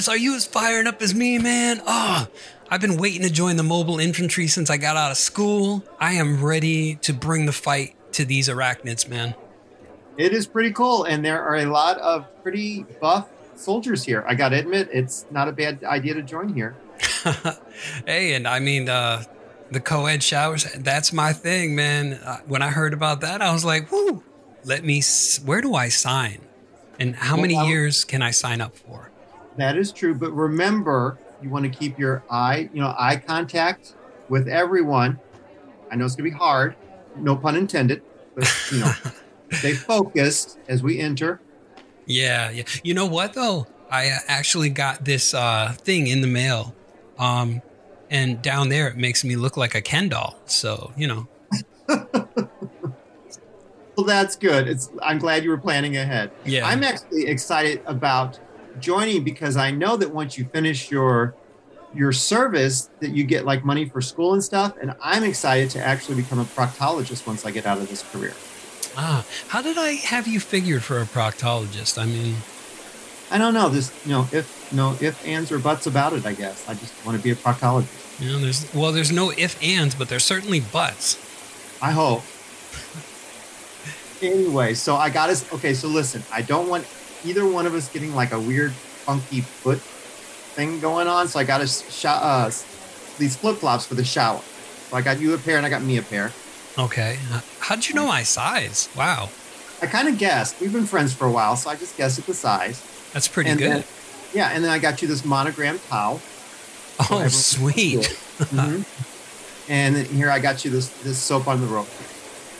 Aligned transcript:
Goodness, 0.00 0.08
are 0.14 0.16
you 0.16 0.34
as 0.34 0.46
fired 0.46 0.86
up 0.86 1.02
as 1.02 1.14
me, 1.14 1.38
man? 1.38 1.82
Oh, 1.86 2.26
I've 2.70 2.80
been 2.80 2.96
waiting 2.96 3.20
to 3.20 3.28
join 3.28 3.56
the 3.56 3.62
mobile 3.62 4.00
infantry 4.00 4.46
since 4.46 4.70
I 4.70 4.78
got 4.78 4.96
out 4.96 5.10
of 5.10 5.18
school. 5.18 5.84
I 5.98 6.14
am 6.14 6.42
ready 6.42 6.94
to 7.02 7.12
bring 7.12 7.44
the 7.44 7.52
fight 7.52 7.96
to 8.12 8.24
these 8.24 8.48
arachnids, 8.48 9.06
man. 9.06 9.34
It 10.16 10.32
is 10.32 10.46
pretty 10.46 10.72
cool, 10.72 11.04
and 11.04 11.22
there 11.22 11.42
are 11.42 11.56
a 11.56 11.66
lot 11.66 11.98
of 11.98 12.24
pretty 12.42 12.86
buff 12.98 13.28
soldiers 13.56 14.02
here. 14.02 14.24
I 14.26 14.34
got 14.36 14.48
to 14.50 14.58
admit, 14.58 14.88
it's 14.90 15.26
not 15.30 15.48
a 15.48 15.52
bad 15.52 15.84
idea 15.84 16.14
to 16.14 16.22
join 16.22 16.54
here. 16.54 16.74
hey, 18.06 18.32
and 18.32 18.48
I 18.48 18.58
mean, 18.58 18.88
uh, 18.88 19.24
the 19.70 19.80
co 19.80 20.06
ed 20.06 20.22
showers, 20.22 20.64
that's 20.78 21.12
my 21.12 21.34
thing, 21.34 21.74
man. 21.74 22.14
Uh, 22.14 22.38
when 22.46 22.62
I 22.62 22.68
heard 22.70 22.94
about 22.94 23.20
that, 23.20 23.42
I 23.42 23.52
was 23.52 23.66
like, 23.66 23.92
whoo, 23.92 24.22
let 24.64 24.82
me, 24.82 25.00
s- 25.00 25.40
where 25.44 25.60
do 25.60 25.74
I 25.74 25.90
sign? 25.90 26.40
And 26.98 27.16
how 27.16 27.36
many 27.36 27.54
Well, 27.54 27.66
years 27.66 28.06
can 28.06 28.22
I 28.22 28.30
sign 28.30 28.62
up 28.62 28.74
for? 28.74 29.09
That 29.60 29.76
is 29.76 29.92
true, 29.92 30.14
but 30.14 30.32
remember, 30.32 31.18
you 31.42 31.50
want 31.50 31.64
to 31.64 31.70
keep 31.70 31.98
your 31.98 32.24
eye, 32.30 32.70
you 32.72 32.80
know, 32.80 32.94
eye 32.98 33.16
contact 33.16 33.94
with 34.30 34.48
everyone. 34.48 35.20
I 35.90 35.96
know 35.96 36.06
it's 36.06 36.16
going 36.16 36.30
to 36.30 36.34
be 36.34 36.42
hard, 36.42 36.76
no 37.16 37.36
pun 37.36 37.56
intended, 37.56 38.02
but 38.34 38.50
you 38.72 38.80
know, 38.80 38.92
stay 39.52 39.74
focused 39.74 40.58
as 40.66 40.82
we 40.82 40.98
enter. 40.98 41.42
Yeah, 42.06 42.50
yeah. 42.50 42.62
You 42.82 42.94
know 42.94 43.04
what 43.04 43.34
though? 43.34 43.66
I 43.90 44.08
uh, 44.08 44.18
actually 44.28 44.70
got 44.70 45.04
this 45.04 45.34
uh, 45.34 45.74
thing 45.76 46.06
in 46.06 46.22
the 46.22 46.26
mail, 46.26 46.74
um, 47.18 47.60
and 48.08 48.40
down 48.40 48.70
there 48.70 48.88
it 48.88 48.96
makes 48.96 49.24
me 49.24 49.36
look 49.36 49.58
like 49.58 49.74
a 49.74 49.82
Ken 49.82 50.08
doll. 50.08 50.38
So 50.46 50.92
you 50.96 51.06
know, 51.06 51.28
Well, 54.00 54.06
that's 54.06 54.34
good. 54.34 54.66
It's 54.66 54.88
I'm 55.02 55.18
glad 55.18 55.44
you 55.44 55.50
were 55.50 55.58
planning 55.58 55.98
ahead. 55.98 56.30
Yeah. 56.46 56.66
I'm 56.66 56.82
actually 56.82 57.26
excited 57.26 57.82
about 57.84 58.38
joining 58.78 59.24
because 59.24 59.56
I 59.56 59.70
know 59.70 59.96
that 59.96 60.12
once 60.12 60.38
you 60.38 60.44
finish 60.46 60.90
your 60.90 61.34
your 61.92 62.12
service 62.12 62.88
that 63.00 63.10
you 63.10 63.24
get 63.24 63.44
like 63.44 63.64
money 63.64 63.84
for 63.84 64.00
school 64.00 64.32
and 64.32 64.44
stuff 64.44 64.74
and 64.80 64.94
I'm 65.02 65.24
excited 65.24 65.70
to 65.70 65.84
actually 65.84 66.22
become 66.22 66.38
a 66.38 66.44
proctologist 66.44 67.26
once 67.26 67.44
I 67.44 67.50
get 67.50 67.66
out 67.66 67.78
of 67.78 67.88
this 67.88 68.02
career. 68.12 68.34
ah, 68.96 69.26
how 69.48 69.60
did 69.60 69.76
I 69.76 69.94
have 69.94 70.28
you 70.28 70.38
figured 70.38 70.84
for 70.84 71.00
a 71.00 71.04
proctologist? 71.04 72.00
I 72.00 72.06
mean, 72.06 72.36
I 73.30 73.38
don't 73.38 73.54
know 73.54 73.68
this 73.68 73.92
you 74.04 74.12
know 74.12 74.28
if 74.32 74.72
no 74.72 74.96
if 75.00 75.26
ands 75.26 75.50
or 75.50 75.58
buts 75.58 75.86
about 75.86 76.12
it 76.12 76.24
I 76.24 76.34
guess. 76.34 76.68
I 76.68 76.74
just 76.74 76.94
want 77.04 77.18
to 77.18 77.22
be 77.22 77.30
a 77.32 77.36
proctologist. 77.36 78.20
know, 78.32 78.38
there's 78.38 78.72
well, 78.74 78.92
there's 78.92 79.10
no 79.10 79.30
if 79.30 79.60
ands, 79.62 79.94
but 79.94 80.08
there's 80.08 80.24
certainly 80.24 80.60
buts. 80.60 81.18
I 81.82 81.92
hope. 81.92 82.22
anyway, 84.22 84.74
so 84.74 84.96
I 84.96 85.10
got 85.10 85.30
us. 85.30 85.50
Okay, 85.52 85.74
so 85.74 85.88
listen, 85.88 86.22
I 86.32 86.42
don't 86.42 86.68
want 86.68 86.86
either 87.24 87.46
one 87.46 87.66
of 87.66 87.74
us 87.74 87.88
getting 87.92 88.14
like 88.14 88.32
a 88.32 88.40
weird, 88.40 88.72
funky 88.72 89.40
foot 89.40 89.78
thing 89.78 90.80
going 90.80 91.06
on. 91.08 91.28
So 91.28 91.38
I 91.38 91.44
got 91.44 91.60
us 91.60 91.82
sh- 91.90 92.04
uh, 92.06 92.46
these 93.18 93.36
flip 93.36 93.56
flops 93.58 93.86
for 93.86 93.94
the 93.94 94.04
shower. 94.04 94.40
So 94.90 94.96
I 94.96 95.02
got 95.02 95.20
you 95.20 95.34
a 95.34 95.38
pair 95.38 95.56
and 95.56 95.66
I 95.66 95.70
got 95.70 95.82
me 95.82 95.98
a 95.98 96.02
pair. 96.02 96.32
Okay, 96.78 97.18
Uh, 97.32 97.40
how'd 97.58 97.86
you 97.86 97.94
know 97.94 98.06
my 98.06 98.22
size? 98.22 98.88
Wow, 98.96 99.28
I 99.82 99.86
kind 99.86 100.08
of 100.08 100.18
guessed. 100.18 100.60
We've 100.60 100.72
been 100.72 100.86
friends 100.86 101.12
for 101.12 101.26
a 101.26 101.30
while, 101.30 101.56
so 101.56 101.68
I 101.68 101.74
just 101.76 101.96
guessed 101.96 102.18
at 102.18 102.26
the 102.26 102.34
size. 102.34 102.80
that's 103.12 103.26
pretty 103.28 103.50
and 103.50 103.58
good. 103.58 103.70
Then, 103.72 103.84
yeah, 104.32 104.48
and 104.54 104.62
then 104.64 104.70
I 104.70 104.78
got 104.78 105.02
you 105.02 105.08
this 105.08 105.24
monogrammed 105.24 105.82
towel. 105.88 106.20
oh, 107.10 107.26
sweet. 107.28 108.16
Mhm. 108.38 108.84
And 109.68 109.96
here 109.96 110.30
I 110.30 110.38
got 110.38 110.64
you 110.64 110.70
this 110.70 110.88
this 111.02 111.18
soap 111.18 111.46
on 111.48 111.60
the 111.60 111.66
rope. 111.66 111.88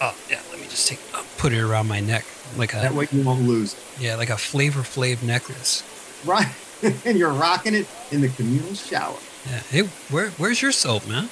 Oh 0.01 0.15
yeah, 0.29 0.41
let 0.51 0.61
me 0.61 0.67
just 0.69 0.87
take 0.89 0.99
put 1.39 1.53
it 1.53 1.61
around 1.61 1.87
my 1.89 2.01
neck 2.01 2.25
like 2.57 2.73
That 2.73 2.95
way 2.95 3.07
you 3.13 3.23
won't 3.23 3.43
lose. 3.47 3.75
it. 3.75 3.79
Yeah, 4.01 4.17
like 4.17 4.31
a 4.31 4.37
Flavor 4.37 4.81
Flav 4.81 5.23
necklace. 5.23 5.85
Right. 6.25 6.49
and 7.05 7.19
you're 7.19 7.33
rocking 7.33 7.75
it 7.75 7.87
in 8.11 8.21
the 8.21 8.29
communal 8.29 8.75
shower. 8.75 9.17
Yeah. 9.47 9.59
Hey, 9.71 9.83
where 10.11 10.31
where's 10.31 10.61
your 10.63 10.73
soap, 10.73 11.07
man? 11.07 11.29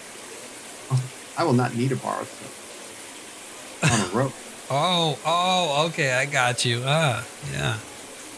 I 1.37 1.45
will 1.45 1.53
not 1.53 1.75
need 1.75 1.93
a 1.93 1.97
bar 1.97 2.21
of 2.21 2.29
soap 2.29 3.93
on 3.93 4.01
a 4.01 4.09
rope. 4.17 4.33
Oh, 4.71 5.19
oh, 5.25 5.87
okay, 5.89 6.13
I 6.13 6.27
got 6.27 6.65
you. 6.65 6.83
Ah, 6.85 7.25
yeah. 7.53 7.79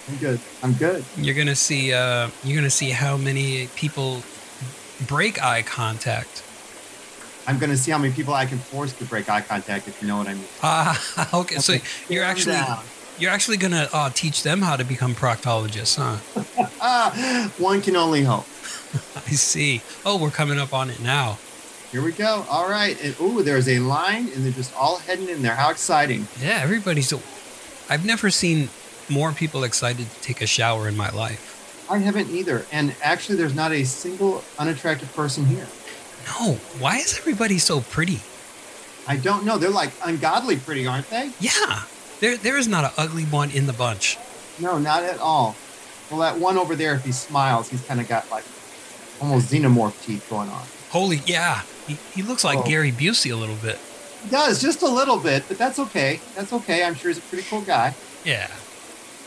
I'm 0.09 0.17
good. 0.17 0.41
I'm 0.63 0.73
good. 0.75 1.05
You're 1.17 1.35
gonna 1.35 1.57
see. 1.57 1.93
Uh, 1.93 2.31
you're 2.45 2.57
gonna 2.57 2.71
see 2.71 2.91
how 2.91 3.17
many 3.17 3.69
people 3.75 4.23
break 5.07 5.43
eye 5.43 5.63
contact. 5.63 6.45
I'm 7.47 7.59
going 7.59 7.71
to 7.71 7.77
see 7.77 7.91
how 7.91 7.99
many 7.99 8.13
people 8.13 8.35
I 8.35 8.47
can 8.47 8.59
force 8.59 8.93
to 8.93 9.05
break 9.05 9.29
eye 9.29 9.41
contact, 9.41 9.89
if 9.89 10.01
you 10.01 10.07
know 10.07 10.19
what 10.19 10.29
I 10.29 10.35
mean. 10.35 10.45
Ah, 10.63 11.31
okay. 11.41 11.57
So 11.57 11.77
you're 12.09 12.23
actually 12.23 12.53
down. 12.53 12.85
You're 13.21 13.31
actually 13.31 13.59
gonna 13.59 13.89
uh, 13.93 14.11
teach 14.11 14.43
them 14.43 14.63
how 14.63 14.77
to 14.77 14.85
become 14.85 15.15
proctologists, 15.15 15.97
huh? 15.97 16.67
Ah, 16.81 17.53
one 17.59 17.83
can 17.83 17.97
only 17.97 18.23
hope. 18.23 18.47
I 19.17 19.31
see. 19.33 19.83
Oh, 20.05 20.19
we're 20.21 20.31
coming 20.31 20.59
up 20.59 20.73
on 20.73 20.91
it 20.91 21.01
now. 21.01 21.39
Here 21.93 22.03
we 22.03 22.13
go. 22.13 22.45
All 22.49 22.69
right. 22.69 23.01
And 23.03 23.15
ooh, 23.21 23.43
there's 23.43 23.69
a 23.69 23.81
line, 23.81 24.29
and 24.35 24.45
they're 24.45 24.53
just 24.53 24.75
all 24.77 24.99
heading 24.99 25.29
in 25.29 25.43
there. 25.43 25.55
How 25.55 25.71
exciting! 25.71 26.27
Yeah, 26.41 26.61
everybody's. 26.63 27.13
I've 27.89 28.05
never 28.05 28.31
seen 28.31 28.69
more 29.09 29.33
people 29.33 29.65
excited 29.65 30.09
to 30.11 30.21
take 30.21 30.41
a 30.41 30.47
shower 30.47 30.89
in 30.89 30.97
my 30.97 31.11
life. 31.11 31.87
I 31.91 31.99
haven't 31.99 32.31
either. 32.31 32.65
And 32.73 32.95
actually, 33.03 33.37
there's 33.37 33.55
not 33.55 33.73
a 33.73 33.85
single 33.85 34.45
unattractive 34.59 35.13
person 35.15 35.47
here. 35.47 35.67
No, 36.27 36.55
why 36.79 36.99
is 36.99 37.19
everybody 37.19 37.59
so 37.59 37.81
pretty? 37.81 38.21
I 39.09 39.17
don't 39.17 39.45
know. 39.45 39.59
They're 39.59 39.71
like 39.71 39.91
ungodly 40.05 40.57
pretty, 40.57 40.87
aren't 40.87 41.11
they? 41.11 41.33
Yeah, 41.41 41.83
there 42.21 42.37
there 42.37 42.57
is 42.57 42.69
not 42.69 42.85
an 42.85 42.91
ugly 42.97 43.25
one 43.25 43.51
in 43.51 43.67
the 43.67 43.73
bunch. 43.73 44.17
No, 44.59 44.79
not 44.79 45.03
at 45.03 45.19
all. 45.19 45.57
Well, 46.11 46.21
that 46.21 46.39
one 46.39 46.59
over 46.59 46.75
there, 46.77 46.95
if 46.95 47.05
he 47.05 47.13
smiles, 47.13 47.69
he's 47.71 47.83
kind 47.83 48.01
of 48.01 48.09
got 48.09 48.31
like 48.31 48.45
almost 49.21 49.51
xenomorph 49.53 50.05
teeth 50.05 50.27
going 50.31 50.49
on. 50.49 50.65
Holy, 50.91 51.21
yeah, 51.27 51.63
he, 51.87 51.95
he 52.15 52.23
looks 52.23 52.43
like 52.45 52.59
Oh. 52.59 52.63
Gary 52.63 52.91
Busey 52.93 53.33
a 53.33 53.37
little 53.37 53.57
bit. 53.57 53.79
He 54.25 54.29
does 54.31 54.61
just 54.61 54.83
a 54.83 54.89
little 54.89 55.19
bit, 55.19 55.45
but 55.49 55.57
that's 55.57 55.79
okay. 55.79 56.21
That's 56.35 56.53
okay. 56.53 56.85
I'm 56.85 56.95
sure 56.95 57.11
he's 57.11 57.19
a 57.19 57.23
pretty 57.23 57.45
cool 57.49 57.61
guy. 57.63 57.95
Yeah, 58.25 58.51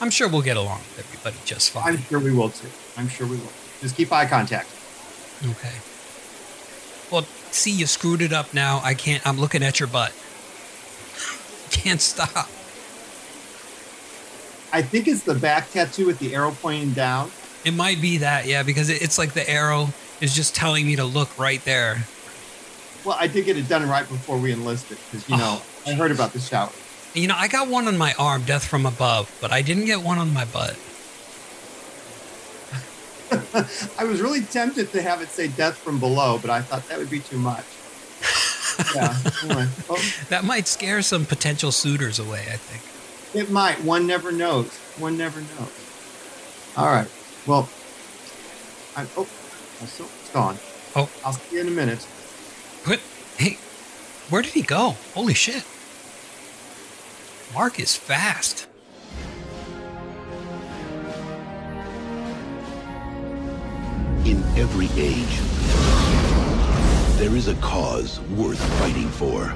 I'm 0.02 0.10
sure 0.10 0.28
we'll 0.28 0.42
get 0.42 0.58
along 0.58 0.80
with 0.80 1.00
everybody 1.00 1.38
just 1.46 1.72
fine. 1.72 1.94
I'm 1.94 1.98
sure 2.04 2.20
we 2.20 2.32
will 2.32 2.50
too. 2.50 2.68
I'm 2.98 3.08
sure 3.08 3.26
we 3.26 3.38
will. 3.38 3.52
Just 3.82 3.96
keep 3.96 4.12
eye 4.12 4.26
contact. 4.26 4.68
Okay. 5.44 5.74
Well, 7.12 7.24
see, 7.52 7.72
you 7.72 7.86
screwed 7.86 8.22
it 8.22 8.34
up 8.34 8.54
now. 8.54 8.82
I 8.84 8.94
can't. 8.94 9.26
I'm 9.26 9.40
looking 9.40 9.64
at 9.64 9.80
your 9.80 9.88
butt. 9.88 10.12
Can't 11.72 12.02
stop. 12.02 12.48
I 14.74 14.82
think 14.82 15.08
it's 15.08 15.22
the 15.22 15.36
back 15.36 15.70
tattoo 15.70 16.08
with 16.08 16.18
the 16.20 16.34
arrow 16.34 16.52
pointing 16.60 16.92
down. 16.94 17.32
It 17.64 17.74
might 17.76 18.02
be 18.02 18.18
that, 18.18 18.48
yeah, 18.48 18.64
because 18.64 18.90
it's 18.90 19.18
like 19.20 19.34
the 19.34 19.48
arrow 19.50 19.88
is 20.20 20.36
just 20.36 20.56
telling 20.56 20.86
me 20.86 20.96
to 20.98 21.06
look 21.06 21.38
right 21.38 21.64
there. 21.64 22.06
Well, 23.06 23.16
I 23.20 23.28
did 23.28 23.46
get 23.46 23.56
it 23.58 23.70
done 23.70 23.88
right 23.88 24.08
before 24.10 24.38
we 24.38 24.52
enlisted 24.52 24.98
because 25.12 25.30
you 25.30 25.38
know 25.38 25.62
Oh, 25.62 25.92
I 25.92 25.94
heard 25.94 26.12
about 26.12 26.34
the 26.34 26.40
shower. 26.40 26.72
You 27.14 27.28
know, 27.28 27.36
I 27.38 27.48
got 27.48 27.68
one 27.68 27.88
on 27.88 27.98
my 27.98 28.14
arm, 28.18 28.44
death 28.44 28.66
from 28.66 28.86
above, 28.86 29.32
but 29.40 29.52
I 29.52 29.62
didn't 29.62 29.86
get 29.86 30.02
one 30.02 30.18
on 30.18 30.34
my 30.34 30.46
butt. 30.46 30.76
I 34.00 34.04
was 34.06 34.22
really 34.22 34.42
tempted 34.42 34.92
to 34.94 35.02
have 35.02 35.22
it 35.22 35.30
say 35.30 35.48
death 35.50 35.78
from 35.78 36.00
below, 36.00 36.40
but 36.42 36.50
I 36.50 36.62
thought 36.62 36.88
that 36.90 36.98
would 36.98 37.10
be 37.12 37.20
too 37.20 37.38
much. 37.38 37.66
Yeah. 38.96 39.16
anyway. 39.44 39.68
Oh, 39.88 40.04
That 40.30 40.46
might 40.46 40.68
scare 40.68 41.04
some 41.04 41.28
potential 41.28 41.72
suitors 41.72 42.18
away, 42.18 42.48
I 42.52 42.58
think. 42.58 42.82
It 43.34 43.50
might. 43.52 43.84
One 43.84 44.08
never 44.08 44.32
knows. 44.32 44.68
One 44.98 45.18
never 45.18 45.42
knows. 45.42 46.74
All 46.78 46.88
right. 46.88 47.08
Well, 47.46 47.70
I, 48.96 49.06
oh, 49.18 49.28
my 49.82 49.88
soap's 49.88 50.32
gone. 50.32 50.58
Oh. 50.96 51.10
I'll 51.26 51.34
see 51.34 51.56
you 51.56 51.62
in 51.62 51.68
a 51.68 51.72
minute. 51.72 52.04
What? 52.86 53.00
Hey, 53.38 53.58
where 54.30 54.42
did 54.42 54.54
he 54.54 54.62
go? 54.62 54.96
Holy 55.14 55.34
shit. 55.34 55.64
Mark 57.54 57.80
is 57.80 57.96
fast. 57.96 58.68
In 64.26 64.42
every 64.58 64.88
age, 64.96 65.40
there 67.20 67.36
is 67.36 67.48
a 67.48 67.56
cause 67.56 68.20
worth 68.22 68.60
fighting 68.80 69.10
for. 69.10 69.54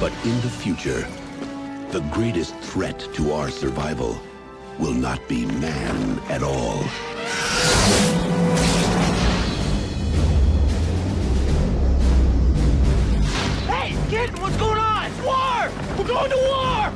But 0.00 0.12
in 0.24 0.40
the 0.40 0.50
future, 0.50 1.06
the 1.90 2.00
greatest 2.12 2.54
threat 2.56 2.98
to 3.14 3.32
our 3.32 3.48
survival 3.48 4.20
will 4.78 4.92
not 4.92 5.26
be 5.28 5.46
man 5.46 6.18
at 6.28 6.42
all. 6.42 6.78
Hey, 13.70 13.96
kid, 14.10 14.36
what's 14.40 14.56
going 14.56 14.78
on? 14.78 15.06
It's 15.06 15.22
war! 15.22 15.70
We're 15.96 16.08
going 16.08 16.30
to 16.30 16.36
war! 16.36 16.92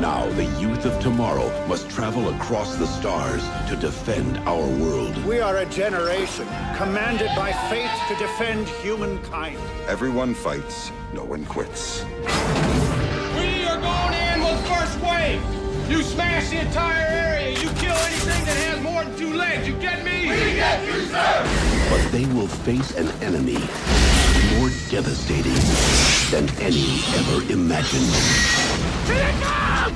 Now, 0.00 0.30
the 0.30 0.44
youth 0.60 0.84
of 0.84 1.00
tomorrow 1.00 1.50
must 1.66 1.90
travel 1.90 2.28
across 2.28 2.76
the 2.76 2.86
stars 2.86 3.42
to 3.68 3.74
defend 3.74 4.38
our 4.46 4.64
world. 4.78 5.16
We 5.24 5.40
are 5.40 5.56
a 5.56 5.66
generation 5.66 6.46
commanded 6.76 7.30
by 7.34 7.52
fate 7.68 7.90
to 8.06 8.14
defend 8.14 8.68
humankind. 8.68 9.58
Everyone 9.88 10.34
fights, 10.34 10.92
no 11.12 11.24
one 11.24 11.44
quits. 11.46 12.04
We 12.04 13.64
are 13.64 13.80
going 13.80 14.14
in 14.14 14.40
with 14.40 14.68
first 14.68 15.00
wave. 15.00 15.42
You 15.90 16.04
smash 16.04 16.50
the 16.50 16.60
entire 16.60 17.04
area. 17.08 17.50
You 17.58 17.68
kill 17.70 17.96
anything 17.96 18.44
that 18.44 18.56
has 18.68 18.80
more 18.80 19.02
than 19.02 19.16
two 19.18 19.34
legs. 19.34 19.66
You 19.66 19.74
get 19.80 20.04
me? 20.04 20.28
We 20.30 20.54
get 20.54 20.86
you, 20.86 21.06
sir. 21.06 21.42
But 21.90 22.12
they 22.12 22.24
will 22.26 22.46
face 22.46 22.96
an 22.96 23.08
enemy 23.20 23.58
more 24.58 24.70
devastating 24.90 25.58
than 26.30 26.48
any 26.62 27.00
ever 27.16 27.52
imagined. 27.52 28.87
Here 29.08 29.16
they 29.16 29.32
come! 29.40 29.94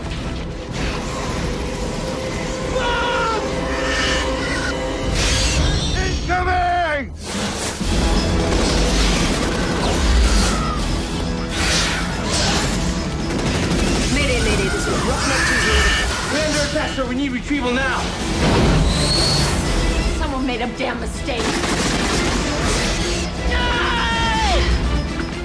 Incoming! 6.00 7.12
Mayday, 14.14 14.40
mayday, 14.40 14.68
this 14.70 14.86
is 14.86 14.86
Roughneck 14.88 15.42
2 15.46 16.32
We're 16.32 16.46
under 16.46 16.62
attack, 16.70 16.90
sir. 16.96 17.06
We 17.06 17.14
need 17.14 17.32
retrieval 17.32 17.72
now. 17.72 18.00
Someone 20.16 20.46
made 20.46 20.62
a 20.62 20.68
damn 20.78 20.98
mistake. 21.00 21.42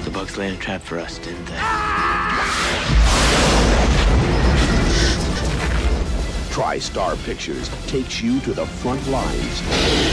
The 0.04 0.10
bugs 0.10 0.38
laid 0.38 0.54
a 0.54 0.56
trap 0.56 0.80
for 0.80 0.98
us, 0.98 1.18
didn't 1.18 1.44
they? 1.44 1.58
Ah! 1.58 2.07
TriStar 6.58 7.16
Pictures 7.24 7.70
takes 7.86 8.20
you 8.20 8.40
to 8.40 8.52
the 8.52 8.66
front 8.66 9.06
lines 9.06 9.60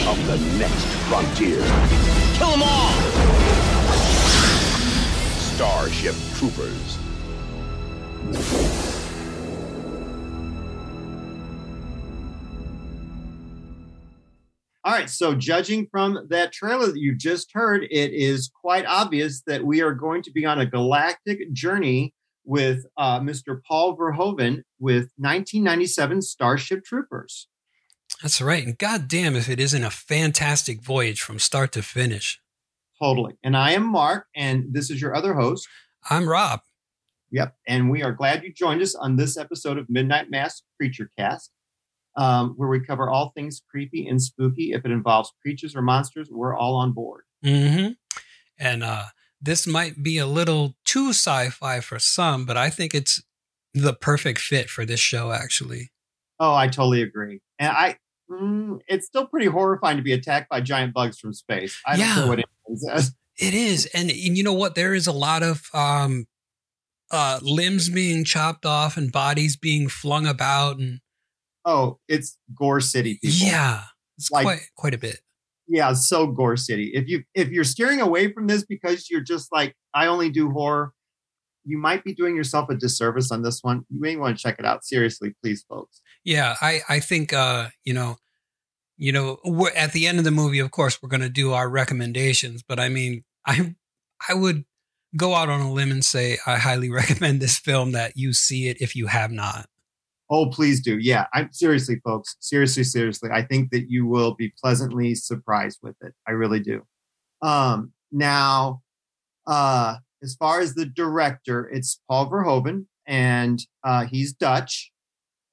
of 0.08 0.28
the 0.28 0.38
next 0.60 0.86
frontier. 1.08 1.58
Kill 2.36 2.52
them 2.52 2.62
all! 2.62 2.92
Starship 5.40 6.14
Troopers. 6.36 7.00
All 14.84 14.94
right. 14.94 15.10
So, 15.10 15.34
judging 15.34 15.88
from 15.90 16.28
that 16.30 16.52
trailer 16.52 16.86
that 16.86 17.00
you 17.00 17.16
just 17.16 17.54
heard, 17.54 17.86
it 17.90 18.14
is 18.14 18.52
quite 18.62 18.86
obvious 18.86 19.42
that 19.48 19.64
we 19.64 19.82
are 19.82 19.96
going 19.96 20.22
to 20.22 20.32
be 20.32 20.46
on 20.46 20.60
a 20.60 20.68
galactic 20.68 21.52
journey 21.54 22.14
with 22.46 22.86
uh, 22.98 23.20
Mr. 23.20 23.62
Paul 23.68 23.98
Verhoeven 23.98 24.62
with 24.86 25.10
1997 25.18 26.22
Starship 26.22 26.86
Troopers. 26.86 27.48
That's 28.22 28.40
right. 28.40 28.64
And 28.64 28.78
goddamn, 28.78 29.36
if 29.36 29.50
it 29.50 29.60
isn't 29.60 29.84
a 29.84 29.90
fantastic 29.90 30.80
voyage 30.80 31.22
from 31.22 31.40
start 31.40 31.72
to 31.72 31.82
finish. 31.82 32.40
Totally. 33.02 33.34
And 33.44 33.58
I 33.58 33.72
am 33.72 33.84
Mark, 33.84 34.28
and 34.36 34.68
this 34.72 34.92
is 34.92 35.02
your 35.02 35.16
other 35.16 35.34
host. 35.34 35.68
I'm 36.08 36.30
Rob. 36.30 36.62
Yep. 37.32 37.56
And 37.68 37.90
we 37.90 38.04
are 38.04 38.12
glad 38.12 38.44
you 38.44 38.54
joined 38.54 38.84
us 38.84 38.94
on 38.94 39.16
this 39.16 39.38
episode 39.38 39.80
of 39.80 39.90
Midnight 39.90 40.30
Mass 40.30 40.62
Creature 40.78 41.10
Cast, 41.18 41.50
um, 42.16 42.54
where 42.56 42.70
we 42.70 42.80
cover 42.80 43.10
all 43.10 43.32
things 43.36 43.64
creepy 43.68 44.08
and 44.08 44.22
spooky. 44.22 44.74
If 44.74 44.86
it 44.86 44.92
involves 44.92 45.34
creatures 45.42 45.76
or 45.76 45.82
monsters, 45.82 46.30
we're 46.30 46.56
all 46.56 46.76
on 46.76 46.92
board. 46.92 47.24
Mm-hmm. 47.44 47.94
And 48.60 48.84
uh, 48.84 49.06
this 49.42 49.66
might 49.66 50.04
be 50.04 50.20
a 50.20 50.28
little 50.28 50.76
too 50.86 51.10
sci-fi 51.10 51.80
for 51.80 51.98
some, 51.98 52.46
but 52.46 52.56
I 52.56 52.70
think 52.70 52.94
it's 52.94 53.24
the 53.76 53.94
perfect 53.94 54.40
fit 54.40 54.70
for 54.70 54.86
this 54.86 55.00
show. 55.00 55.32
Actually, 55.32 55.92
Oh, 56.40 56.54
I 56.56 56.68
totally 56.68 57.02
agree. 57.02 57.42
And 57.60 57.70
I, 57.72 57.98
mm, 58.30 58.80
it's 58.88 59.06
still 59.06 59.26
pretty 59.28 59.46
horrifying 59.46 59.98
to 59.98 60.04
be 60.04 60.12
attacked 60.14 60.50
by 60.50 60.60
giant 60.62 60.94
bugs 60.94 61.20
from 61.20 61.34
space. 61.34 61.80
I 61.86 61.96
don't 61.96 62.06
Yeah. 62.08 62.28
what 62.28 62.40
anyone 62.40 62.78
says. 62.78 63.14
it 63.40 63.54
is, 63.54 63.86
and, 63.94 64.10
and 64.10 64.38
you 64.38 64.44
know 64.44 64.54
what? 64.54 64.76
There 64.76 64.94
is 64.94 65.08
a 65.08 65.12
lot 65.14 65.44
of 65.44 65.64
um, 65.74 66.26
uh, 67.12 67.40
limbs 67.42 67.90
being 67.90 68.24
chopped 68.26 68.66
off 68.66 68.98
and 68.98 69.12
bodies 69.12 69.56
being 69.56 69.88
flung 69.88 70.26
about, 70.26 70.78
and 70.80 71.00
Oh, 71.68 72.00
it's 72.08 72.38
Gore 72.54 72.80
City, 72.82 73.18
people. 73.22 73.48
yeah, 73.48 73.84
it's 74.18 74.30
Like- 74.32 74.44
quite 74.46 74.62
quite 74.76 74.94
a 74.94 74.98
bit. 74.98 75.20
yeah, 75.68 75.94
so 75.94 76.28
Gore 76.28 76.58
City. 76.58 76.92
If 76.94 77.08
you 77.08 77.24
if 77.34 77.50
you're 77.50 77.64
steering 77.64 78.02
away 78.02 78.32
from 78.32 78.48
this 78.48 78.64
because 78.66 79.10
you're 79.10 79.22
just 79.24 79.52
like 79.52 79.76
I 79.94 80.08
only 80.08 80.30
do 80.30 80.50
horror, 80.52 80.92
you 81.66 81.78
might 81.78 82.04
be 82.04 82.14
doing 82.14 82.36
yourself 82.36 82.70
a 82.70 82.76
disservice 82.76 83.32
on 83.32 83.42
this 83.42 83.60
one. 83.62 83.86
You 83.90 84.00
may 84.00 84.16
want 84.16 84.38
to 84.38 84.42
check 84.42 84.58
it 84.60 84.66
out 84.66 84.86
seriously, 84.86 85.34
please, 85.42 85.66
folks. 85.68 86.02
Yeah, 86.24 86.56
I 86.62 86.82
I 86.88 87.00
think 87.00 87.34
uh, 87.34 87.70
you 87.84 87.94
know, 87.94 88.18
you 88.98 89.12
know, 89.12 89.40
we're, 89.44 89.72
at 89.72 89.92
the 89.92 90.08
end 90.08 90.20
of 90.20 90.24
the 90.24 90.32
movie, 90.32 90.60
of 90.60 90.72
course, 90.72 91.02
we're 91.02 91.10
going 91.10 91.22
to 91.22 91.30
do 91.30 91.54
our 91.54 91.70
recommendations. 91.70 92.64
But 92.64 92.80
I 92.80 92.90
mean, 92.90 93.24
I 93.46 93.76
I 94.28 94.34
would 94.34 94.66
go 95.18 95.34
out 95.34 95.50
on 95.50 95.62
a 95.62 95.72
limb 95.72 95.92
and 95.92 96.04
say 96.04 96.38
I 96.46 96.58
highly 96.58 96.90
recommend 96.92 97.42
this 97.42 97.58
film 97.60 97.92
that 97.94 98.14
you 98.16 98.34
see 98.34 98.68
it 98.68 98.82
if 98.82 98.96
you 98.96 99.08
have 99.08 99.32
not. 99.32 99.68
Oh, 100.30 100.50
please 100.50 100.82
do. 100.82 100.98
Yeah, 100.98 101.28
I'm 101.34 101.52
seriously, 101.52 102.02
folks. 102.04 102.36
Seriously, 102.40 102.84
seriously. 102.84 103.30
I 103.32 103.44
think 103.44 103.70
that 103.72 103.90
you 103.90 104.08
will 104.08 104.34
be 104.34 104.52
pleasantly 104.60 105.14
surprised 105.14 105.80
with 105.84 105.96
it. 106.02 106.14
I 106.28 106.32
really 106.32 106.60
do. 106.60 106.82
Um, 107.44 107.92
now, 108.12 108.82
uh, 109.46 109.98
as 110.26 110.36
far 110.36 110.60
as 110.60 110.74
the 110.74 110.86
director, 110.86 111.70
it's 111.72 112.02
Paul 112.10 112.30
Verhoeven, 112.30 112.88
and 113.08 113.60
uh, 113.84 114.06
he's 114.06 114.34
Dutch. 114.34 114.92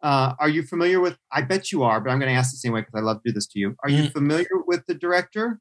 Uh, 0.02 0.32
are 0.40 0.48
you 0.48 0.62
familiar 0.64 0.98
with? 0.98 1.16
I 1.30 1.42
bet 1.42 1.70
you 1.70 1.84
are, 1.84 2.00
but 2.00 2.10
I'm 2.10 2.18
going 2.18 2.32
to 2.32 2.36
ask 2.36 2.50
the 2.50 2.56
same 2.56 2.72
way 2.72 2.80
because 2.80 2.94
I 2.96 3.02
love 3.02 3.22
to 3.22 3.30
do 3.30 3.32
this 3.34 3.46
to 3.48 3.58
you. 3.60 3.76
Are 3.84 3.88
you 3.90 4.04
Mm. 4.04 4.12
familiar 4.12 4.48
with 4.66 4.84
the 4.86 4.94
director? 4.94 5.60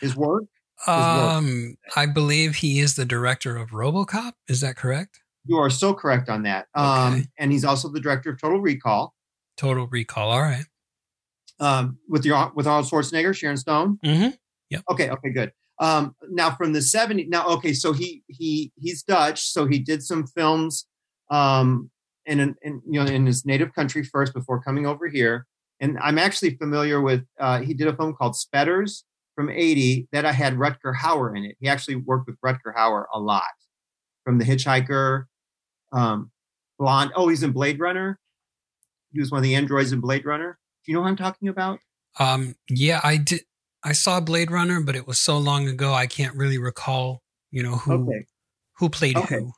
His 0.00 0.16
work? 0.16 0.44
work. 0.86 0.96
Um, 0.98 1.76
I 1.94 2.06
believe 2.06 2.56
he 2.56 2.80
is 2.80 2.94
the 2.96 3.04
director 3.04 3.56
of 3.56 3.70
RoboCop. 3.70 4.32
Is 4.48 4.60
that 4.62 4.76
correct? 4.76 5.20
You 5.44 5.56
are 5.58 5.68
so 5.68 5.92
correct 5.92 6.28
on 6.30 6.44
that. 6.44 6.68
Um, 6.74 7.26
and 7.38 7.52
he's 7.52 7.64
also 7.66 7.88
the 7.90 8.00
director 8.00 8.30
of 8.30 8.40
Total 8.40 8.60
Recall. 8.60 9.14
Total 9.58 9.86
Recall. 9.88 10.30
All 10.30 10.40
right. 10.40 10.64
Um, 11.60 11.98
with 12.08 12.22
the 12.22 12.50
with 12.54 12.66
Arnold 12.66 12.90
Schwarzenegger, 12.90 13.34
Sharon 13.36 13.56
Stone. 13.58 13.98
Mm-hmm. 14.04 14.28
Okay, 14.90 15.08
okay, 15.10 15.30
good. 15.30 15.52
Um, 15.80 16.14
now 16.30 16.54
from 16.54 16.72
the 16.72 16.80
70s, 16.80 17.28
now 17.28 17.46
okay, 17.48 17.72
so 17.72 17.92
he 17.92 18.22
he 18.28 18.72
he's 18.76 19.02
Dutch, 19.02 19.48
so 19.48 19.66
he 19.66 19.78
did 19.78 20.02
some 20.02 20.26
films 20.26 20.86
um 21.30 21.90
in, 22.26 22.40
in 22.40 22.82
you 22.88 23.02
know 23.02 23.06
in 23.06 23.26
his 23.26 23.44
native 23.44 23.74
country 23.74 24.04
first 24.04 24.34
before 24.34 24.62
coming 24.62 24.86
over 24.86 25.08
here. 25.08 25.46
And 25.80 25.98
I'm 26.00 26.18
actually 26.18 26.56
familiar 26.56 27.00
with 27.00 27.24
uh 27.40 27.60
he 27.60 27.74
did 27.74 27.88
a 27.88 27.96
film 27.96 28.14
called 28.14 28.36
Spetters 28.36 29.04
from 29.34 29.50
80 29.50 30.08
that 30.12 30.24
I 30.24 30.32
had 30.32 30.54
Rutger 30.54 30.94
Hauer 30.96 31.36
in 31.36 31.44
it. 31.44 31.56
He 31.58 31.68
actually 31.68 31.96
worked 31.96 32.28
with 32.28 32.40
Rutger 32.40 32.74
Hauer 32.76 33.06
a 33.12 33.18
lot. 33.18 33.42
From 34.24 34.38
The 34.38 34.44
Hitchhiker, 34.44 35.24
um 35.92 36.30
Blonde. 36.78 37.12
Oh, 37.16 37.28
he's 37.28 37.42
in 37.42 37.52
Blade 37.52 37.80
Runner. 37.80 38.18
He 39.12 39.20
was 39.20 39.30
one 39.30 39.38
of 39.38 39.42
the 39.44 39.54
androids 39.54 39.92
in 39.92 40.00
Blade 40.00 40.24
Runner. 40.24 40.58
Do 40.84 40.92
you 40.92 40.96
know 40.96 41.02
what 41.02 41.08
I'm 41.08 41.16
talking 41.16 41.48
about? 41.48 41.78
Um, 42.18 42.56
yeah, 42.68 43.00
I 43.02 43.16
did. 43.16 43.42
I 43.84 43.92
saw 43.92 44.18
Blade 44.20 44.50
Runner, 44.50 44.80
but 44.80 44.96
it 44.96 45.06
was 45.06 45.18
so 45.18 45.36
long 45.38 45.68
ago 45.68 45.92
I 45.92 46.06
can't 46.06 46.34
really 46.36 46.58
recall. 46.58 47.22
You 47.50 47.62
know 47.62 47.76
who 47.76 47.92
Okay. 48.08 48.26
who 48.78 48.88
played 48.88 49.16
Okay. 49.16 49.36
who. 49.36 49.52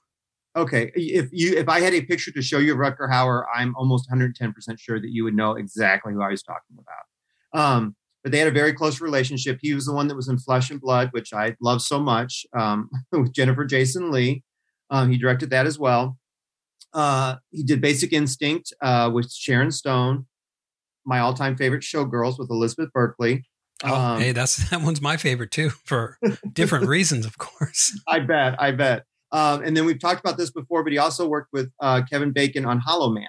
Okay, 0.57 0.91
if 0.95 1.29
you 1.33 1.57
if 1.57 1.69
I 1.69 1.81
had 1.81 1.93
a 1.95 2.01
picture 2.03 2.33
to 2.33 2.41
show 2.43 2.59
you 2.59 2.73
of 2.73 2.79
Rutger 2.79 3.11
Hauer, 3.11 3.45
I'm 3.55 3.75
almost 3.77 4.09
110 4.11 4.53
percent 4.53 4.81
sure 4.81 4.99
that 5.01 5.11
you 5.11 5.23
would 5.25 5.35
know 5.35 5.53
exactly 5.53 6.13
who 6.15 6.23
I 6.23 6.31
was 6.31 6.43
talking 6.43 6.77
about. 6.79 7.61
Um, 7.63 7.95
but 8.23 8.33
they 8.33 8.39
had 8.39 8.49
a 8.49 8.53
very 8.53 8.73
close 8.73 9.01
relationship. 9.01 9.59
He 9.61 9.75
was 9.75 9.85
the 9.87 9.93
one 9.93 10.09
that 10.09 10.17
was 10.17 10.29
in 10.29 10.39
Flesh 10.39 10.71
and 10.71 10.81
Blood, 10.81 11.11
which 11.13 11.33
I 11.33 11.55
love 11.61 11.81
so 11.83 12.01
much, 12.01 12.45
um, 12.59 12.89
with 13.13 13.33
Jennifer 13.35 13.65
Jason 13.65 14.11
Lee. 14.11 14.43
Um, 14.91 15.11
he 15.11 15.19
directed 15.19 15.51
that 15.51 15.67
as 15.67 15.79
well. 15.79 16.19
Uh, 16.93 17.37
he 17.51 17.63
did 17.63 17.81
Basic 17.83 18.13
Instinct 18.13 18.73
uh, 18.83 19.11
with 19.13 19.31
Sharon 19.33 19.71
Stone. 19.71 20.27
My 21.05 21.19
all-time 21.21 21.57
favorite, 21.57 21.83
Showgirls 21.83 22.39
with 22.39 22.51
Elizabeth 22.51 22.91
Berkley. 22.95 23.45
Oh, 23.85 23.95
Um, 23.95 24.21
hey, 24.21 24.33
that's 24.33 24.57
that 24.71 24.83
one's 24.83 25.01
my 25.01 25.17
favorite 25.17 25.51
too, 25.51 25.71
for 25.71 26.19
different 26.53 26.87
reasons, 26.89 27.27
of 27.27 27.39
course. 27.39 27.99
I 28.09 28.21
bet, 28.21 28.61
I 28.61 28.71
bet. 28.73 29.05
Um, 29.33 29.63
and 29.63 29.77
then 29.77 29.85
we've 29.85 29.99
talked 30.01 30.21
about 30.21 30.39
this 30.39 30.51
before, 30.51 30.83
but 30.83 30.93
he 30.93 30.99
also 30.99 31.27
worked 31.29 31.53
with 31.53 31.71
uh, 31.81 32.03
Kevin 32.09 32.33
Bacon 32.33 32.65
on 32.65 32.79
Hollow 32.79 33.11
Man. 33.11 33.27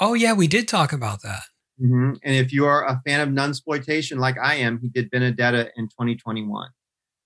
Oh 0.00 0.14
yeah, 0.14 0.32
we 0.34 0.46
did 0.46 0.68
talk 0.68 0.92
about 0.92 1.22
that. 1.22 1.42
Mhm. 1.80 2.18
And 2.22 2.34
if 2.34 2.52
you 2.52 2.66
are 2.66 2.86
a 2.86 3.00
fan 3.06 3.20
of 3.20 3.28
nunsploitation 3.28 4.18
like 4.18 4.36
I 4.42 4.56
am, 4.56 4.78
he 4.80 4.88
did 4.88 5.10
Benedetta 5.10 5.70
in 5.76 5.86
2021. 5.88 6.68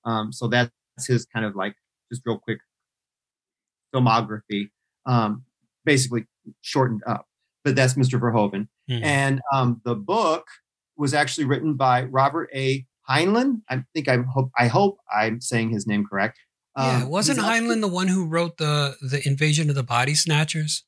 Um, 0.04 0.32
so 0.32 0.46
that's 0.48 0.70
his 1.06 1.24
kind 1.26 1.44
of 1.46 1.54
like 1.56 1.74
just 2.12 2.22
real 2.24 2.38
quick 2.38 2.58
filmography, 3.94 4.70
um, 5.06 5.44
basically 5.84 6.26
shortened 6.60 7.02
up. 7.06 7.26
But 7.64 7.76
that's 7.76 7.94
Mr. 7.94 8.18
Verhoeven. 8.20 8.68
Hmm. 8.88 9.04
And 9.04 9.40
um, 9.52 9.80
the 9.84 9.94
book 9.94 10.46
was 11.00 11.14
actually 11.14 11.46
written 11.46 11.74
by 11.74 12.02
Robert 12.04 12.50
A. 12.54 12.86
Heinlein. 13.08 13.62
I 13.68 13.82
think 13.94 14.08
I'm 14.08 14.24
hope 14.24 14.50
I 14.56 14.68
hope 14.68 14.98
I'm 15.12 15.40
saying 15.40 15.70
his 15.70 15.86
name 15.86 16.04
correct. 16.08 16.38
yeah, 16.78 17.02
Um, 17.02 17.08
wasn't 17.08 17.40
Heinlein 17.40 17.80
the 17.80 17.88
one 17.88 18.06
who 18.08 18.26
wrote 18.26 18.58
the 18.58 18.96
the 19.00 19.26
Invasion 19.26 19.68
of 19.68 19.74
the 19.74 19.82
Body 19.82 20.14
Snatchers? 20.14 20.84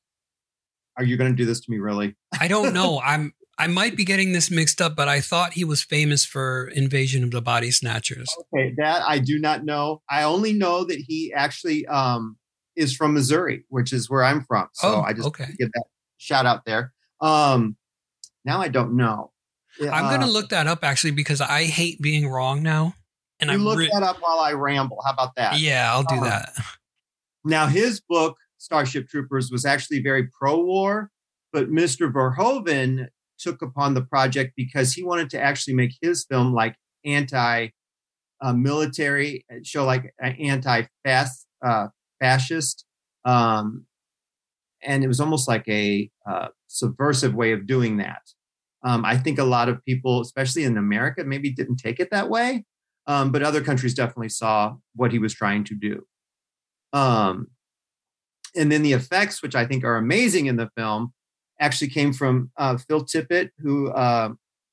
Are 0.95 1.03
you 1.03 1.17
going 1.17 1.31
to 1.31 1.35
do 1.35 1.45
this 1.45 1.59
to 1.61 1.71
me, 1.71 1.79
really? 1.79 2.15
I 2.39 2.47
don't 2.47 2.73
know. 2.73 3.01
I'm 3.05 3.33
I 3.57 3.67
might 3.67 3.97
be 3.97 4.05
getting 4.05 4.31
this 4.33 4.49
mixed 4.49 4.81
up, 4.81 4.95
but 4.95 5.07
I 5.07 5.19
thought 5.19 5.53
he 5.53 5.63
was 5.63 5.83
famous 5.83 6.23
for 6.25 6.69
Invasion 6.75 7.23
of 7.23 7.31
the 7.31 7.41
Body 7.41 7.71
Snatchers. 7.71 8.29
Okay, 8.53 8.73
that 8.77 9.01
I 9.05 9.19
do 9.19 9.37
not 9.39 9.65
know. 9.65 10.01
I 10.09 10.23
only 10.23 10.53
know 10.53 10.83
that 10.85 10.97
he 11.07 11.33
actually 11.33 11.85
um, 11.87 12.37
is 12.75 12.95
from 12.95 13.13
Missouri, 13.13 13.65
which 13.69 13.91
is 13.93 14.09
where 14.09 14.23
I'm 14.23 14.43
from. 14.45 14.67
So 14.73 14.87
Oh, 14.95 15.01
I 15.01 15.13
just 15.13 15.27
okay. 15.27 15.49
give 15.59 15.71
that 15.73 15.85
shout 16.17 16.45
out 16.45 16.65
there. 16.65 16.93
Um, 17.21 17.75
now 18.45 18.59
I 18.61 18.69
don't 18.69 18.95
know. 18.95 19.31
I'm 19.81 20.05
Uh, 20.05 20.09
gonna 20.11 20.27
look 20.27 20.49
that 20.49 20.67
up 20.67 20.83
actually 20.83 21.11
because 21.11 21.41
I 21.41 21.63
hate 21.65 22.01
being 22.01 22.27
wrong 22.27 22.61
now. 22.63 22.95
And 23.39 23.51
I'm 23.51 23.63
look 23.63 23.79
re- 23.79 23.89
that 23.91 24.03
up 24.03 24.17
while 24.21 24.39
I 24.39 24.53
ramble. 24.53 25.01
How 25.05 25.11
about 25.13 25.35
that? 25.35 25.59
yeah, 25.59 25.91
I'll 25.91 26.03
do 26.03 26.15
Uh, 26.15 26.23
that. 26.29 26.53
Now, 27.43 27.67
his 27.67 27.99
book, 27.99 28.37
Starship 28.57 29.09
Troopers, 29.09 29.51
was 29.51 29.65
actually 29.65 30.01
very 30.01 30.27
pro 30.27 30.59
war, 30.63 31.09
but 31.51 31.69
Mr. 31.69 32.11
Verhoeven 32.11 33.07
took 33.37 33.61
upon 33.61 33.95
the 33.95 34.01
project 34.03 34.53
because 34.55 34.93
he 34.93 35.03
wanted 35.03 35.29
to 35.31 35.41
actually 35.41 35.73
make 35.73 35.91
his 36.01 36.23
film 36.25 36.53
like 36.53 36.75
anti 37.03 37.69
uh, 38.41 38.53
military, 38.53 39.45
show 39.63 39.83
like 39.85 40.13
anti 40.19 40.83
uh, 41.05 41.87
fascist. 42.21 42.85
Um, 43.25 43.85
and 44.81 45.03
it 45.03 45.07
was 45.07 45.19
almost 45.19 45.47
like 45.47 45.67
a 45.67 46.09
uh, 46.29 46.49
subversive 46.67 47.33
way 47.33 47.51
of 47.53 47.65
doing 47.65 47.97
that. 47.97 48.21
Um, 48.83 49.05
I 49.05 49.17
think 49.17 49.39
a 49.39 49.43
lot 49.43 49.69
of 49.69 49.83
people, 49.85 50.21
especially 50.21 50.63
in 50.63 50.77
America, 50.77 51.23
maybe 51.23 51.51
didn't 51.51 51.77
take 51.77 51.99
it 51.99 52.09
that 52.11 52.29
way, 52.29 52.65
um, 53.07 53.31
but 53.31 53.41
other 53.41 53.61
countries 53.61 53.93
definitely 53.93 54.29
saw 54.29 54.75
what 54.95 55.11
he 55.11 55.19
was 55.19 55.33
trying 55.33 55.63
to 55.65 55.75
do. 55.75 56.05
Um, 56.91 57.47
and 58.55 58.71
then 58.71 58.83
the 58.83 58.93
effects, 58.93 59.41
which 59.41 59.55
I 59.55 59.65
think 59.65 59.83
are 59.83 59.95
amazing 59.95 60.45
in 60.45 60.57
the 60.57 60.69
film, 60.77 61.13
actually 61.59 61.89
came 61.89 62.13
from 62.13 62.51
uh, 62.57 62.77
Phil 62.77 63.05
Tippett, 63.05 63.49
who 63.59 63.89
uh, 63.91 64.29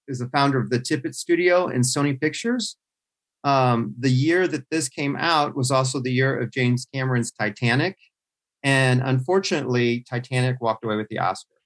is 0.09 0.19
the 0.19 0.29
founder 0.29 0.59
of 0.59 0.71
the 0.71 0.79
Tippett 0.79 1.15
Studio 1.15 1.69
and 1.69 1.85
Sony 1.85 2.21
Pictures. 2.21 2.77
Um, 3.45 3.95
the 3.99 4.11
year 4.11 4.47
that 4.49 4.69
this 4.71 4.89
came 4.89 5.17
out 5.17 5.57
was 5.57 5.71
also 5.71 6.01
the 6.01 6.13
year 6.13 6.39
of 6.39 6.53
James 6.53 6.87
Cameron's 6.93 7.31
Titanic. 7.31 7.97
And 8.63 9.01
unfortunately, 9.03 10.05
Titanic 10.09 10.61
walked 10.61 10.85
away 10.85 10.97
with 10.97 11.09
the 11.09 11.19
Oscar. 11.19 11.60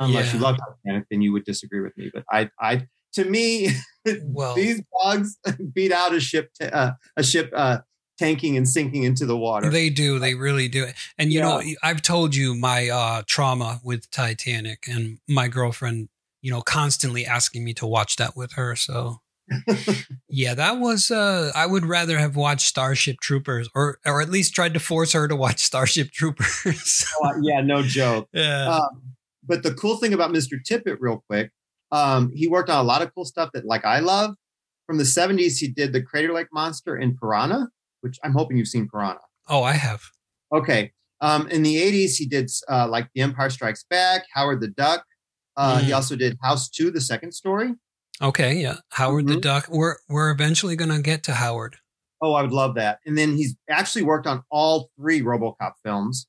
Unless 0.00 0.32
you 0.32 0.38
Yeah. 0.40 0.44
love 0.46 0.56
Titanic, 0.84 1.06
then 1.10 1.20
you 1.22 1.32
would 1.32 1.44
disagree 1.44 1.80
with 1.80 1.96
me. 1.96 2.10
But 2.12 2.24
I, 2.30 2.50
I, 2.58 2.88
to 3.14 3.24
me, 3.24 3.68
Well, 4.24 4.54
these 4.54 4.82
dogs 5.02 5.36
beat 5.74 5.92
out 5.92 6.14
a 6.14 6.20
ship, 6.20 6.50
t- 6.60 6.66
uh, 6.66 6.92
a 7.16 7.22
ship 7.22 7.52
uh, 7.54 7.78
tanking 8.18 8.56
and 8.56 8.66
sinking 8.68 9.02
into 9.04 9.26
the 9.26 9.36
water. 9.36 9.68
they 9.70 9.90
do. 9.90 10.18
They 10.18 10.34
really 10.34 10.68
do. 10.68 10.86
And 11.18 11.32
you 11.32 11.40
know, 11.40 11.62
I've 11.82 12.02
told 12.02 12.34
you 12.34 12.54
my 12.54 12.88
uh, 12.88 13.22
trauma 13.26 13.80
with 13.84 14.10
Titanic, 14.10 14.86
and 14.88 15.18
my 15.28 15.48
girlfriend, 15.48 16.08
you 16.42 16.50
know, 16.50 16.62
constantly 16.62 17.26
asking 17.26 17.62
me 17.64 17.74
to 17.74 17.86
watch 17.86 18.16
that 18.16 18.36
with 18.36 18.52
her. 18.52 18.74
So. 18.76 19.20
yeah, 20.28 20.54
that 20.54 20.78
was. 20.78 21.10
Uh, 21.10 21.50
I 21.56 21.66
would 21.66 21.84
rather 21.84 22.18
have 22.18 22.36
watched 22.36 22.68
Starship 22.68 23.16
Troopers, 23.20 23.68
or 23.74 23.98
or 24.06 24.22
at 24.22 24.30
least 24.30 24.54
tried 24.54 24.74
to 24.74 24.80
force 24.80 25.12
her 25.12 25.26
to 25.26 25.34
watch 25.36 25.58
Starship 25.58 26.10
Troopers. 26.12 27.04
Uh, 27.24 27.32
yeah, 27.42 27.60
no 27.60 27.82
joke. 27.82 28.28
yeah, 28.32 28.68
Um, 28.68 29.14
but 29.42 29.62
the 29.62 29.74
cool 29.74 29.96
thing 29.96 30.12
about 30.12 30.30
Mr. 30.30 30.58
Tippett, 30.68 30.96
real 31.00 31.22
quick, 31.28 31.50
um, 31.92 32.30
he 32.34 32.46
worked 32.48 32.70
on 32.70 32.78
a 32.78 32.82
lot 32.86 33.02
of 33.02 33.12
cool 33.14 33.24
stuff 33.24 33.50
that, 33.54 33.64
like, 33.64 33.84
I 33.84 34.00
love. 34.00 34.34
From 34.86 34.98
the 34.98 35.04
70s, 35.04 35.58
he 35.58 35.68
did 35.68 35.92
the 35.92 36.02
Crater 36.02 36.32
Lake 36.32 36.48
Monster 36.52 36.96
in 36.96 37.16
Piranha, 37.16 37.68
which 38.00 38.18
I'm 38.24 38.32
hoping 38.32 38.56
you've 38.56 38.68
seen 38.68 38.88
Piranha. 38.88 39.20
oh, 39.48 39.62
I 39.62 39.72
have. 39.72 40.02
Okay. 40.52 40.92
Um, 41.20 41.48
in 41.48 41.62
the 41.62 41.76
80s, 41.76 42.16
he 42.16 42.26
did 42.26 42.50
uh, 42.68 42.88
like 42.88 43.08
The 43.14 43.20
Empire 43.20 43.50
Strikes 43.50 43.84
Back, 43.90 44.24
Howard 44.34 44.60
the 44.60 44.68
Duck. 44.68 45.04
Uh, 45.56 45.78
He 45.80 45.90
Mm. 45.90 45.96
also 45.96 46.16
did 46.16 46.36
House 46.42 46.68
2, 46.70 46.90
the 46.90 47.00
second 47.00 47.32
story. 47.32 47.74
Okay, 48.22 48.54
yeah, 48.54 48.76
Howard 48.90 49.26
the 49.26 49.34
Mhm. 49.36 49.40
Duck. 49.42 49.66
We're 49.68 49.96
we're 50.08 50.30
eventually 50.30 50.76
gonna 50.76 51.00
get 51.02 51.22
to 51.24 51.34
Howard. 51.34 51.76
Oh, 52.22 52.34
I 52.34 52.42
would 52.42 52.52
love 52.52 52.74
that. 52.76 52.98
And 53.06 53.16
then 53.18 53.36
he's 53.36 53.56
actually 53.68 54.02
worked 54.02 54.26
on 54.26 54.42
all 54.50 54.90
three 54.96 55.20
Robocop 55.22 55.72
films. 55.84 56.26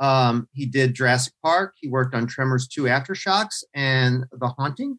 Um, 0.00 0.48
he 0.52 0.66
did 0.66 0.94
Jurassic 0.94 1.32
Park. 1.42 1.74
He 1.80 1.88
worked 1.88 2.14
on 2.14 2.26
Tremors 2.26 2.66
2 2.68 2.82
Aftershocks 2.84 3.62
and 3.74 4.24
The 4.32 4.48
Haunting. 4.48 4.98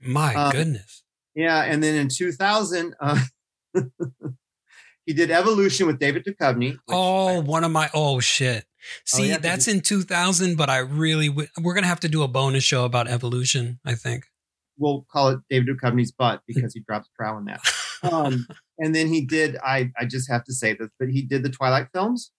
My 0.00 0.34
Um, 0.34 0.52
goodness. 0.52 1.02
Yeah, 1.34 1.62
and 1.62 1.82
then 1.82 1.94
in 1.96 2.08
2000, 2.08 2.94
uh, 3.00 3.18
he 5.06 5.12
did 5.12 5.30
Evolution 5.30 5.86
with 5.86 5.98
David 5.98 6.24
Duchovny. 6.24 6.76
Oh, 6.88 7.36
I- 7.36 7.38
one 7.40 7.64
of 7.64 7.70
my 7.70 7.90
oh 7.94 8.20
shit. 8.20 8.64
See, 9.04 9.28
yeah, 9.28 9.34
'cause 9.34 9.42
that's 9.42 9.68
in 9.68 9.80
2000, 9.80 10.56
but 10.56 10.70
I 10.70 10.78
really 10.78 11.28
w- 11.28 11.48
we're 11.60 11.74
gonna 11.74 11.86
have 11.88 12.00
to 12.00 12.08
do 12.08 12.22
a 12.22 12.28
bonus 12.28 12.62
show 12.64 12.84
about 12.84 13.08
evolution. 13.08 13.80
I 13.84 13.94
think. 13.94 14.24
we'll 14.78 15.06
call 15.10 15.30
it 15.30 15.38
David 15.48 15.68
Duchovny's 15.74 16.12
butt 16.12 16.42
because 16.46 16.74
he 16.74 16.80
drops 16.86 17.08
trow 17.18 17.38
in 17.38 17.46
that. 17.46 17.60
Um, 18.02 18.46
and 18.78 18.94
then 18.94 19.08
he 19.08 19.24
did. 19.24 19.56
I 19.64 19.90
I 19.98 20.04
just 20.04 20.30
have 20.30 20.44
to 20.44 20.52
say 20.52 20.74
this, 20.74 20.90
but 21.00 21.08
he 21.08 21.22
did 21.22 21.42
the 21.42 21.48
Twilight 21.48 21.88
films, 21.94 22.30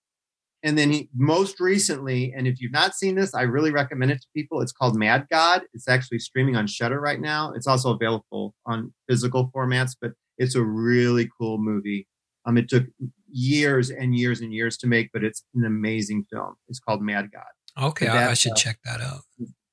and 0.64 0.78
then 0.78 0.92
he 0.92 1.10
most 1.16 1.60
recently. 1.60 2.34
And 2.36 2.48
if 2.48 2.60
you've 2.60 2.72
not 2.72 2.96
seen 2.96 3.16
this, 3.16 3.34
I 3.34 3.44
really 3.44 3.72
recommend 3.72 4.12
it 4.12 4.22
to 4.22 4.28
people. 4.36 4.62
It's 4.62 4.72
called 4.72 4.96
Mad 4.98 5.28
God. 5.32 5.64
It's 5.74 5.88
actually 5.88 6.20
streaming 6.20 6.56
on 6.56 6.68
Shudder 6.68 7.00
right 7.00 7.20
now. 7.22 7.52
It's 7.54 7.68
also 7.68 7.94
available 7.94 8.56
on 8.66 8.94
physical 9.08 9.52
formats, 9.56 9.92
but 10.00 10.12
it's 10.38 10.56
a 10.56 10.64
really 10.64 11.30
cool 11.40 11.58
movie. 11.58 12.08
Um, 12.46 12.58
it 12.58 12.70
took 12.70 12.86
years 13.30 13.90
and 13.90 14.18
years 14.18 14.42
and 14.42 14.54
years 14.54 14.78
to 14.78 14.88
make, 14.88 15.10
but 15.14 15.24
it's 15.24 15.44
an 15.54 15.66
amazing 15.66 16.26
film. 16.32 16.56
It's 16.70 16.80
called 16.80 17.02
Mad 17.02 17.30
God. 17.32 17.88
okay, 17.90 18.08
I, 18.08 18.32
I 18.32 18.34
should 18.34 18.58
stuff. 18.58 18.64
check 18.64 18.80
that 18.86 19.02
out. 19.02 19.22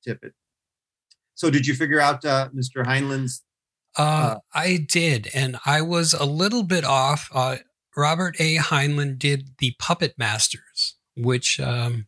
Tippett. 0.07 0.31
So, 1.33 1.49
did 1.49 1.65
you 1.67 1.73
figure 1.73 1.99
out 1.99 2.23
uh, 2.23 2.49
Mr. 2.55 2.85
Heinlein's? 2.85 3.43
Uh, 3.97 4.01
Uh, 4.01 4.35
I 4.53 4.77
did, 4.77 5.29
and 5.33 5.57
I 5.65 5.81
was 5.81 6.13
a 6.13 6.25
little 6.25 6.63
bit 6.63 6.83
off. 6.83 7.29
Uh, 7.95 8.01
Robert 8.01 8.35
A. 8.39 8.57
Heinlein 8.57 9.17
did 9.17 9.51
the 9.59 9.75
Puppet 9.79 10.15
Masters, 10.17 10.95
which 11.15 11.59
um, 11.59 12.07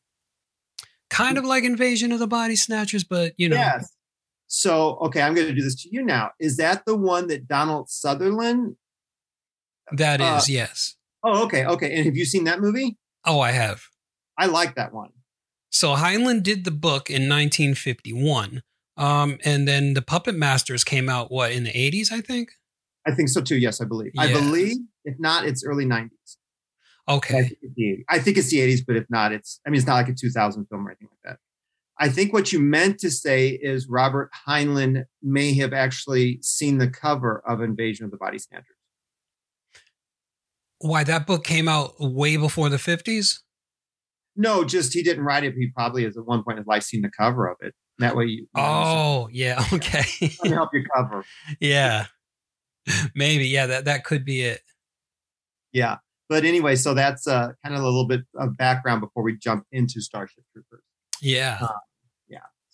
kind 1.09 1.37
of 1.37 1.45
like 1.45 1.63
Invasion 1.63 2.11
of 2.11 2.19
the 2.19 2.27
Body 2.27 2.55
Snatchers, 2.55 3.03
but 3.03 3.33
you 3.37 3.49
know, 3.49 3.55
Yes. 3.55 3.93
So, 4.49 4.97
okay, 5.01 5.21
I'm 5.21 5.35
going 5.35 5.47
to 5.47 5.53
do 5.53 5.61
this 5.61 5.83
to 5.83 5.89
you 5.91 6.01
now. 6.01 6.31
Is 6.39 6.55
that 6.57 6.85
the 6.85 6.95
one 6.95 7.27
that 7.27 7.47
Donald 7.47 7.89
Sutherland? 7.89 8.77
that 9.91 10.19
is 10.21 10.25
uh, 10.25 10.45
yes. 10.47 10.95
Oh, 11.23 11.43
okay, 11.45 11.65
okay. 11.65 11.93
And 11.95 12.05
have 12.05 12.15
you 12.15 12.25
seen 12.25 12.45
that 12.45 12.59
movie? 12.59 12.97
Oh, 13.25 13.39
I 13.39 13.51
have. 13.51 13.83
I 14.37 14.45
like 14.45 14.75
that 14.75 14.93
one. 14.93 15.09
So 15.69 15.95
Heinlein 15.95 16.43
did 16.43 16.63
the 16.63 16.71
book 16.71 17.09
in 17.09 17.27
1951. 17.27 18.63
Um, 18.95 19.37
and 19.43 19.67
then 19.67 19.93
the 19.93 20.01
Puppet 20.01 20.35
Masters 20.35 20.83
came 20.83 21.09
out 21.09 21.31
what 21.31 21.51
in 21.51 21.63
the 21.63 21.71
80s, 21.71 22.11
I 22.11 22.21
think. 22.21 22.51
I 23.05 23.11
think 23.11 23.29
so 23.29 23.41
too. 23.41 23.57
Yes, 23.57 23.81
I 23.81 23.85
believe. 23.85 24.11
I 24.17 24.31
believe. 24.31 24.77
If 25.07 25.15
not, 25.19 25.45
it's 25.45 25.63
early 25.65 25.85
90s. 25.85 26.09
I 27.07 27.13
Okay. 27.13 27.43
think, 27.43 27.59
the 27.75 28.03
I 28.09 28.19
think 28.19 28.37
it's 28.37 28.49
the 28.49 28.57
80s, 28.59 28.83
but 28.85 28.97
if 28.97 29.05
not, 29.09 29.31
it's. 29.31 29.61
I 29.65 29.69
mean, 29.69 29.77
it's 29.77 29.87
not 29.87 29.93
like 29.95 30.09
a 30.09 30.13
2000 30.13 30.65
film 30.65 30.85
or 30.85 30.91
anything 30.91 31.07
like 31.09 31.19
that. 31.33 31.39
I 31.97 32.09
think 32.09 32.33
what 32.33 32.51
you 32.51 32.59
meant 32.59 32.99
to 32.99 33.09
say 33.09 33.47
is 33.49 33.87
Robert 33.89 34.29
Heinlein 34.47 35.05
may 35.23 35.53
have 35.55 35.71
actually 35.73 36.39
seen 36.43 36.77
the 36.77 36.89
cover 36.89 37.41
of 37.47 37.61
Invasion 37.61 38.03
of 38.05 38.11
the 38.11 38.17
Body 38.17 38.37
Snatchers. 38.37 38.75
Why 40.79 41.03
that 41.05 41.25
book 41.25 41.43
came 41.43 41.67
out 41.67 41.93
way 41.99 42.37
before 42.37 42.69
the 42.69 42.77
50s? 42.77 43.39
No, 44.35 44.63
just 44.63 44.93
he 44.93 45.01
didn't 45.01 45.23
write 45.23 45.43
it. 45.45 45.53
But 45.55 45.59
he 45.61 45.67
probably 45.75 46.03
has 46.03 46.17
at 46.17 46.25
one 46.25 46.43
point 46.43 46.57
in 46.57 46.63
his 46.63 46.67
life 46.67 46.83
seen 46.83 47.01
the 47.01 47.09
cover 47.09 47.47
of 47.47 47.57
it. 47.61 47.73
That 47.99 48.15
way, 48.15 48.25
you. 48.25 48.47
Oh, 48.55 49.27
yeah. 49.31 49.63
Okay. 49.73 50.03
Let 50.21 50.43
me 50.43 50.49
help 50.51 50.69
you 50.73 50.83
cover. 50.93 51.23
yeah. 51.59 52.05
Maybe. 53.15 53.47
Yeah, 53.47 53.65
that, 53.67 53.85
that 53.85 54.03
could 54.03 54.23
be 54.23 54.41
it. 54.41 54.61
Yeah. 55.77 55.97
But 56.29 56.43
anyway, 56.43 56.75
so 56.75 56.93
that's 56.93 57.27
uh, 57.27 57.51
kind 57.63 57.75
of 57.75 57.81
a 57.81 57.85
little 57.85 58.07
bit 58.07 58.21
of 58.35 58.57
background 58.57 59.01
before 59.01 59.23
we 59.23 59.37
jump 59.37 59.63
into 59.71 60.01
Starship 60.01 60.43
Troopers. 60.51 60.83
Yeah. 61.21 61.57
Uh, 61.61 61.67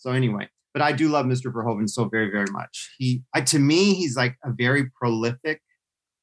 So 0.03 0.11
anyway, 0.11 0.49
but 0.73 0.81
I 0.81 0.91
do 0.91 1.07
love 1.09 1.25
Mr. 1.25 1.51
Verhoeven 1.53 1.89
so 1.89 2.05
very, 2.05 2.29
very 2.29 2.51
much. 2.51 2.93
He, 2.97 3.23
I, 3.33 3.41
to 3.41 3.59
me, 3.59 3.93
he's 3.93 4.15
like 4.17 4.37
a 4.43 4.51
very 4.51 4.89
prolific 4.99 5.61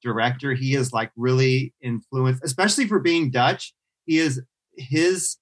director. 0.03 0.55
He 0.55 0.75
is 0.75 0.93
like 0.93 1.11
really 1.17 1.75
influenced, 1.83 2.43
especially 2.45 2.87
for 2.87 2.99
being 2.99 3.31
Dutch. 3.31 3.73
He 4.07 4.19
is 4.19 4.43
his 4.77 5.37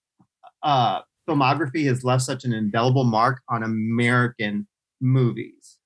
uh, 0.62 1.00
filmography 1.28 1.87
has 1.87 2.04
left 2.04 2.23
such 2.23 2.45
an 2.45 2.52
indelible 2.52 3.04
mark 3.04 3.40
on 3.49 3.62
American 3.62 4.66
movies. 5.00 5.78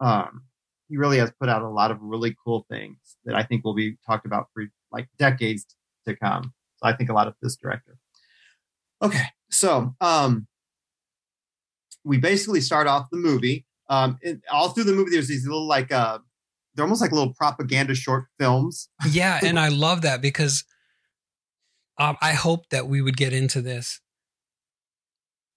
Um, 0.00 0.42
he 0.88 0.96
really 0.96 1.18
has 1.18 1.30
put 1.38 1.48
out 1.48 1.62
a 1.62 1.68
lot 1.68 1.90
of 1.90 1.98
really 2.00 2.34
cool 2.44 2.66
things 2.70 2.98
that 3.24 3.34
I 3.34 3.42
think 3.42 3.64
will 3.64 3.74
be 3.74 3.96
talked 4.06 4.26
about 4.26 4.48
for 4.54 4.64
like 4.92 5.08
decades 5.18 5.66
to 6.06 6.16
come. 6.16 6.54
So 6.76 6.88
I 6.88 6.92
think 6.94 7.10
a 7.10 7.12
lot 7.12 7.26
of 7.26 7.34
this 7.42 7.56
director. 7.56 7.98
Okay, 9.02 9.26
so 9.50 9.94
um, 10.00 10.46
we 12.04 12.18
basically 12.18 12.60
start 12.60 12.86
off 12.86 13.08
the 13.10 13.18
movie. 13.18 13.66
Um, 13.90 14.18
and 14.22 14.42
all 14.52 14.70
through 14.70 14.84
the 14.84 14.92
movie, 14.92 15.10
there's 15.12 15.28
these 15.28 15.44
little 15.44 15.66
like 15.66 15.90
uh, 15.92 16.18
they're 16.74 16.84
almost 16.84 17.00
like 17.00 17.12
little 17.12 17.34
propaganda 17.34 17.94
short 17.94 18.26
films. 18.38 18.88
Yeah. 19.10 19.40
And 19.44 19.58
I 19.58 19.68
love 19.68 20.02
that 20.02 20.20
because 20.20 20.64
um, 21.98 22.16
I 22.20 22.32
hope 22.32 22.68
that 22.70 22.86
we 22.86 23.02
would 23.02 23.16
get 23.16 23.32
into 23.32 23.60
this. 23.60 24.00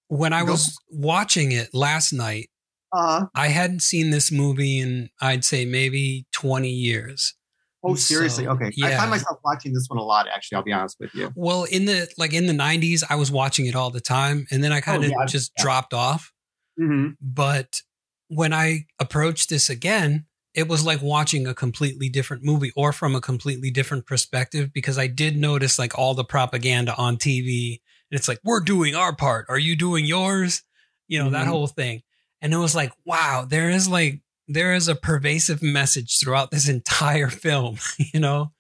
When 0.08 0.34
I 0.34 0.44
was 0.44 0.78
watching 0.90 1.52
it 1.52 1.70
last 1.74 2.12
night, 2.12 2.50
Uh, 2.92 3.28
I 3.36 3.48
hadn't 3.48 3.82
seen 3.82 4.10
this 4.10 4.32
movie 4.32 4.80
in, 4.80 5.10
I'd 5.22 5.46
say, 5.46 5.64
maybe 5.64 6.26
20 6.34 6.70
years. 6.70 7.36
Oh, 7.84 7.96
seriously? 7.96 8.46
So, 8.46 8.52
okay. 8.52 8.72
I 8.84 8.96
find 8.96 9.10
myself 9.10 9.40
watching 9.44 9.74
this 9.74 9.88
one 9.90 9.98
a 9.98 10.04
lot. 10.04 10.28
Actually, 10.28 10.58
I'll 10.58 10.64
be 10.64 10.72
honest 10.74 10.98
with 11.00 11.14
you. 11.16 11.32
Well, 11.36 11.64
in 11.64 11.86
the 11.86 12.08
like 12.18 12.34
in 12.34 12.46
the 12.46 12.54
'90s, 12.54 13.04
I 13.10 13.16
was 13.16 13.32
watching 13.32 13.66
it 13.66 13.76
all 13.76 13.90
the 13.90 14.02
time, 14.02 14.46
and 14.52 14.64
then 14.64 14.72
I 14.72 14.82
kind 14.82 15.04
of 15.04 15.10
yeah, 15.10 15.26
just 15.26 15.52
yeah. 15.58 15.64
dropped 15.64 15.94
off. 15.94 16.32
hmm 16.78 17.10
But 17.22 17.82
when 18.28 18.54
I 18.54 18.86
approached 19.00 19.50
this 19.50 19.70
again, 19.70 20.26
it 20.54 20.68
was 20.68 20.86
like 20.86 21.02
watching 21.02 21.48
a 21.48 21.54
completely 21.54 22.10
different 22.10 22.44
movie 22.44 22.72
or 22.76 22.94
from 22.94 23.16
a 23.16 23.22
completely 23.22 23.72
different 23.72 24.06
perspective 24.06 24.72
because 24.74 24.98
I 24.98 25.08
did 25.08 25.38
notice 25.38 25.80
like 25.80 25.98
all 25.98 26.14
the 26.14 26.24
propaganda 26.24 26.94
on 26.98 27.18
TV. 27.18 27.80
And 28.12 28.18
it's 28.20 28.28
like, 28.28 28.40
we're 28.44 28.60
doing 28.60 28.94
our 28.96 29.16
part. 29.16 29.46
Are 29.50 29.60
you 29.60 29.76
doing 29.76 30.06
yours? 30.06 30.64
You 31.08 31.20
know, 31.20 31.30
that 31.32 31.46
Mhm. 31.46 31.50
whole 31.50 31.68
thing. 31.68 32.04
And 32.42 32.54
it 32.54 32.58
was 32.58 32.76
like, 32.76 32.92
wow, 33.06 33.46
there 33.48 33.70
is 33.70 33.88
like, 33.88 34.22
there 34.54 34.74
is 34.74 34.88
a 34.88 34.96
pervasive 34.96 35.62
message 35.62 36.20
throughout 36.20 36.52
this 36.52 36.68
entire 36.70 37.30
film, 37.30 37.78
you 38.14 38.20
know? 38.20 38.52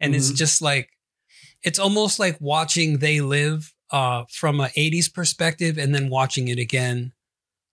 And 0.00 0.14
it's 0.14 0.32
Mhm. 0.32 0.36
just 0.36 0.62
like, 0.62 0.90
it's 1.62 1.78
almost 1.78 2.18
like 2.18 2.40
watching 2.40 2.98
They 2.98 3.20
Live 3.20 3.72
uh, 3.90 4.24
from 4.30 4.60
a 4.60 4.68
80s 4.76 5.08
perspective 5.12 5.78
and 5.78 5.94
then 5.94 6.10
watching 6.10 6.48
it 6.48 6.58
again 6.58 7.12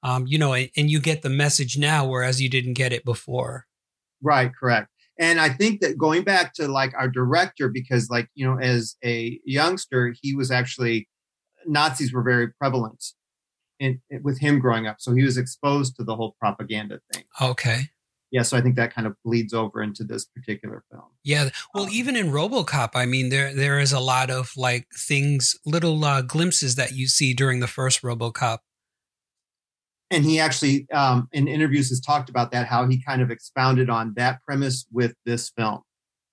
um, 0.03 0.25
you 0.25 0.39
know, 0.39 0.53
and, 0.53 0.69
and 0.75 0.89
you 0.89 0.99
get 0.99 1.21
the 1.21 1.29
message 1.29 1.77
now, 1.77 2.07
whereas 2.07 2.41
you 2.41 2.49
didn't 2.49 2.73
get 2.73 2.91
it 2.91 3.05
before. 3.05 3.67
Right, 4.21 4.51
correct. 4.59 4.89
And 5.19 5.39
I 5.39 5.49
think 5.49 5.81
that 5.81 5.95
going 5.97 6.23
back 6.23 6.53
to 6.55 6.67
like 6.67 6.91
our 6.97 7.07
director, 7.07 7.69
because 7.69 8.09
like, 8.09 8.27
you 8.33 8.43
know, 8.43 8.57
as 8.59 8.95
a 9.05 9.39
youngster, 9.45 10.15
he 10.19 10.33
was 10.35 10.49
actually, 10.49 11.07
Nazis 11.67 12.11
were 12.11 12.23
very 12.23 12.47
prevalent 12.53 13.03
in, 13.81 13.99
with 14.23 14.39
him 14.39 14.59
growing 14.59 14.87
up. 14.87 14.97
So 14.99 15.13
he 15.13 15.23
was 15.23 15.37
exposed 15.37 15.95
to 15.97 16.03
the 16.03 16.15
whole 16.15 16.35
propaganda 16.39 16.99
thing. 17.11 17.23
Okay. 17.41 17.81
Yeah. 18.31 18.43
So 18.43 18.55
I 18.55 18.61
think 18.61 18.75
that 18.77 18.93
kind 18.93 19.07
of 19.07 19.15
bleeds 19.25 19.53
over 19.53 19.81
into 19.81 20.05
this 20.05 20.23
particular 20.25 20.83
film. 20.89 21.09
Yeah. 21.23 21.49
Well, 21.73 21.85
Um, 21.85 21.89
even 21.91 22.15
in 22.15 22.27
RoboCop, 22.27 22.91
I 22.93 23.05
mean, 23.05 23.29
there 23.29 23.53
there 23.53 23.79
is 23.79 23.91
a 23.91 23.99
lot 23.99 24.29
of 24.29 24.53
like 24.55 24.87
things, 24.95 25.57
little 25.65 26.05
uh, 26.05 26.21
glimpses 26.21 26.75
that 26.75 26.93
you 26.93 27.07
see 27.07 27.33
during 27.33 27.59
the 27.59 27.67
first 27.67 28.01
RoboCop. 28.03 28.59
And 30.11 30.23
he 30.23 30.39
actually, 30.39 30.89
um, 30.91 31.27
in 31.31 31.47
interviews, 31.47 31.89
has 31.89 31.99
talked 32.01 32.29
about 32.29 32.51
that, 32.51 32.67
how 32.67 32.87
he 32.87 33.01
kind 33.01 33.21
of 33.21 33.31
expounded 33.31 33.89
on 33.89 34.13
that 34.15 34.41
premise 34.45 34.85
with 34.91 35.13
this 35.25 35.49
film. 35.49 35.81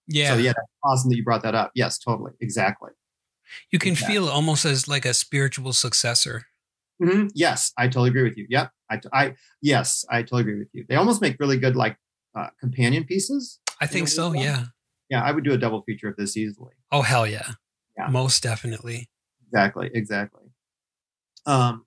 Yeah. 0.07 0.35
So 0.35 0.39
yeah, 0.39 0.53
that's 0.55 0.69
awesome 0.85 1.11
that 1.11 1.17
you 1.17 1.25
brought 1.25 1.43
that 1.43 1.55
up. 1.55 1.71
Yes, 1.75 1.99
totally. 1.99 2.33
Exactly. 2.41 2.91
you 3.71 3.79
can 3.79 3.95
yeah. 3.95 4.07
feel 4.07 4.29
almost 4.29 4.65
as 4.65 4.89
like 4.89 5.05
a 5.05 5.15
spiritual 5.15 5.73
successor. 5.73 6.47
Mhm. 7.01 7.31
Yes, 7.35 7.73
I 7.79 7.87
totally 7.87 8.11
agree 8.11 8.25
with 8.25 8.37
you. 8.37 8.47
Yep. 8.49 8.71
I, 8.91 9.01
I, 9.13 9.35
yes, 9.63 10.05
I 10.11 10.23
totally 10.23 10.43
agree 10.43 10.59
with 10.59 10.69
you. 10.73 10.85
They 10.89 10.97
almost 10.97 11.21
make 11.21 11.37
really 11.39 11.59
good 11.59 11.77
like 11.77 11.97
uh, 12.37 12.49
companion 12.61 13.05
pieces. 13.05 13.61
I 13.81 13.87
think 13.87 14.09
so. 14.09 14.33
yeah. 14.33 14.41
Yeah. 14.43 14.65
Yeah, 15.11 15.23
I 15.23 15.33
would 15.33 15.45
do 15.45 15.53
a 15.53 15.59
double 15.59 15.83
feature 15.83 16.09
of 16.09 16.17
this 16.17 16.37
easily. 16.37 16.75
Oh 16.93 17.03
hell 17.03 17.27
yeah. 17.27 17.53
Yeah. 17.97 18.09
Most 18.09 18.43
definitely. 18.43 19.09
Exactly, 19.47 19.91
exactly. 19.95 20.45
Um, 21.47 21.87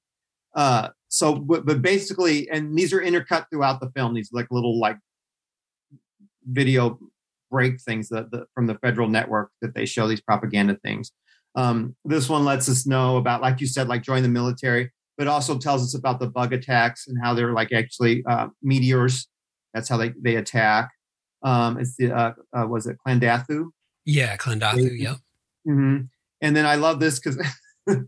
uh, 0.56 0.89
so, 1.08 1.36
but, 1.36 1.65
but 1.65 1.82
basically, 1.82 2.50
and 2.50 2.76
these 2.76 2.93
are 2.93 3.00
intercut 3.02 3.45
throughout 3.50 3.80
the 3.80 3.91
film. 3.91 4.15
These 4.15 4.32
like 4.34 4.47
little 4.50 4.80
like 4.80 4.97
video 6.50 7.00
break 7.50 7.82
things 7.82 8.10
that 8.10 8.32
the, 8.32 8.45
from 8.56 8.65
the 8.67 8.76
federal 8.76 9.08
network 9.08 9.52
that 9.62 9.76
they 9.76 9.86
show 9.86 10.08
these 10.08 10.21
propaganda 10.21 10.78
things. 10.84 11.12
Um, 11.56 11.95
this 12.06 12.30
one 12.30 12.45
lets 12.45 12.69
us 12.69 12.88
know 12.88 13.17
about, 13.17 13.41
like 13.41 13.60
you 13.62 13.67
said, 13.67 13.88
like 13.88 14.04
join 14.04 14.24
the 14.24 14.30
military, 14.30 14.91
but 15.22 15.28
also 15.28 15.56
tells 15.56 15.84
us 15.84 15.94
about 15.94 16.20
the 16.20 16.26
bug 16.26 16.52
attacks 16.52 17.08
and 17.08 17.16
how 17.22 17.36
they're 17.36 17.54
like 17.54 17.72
actually 17.72 18.24
uh, 18.28 18.48
meteors. 18.64 19.28
That's 19.72 19.88
how 19.88 19.98
they 19.98 20.14
they 20.20 20.36
attack. 20.36 20.90
Um, 21.44 21.78
it's 21.78 21.96
the 21.96 22.12
uh, 22.12 22.34
uh, 22.58 22.66
was 22.66 22.88
it 22.88 22.98
Clandathu? 23.06 23.66
Yeah. 24.04 24.36
Klendathu. 24.38 24.98
Yep. 24.98 25.18
hmm 25.64 25.98
And 26.42 26.56
then 26.56 26.66
I 26.66 26.74
love 26.74 27.00
this 27.00 27.20
because 27.20 27.38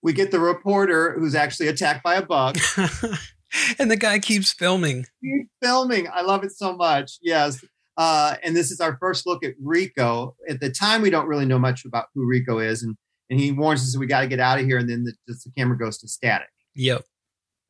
we 0.00 0.12
get 0.12 0.30
the 0.30 0.38
reporter 0.38 1.18
who's 1.18 1.34
actually 1.34 1.66
attacked 1.66 2.04
by 2.04 2.14
a 2.14 2.22
bug. 2.24 2.56
and 3.80 3.90
the 3.90 3.96
guy 3.96 4.20
keeps 4.20 4.52
filming. 4.52 5.06
He's 5.20 5.46
filming. 5.60 6.06
I 6.14 6.20
love 6.20 6.44
it 6.44 6.52
so 6.52 6.76
much. 6.76 7.18
Yes. 7.20 7.64
Uh, 7.96 8.36
and 8.44 8.54
this 8.54 8.70
is 8.70 8.78
our 8.78 8.96
first 8.98 9.26
look 9.26 9.44
at 9.44 9.54
Rico. 9.60 10.36
At 10.48 10.60
the 10.60 10.70
time, 10.70 11.02
we 11.02 11.10
don't 11.10 11.26
really 11.26 11.46
know 11.46 11.58
much 11.58 11.84
about 11.84 12.06
who 12.14 12.28
Rico 12.28 12.60
is, 12.60 12.84
and 12.84 12.94
and 13.30 13.40
he 13.40 13.52
warns 13.52 13.82
us 13.82 13.92
that 13.92 13.98
we 13.98 14.06
got 14.06 14.20
to 14.20 14.26
get 14.28 14.40
out 14.40 14.58
of 14.58 14.66
here. 14.66 14.78
And 14.78 14.88
then 14.88 15.04
the, 15.04 15.12
just 15.28 15.44
the 15.44 15.50
camera 15.56 15.76
goes 15.78 15.98
to 15.98 16.08
static. 16.08 16.48
Yep. 16.74 17.04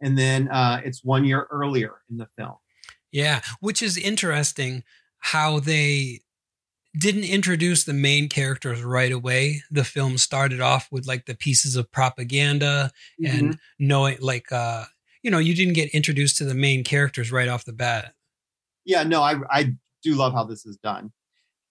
And 0.02 0.18
then 0.18 0.48
uh, 0.48 0.80
it's 0.84 1.02
one 1.04 1.24
year 1.24 1.46
earlier 1.50 1.94
in 2.10 2.18
the 2.18 2.28
film. 2.36 2.56
Yeah, 3.12 3.40
which 3.60 3.80
is 3.82 3.96
interesting 3.96 4.84
how 5.18 5.60
they 5.60 6.20
didn't 6.98 7.24
introduce 7.24 7.84
the 7.84 7.92
main 7.94 8.28
characters 8.28 8.82
right 8.82 9.12
away. 9.12 9.62
The 9.70 9.84
film 9.84 10.18
started 10.18 10.60
off 10.60 10.88
with 10.90 11.06
like 11.06 11.26
the 11.26 11.34
pieces 11.34 11.76
of 11.76 11.90
propaganda 11.92 12.90
and 13.24 13.58
knowing 13.78 14.18
like 14.20 14.50
uh 14.52 14.84
you 15.22 15.30
know, 15.30 15.38
you 15.38 15.54
didn't 15.56 15.74
get 15.74 15.92
introduced 15.92 16.36
to 16.38 16.44
the 16.44 16.54
main 16.54 16.84
characters 16.84 17.32
right 17.32 17.48
off 17.48 17.64
the 17.64 17.72
bat. 17.72 18.12
yeah 18.84 19.02
no 19.02 19.22
i 19.22 19.34
i 19.50 19.72
do 20.02 20.14
love 20.14 20.32
how 20.32 20.44
this 20.44 20.64
is 20.64 20.76
done 20.76 21.10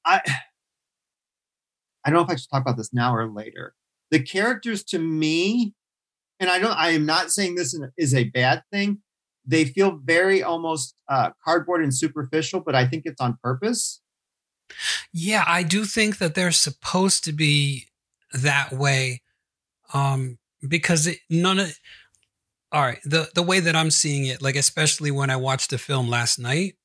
i 0.05 0.19
i 2.05 2.09
don't 2.09 2.17
know 2.17 2.23
if 2.23 2.29
i 2.29 2.35
should 2.35 2.49
talk 2.49 2.61
about 2.61 2.77
this 2.77 2.93
now 2.93 3.13
or 3.15 3.27
later. 3.27 3.73
The 4.11 4.21
characters 4.21 4.83
to 4.85 4.99
me 4.99 5.73
and 6.39 6.49
i 6.49 6.59
don't 6.59 6.77
i 6.77 6.89
am 6.91 7.05
not 7.05 7.31
saying 7.31 7.55
this 7.55 7.77
is 7.97 8.13
a 8.13 8.25
bad 8.25 8.63
thing. 8.71 8.99
They 9.47 9.65
feel 9.65 9.99
very 10.03 10.41
almost 10.41 10.95
uh, 11.07 11.29
cardboard 11.43 11.83
and 11.83 11.93
superficial 11.93 12.59
but 12.61 12.75
i 12.75 12.87
think 12.87 13.03
it's 13.05 13.21
on 13.21 13.37
purpose. 13.43 14.01
Yeah, 15.13 15.43
I 15.45 15.61
do 15.63 15.85
think 15.85 16.17
that 16.17 16.33
they're 16.33 16.51
supposed 16.51 17.23
to 17.25 17.31
be 17.31 17.87
that 18.33 18.71
way 18.71 19.21
um 19.93 20.37
because 20.67 21.07
it, 21.07 21.19
none 21.29 21.59
of 21.59 21.77
all 22.71 22.81
right, 22.81 22.99
the 23.05 23.29
the 23.33 23.43
way 23.43 23.59
that 23.61 23.75
I'm 23.75 23.91
seeing 23.91 24.25
it, 24.25 24.41
like 24.41 24.55
especially 24.55 25.11
when 25.11 25.29
I 25.29 25.37
watched 25.37 25.69
the 25.69 25.77
film 25.77 26.09
last 26.09 26.39
night, 26.39 26.75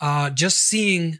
uh 0.00 0.30
just 0.30 0.58
seeing 0.58 1.18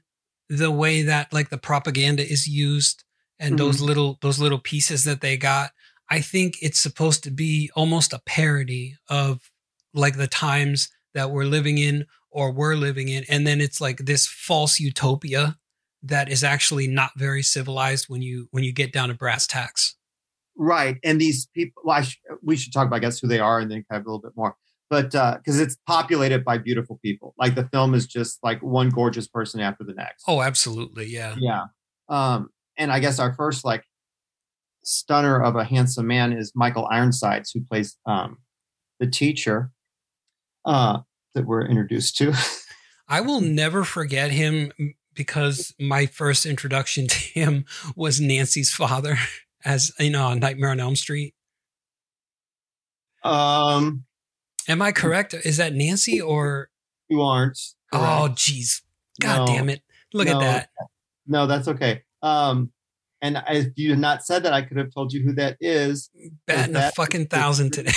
the 0.49 0.71
way 0.71 1.03
that 1.03 1.33
like 1.33 1.51
the 1.51 1.59
propaganda 1.59 2.23
is 2.23 2.47
used 2.47 3.05
and 3.39 3.59
those 3.59 3.77
mm-hmm. 3.77 3.87
little 3.87 4.19
those 4.21 4.39
little 4.39 4.59
pieces 4.59 5.05
that 5.05 5.21
they 5.21 5.37
got, 5.37 5.73
I 6.11 6.21
think 6.21 6.55
it's 6.61 6.81
supposed 6.81 7.25
to 7.25 7.31
be 7.31 7.71
almost 7.75 8.13
a 8.13 8.23
parody 8.27 8.97
of 9.09 9.51
like 9.93 10.17
the 10.17 10.27
times 10.27 10.89
that 11.15 11.31
we're 11.31 11.45
living 11.45 11.79
in 11.79 12.07
or 12.31 12.51
we're 12.51 12.75
living 12.75 13.09
in. 13.09 13.25
And 13.29 13.47
then 13.47 13.61
it's 13.61 13.81
like 13.81 13.99
this 13.99 14.27
false 14.27 14.81
utopia 14.81 15.57
that 16.03 16.29
is 16.29 16.45
actually 16.45 16.87
not 16.87 17.13
very 17.17 17.43
civilized 17.43 18.07
when 18.09 18.23
you 18.23 18.49
when 18.51 18.65
you 18.65 18.73
get 18.73 18.93
down 18.93 19.09
to 19.09 19.15
brass 19.15 19.47
tacks. 19.47 19.97
Right. 20.57 20.99
And 21.03 21.21
these 21.21 21.47
people 21.55 21.83
well, 21.85 21.99
I 21.99 22.03
sh- 22.03 22.21
we 22.43 22.57
should 22.57 22.73
talk 22.73 22.87
about 22.87 22.97
i 22.97 23.01
guess 23.01 23.19
who 23.19 23.27
they 23.27 23.41
are 23.41 23.59
and 23.59 23.71
then 23.71 23.85
kind 23.91 24.01
of 24.01 24.07
a 24.07 24.09
little 24.09 24.21
bit 24.21 24.37
more 24.37 24.57
but 24.91 25.11
because 25.11 25.59
it's 25.61 25.77
populated 25.87 26.45
by 26.45 26.59
beautiful 26.59 26.99
people 27.03 27.35
like 27.39 27.55
the 27.55 27.69
film 27.73 27.95
is 27.95 28.07
just 28.07 28.39
like 28.43 28.63
one 28.63 28.91
gorgeous 28.91 29.27
person 29.27 29.61
after 29.61 29.85
the 29.85 29.95
next 29.95 30.25
oh 30.29 30.43
absolutely 30.43 31.07
yeah 31.07 31.35
Yeah. 31.39 31.65
Um, 32.09 32.51
and 32.77 32.93
I 32.93 32.99
guess 33.01 33.19
our 33.19 33.35
first 33.35 33.65
like 33.65 33.85
stunner 34.85 35.43
of 35.43 35.57
a 35.57 35.65
handsome 35.65 36.07
man 36.07 36.33
is 36.33 36.53
Michael 36.55 36.87
Ironsides, 36.91 37.51
who 37.51 37.63
plays 37.65 37.97
um, 38.07 38.39
the 39.01 39.07
teacher 39.07 39.71
uh, 40.65 40.99
that 41.35 41.47
we're 41.47 41.67
introduced 41.67 42.17
to. 42.19 42.33
i 43.09 43.21
will 43.21 43.41
never 43.41 43.85
forget 43.85 44.31
him 44.31 44.73
because 45.15 45.75
my 45.79 46.07
first 46.07 46.47
introduction 46.47 47.07
to 47.07 47.17
him 47.17 47.65
was 47.95 48.21
nancy's 48.21 48.73
father 48.73 49.17
as 49.65 49.93
you 49.99 50.11
know 50.11 50.27
on 50.27 50.41
nightmare 50.41 50.71
on 50.71 50.81
elm 50.81 50.97
street 50.97 51.35
um, 53.23 54.05
am 54.69 54.81
i 54.83 54.93
correct 54.93 55.35
is 55.35 55.57
that 55.59 55.75
nancy 55.75 56.21
or 56.21 56.69
you 57.09 57.21
aren't. 57.23 57.59
oh 57.93 57.99
correct. 58.27 58.39
jeez 58.39 58.83
god 59.21 59.47
No. 59.49 59.55
damn 59.55 59.69
it 59.69 59.83
look 60.13 60.27
No. 60.27 60.35
at 60.35 60.41
that 60.41 60.69
No, 61.27 61.47
that's 61.47 61.69
okay. 61.69 62.03
Um, 62.23 62.71
and 63.23 63.43
if 63.49 63.69
you 63.77 63.91
had 63.91 63.99
not 63.99 64.23
said 64.27 64.43
that, 64.43 64.53
I 64.53 64.61
could 64.61 64.77
have 64.77 64.93
told 64.93 65.11
you 65.15 65.23
who 65.23 65.33
that 65.37 65.57
is. 65.59 66.11
batting 66.47 66.77
a 66.77 66.81
that- 66.81 66.95
fucking 66.95 67.29
thousand 67.29 67.73
today 67.77 67.93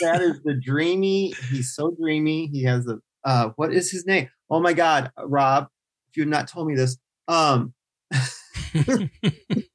That 0.00 0.20
is 0.22 0.40
the 0.44 0.54
dreamy. 0.54 1.34
He's 1.50 1.74
so 1.74 1.90
dreamy. 2.00 2.46
He 2.46 2.62
has 2.64 2.86
a 2.86 2.98
uh, 3.24 3.50
what 3.56 3.72
is 3.74 3.90
his 3.90 4.06
name? 4.06 4.28
Oh 4.48 4.60
my 4.60 4.72
God, 4.72 5.10
Rob! 5.18 5.66
If 6.10 6.16
you 6.16 6.22
had 6.22 6.30
not 6.30 6.46
told 6.48 6.68
me 6.68 6.74
this, 6.76 6.96
um, 7.28 7.74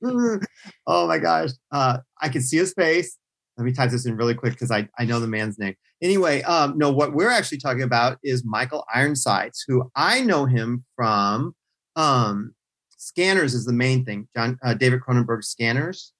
oh 0.87 1.07
my 1.07 1.17
gosh, 1.19 1.49
uh, 1.71 1.97
I 2.21 2.29
can 2.29 2.41
see 2.41 2.57
his 2.57 2.73
face. 2.73 3.17
Let 3.57 3.63
me 3.65 3.71
type 3.71 3.89
this 3.91 4.05
in 4.05 4.17
really 4.17 4.33
quick 4.33 4.53
because 4.53 4.69
I, 4.71 4.89
I 4.99 5.05
know 5.05 5.19
the 5.19 5.27
man's 5.27 5.57
name. 5.57 5.75
Anyway, 6.01 6.41
um, 6.43 6.77
no, 6.77 6.91
what 6.91 7.13
we're 7.13 7.29
actually 7.29 7.57
talking 7.59 7.83
about 7.83 8.17
is 8.23 8.43
Michael 8.45 8.85
Ironsides, 8.93 9.63
who 9.67 9.89
I 9.95 10.21
know 10.21 10.45
him 10.45 10.83
from 10.95 11.55
um, 11.95 12.53
Scanners 12.97 13.53
is 13.53 13.65
the 13.65 13.73
main 13.73 14.03
thing. 14.03 14.27
John 14.35 14.57
uh, 14.63 14.73
David 14.73 14.99
Cronenberg's 15.01 15.47
Scanners. 15.47 16.11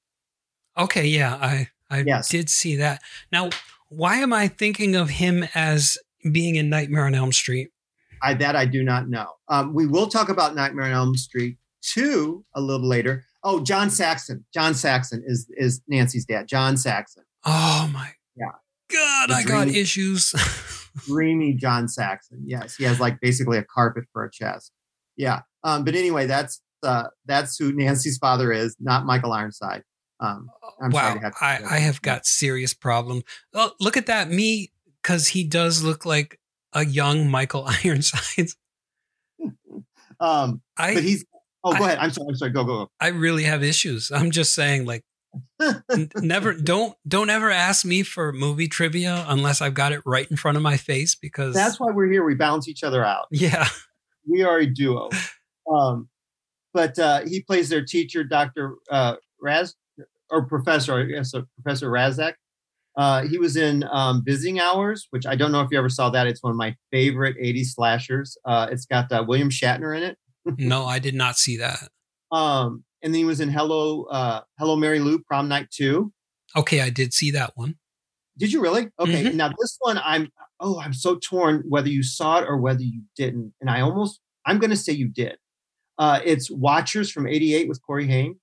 Okay, 0.78 1.06
yeah, 1.08 1.36
I 1.36 1.68
I 1.90 2.04
Yes. 2.06 2.30
did 2.30 2.50
see 2.50 2.76
that. 2.78 3.02
Now, 3.32 3.50
why 3.90 4.18
am 4.18 4.34
I 4.34 4.48
thinking 4.48 4.96
of 4.96 5.10
him 5.10 5.46
as 5.56 5.98
being 6.32 6.56
in 6.56 6.70
Nightmare 6.70 7.06
on 7.06 7.16
Elm 7.16 7.32
Street? 7.32 7.70
I 8.22 8.34
that 8.36 8.56
I 8.56 8.66
do 8.66 8.84
not 8.84 9.10
know. 9.10 9.28
Um, 9.50 9.74
we 9.74 9.88
will 9.88 10.08
talk 10.08 10.30
about 10.30 10.56
Nightmare 10.56 10.86
on 10.86 10.92
Elm 10.92 11.16
Street 11.18 11.58
two 11.82 12.46
a 12.56 12.62
little 12.62 12.88
later. 12.88 13.26
Oh, 13.48 13.62
John 13.64 13.92
Saxon. 13.92 14.44
John 14.54 14.74
Saxon 14.74 15.24
is 15.26 15.48
is 15.56 15.82
Nancy's 15.88 16.26
dad. 16.26 16.48
John 16.48 16.76
Saxon. 16.78 17.24
Oh 17.46 17.90
my 17.94 18.12
Yeah. 18.36 18.48
God, 18.92 19.30
The 19.30 19.34
I 19.36 19.44
got 19.44 19.68
issues. 19.68 20.34
Dreamy 21.06 21.54
John 21.54 21.88
Saxon. 21.88 22.42
Yes, 22.46 22.76
he 22.76 22.84
has 22.86 23.00
like 23.00 23.20
basically 23.22 23.58
a 23.58 23.64
carpet 23.64 24.06
for 24.12 24.24
a 24.26 24.32
chest. 24.32 24.72
Yeah. 25.16 25.42
Um, 25.64 25.84
but 25.84 25.94
anyway, 25.96 26.26
that's 26.26 26.60
uh, 26.84 27.06
that's 27.26 27.58
who 27.58 27.72
Nancy's 27.72 28.18
father 28.18 28.52
is, 28.52 28.76
not 28.80 29.06
Michael 29.06 29.32
Ironside. 29.32 29.84
Um, 30.20 30.50
I'm 30.82 30.92
sorry 30.92 31.08
wow, 31.08 31.14
to 31.16 31.20
have 31.20 31.34
I, 31.42 31.60
I 31.76 31.78
have 31.80 32.02
got 32.02 32.26
serious 32.26 32.74
problems. 32.74 33.24
Oh, 33.54 33.72
look 33.80 33.98
at 33.98 34.06
that, 34.08 34.30
me, 34.30 34.72
because 35.02 35.28
he 35.30 35.44
does 35.44 35.84
look 35.84 36.06
like 36.06 36.40
a 36.74 36.84
young 36.86 37.30
Michael 37.30 37.68
Ironside. 37.84 38.50
um, 40.20 40.62
I 40.78 40.94
but 40.96 41.04
he's. 41.04 41.26
Oh, 41.66 41.74
go 41.78 41.84
I- 41.84 41.88
ahead. 41.88 41.98
I'm 42.00 42.12
sorry. 42.12 42.28
I'm 42.30 42.36
sorry. 42.36 42.52
Go 42.52 42.64
go. 42.64 42.86
Go. 42.86 42.92
I 43.02 43.08
really 43.10 43.44
have 43.44 43.64
issues. 43.64 44.12
I'm 44.12 44.32
just 44.32 44.54
saying, 44.54 44.86
like, 44.86 45.04
never 46.16 46.54
don't 46.54 46.96
don't 47.08 47.30
ever 47.30 47.52
ask 47.52 47.84
me 47.86 48.04
for 48.04 48.32
movie 48.32 48.68
trivia 48.70 49.26
unless 49.28 49.62
I've 49.62 49.74
got 49.74 49.92
it 49.92 50.02
right 50.06 50.30
in 50.32 50.38
front 50.38 50.56
of 50.56 50.64
my 50.64 50.78
face 50.78 51.16
because 51.16 51.54
that's 51.54 51.80
why 51.80 51.92
we're 51.92 52.10
here. 52.10 52.24
We 52.24 52.36
balance 52.36 52.68
each 52.70 52.84
other 52.84 53.04
out. 53.04 53.28
yeah. 53.32 53.68
we 54.28 54.44
are 54.44 54.60
a 54.60 54.66
duo. 54.66 55.10
Um, 55.72 56.08
but 56.74 56.98
uh, 57.00 57.22
he 57.26 57.42
plays 57.42 57.70
their 57.70 57.84
teacher, 57.84 58.24
Dr. 58.24 58.76
Uh, 58.90 59.16
Raz, 59.42 59.76
or 60.30 60.46
Professor, 60.46 60.94
I 61.00 61.04
guess, 61.04 61.34
uh, 61.34 61.42
Professor 61.62 61.90
Rasczak. 61.90 62.34
Uh, 62.98 63.24
he 63.28 63.38
was 63.38 63.56
in 63.58 63.84
um, 63.92 64.24
Visiting 64.26 64.60
Hours, 64.60 65.08
which 65.10 65.26
I 65.26 65.36
don't 65.36 65.52
know 65.52 65.62
if 65.62 65.68
you 65.72 65.78
ever 65.78 65.90
saw 65.90 66.10
that. 66.12 66.28
It's 66.28 66.42
one 66.42 66.52
of 66.52 66.58
my 66.58 66.76
favorite 66.92 67.36
80s 67.38 67.68
slashers. 67.74 68.38
Uh, 68.46 68.68
it's 68.72 68.86
got 68.86 69.12
uh, 69.12 69.24
William 69.28 69.50
Shatner 69.50 69.96
in 69.96 70.04
it. 70.04 70.18
No, 70.58 70.86
I 70.86 71.00
did 71.00 71.16
not 71.16 71.38
see 71.38 71.58
that. 71.58 71.90
Um, 72.32 72.84
and 73.02 73.14
then 73.14 73.20
he 73.20 73.26
was 73.26 73.40
in 73.40 73.50
Hello, 73.50 74.04
uh, 74.06 74.42
Hello 74.60 74.76
Mary 74.76 75.00
Lou, 75.00 75.20
Prom 75.20 75.48
Night 75.48 75.70
2. 75.72 76.12
Okay, 76.56 76.82
I 76.82 76.90
did 76.90 77.14
see 77.14 77.32
that 77.32 77.52
one. 77.56 77.76
Did 78.38 78.52
you 78.52 78.62
really? 78.62 78.90
Okay. 79.00 79.24
Mhm. 79.26 79.36
Now 79.36 79.50
this 79.50 79.78
one, 79.80 79.98
I'm 80.04 80.30
oh, 80.60 80.80
I'm 80.80 80.94
so 80.94 81.16
torn 81.16 81.64
whether 81.68 81.90
you 81.90 82.04
saw 82.04 82.40
it 82.40 82.46
or 82.48 82.58
whether 82.58 82.82
you 82.82 83.02
didn't. 83.16 83.54
And 83.62 83.70
I 83.70 83.82
almost, 83.82 84.20
I'm 84.46 84.60
going 84.60 84.72
to 84.72 84.78
say 84.78 84.94
you 84.94 85.08
did. 85.08 85.38
Uh, 85.98 86.20
it's 86.24 86.52
Watchers 86.52 87.10
from 87.12 87.28
'88 87.28 87.70
with 87.70 87.82
Corey 87.86 88.08
Haim. 88.08 88.40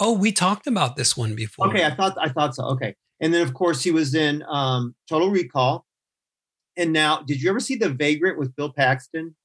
Oh, 0.00 0.12
we 0.12 0.32
talked 0.32 0.66
about 0.66 0.96
this 0.96 1.16
one 1.16 1.34
before. 1.34 1.68
Okay, 1.68 1.84
I 1.84 1.94
thought 1.94 2.16
I 2.20 2.28
thought 2.28 2.54
so. 2.54 2.64
Okay, 2.64 2.94
and 3.20 3.32
then 3.32 3.42
of 3.42 3.54
course 3.54 3.82
he 3.82 3.90
was 3.90 4.14
in 4.14 4.42
um, 4.48 4.94
Total 5.08 5.30
Recall. 5.30 5.86
And 6.76 6.92
now, 6.92 7.22
did 7.22 7.40
you 7.40 7.48
ever 7.50 7.60
see 7.60 7.76
The 7.76 7.88
Vagrant 7.88 8.36
with 8.38 8.54
Bill 8.56 8.72
Paxton? 8.72 9.36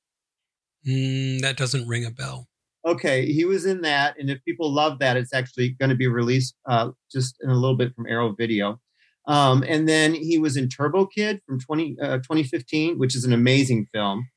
Mm, 0.88 1.42
that 1.42 1.58
doesn't 1.58 1.88
ring 1.88 2.06
a 2.06 2.12
bell. 2.12 2.48
Okay, 2.86 3.26
he 3.26 3.44
was 3.44 3.66
in 3.66 3.82
that, 3.82 4.18
and 4.18 4.30
if 4.30 4.44
people 4.46 4.74
love 4.74 5.00
that, 5.00 5.18
it's 5.18 5.34
actually 5.34 5.70
going 5.80 5.90
to 5.90 5.96
be 5.96 6.08
released 6.08 6.56
uh, 6.68 6.92
just 7.12 7.36
in 7.42 7.50
a 7.50 7.56
little 7.56 7.76
bit 7.76 7.94
from 7.94 8.08
Arrow 8.08 8.34
Video. 8.34 8.80
Um, 9.28 9.64
and 9.68 9.88
then 9.88 10.14
he 10.14 10.40
was 10.40 10.56
in 10.56 10.70
Turbo 10.70 11.06
Kid 11.06 11.42
from 11.46 11.60
20, 11.60 11.98
uh, 12.02 12.18
2015, 12.18 12.98
which 12.98 13.16
is 13.16 13.26
an 13.26 13.34
amazing 13.34 13.88
film. 13.94 14.28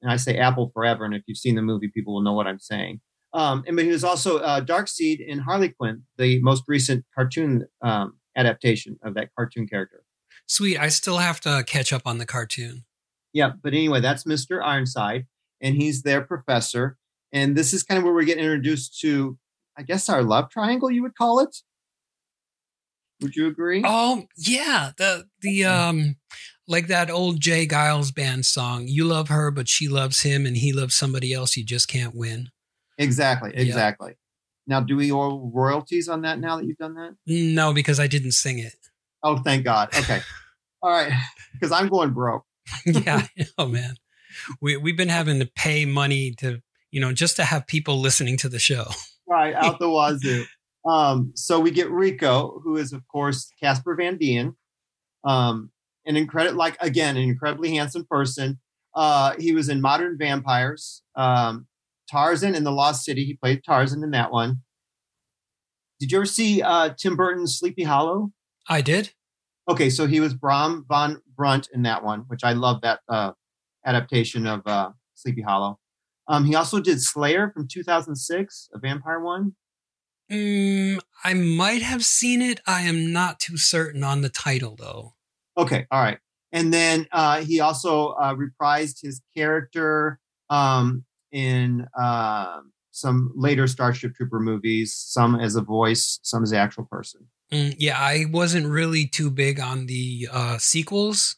And 0.00 0.10
I 0.10 0.16
say 0.16 0.38
Apple 0.38 0.70
forever, 0.72 1.04
and 1.04 1.14
if 1.14 1.22
you've 1.26 1.38
seen 1.38 1.56
the 1.56 1.62
movie, 1.62 1.88
people 1.88 2.14
will 2.14 2.22
know 2.22 2.32
what 2.32 2.46
I'm 2.46 2.60
saying. 2.60 3.00
Um, 3.32 3.64
and 3.66 3.74
but 3.74 3.84
he 3.84 3.90
was 3.90 4.04
also 4.04 4.38
uh, 4.38 4.60
Darkseid 4.60 5.18
in 5.26 5.40
Harley 5.40 5.70
Quinn, 5.70 6.04
the 6.16 6.40
most 6.42 6.62
recent 6.68 7.04
cartoon 7.14 7.66
um, 7.82 8.18
adaptation 8.36 8.96
of 9.02 9.14
that 9.14 9.30
cartoon 9.36 9.66
character. 9.66 10.04
Sweet. 10.46 10.78
I 10.78 10.88
still 10.88 11.18
have 11.18 11.40
to 11.40 11.64
catch 11.66 11.92
up 11.92 12.02
on 12.06 12.18
the 12.18 12.26
cartoon. 12.26 12.84
Yeah, 13.32 13.52
but 13.62 13.72
anyway, 13.72 14.00
that's 14.00 14.24
Mr. 14.24 14.62
Ironside, 14.62 15.26
and 15.64 15.74
he's 15.74 16.02
their 16.02 16.20
professor. 16.20 16.96
And 17.32 17.56
this 17.56 17.72
is 17.72 17.82
kind 17.82 17.98
of 17.98 18.04
where 18.04 18.12
we 18.12 18.26
get 18.26 18.38
introduced 18.38 19.00
to, 19.00 19.36
I 19.76 19.82
guess, 19.82 20.08
our 20.08 20.22
love 20.22 20.50
triangle, 20.50 20.90
you 20.90 21.02
would 21.02 21.16
call 21.16 21.40
it. 21.40 21.56
Would 23.22 23.34
you 23.34 23.48
agree? 23.48 23.82
Oh 23.84 24.26
yeah, 24.36 24.90
the 24.98 25.24
the 25.40 25.64
um 25.64 26.16
like 26.68 26.88
that 26.88 27.10
old 27.10 27.40
J. 27.40 27.66
Geils 27.66 28.14
band 28.14 28.44
song. 28.44 28.86
You 28.86 29.04
love 29.04 29.28
her, 29.28 29.50
but 29.50 29.68
she 29.68 29.88
loves 29.88 30.22
him, 30.22 30.44
and 30.46 30.56
he 30.56 30.72
loves 30.72 30.94
somebody 30.94 31.32
else. 31.32 31.56
You 31.56 31.64
just 31.64 31.88
can't 31.88 32.14
win. 32.14 32.50
Exactly, 32.98 33.52
exactly. 33.54 34.14
Now, 34.66 34.80
do 34.80 34.96
we 34.96 35.12
owe 35.12 35.50
royalties 35.54 36.08
on 36.08 36.22
that 36.22 36.38
now 36.38 36.56
that 36.56 36.66
you've 36.66 36.78
done 36.78 36.94
that? 36.94 37.14
No, 37.26 37.72
because 37.72 38.00
I 38.00 38.06
didn't 38.06 38.32
sing 38.32 38.58
it. 38.58 38.74
Oh, 39.22 39.38
thank 39.38 39.64
God. 39.64 39.88
Okay. 39.96 40.20
All 40.82 40.90
right. 40.90 41.12
Because 41.52 41.72
I'm 41.72 41.88
going 41.88 42.10
broke. 42.10 42.44
yeah. 42.84 43.26
Oh 43.58 43.66
man, 43.66 43.96
we 44.60 44.76
we've 44.76 44.96
been 44.96 45.08
having 45.08 45.38
to 45.40 45.46
pay 45.46 45.84
money 45.84 46.32
to 46.38 46.60
you 46.90 47.00
know 47.00 47.12
just 47.12 47.36
to 47.36 47.44
have 47.44 47.66
people 47.66 48.00
listening 48.00 48.36
to 48.38 48.48
the 48.48 48.58
show. 48.58 48.86
Right, 49.26 49.54
out 49.54 49.78
the 49.78 49.88
wazoo. 49.88 50.44
Um, 50.84 51.32
so 51.34 51.58
we 51.58 51.70
get 51.70 51.90
Rico, 51.90 52.60
who 52.62 52.76
is, 52.76 52.92
of 52.92 53.06
course, 53.08 53.50
Casper 53.60 53.94
Van 53.94 54.18
Dien. 54.18 54.54
Um, 55.24 55.70
an 56.06 56.16
incredible, 56.16 56.58
like, 56.58 56.76
again, 56.80 57.16
an 57.16 57.22
incredibly 57.22 57.74
handsome 57.74 58.06
person. 58.08 58.60
Uh, 58.94 59.34
he 59.38 59.52
was 59.52 59.68
in 59.68 59.80
Modern 59.80 60.18
Vampires, 60.18 61.02
um, 61.16 61.66
Tarzan 62.10 62.54
in 62.54 62.64
the 62.64 62.70
Lost 62.70 63.04
City. 63.04 63.24
He 63.24 63.34
played 63.34 63.62
Tarzan 63.64 64.04
in 64.04 64.10
that 64.10 64.30
one. 64.30 64.62
Did 65.98 66.12
you 66.12 66.18
ever 66.18 66.26
see 66.26 66.60
uh, 66.60 66.90
Tim 66.96 67.16
Burton's 67.16 67.58
Sleepy 67.58 67.84
Hollow? 67.84 68.30
I 68.68 68.82
did. 68.82 69.12
Okay, 69.68 69.88
so 69.88 70.06
he 70.06 70.20
was 70.20 70.34
Brom 70.34 70.84
Van 70.88 71.20
Brunt 71.34 71.68
in 71.72 71.82
that 71.82 72.04
one, 72.04 72.20
which 72.26 72.44
I 72.44 72.52
love 72.52 72.82
that 72.82 73.00
uh, 73.08 73.32
adaptation 73.84 74.46
of 74.46 74.66
uh, 74.66 74.90
Sleepy 75.14 75.42
Hollow. 75.42 75.78
Um, 76.28 76.44
he 76.44 76.54
also 76.54 76.80
did 76.80 77.02
Slayer 77.02 77.50
from 77.50 77.68
2006, 77.68 78.70
a 78.72 78.78
vampire 78.78 79.20
one. 79.20 79.54
Mm, 80.32 81.00
I 81.22 81.34
might 81.34 81.82
have 81.82 82.04
seen 82.04 82.40
it. 82.40 82.60
I 82.66 82.82
am 82.82 83.12
not 83.12 83.40
too 83.40 83.56
certain 83.56 84.02
on 84.02 84.22
the 84.22 84.30
title 84.30 84.74
though. 84.76 85.14
Okay, 85.56 85.86
all 85.90 86.02
right. 86.02 86.18
And 86.52 86.72
then 86.72 87.06
uh, 87.12 87.42
he 87.42 87.60
also 87.60 88.10
uh, 88.10 88.34
reprised 88.34 89.02
his 89.02 89.20
character 89.36 90.18
um, 90.50 91.04
in 91.32 91.86
uh, 91.98 92.60
some 92.90 93.32
later 93.34 93.66
Starship 93.66 94.14
Trooper 94.14 94.40
movies, 94.40 94.94
some 94.94 95.34
as 95.34 95.56
a 95.56 95.60
voice, 95.60 96.20
some 96.22 96.42
as 96.42 96.50
the 96.50 96.56
actual 96.56 96.84
person. 96.84 97.26
Mm, 97.52 97.74
yeah, 97.78 97.98
I 97.98 98.26
wasn't 98.30 98.66
really 98.66 99.06
too 99.06 99.30
big 99.30 99.60
on 99.60 99.86
the 99.86 100.28
uh, 100.32 100.58
sequels. 100.58 101.36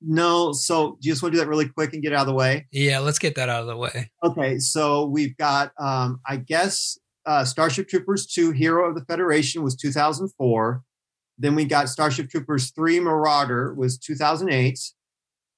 No, 0.00 0.52
so 0.52 0.98
do 1.00 1.08
you 1.08 1.12
just 1.12 1.22
want 1.22 1.32
to 1.32 1.36
do 1.38 1.44
that 1.44 1.48
really 1.48 1.68
quick 1.68 1.92
and 1.94 2.02
get 2.02 2.12
out 2.12 2.20
of 2.20 2.26
the 2.26 2.34
way? 2.34 2.66
Yeah, 2.70 2.98
let's 2.98 3.18
get 3.18 3.34
that 3.36 3.48
out 3.48 3.62
of 3.62 3.66
the 3.66 3.76
way. 3.76 4.10
Okay, 4.22 4.58
so 4.58 5.06
we've 5.06 5.36
got, 5.36 5.72
um, 5.78 6.20
I 6.26 6.36
guess, 6.36 6.98
uh, 7.24 7.44
Starship 7.44 7.88
Troopers 7.88 8.26
2 8.26 8.52
Hero 8.52 8.88
of 8.88 8.94
the 8.94 9.04
Federation 9.04 9.62
was 9.62 9.74
2004. 9.76 10.82
Then 11.38 11.54
we 11.54 11.64
got 11.64 11.88
Starship 11.88 12.30
Troopers 12.30 12.70
3 12.70 13.00
Marauder 13.00 13.74
was 13.74 13.98
2008. 13.98 14.78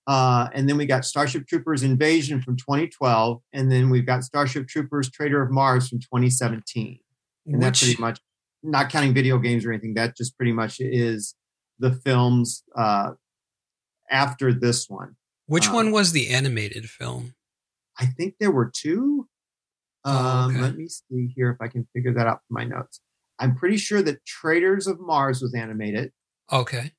Uh, 0.07 0.49
and 0.55 0.67
then 0.67 0.79
we 0.79 0.87
got 0.87 1.05
Starship 1.05 1.47
Troopers 1.47 1.83
Invasion 1.83 2.41
from 2.41 2.57
2012. 2.57 3.43
And 3.53 3.71
then 3.71 3.91
we've 3.91 4.07
got 4.07 4.25
Starship 4.25 4.67
Troopers 4.67 5.11
Traitor 5.11 5.43
of 5.43 5.51
Mars 5.51 5.89
from 5.89 5.99
2017. 5.99 6.99
And 7.47 7.63
that's 7.63 7.83
Which 7.83 7.91
pretty 7.91 8.01
much, 8.01 8.19
not 8.63 8.89
counting 8.89 9.13
video 9.13 9.39
games 9.39 9.67
or 9.67 9.73
anything, 9.73 9.95
that 9.95 10.17
just 10.17 10.37
pretty 10.37 10.53
much 10.53 10.81
is 10.81 11.35
the 11.79 11.93
films 11.93 12.65
uh, 12.75 13.13
after 14.11 14.53
this 14.53 14.89
one. 14.89 15.17
which 15.47 15.69
uh, 15.69 15.73
one 15.73 15.91
was 15.93 16.13
the 16.13 16.29
animated 16.29 16.89
film? 16.89 17.35
I 17.99 18.07
think 18.07 18.35
there 18.39 18.51
were 18.51 18.71
two. 18.75 19.29
Um, 20.05 20.17
Oh, 20.17 20.47
okay. 20.51 20.61
Let 20.61 20.77
me 20.77 20.89
see 20.89 21.33
here 21.35 21.51
if 21.51 21.61
I 21.61 21.69
can 21.69 21.87
figure 21.93 22.15
that 22.15 22.27
out 22.27 22.41
from 22.47 22.55
my 22.55 22.65
notes. 22.65 23.01
I'm 23.39 23.57
pretty 23.57 23.77
sure 23.77 24.03
that 24.03 24.25
Traitors 24.25 24.87
of 24.87 25.01
Mars 25.01 25.43
was 25.43 25.55
animated. 25.55 26.13
Okay. 26.53 26.93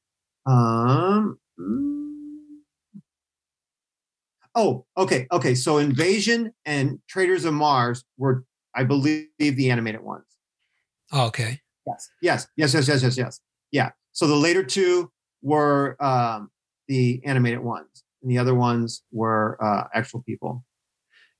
Um. 0.45 1.39
mm. 1.60 2.26
Oh, 4.56 4.86
okay, 4.98 5.28
okay. 5.32 5.56
So 5.56 5.78
Invasion 5.78 6.52
and 6.65 7.00
Traitors 7.08 7.45
of 7.45 7.54
Mars 7.54 8.04
were, 8.17 8.43
I 8.76 8.84
believe, 8.84 9.28
the 9.38 9.69
animated 9.69 10.02
ones. 10.02 10.26
Okay. 11.13 11.62
Yes, 11.88 12.10
yes, 12.22 12.48
yes, 12.58 12.74
yes, 12.74 12.88
yes, 12.88 13.04
yes, 13.04 13.17
yes. 13.17 13.39
Yeah. 13.72 13.91
So 14.12 14.28
the 14.28 14.36
later 14.36 14.63
two 14.63 15.12
were 15.41 15.95
um, 16.04 16.50
the 16.89 17.21
animated 17.23 17.62
ones, 17.62 18.04
and 18.21 18.30
the 18.30 18.38
other 18.38 18.54
ones 18.54 19.04
were 19.13 19.58
uh, 19.63 19.88
actual 19.93 20.21
people. 20.23 20.65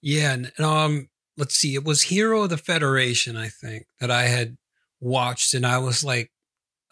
Yeah. 0.02 0.32
And, 0.34 0.60
um, 0.60 1.10
let's 1.36 1.56
see. 1.56 1.76
It 1.76 1.84
was 1.84 2.04
Hero 2.04 2.44
of 2.44 2.50
the 2.52 2.58
Federation, 2.58 3.36
I 3.36 3.50
think, 3.50 3.88
that 4.00 4.10
I 4.12 4.24
had 4.24 4.56
watched, 5.02 5.54
and 5.54 5.66
I 5.66 5.80
was 5.80 6.04
like, 6.04 6.32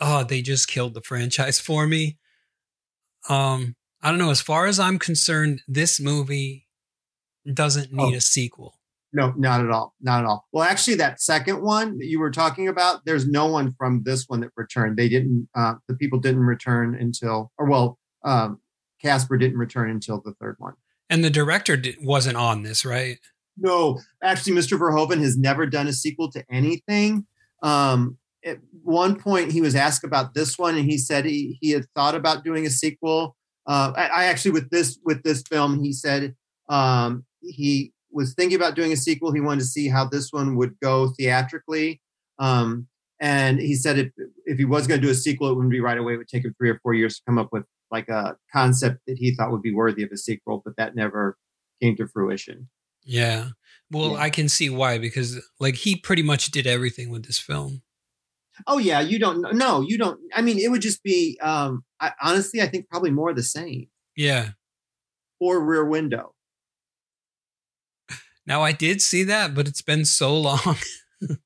oh, 0.02 0.24
they 0.24 0.42
just 0.42 0.68
killed 0.68 0.94
the 0.94 1.02
franchise 1.02 1.60
for 1.60 1.88
me. 1.88 2.18
Um, 3.30 3.76
I 4.02 4.10
don't 4.10 4.20
know. 4.20 4.30
As 4.32 4.42
far 4.42 4.66
as 4.66 4.80
I'm 4.80 5.00
concerned, 5.00 5.62
this 5.68 6.00
movie 6.00 6.68
doesn't 7.52 7.92
need 7.94 8.14
Oh. 8.14 8.18
a 8.18 8.22
sequel. 8.22 8.74
No, 9.14 9.34
not 9.38 9.62
at 9.62 9.72
all. 9.72 9.96
Not 10.02 10.20
at 10.24 10.26
all. 10.28 10.46
Well, 10.52 10.64
actually, 10.64 10.96
that 10.96 11.22
second 11.22 11.62
one 11.62 11.98
that 11.98 12.06
you 12.08 12.20
were 12.20 12.30
talking 12.30 12.68
about, 12.68 13.06
there's 13.06 13.28
no 13.28 13.48
one 13.48 13.74
from 13.78 14.04
this 14.04 14.26
one 14.28 14.42
that 14.42 14.52
returned. 14.56 14.98
They 14.98 15.08
didn't. 15.10 15.48
Uh, 15.56 15.76
the 15.88 15.96
people 15.96 16.20
didn't 16.20 16.42
return 16.42 16.94
until, 16.94 17.52
or 17.58 17.70
well, 17.70 17.98
um, 18.28 18.60
Casper 19.02 19.38
didn't 19.38 19.58
return 19.58 19.90
until 19.90 20.22
the 20.22 20.34
third 20.34 20.56
one. 20.60 20.74
And 21.10 21.24
the 21.24 21.30
director 21.30 21.78
di- 21.78 21.96
wasn't 22.02 22.36
on 22.36 22.64
this, 22.64 22.84
right? 22.84 23.20
No, 23.58 24.00
actually, 24.22 24.54
Mr. 24.54 24.78
Verhoeven 24.78 25.22
has 25.22 25.38
never 25.38 25.66
done 25.66 25.88
a 25.88 25.94
sequel 25.94 26.30
to 26.32 26.44
anything. 26.52 27.26
Um, 27.64 28.18
at 28.46 28.58
one 28.84 29.20
point, 29.20 29.52
he 29.52 29.62
was 29.62 29.76
asked 29.76 30.04
about 30.04 30.34
this 30.34 30.60
one, 30.60 30.76
and 30.76 30.90
he 30.90 30.98
said 30.98 31.26
he, 31.26 31.58
he 31.62 31.72
had 31.72 31.86
thought 31.96 32.16
about 32.16 32.44
doing 32.44 32.66
a 32.66 32.70
sequel. 32.70 33.36
Uh, 33.66 33.94
I, 33.96 34.08
I 34.08 34.24
actually 34.26 34.52
with 34.52 34.70
this 34.70 35.00
with 35.04 35.24
this 35.24 35.42
film, 35.50 35.84
he 35.84 35.92
said 35.92 36.36
um, 36.70 37.26
he 37.42 37.94
was 38.12 38.34
thinking 38.34 38.56
about 38.56 38.76
doing 38.76 38.92
a 38.92 38.98
sequel. 38.98 39.32
He 39.32 39.42
wanted 39.42 39.62
to 39.62 39.66
see 39.66 39.88
how 39.88 40.06
this 40.06 40.32
one 40.32 40.56
would 40.56 40.80
go 40.82 41.14
theatrically. 41.18 42.02
Um, 42.40 42.88
and 43.20 43.60
he 43.60 43.76
said 43.76 43.98
if 43.98 44.12
if 44.46 44.58
he 44.58 44.66
was 44.66 44.88
going 44.88 45.02
to 45.02 45.06
do 45.06 45.12
a 45.12 45.16
sequel, 45.16 45.50
it 45.50 45.56
wouldn't 45.56 45.72
be 45.72 45.82
right 45.82 45.98
away. 45.98 46.14
It 46.14 46.18
would 46.18 46.28
take 46.28 46.46
him 46.46 46.54
three 46.58 46.70
or 46.70 46.80
four 46.84 46.94
years 46.94 47.16
to 47.16 47.22
come 47.26 47.38
up 47.38 47.50
with 47.52 47.64
like 47.92 48.10
a 48.10 48.38
concept 48.52 49.00
that 49.08 49.18
he 49.18 49.34
thought 49.36 49.52
would 49.52 49.62
be 49.62 49.74
worthy 49.74 50.04
of 50.04 50.10
a 50.12 50.18
sequel, 50.18 50.62
but 50.66 50.76
that 50.78 50.96
never 50.96 51.38
came 51.82 51.96
to 51.98 52.08
fruition. 52.08 52.70
Yeah. 53.04 53.50
Well, 53.92 54.12
Yeah. 54.12 54.18
I 54.18 54.30
can 54.30 54.50
see 54.50 54.70
why 54.70 54.98
because 54.98 55.40
like 55.60 55.76
he 55.76 55.96
pretty 55.96 56.24
much 56.24 56.52
did 56.52 56.68
everything 56.68 57.10
with 57.10 57.26
this 57.26 57.40
film. 57.40 57.82
Oh 58.66 58.80
yeah, 58.80 59.00
you 59.02 59.20
don't 59.20 59.42
know. 59.42 59.52
No, 59.52 59.82
you 59.82 59.98
don't. 59.98 60.20
I 60.34 60.42
mean, 60.42 60.58
it 60.60 60.70
would 60.72 60.82
just 60.82 61.04
be 61.04 61.38
um, 61.42 61.84
I, 62.02 62.12
honestly, 62.22 62.62
I 62.62 62.68
think 62.68 62.90
probably 62.90 63.12
more 63.12 63.32
the 63.34 63.44
same 63.44 63.88
Yeah. 64.16 64.50
or 65.40 65.64
Rear 65.64 65.86
Window. 65.86 66.34
Now 68.46 68.62
I 68.64 68.72
did 68.72 69.02
see 69.02 69.24
that, 69.24 69.54
but 69.54 69.68
it's 69.68 69.82
been 69.82 70.06
so 70.06 70.38
long. 70.38 70.78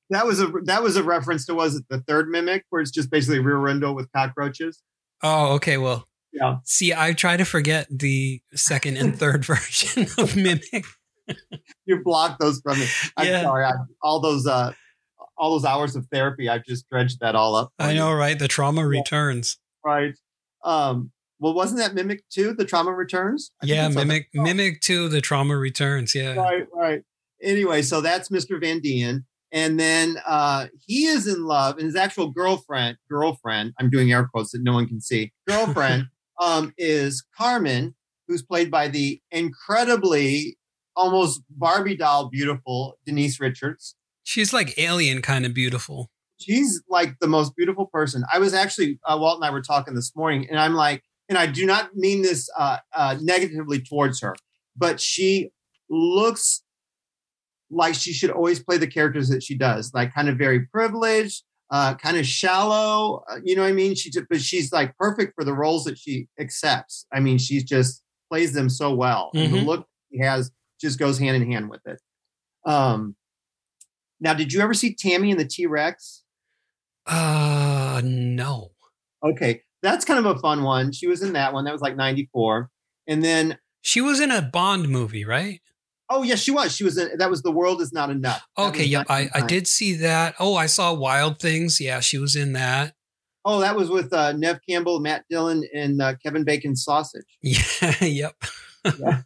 That 0.09 0.25
was 0.25 0.41
a 0.41 0.51
that 0.65 0.83
was 0.83 0.97
a 0.97 1.03
reference 1.03 1.45
to 1.45 1.53
was 1.55 1.75
it 1.77 1.85
the 1.89 2.01
third 2.01 2.27
mimic 2.27 2.65
where 2.69 2.81
it's 2.81 2.91
just 2.91 3.09
basically 3.09 3.39
Rear 3.39 3.61
Window 3.61 3.93
with 3.93 4.11
cockroaches. 4.11 4.81
oh, 5.23 5.53
okay. 5.53 5.77
Well, 5.77 6.05
Yeah. 6.33 6.57
see, 6.63 6.93
I 6.93 7.13
try 7.13 7.35
to 7.37 7.43
forget 7.45 7.87
the 7.89 8.41
second 8.53 8.97
and 8.97 9.17
third 9.17 9.43
version 9.45 10.07
of 10.17 10.35
Mimic. 10.35 10.85
You 11.85 12.01
block 12.03 12.39
those 12.39 12.61
from 12.61 12.79
me. 12.79 12.87
I'm 13.17 13.27
Yeah. 13.27 13.43
sorry. 13.43 13.65
I, 13.65 13.73
all 14.01 14.19
those 14.19 14.47
uh, 14.47 14.73
all 15.37 15.51
those 15.51 15.65
hours 15.65 15.95
of 15.95 16.05
therapy, 16.11 16.49
I've 16.49 16.65
just 16.65 16.87
dredged 16.89 17.19
that 17.21 17.35
all 17.35 17.55
up. 17.55 17.71
I 17.79 17.91
you. 17.91 17.97
know, 17.97 18.13
right? 18.13 18.37
The 18.37 18.47
trauma 18.47 18.85
returns. 18.85 19.57
right? 19.83 20.13
Um, 20.63 21.11
well, 21.39 21.53
wasn't 21.55 21.79
that 21.79 21.95
Mimic 21.95 22.23
too? 22.29 22.53
The 22.53 22.65
Trauma 22.65 22.91
Returns. 22.93 23.51
I 23.63 23.65
Yeah, 23.65 23.87
Mimic, 23.89 24.27
Mimic 24.33 24.79
Two, 24.81 25.09
the 25.09 25.21
trauma 25.21 25.57
returns. 25.57 26.13
Yeah. 26.13 26.35
Right, 26.35 26.67
right. 26.71 27.01
Anyway, 27.41 27.81
so 27.81 27.99
that's 28.01 28.29
Mr. 28.29 28.61
Van 28.61 28.79
Dien. 28.79 29.25
And 29.51 29.79
then 29.79 30.17
uh, 30.27 30.67
he 30.85 31.05
is 31.07 31.25
in 31.27 31.43
love, 31.45 31.77
and 31.77 31.85
his 31.87 31.95
actual 31.95 32.29
girlfriend, 32.29 32.97
girlfriend, 33.09 33.73
I'm 33.79 33.89
doing 33.89 34.11
air 34.13 34.29
quotes 34.31 34.51
that 34.51 34.61
no 34.61 34.73
one 34.73 34.87
can 34.87 35.01
see, 35.01 35.33
girlfriend 35.47 36.07
um, 36.41 36.73
is 36.77 37.23
Carmen, 37.37 37.95
who's 38.27 38.41
played 38.41 38.69
by 38.69 38.89
the 38.89 39.21
incredibly, 39.31 40.57
almost 40.95 41.41
Barbie 41.49 41.95
doll 41.95 42.29
beautiful 42.29 42.97
Denise 43.05 43.39
Richards. 43.39 43.95
She's 44.23 44.51
like 44.51 44.77
alien 44.77 45.21
kind 45.21 45.45
of 45.45 45.53
beautiful. 45.53 46.09
She's 46.39 46.81
like 46.89 47.19
the 47.19 47.27
most 47.27 47.55
beautiful 47.55 47.85
person. 47.85 48.23
I 48.33 48.39
was 48.39 48.53
actually, 48.53 48.99
uh, 49.05 49.17
Walt 49.19 49.37
and 49.37 49.45
I 49.45 49.51
were 49.51 49.61
talking 49.61 49.93
this 49.93 50.15
morning, 50.15 50.47
and 50.49 50.59
I'm 50.59 50.73
like, 50.73 51.03
and 51.29 51.37
I 51.37 51.45
do 51.45 51.65
not 51.65 51.95
mean 51.95 52.23
this 52.23 52.49
uh, 52.57 52.77
uh, 52.93 53.17
negatively 53.21 53.79
towards 53.79 54.19
her, 54.21 54.35
but 54.75 54.99
she 54.99 55.51
looks 55.89 56.63
like 57.69 57.93
she 57.93 58.11
should 58.11 58.31
always 58.31 58.61
play 58.61 58.77
the 58.77 58.87
characters 58.87 59.29
that 59.29 59.43
she 59.43 59.55
does, 59.55 59.93
like 59.93 60.13
kind 60.13 60.27
of 60.27 60.37
very 60.37 60.65
privileged, 60.65 61.43
uh, 61.71 61.95
kind 61.95 62.17
of 62.17 62.25
shallow. 62.27 63.23
Uh, 63.29 63.37
you 63.43 63.55
know 63.55 63.61
what 63.63 63.69
I 63.69 63.73
mean? 63.73 63.95
She 63.95 64.09
just, 64.11 64.25
but 64.29 64.41
she's 64.41 64.71
like 64.71 64.95
perfect 64.97 65.33
for 65.35 65.43
the 65.43 65.53
roles 65.53 65.85
that 65.85 65.97
she 65.97 66.27
accepts. 66.39 67.05
I 67.11 67.19
mean, 67.21 67.37
she 67.37 67.63
just 67.63 68.03
plays 68.29 68.53
them 68.53 68.69
so 68.69 68.93
well, 68.93 69.31
and 69.33 69.53
the 69.53 69.61
look 69.61 69.87
she 70.11 70.19
has 70.19 70.51
just 70.79 70.99
goes 70.99 71.17
hand 71.17 71.41
in 71.41 71.49
hand 71.51 71.69
with 71.69 71.81
it. 71.85 72.01
Um, 72.65 73.15
now, 74.19 74.33
did 74.33 74.53
you 74.53 74.61
ever 74.61 74.73
see 74.73 74.93
Tammy 74.93 75.31
and 75.31 75.39
the 75.39 75.45
T 75.45 75.65
Rex? 75.65 76.23
Uh, 77.07 78.01
no. 78.03 78.71
Okay, 79.23 79.61
that's 79.81 80.05
kind 80.05 80.23
of 80.23 80.37
a 80.37 80.39
fun 80.39 80.63
one. 80.63 80.91
She 80.91 81.07
was 81.07 81.21
in 81.23 81.33
that 81.33 81.53
one. 81.53 81.65
That 81.65 81.73
was 81.73 81.81
like 81.81 81.95
'94, 81.95 82.69
and 83.07 83.23
then 83.23 83.57
She 83.81 84.01
was 84.01 84.19
in 84.19 84.29
a 84.31 84.41
Bond 84.41 84.89
movie, 84.89 85.25
right? 85.25 85.61
Oh 86.13 86.23
yes, 86.23 86.39
she 86.39 86.51
was. 86.51 86.75
She 86.75 86.83
was. 86.83 86.97
In, 86.97 87.17
that 87.17 87.29
was 87.29 87.41
the 87.41 87.53
world 87.53 87.81
is 87.81 87.93
not 87.93 88.09
enough. 88.09 88.45
That 88.57 88.63
Okay, 88.65 88.83
yep. 88.83 89.05
I, 89.09 89.29
I 89.33 89.47
did 89.47 89.65
see 89.65 89.93
that. 89.95 90.35
Oh, 90.39 90.55
I 90.55 90.65
saw 90.65 90.93
Wild 90.93 91.39
Things. 91.39 91.79
Yeah, 91.79 92.01
she 92.01 92.17
was 92.17 92.35
in 92.35 92.51
that. 92.53 92.95
Oh, 93.45 93.61
that 93.61 93.77
was 93.77 93.89
with 93.89 94.11
uh, 94.11 94.33
Neve 94.33 94.59
Campbell, 94.67 94.99
Matt 94.99 95.23
Dillon, 95.29 95.63
and 95.73 96.01
uh, 96.01 96.15
Kevin 96.21 96.43
Bacon 96.43 96.75
sausage. 96.75 97.25
Yeah, 97.41 98.03
yep. 98.03 98.35
Yeah. 98.99 99.21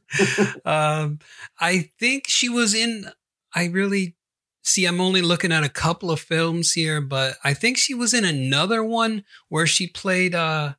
um, 0.65 1.19
I 1.59 1.89
think 1.99 2.25
she 2.27 2.49
was 2.49 2.75
in. 2.75 3.09
I 3.53 3.65
really 3.65 4.15
see. 4.63 4.85
I'm 4.85 5.01
only 5.01 5.23
looking 5.23 5.51
at 5.51 5.63
a 5.63 5.69
couple 5.69 6.11
of 6.11 6.19
films 6.19 6.73
here, 6.73 7.01
but 7.01 7.37
I 7.43 7.55
think 7.55 7.77
she 7.77 7.95
was 7.95 8.13
in 8.13 8.25
another 8.25 8.83
one 8.83 9.23
where 9.49 9.65
she 9.65 9.87
played. 9.87 10.35
uh 10.35 10.75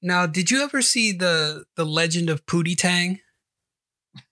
Now, 0.00 0.26
did 0.26 0.50
you 0.50 0.62
ever 0.62 0.80
see 0.80 1.12
the 1.12 1.64
the 1.76 1.84
Legend 1.84 2.30
of 2.30 2.46
Pootie 2.46 2.78
Tang? 2.78 3.20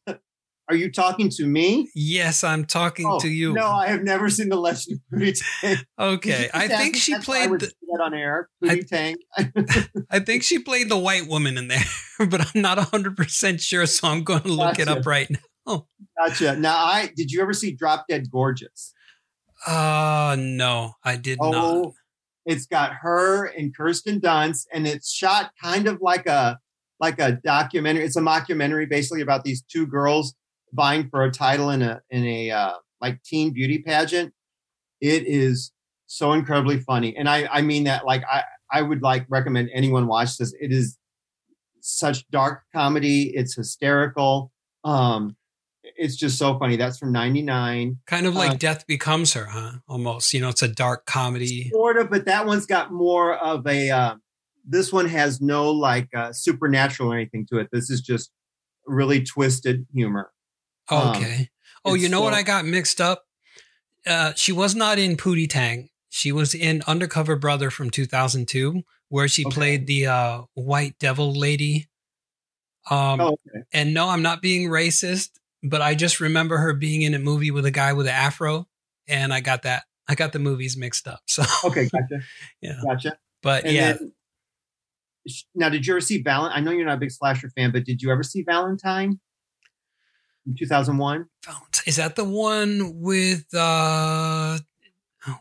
Are 0.73 0.77
you 0.77 0.91
talking 0.91 1.29
to 1.29 1.47
me? 1.47 1.91
Yes, 1.95 2.43
I'm 2.43 2.65
talking 2.65 3.05
Oh, 3.07 3.19
to 3.21 3.29
you. 3.29 3.53
No, 3.53 3.67
I 3.67 3.89
have 3.89 4.03
never 4.03 4.31
seen 4.31 4.49
the 4.49 4.57
Legend 4.57 5.01
of 5.13 5.19
Pootie 5.19 5.39
Tang. 5.61 5.77
okay, 5.99 6.49
I 6.55 6.67
think 6.67 6.97
she 6.97 7.13
That's 7.13 7.29
why 7.29 7.43
I 7.43 7.47
played. 7.47 7.61
The, 7.61 7.67
that 7.67 8.01
on 8.03 8.15
air. 8.15 8.49
I- 8.63 8.67
Pootie 8.67 8.89
Tang. 8.89 9.17
I 10.11 10.21
think 10.21 10.45
she 10.45 10.61
played 10.61 10.89
the 10.89 10.97
white 10.97 11.29
woman 11.29 11.59
in 11.59 11.69
there, 11.69 11.85
but 12.27 12.41
I'm 12.41 12.63
not 12.63 12.79
100 12.79 13.19
percent 13.19 13.61
sure. 13.61 13.85
So 13.85 14.09
I'm 14.09 14.25
going 14.25 14.41
to 14.45 14.49
look 14.49 14.79
it 14.79 14.89
up 14.89 15.05
right 15.05 15.29
now. 15.67 15.87
gotcha. 16.17 16.57
Now, 16.57 16.77
I 16.79 17.13
did 17.15 17.31
you 17.31 17.43
ever 17.43 17.53
see 17.53 17.73
Drop 17.75 18.07
Dead 18.09 18.31
Gorgeous? 18.31 18.95
Uh 19.67 20.35
no, 20.39 20.95
I 21.05 21.17
did 21.17 21.39
not. 21.39 21.55
Oh, 21.55 21.93
it's 22.47 22.65
got 22.65 22.93
her 23.03 23.45
and 23.45 23.77
Kirsten 23.77 24.23
Dunst, 24.23 24.65
and 24.73 24.87
it's 24.87 25.13
shot 25.13 25.51
kind 25.63 25.87
of 25.87 26.01
like 26.01 26.27
a 26.27 26.59
like 26.99 27.19
a 27.19 27.33
documentary. 27.45 28.05
It's 28.05 28.17
a 28.17 28.23
mockumentary, 28.23 28.89
basically 28.89 29.21
about 29.21 29.45
these 29.45 29.63
two 29.71 29.87
girls 29.87 30.35
vying 30.73 31.09
for 31.09 31.23
a 31.25 31.31
title 31.31 31.71
in 31.71 31.83
a 31.83 32.01
in 32.11 32.25
a 32.25 32.51
uh, 32.51 32.73
like 33.01 33.23
teen 33.23 33.53
beauty 33.53 33.79
pageant. 33.79 34.33
It 35.01 35.27
is 35.27 35.73
so 36.07 36.33
incredibly 36.33 36.79
funny, 36.81 37.17
and 37.17 37.29
I 37.29 37.49
I 37.51 37.63
mean 37.63 37.85
that 37.85 38.05
like 38.07 38.23
I 38.31 38.43
I 38.71 38.83
would 38.83 39.03
like 39.03 39.27
recommend 39.29 39.71
anyone 39.73 40.07
watch 40.07 40.37
this. 40.37 40.55
It 40.61 40.73
is 40.73 40.97
such 41.81 42.29
dark 42.31 42.63
comedy. 42.75 43.33
It's 43.35 43.55
hysterical. 43.57 44.53
Um, 44.85 45.37
it's 45.97 46.17
just 46.17 46.39
so 46.39 46.59
funny. 46.59 46.77
That's 46.77 46.99
from 46.99 47.13
'99. 47.13 47.99
Kind 48.07 48.27
of 48.27 48.35
like 48.35 48.53
Uh, 48.53 48.55
Death 48.55 48.87
Becomes 48.87 49.33
Her, 49.35 49.47
huh? 49.47 49.73
Almost. 49.89 50.33
You 50.33 50.41
know, 50.41 50.49
it's 50.49 50.63
a 50.63 50.69
dark 50.69 51.07
comedy. 51.07 51.71
sort 51.71 51.97
of, 51.99 52.09
but 52.11 52.25
that 52.27 52.47
one's 52.47 52.67
got 52.67 52.93
more 52.93 53.35
of 53.37 53.67
a. 53.67 53.91
Uh, 53.91 54.15
this 54.65 54.93
one 54.93 55.09
has 55.09 55.41
no 55.41 55.71
like 55.73 56.09
uh, 56.17 56.33
supernatural 56.33 57.13
or 57.13 57.17
anything 57.17 57.45
to 57.51 57.59
it. 57.59 57.69
This 57.73 57.91
is 57.91 58.01
just 58.01 58.31
really 58.87 59.23
twisted 59.25 59.87
humor. 59.93 60.31
Um, 60.93 61.09
Okay. 61.11 61.49
oh, 61.85 61.95
you 61.95 62.09
know 62.09 62.21
what 62.21 62.35
I 62.35 62.43
got 62.43 62.65
mixed 62.65 63.01
up? 63.01 63.25
Uh, 64.07 64.33
she 64.37 64.53
was 64.53 64.75
not 64.75 64.99
in 64.99 65.17
Pootie 65.17 65.49
Tang. 65.49 65.89
She 66.09 66.33
was 66.33 66.55
in 66.55 66.83
Undercover 66.87 67.37
Brother 67.37 67.71
from 67.71 67.91
2002, 67.91 68.83
where 69.09 69.29
she 69.29 69.45
Okay. 69.45 69.55
played 69.55 69.87
the 69.87 70.07
uh, 70.07 70.43
white 70.55 70.99
devil 70.99 71.33
lady. 71.33 71.89
Um, 72.91 73.21
Oh, 73.21 73.27
okay. 73.49 73.65
And 73.73 73.95
no, 73.95 74.09
I'm 74.09 74.23
not 74.23 74.43
being 74.43 74.69
racist, 74.69 75.31
but 75.63 75.81
I 75.81 75.95
just 75.95 76.21
remember 76.21 76.59
her 76.59 76.75
being 76.75 77.03
in 77.03 77.15
a 77.15 77.19
movie 77.19 77.51
with 77.51 77.65
a 77.65 77.71
guy 77.71 77.93
with 77.95 78.07
an 78.07 78.13
afro, 78.13 78.67
and 79.09 79.33
I 79.33 79.41
got 79.41 79.63
that. 79.63 79.85
I 80.09 80.15
got 80.15 80.33
the 80.33 80.39
movies 80.41 80.77
mixed 80.77 81.07
up. 81.09 81.21
So, 81.27 81.43
Okay, 81.65 81.85
gotcha. 81.93 82.21
Yeah. 82.61 82.81
gotcha. 82.85 83.17
but 83.43 83.65
And 83.65 83.75
yeah, 83.75 83.93
then, 83.93 84.13
now, 85.55 85.69
did 85.69 85.87
you 85.87 85.95
ever 85.95 86.01
see 86.01 86.21
Valentine? 86.21 86.59
I 86.59 86.61
know 86.65 86.73
you're 86.73 86.85
not 86.85 86.97
a 86.97 87.01
big 87.01 87.13
slasher 87.13 87.49
fan, 87.51 87.71
but 87.71 87.85
did 87.85 88.03
you 88.03 88.11
ever 88.11 88.25
see 88.25 88.43
Valentine 88.43 89.21
in 90.47 90.55
2001? 90.57 91.27
is 91.87 91.97
that 91.97 92.17
the 92.17 92.25
one 92.25 92.93
with 93.01 93.45
uh, 93.55 94.59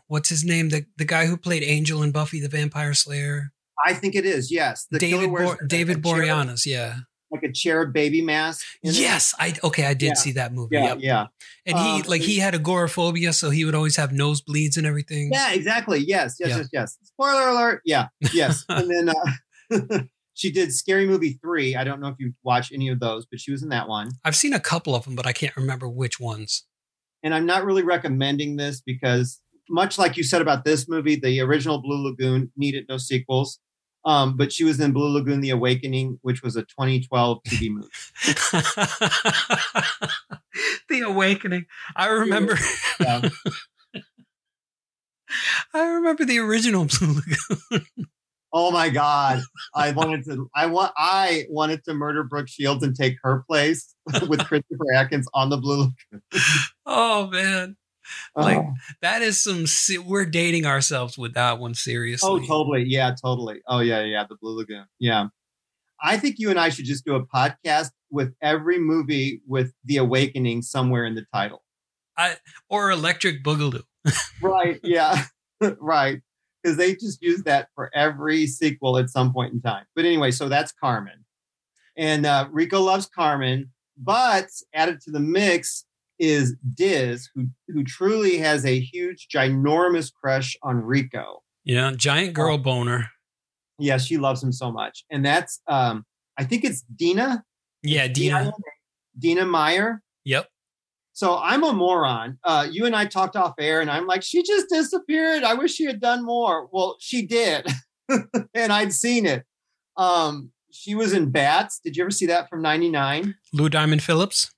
what's 0.08 0.28
his 0.28 0.44
name? 0.44 0.68
The 0.70 0.86
the 0.96 1.04
guy 1.04 1.26
who 1.26 1.36
played 1.36 1.62
Angel 1.62 2.02
in 2.02 2.10
Buffy 2.12 2.40
the 2.40 2.48
Vampire 2.48 2.94
Slayer, 2.94 3.52
I 3.84 3.94
think 3.94 4.14
it 4.14 4.24
is. 4.26 4.50
Yes, 4.50 4.86
the 4.90 4.98
David 4.98 5.30
wears 5.30 5.56
David 5.66 6.02
Boreanaz. 6.02 6.66
Yeah. 6.66 6.96
like 7.30 7.42
a 7.44 7.50
cherub 7.52 7.94
baby 7.94 8.20
mask. 8.20 8.62
in 8.82 8.90
it. 8.90 8.96
Yes, 8.98 9.34
I 9.38 9.54
okay. 9.64 9.86
I 9.86 9.94
did 9.94 10.08
Yeah. 10.08 10.14
see 10.14 10.32
that 10.32 10.52
movie. 10.52 10.76
Yeah, 10.76 10.88
Yep. 10.88 10.98
yeah, 11.00 11.26
And 11.64 11.78
he 11.78 11.90
Um, 12.00 12.02
like 12.06 12.20
he 12.20 12.38
had 12.38 12.54
agoraphobia, 12.54 13.32
so 13.32 13.48
he 13.48 13.64
would 13.64 13.74
always 13.74 13.96
have 13.96 14.10
nosebleeds 14.10 14.76
and 14.76 14.86
everything. 14.86 15.30
yeah, 15.32 15.52
exactly. 15.54 16.00
Yes, 16.06 16.36
yes, 16.38 16.50
Yeah. 16.50 16.56
yes, 16.58 16.68
yes. 16.74 16.98
Spoiler 17.04 17.48
alert. 17.48 17.80
Yeah, 17.86 18.08
yes. 18.34 18.64
and 18.68 18.90
then 18.90 19.08
uh, 19.08 20.00
she 20.42 20.50
did 20.50 20.74
Scary 20.74 21.06
Movie 21.06 21.38
three. 21.40 21.76
I 21.76 21.84
don't 21.84 22.00
know 22.00 22.08
if 22.08 22.16
you 22.18 22.32
watch 22.42 22.72
any 22.72 22.88
of 22.88 22.98
those, 22.98 23.24
but 23.24 23.38
she 23.38 23.52
was 23.52 23.62
in 23.62 23.68
that 23.68 23.86
one. 23.86 24.10
I've 24.24 24.34
seen 24.34 24.52
a 24.52 24.58
couple 24.58 24.96
of 24.96 25.04
them, 25.04 25.14
but 25.14 25.24
I 25.24 25.32
can't 25.32 25.56
remember 25.56 25.88
which 25.88 26.18
ones. 26.18 26.64
And 27.22 27.32
I'm 27.32 27.46
not 27.46 27.64
really 27.64 27.84
recommending 27.84 28.56
this 28.56 28.80
because, 28.80 29.40
much 29.70 29.98
like 29.98 30.16
you 30.16 30.24
said 30.24 30.42
about 30.42 30.64
this 30.64 30.88
movie, 30.88 31.14
the 31.14 31.40
original 31.40 31.80
Blue 31.80 32.08
Lagoon 32.08 32.50
needed 32.56 32.86
no 32.88 32.96
sequels. 32.96 33.60
Um, 34.04 34.36
but 34.36 34.52
she 34.52 34.64
was 34.64 34.80
in 34.80 34.90
Blue 34.90 35.16
Lagoon: 35.16 35.42
The 35.42 35.50
Awakening, 35.50 36.18
which 36.22 36.42
was 36.42 36.56
a 36.56 36.62
2012 36.62 37.38
TV 37.46 37.70
movie. 37.70 37.86
the 40.88 41.02
Awakening. 41.02 41.66
I 41.94 42.08
remember. 42.08 42.58
Yeah. 42.98 43.28
I 45.72 45.86
remember 45.86 46.24
the 46.24 46.40
original 46.40 46.86
Blue 46.86 47.20
Lagoon. 47.70 47.86
Oh 48.52 48.70
my 48.70 48.90
god! 48.90 49.40
I 49.74 49.92
wanted 49.92 50.24
to. 50.26 50.50
I 50.54 50.66
want. 50.66 50.92
I 50.96 51.44
wanted 51.48 51.84
to 51.84 51.94
murder 51.94 52.22
Brooke 52.24 52.48
Shields 52.48 52.82
and 52.84 52.94
take 52.94 53.16
her 53.22 53.44
place 53.48 53.94
with 54.28 54.44
Christopher 54.46 54.92
Atkins 54.94 55.26
on 55.32 55.48
the 55.50 55.56
Blue 55.56 55.90
Lagoon. 56.12 56.22
Oh 56.84 57.28
man, 57.28 57.76
Like, 58.36 58.58
Oh. 58.58 58.72
that 59.00 59.22
is 59.22 59.42
some. 59.42 59.64
We're 60.06 60.26
dating 60.26 60.66
ourselves 60.66 61.16
with 61.16 61.34
that 61.34 61.58
one. 61.58 61.74
Seriously. 61.74 62.28
Oh, 62.28 62.38
totally. 62.46 62.84
Yeah, 62.86 63.14
totally. 63.20 63.62
Oh, 63.66 63.78
yeah, 63.80 64.02
yeah. 64.04 64.24
The 64.28 64.36
Blue 64.40 64.56
Lagoon. 64.58 64.84
Yeah. 64.98 65.28
I 66.04 66.16
think 66.18 66.36
you 66.38 66.50
and 66.50 66.58
I 66.58 66.68
should 66.68 66.84
just 66.84 67.04
do 67.04 67.14
a 67.14 67.24
podcast 67.24 67.90
with 68.10 68.34
every 68.42 68.78
movie 68.78 69.40
with 69.46 69.72
The 69.84 69.98
Awakening 69.98 70.62
somewhere 70.62 71.04
in 71.06 71.14
the 71.14 71.24
title. 71.32 71.62
Or 72.68 72.90
Electric 72.90 73.42
Boogaloo. 73.44 73.82
Right. 74.42 74.80
Yeah. 74.82 75.24
right. 75.80 76.20
Because 76.62 76.76
they 76.76 76.94
just 76.94 77.20
use 77.22 77.42
that 77.42 77.68
for 77.74 77.90
every 77.94 78.46
sequel 78.46 78.98
at 78.98 79.10
some 79.10 79.32
point 79.32 79.52
in 79.52 79.60
time. 79.60 79.84
But 79.96 80.04
anyway, 80.04 80.30
so 80.30 80.48
that's 80.48 80.72
Carmen. 80.72 81.24
And 81.96 82.24
uh, 82.24 82.48
Rico 82.50 82.80
loves 82.80 83.06
Carmen, 83.06 83.70
but 83.96 84.46
added 84.72 85.00
to 85.02 85.10
the 85.10 85.20
mix 85.20 85.84
is 86.18 86.56
Diz, 86.74 87.28
who, 87.34 87.48
who 87.68 87.82
truly 87.82 88.38
has 88.38 88.64
a 88.64 88.78
huge, 88.78 89.26
ginormous 89.28 90.12
crush 90.12 90.56
on 90.62 90.76
Rico. 90.76 91.42
Yeah, 91.64 91.92
giant 91.96 92.34
girl 92.34 92.58
boner. 92.58 93.10
Yeah, 93.78 93.98
she 93.98 94.18
loves 94.18 94.42
him 94.42 94.52
so 94.52 94.70
much. 94.70 95.04
And 95.10 95.24
that's, 95.24 95.60
um, 95.66 96.04
I 96.38 96.44
think 96.44 96.64
it's 96.64 96.82
Dina. 96.82 97.44
Yeah, 97.82 98.06
Dina. 98.06 98.52
Dina 99.18 99.44
Meyer. 99.44 100.00
Yep. 100.24 100.48
So 101.14 101.36
I'm 101.38 101.62
a 101.62 101.72
moron. 101.72 102.38
Uh, 102.42 102.66
you 102.70 102.86
and 102.86 102.96
I 102.96 103.04
talked 103.04 103.36
off 103.36 103.54
air, 103.58 103.80
and 103.80 103.90
I'm 103.90 104.06
like, 104.06 104.22
she 104.22 104.42
just 104.42 104.66
disappeared. 104.70 105.42
I 105.44 105.54
wish 105.54 105.74
she 105.74 105.84
had 105.84 106.00
done 106.00 106.24
more. 106.24 106.68
Well, 106.72 106.96
she 107.00 107.26
did, 107.26 107.66
and 108.54 108.72
I'd 108.72 108.92
seen 108.92 109.26
it. 109.26 109.44
Um, 109.96 110.50
she 110.70 110.94
was 110.94 111.12
in 111.12 111.30
Bats. 111.30 111.80
Did 111.84 111.96
you 111.96 112.02
ever 112.04 112.10
see 112.10 112.26
that 112.26 112.48
from 112.48 112.62
'99? 112.62 113.34
Lou 113.52 113.68
Diamond 113.68 114.02
Phillips. 114.02 114.50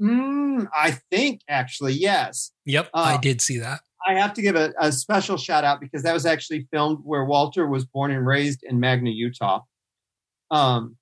Mm, 0.00 0.68
I 0.76 0.98
think 1.10 1.40
actually, 1.48 1.94
yes. 1.94 2.52
Yep, 2.64 2.90
Uh, 2.94 2.98
I 2.98 3.16
did 3.18 3.40
see 3.40 3.58
that. 3.58 3.80
I 4.06 4.14
have 4.14 4.34
to 4.34 4.42
give 4.42 4.54
a, 4.54 4.72
a 4.78 4.92
special 4.92 5.36
shout 5.36 5.64
out 5.64 5.80
because 5.80 6.02
that 6.04 6.12
was 6.12 6.26
actually 6.26 6.68
filmed 6.70 6.98
where 7.02 7.24
Walter 7.24 7.66
was 7.66 7.84
born 7.84 8.12
and 8.12 8.26
raised 8.26 8.62
in 8.62 8.78
Magna, 8.78 9.10
Utah. 9.10 9.62
Um, 10.50 10.96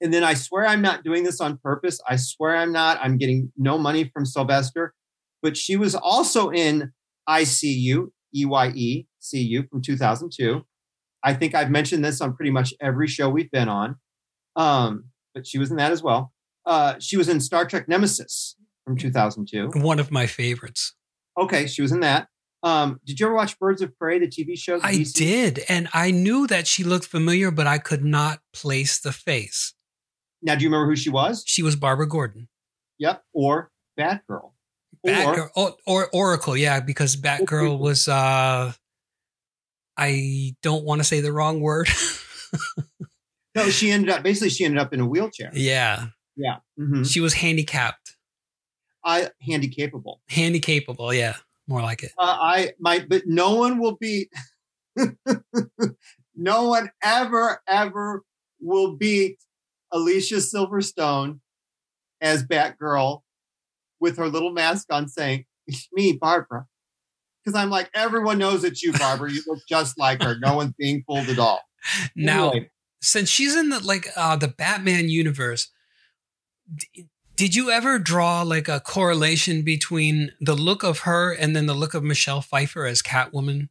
and 0.00 0.12
then 0.12 0.24
I 0.24 0.34
swear 0.34 0.66
I'm 0.66 0.82
not 0.82 1.04
doing 1.04 1.24
this 1.24 1.40
on 1.40 1.58
purpose. 1.58 2.00
I 2.08 2.16
swear 2.16 2.56
I'm 2.56 2.72
not. 2.72 2.98
I'm 3.02 3.18
getting 3.18 3.52
no 3.56 3.78
money 3.78 4.10
from 4.12 4.24
Sylvester, 4.24 4.94
but 5.42 5.56
she 5.56 5.76
was 5.76 5.94
also 5.94 6.50
in 6.50 6.92
ICU, 7.28 8.10
EYE, 8.34 9.06
CU 9.30 9.62
from 9.68 9.82
2002. 9.82 10.64
I 11.24 11.34
think 11.34 11.54
I've 11.54 11.70
mentioned 11.70 12.04
this 12.04 12.20
on 12.20 12.34
pretty 12.34 12.50
much 12.50 12.72
every 12.80 13.08
show 13.08 13.28
we've 13.28 13.50
been 13.50 13.68
on. 13.68 13.96
Um, 14.56 15.06
but 15.34 15.46
she 15.46 15.58
was 15.58 15.70
in 15.70 15.76
that 15.76 15.92
as 15.92 16.02
well. 16.02 16.32
Uh, 16.64 16.94
she 16.98 17.16
was 17.16 17.28
in 17.28 17.40
Star 17.40 17.66
Trek 17.66 17.88
Nemesis 17.88 18.56
from 18.84 18.96
2002. 18.96 19.80
One 19.80 19.98
of 19.98 20.10
my 20.10 20.26
favorites. 20.26 20.94
Okay, 21.38 21.66
she 21.66 21.82
was 21.82 21.92
in 21.92 22.00
that. 22.00 22.28
Um, 22.62 23.00
did 23.04 23.20
you 23.20 23.26
ever 23.26 23.34
watch 23.34 23.58
Birds 23.58 23.82
of 23.82 23.96
Prey, 23.96 24.18
the 24.18 24.26
TV 24.26 24.58
show? 24.58 24.80
I 24.82 24.94
DC? 24.94 25.14
did, 25.14 25.64
and 25.68 25.88
I 25.92 26.10
knew 26.10 26.46
that 26.48 26.66
she 26.66 26.82
looked 26.82 27.06
familiar, 27.06 27.50
but 27.50 27.66
I 27.66 27.78
could 27.78 28.04
not 28.04 28.40
place 28.52 28.98
the 28.98 29.12
face. 29.12 29.74
Now, 30.42 30.54
do 30.54 30.62
you 30.62 30.68
remember 30.70 30.86
who 30.90 30.96
she 30.96 31.10
was? 31.10 31.42
She 31.46 31.62
was 31.62 31.76
Barbara 31.76 32.06
Gordon. 32.08 32.48
Yep, 32.98 33.22
or 33.32 33.70
Batgirl. 33.98 34.52
Or 35.02 35.10
Batgirl, 35.10 35.48
oh, 35.56 35.76
or 35.86 36.08
Oracle, 36.12 36.56
yeah, 36.56 36.80
because 36.80 37.16
Batgirl 37.16 37.78
was. 37.78 38.08
uh 38.08 38.72
I 39.96 40.54
don't 40.62 40.84
want 40.84 41.00
to 41.00 41.04
say 41.04 41.20
the 41.20 41.32
wrong 41.32 41.60
word. 41.60 41.88
no, 43.56 43.68
she 43.68 43.90
ended 43.90 44.10
up 44.10 44.22
basically 44.22 44.50
she 44.50 44.64
ended 44.64 44.78
up 44.80 44.92
in 44.94 45.00
a 45.00 45.06
wheelchair. 45.06 45.50
yeah, 45.52 46.06
Yeah, 46.36 46.58
hmm 46.76 47.02
she 47.02 47.20
was 47.20 47.34
handicapped, 47.34 48.16
I 49.04 49.30
handy 49.42 49.68
capable. 49.68 50.20
handy 50.28 50.60
capable. 50.60 51.12
Yeah, 51.12 51.36
more 51.66 51.82
like 51.82 52.02
it. 52.04 52.12
Uh, 52.18 52.36
I 52.40 52.72
my 52.78 53.04
but 53.08 53.22
no 53.26 53.56
one 53.56 53.78
will 53.78 53.96
be 53.96 54.28
no 56.36 56.68
one 56.68 56.90
ever 57.02 57.60
ever 57.66 58.22
will 58.60 58.96
beat 58.96 59.38
Alicia 59.92 60.36
Silverstone 60.36 61.40
as 62.20 62.44
Batgirl 62.44 63.22
with 64.00 64.16
her 64.18 64.28
little 64.28 64.52
mask 64.52 64.86
on, 64.90 65.08
saying 65.08 65.44
"It's 65.66 65.88
me, 65.92 66.12
Barbara." 66.12 66.66
Because 67.44 67.58
I'm 67.58 67.70
like, 67.70 67.88
everyone 67.94 68.38
knows 68.38 68.64
it's 68.64 68.82
you, 68.82 68.92
Barbara. 68.92 69.30
You 69.30 69.42
look 69.46 69.60
just 69.68 69.98
like 69.98 70.22
her. 70.22 70.36
No 70.38 70.54
one's 70.56 70.74
being 70.78 71.02
fooled 71.06 71.28
at 71.28 71.38
all. 71.38 71.60
Now, 72.14 72.50
Anyway, 72.50 72.70
since 73.00 73.28
she's 73.28 73.54
in 73.56 73.70
the 73.70 73.80
like 73.80 74.08
uh 74.16 74.36
the 74.36 74.48
Batman 74.48 75.08
universe, 75.08 75.70
d- 76.74 77.08
did 77.36 77.54
you 77.54 77.70
ever 77.70 77.98
draw 77.98 78.42
like 78.42 78.68
a 78.68 78.80
correlation 78.80 79.62
between 79.62 80.32
the 80.40 80.54
look 80.54 80.82
of 80.82 81.00
her 81.00 81.32
and 81.32 81.54
then 81.54 81.66
the 81.66 81.74
look 81.74 81.94
of 81.94 82.02
Michelle 82.02 82.42
Pfeiffer 82.42 82.84
as 82.84 83.00
Catwoman? 83.00 83.68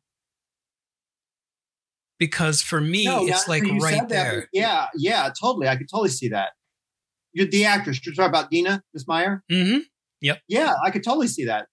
Because 2.19 2.61
for 2.61 2.81
me, 2.81 3.05
no, 3.05 3.27
it's 3.27 3.47
like 3.47 3.63
right 3.63 4.07
there. 4.09 4.47
yeah, 4.51 4.87
yeah, 4.95 5.29
totally. 5.39 5.67
I 5.67 5.75
could 5.75 5.87
totally 5.89 6.09
see 6.09 6.29
that. 6.29 6.51
You're 7.33 7.47
the 7.47 7.65
actress. 7.65 8.03
You're 8.05 8.15
talking 8.15 8.29
about 8.29 8.49
Dina, 8.49 8.81
Miss 8.93 9.07
Meyer. 9.07 9.43
hmm 9.49 9.77
Yeah, 10.21 10.73
I 10.83 10.89
could 10.91 11.03
totally 11.03 11.27
see 11.27 11.45
that. 11.45 11.67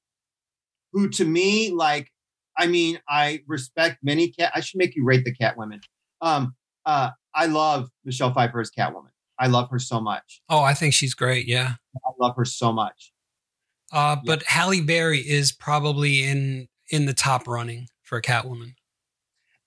Who 0.93 1.09
to 1.11 1.25
me, 1.25 1.71
like, 1.73 2.11
I 2.59 2.67
mean, 2.67 3.01
I 3.09 3.41
respect 3.47 3.99
many 4.03 4.31
cat. 4.31 4.53
I 4.55 4.61
should 4.61 4.79
make 4.79 4.95
you 4.95 5.05
rate 5.05 5.25
the 5.25 5.35
cat 5.35 5.57
women. 5.57 5.81
Um, 6.21 6.55
uh, 6.87 7.11
I 7.35 7.47
love 7.47 7.89
Michelle 8.05 8.33
Pfeiffer 8.33 8.61
as 8.61 8.71
Catwoman. 8.71 9.09
I 9.39 9.49
love 9.49 9.69
her 9.71 9.79
so 9.81 10.01
much. 10.01 10.43
Oh, 10.49 10.63
I 10.63 10.75
think 10.75 10.95
she's 10.95 11.15
great. 11.15 11.49
Yeah. 11.49 11.73
I 11.97 12.11
love 12.21 12.37
her 12.37 12.45
so 12.45 12.73
much. 12.73 13.13
Uh, 13.93 14.17
but 14.25 14.43
Halle 14.45 14.81
Berry 14.83 15.19
is 15.21 15.51
probably 15.53 16.23
in 16.25 16.69
in 16.91 17.07
the 17.07 17.15
top 17.15 17.49
running 17.49 17.89
for 18.03 18.21
Catwoman. 18.21 18.75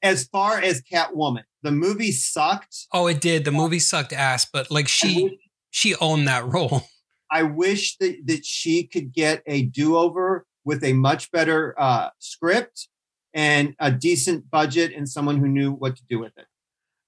As 0.03 0.25
far 0.25 0.59
as 0.59 0.81
Catwoman, 0.81 1.43
the 1.63 1.71
movie 1.71 2.11
sucked. 2.11 2.87
Oh, 2.93 3.07
it 3.07 3.19
did. 3.19 3.45
The 3.45 3.51
movie 3.51 3.79
sucked 3.79 4.13
ass, 4.13 4.45
but 4.45 4.69
like 4.69 4.87
she 4.87 5.23
wish, 5.23 5.33
she 5.71 5.95
owned 5.95 6.27
that 6.27 6.45
role. 6.45 6.83
I 7.31 7.43
wish 7.43 7.97
that, 7.97 8.25
that 8.25 8.45
she 8.45 8.83
could 8.85 9.11
get 9.11 9.43
a 9.45 9.63
do 9.63 9.97
over 9.97 10.45
with 10.63 10.83
a 10.83 10.93
much 10.93 11.31
better 11.31 11.75
uh, 11.77 12.09
script 12.19 12.87
and 13.33 13.75
a 13.79 13.91
decent 13.91 14.49
budget 14.49 14.93
and 14.93 15.07
someone 15.09 15.37
who 15.37 15.47
knew 15.47 15.71
what 15.71 15.95
to 15.95 16.03
do 16.09 16.19
with 16.19 16.37
it. 16.37 16.45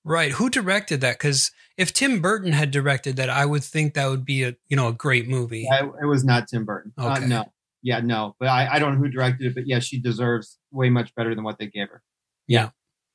Right. 0.03 0.31
Who 0.33 0.49
directed 0.49 1.01
that? 1.01 1.17
Because 1.17 1.51
if 1.77 1.93
Tim 1.93 2.21
Burton 2.21 2.53
had 2.53 2.71
directed 2.71 3.15
that, 3.17 3.29
I 3.29 3.45
would 3.45 3.63
think 3.63 3.93
that 3.93 4.07
would 4.07 4.25
be 4.25 4.43
a 4.43 4.55
you 4.67 4.77
know 4.77 4.87
a 4.87 4.93
great 4.93 5.27
movie. 5.27 5.67
Yeah, 5.69 5.85
it, 5.85 5.91
it 6.03 6.05
was 6.05 6.23
not 6.23 6.47
Tim 6.47 6.65
Burton. 6.65 6.93
Uh, 6.97 7.19
no. 7.19 7.45
Yeah, 7.81 7.99
no. 7.99 8.35
But 8.39 8.49
I, 8.49 8.67
I 8.73 8.79
don't 8.79 8.93
know 8.93 8.99
who 8.99 9.09
directed 9.09 9.47
it, 9.47 9.55
but 9.55 9.67
yeah, 9.67 9.79
she 9.79 9.99
deserves 9.99 10.57
way 10.71 10.89
much 10.89 11.13
better 11.15 11.35
than 11.35 11.43
what 11.43 11.59
they 11.59 11.67
gave 11.67 11.89
her. 11.89 12.01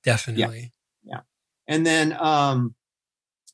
Definitely. 0.05 0.73
Yeah. 1.05 1.21
And 1.69 1.87
then 1.87 2.17
um 2.19 2.75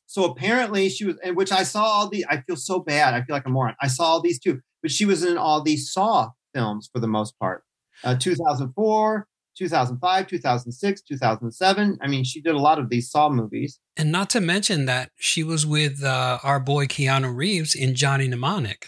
so 0.05 0.25
apparently 0.25 0.89
she 0.89 1.05
was 1.05 1.17
and 1.23 1.35
which 1.35 1.51
I 1.51 1.63
saw 1.63 1.83
all 1.83 2.09
the 2.09 2.25
I 2.29 2.41
feel 2.41 2.57
so 2.57 2.79
bad. 2.79 3.13
I 3.13 3.23
feel 3.23 3.35
like 3.35 3.45
a 3.45 3.49
moron. 3.49 3.75
I 3.81 3.87
saw 3.87 4.03
all 4.03 4.21
these 4.21 4.39
too, 4.39 4.59
but 4.81 4.91
she 4.91 5.05
was 5.05 5.23
in 5.23 5.37
all 5.37 5.61
these 5.61 5.91
Saw 5.91 6.29
films 6.53 6.89
for 6.91 6.99
the 6.99 7.07
most 7.07 7.37
part. 7.39 7.63
Uh 8.03 8.15
2004, 8.15 9.27
2005, 9.57 10.27
2006, 10.27 11.01
2007. 11.01 11.97
I 12.01 12.07
mean, 12.07 12.23
she 12.23 12.41
did 12.41 12.55
a 12.55 12.59
lot 12.59 12.79
of 12.79 12.89
these 12.89 13.09
Saw 13.09 13.29
movies. 13.29 13.79
And 13.95 14.11
not 14.11 14.29
to 14.31 14.41
mention 14.41 14.85
that 14.85 15.11
she 15.17 15.43
was 15.43 15.65
with 15.65 16.03
uh, 16.03 16.39
our 16.43 16.59
boy 16.59 16.85
Keanu 16.85 17.35
Reeves 17.35 17.75
in 17.75 17.95
Johnny 17.95 18.27
Mnemonic. 18.27 18.87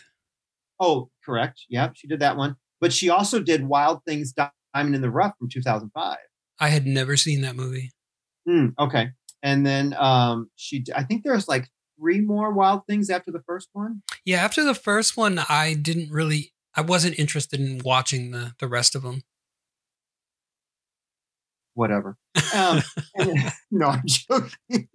Oh, 0.80 1.09
correct. 1.24 1.61
Yep, 1.70 1.93
she 1.95 2.07
did 2.07 2.20
that 2.20 2.38
one. 2.38 2.55
But 2.82 2.91
she 2.91 3.09
also 3.09 3.39
did 3.39 3.68
Wild 3.68 4.01
Things 4.05 4.34
Diamond 4.34 4.95
in 4.95 5.01
the 5.01 5.11
Rough 5.11 5.34
from 5.38 5.49
2005. 5.49 6.18
I 6.60 6.70
had 6.70 6.86
never 6.86 7.18
seen 7.18 7.41
that 7.41 7.56
movie. 7.56 7.91
Hmm, 8.47 8.68
okay. 8.80 9.10
And 9.41 9.66
then 9.66 9.93
um 9.97 10.49
she, 10.56 10.84
I 10.95 11.04
think 11.04 11.24
there's 11.24 11.47
like 11.47 11.70
three 11.99 12.22
more 12.22 12.51
wild 12.51 12.86
things 12.88 13.10
after 13.10 13.32
the 13.32 13.41
first 13.45 13.70
one. 13.74 14.01
Yeah, 14.26 14.43
after 14.43 14.64
the 14.64 14.76
first 14.76 15.18
one, 15.18 15.39
I 15.49 15.74
didn't 15.74 16.12
really, 16.12 16.54
I 16.76 16.82
wasn't 16.82 17.20
interested 17.20 17.60
in 17.60 17.82
watching 17.84 18.32
the 18.32 18.54
the 18.60 18.68
rest 18.68 18.95
of 18.95 19.04
them. 19.04 19.22
Whatever. 21.74 22.18
Um 22.54 22.82
and, 23.16 23.51
no, 23.72 23.88
I'm 23.88 24.04
joking. 24.06 24.88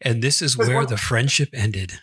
and 0.00 0.22
this 0.22 0.40
is 0.40 0.56
where 0.56 0.86
the 0.86 0.96
friendship 0.96 1.50
ended. 1.52 1.94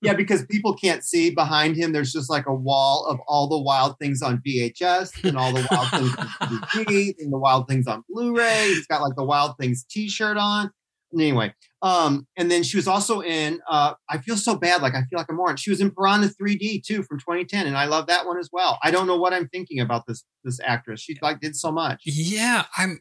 Yeah, 0.00 0.14
because 0.14 0.44
people 0.46 0.74
can't 0.74 1.02
see 1.02 1.30
behind 1.30 1.76
him. 1.76 1.92
There's 1.92 2.12
just 2.12 2.30
like 2.30 2.46
a 2.46 2.54
wall 2.54 3.06
of 3.06 3.18
all 3.26 3.48
the 3.48 3.58
wild 3.58 3.98
things 3.98 4.22
on 4.22 4.40
VHS 4.46 5.24
and 5.24 5.36
all 5.36 5.52
the 5.52 5.66
wild 5.70 5.90
things 5.90 6.14
on 6.40 6.48
DVD 6.72 7.14
and 7.18 7.32
the 7.32 7.38
wild 7.38 7.68
things 7.68 7.86
on 7.86 8.04
Blu-ray. 8.08 8.68
He's 8.68 8.86
got 8.86 9.02
like 9.02 9.16
the 9.16 9.24
wild 9.24 9.56
things 9.58 9.84
T-shirt 9.90 10.36
on. 10.36 10.70
Anyway, 11.12 11.54
um, 11.80 12.26
and 12.36 12.50
then 12.50 12.62
she 12.62 12.76
was 12.76 12.86
also 12.86 13.22
in. 13.22 13.60
Uh, 13.68 13.94
I 14.10 14.18
feel 14.18 14.36
so 14.36 14.56
bad, 14.56 14.82
like 14.82 14.94
I 14.94 15.02
feel 15.04 15.18
like 15.18 15.30
a 15.30 15.32
moron. 15.32 15.56
She 15.56 15.70
was 15.70 15.80
in 15.80 15.90
Piranha 15.90 16.28
3D 16.40 16.84
too 16.84 17.02
from 17.02 17.18
2010, 17.18 17.66
and 17.66 17.78
I 17.78 17.86
love 17.86 18.06
that 18.08 18.26
one 18.26 18.38
as 18.38 18.50
well. 18.52 18.78
I 18.82 18.90
don't 18.90 19.06
know 19.06 19.16
what 19.16 19.32
I'm 19.32 19.48
thinking 19.48 19.80
about 19.80 20.06
this 20.06 20.22
this 20.44 20.60
actress. 20.62 21.00
She 21.00 21.16
like 21.22 21.40
did 21.40 21.56
so 21.56 21.72
much. 21.72 22.02
Yeah, 22.04 22.66
I'm. 22.76 23.00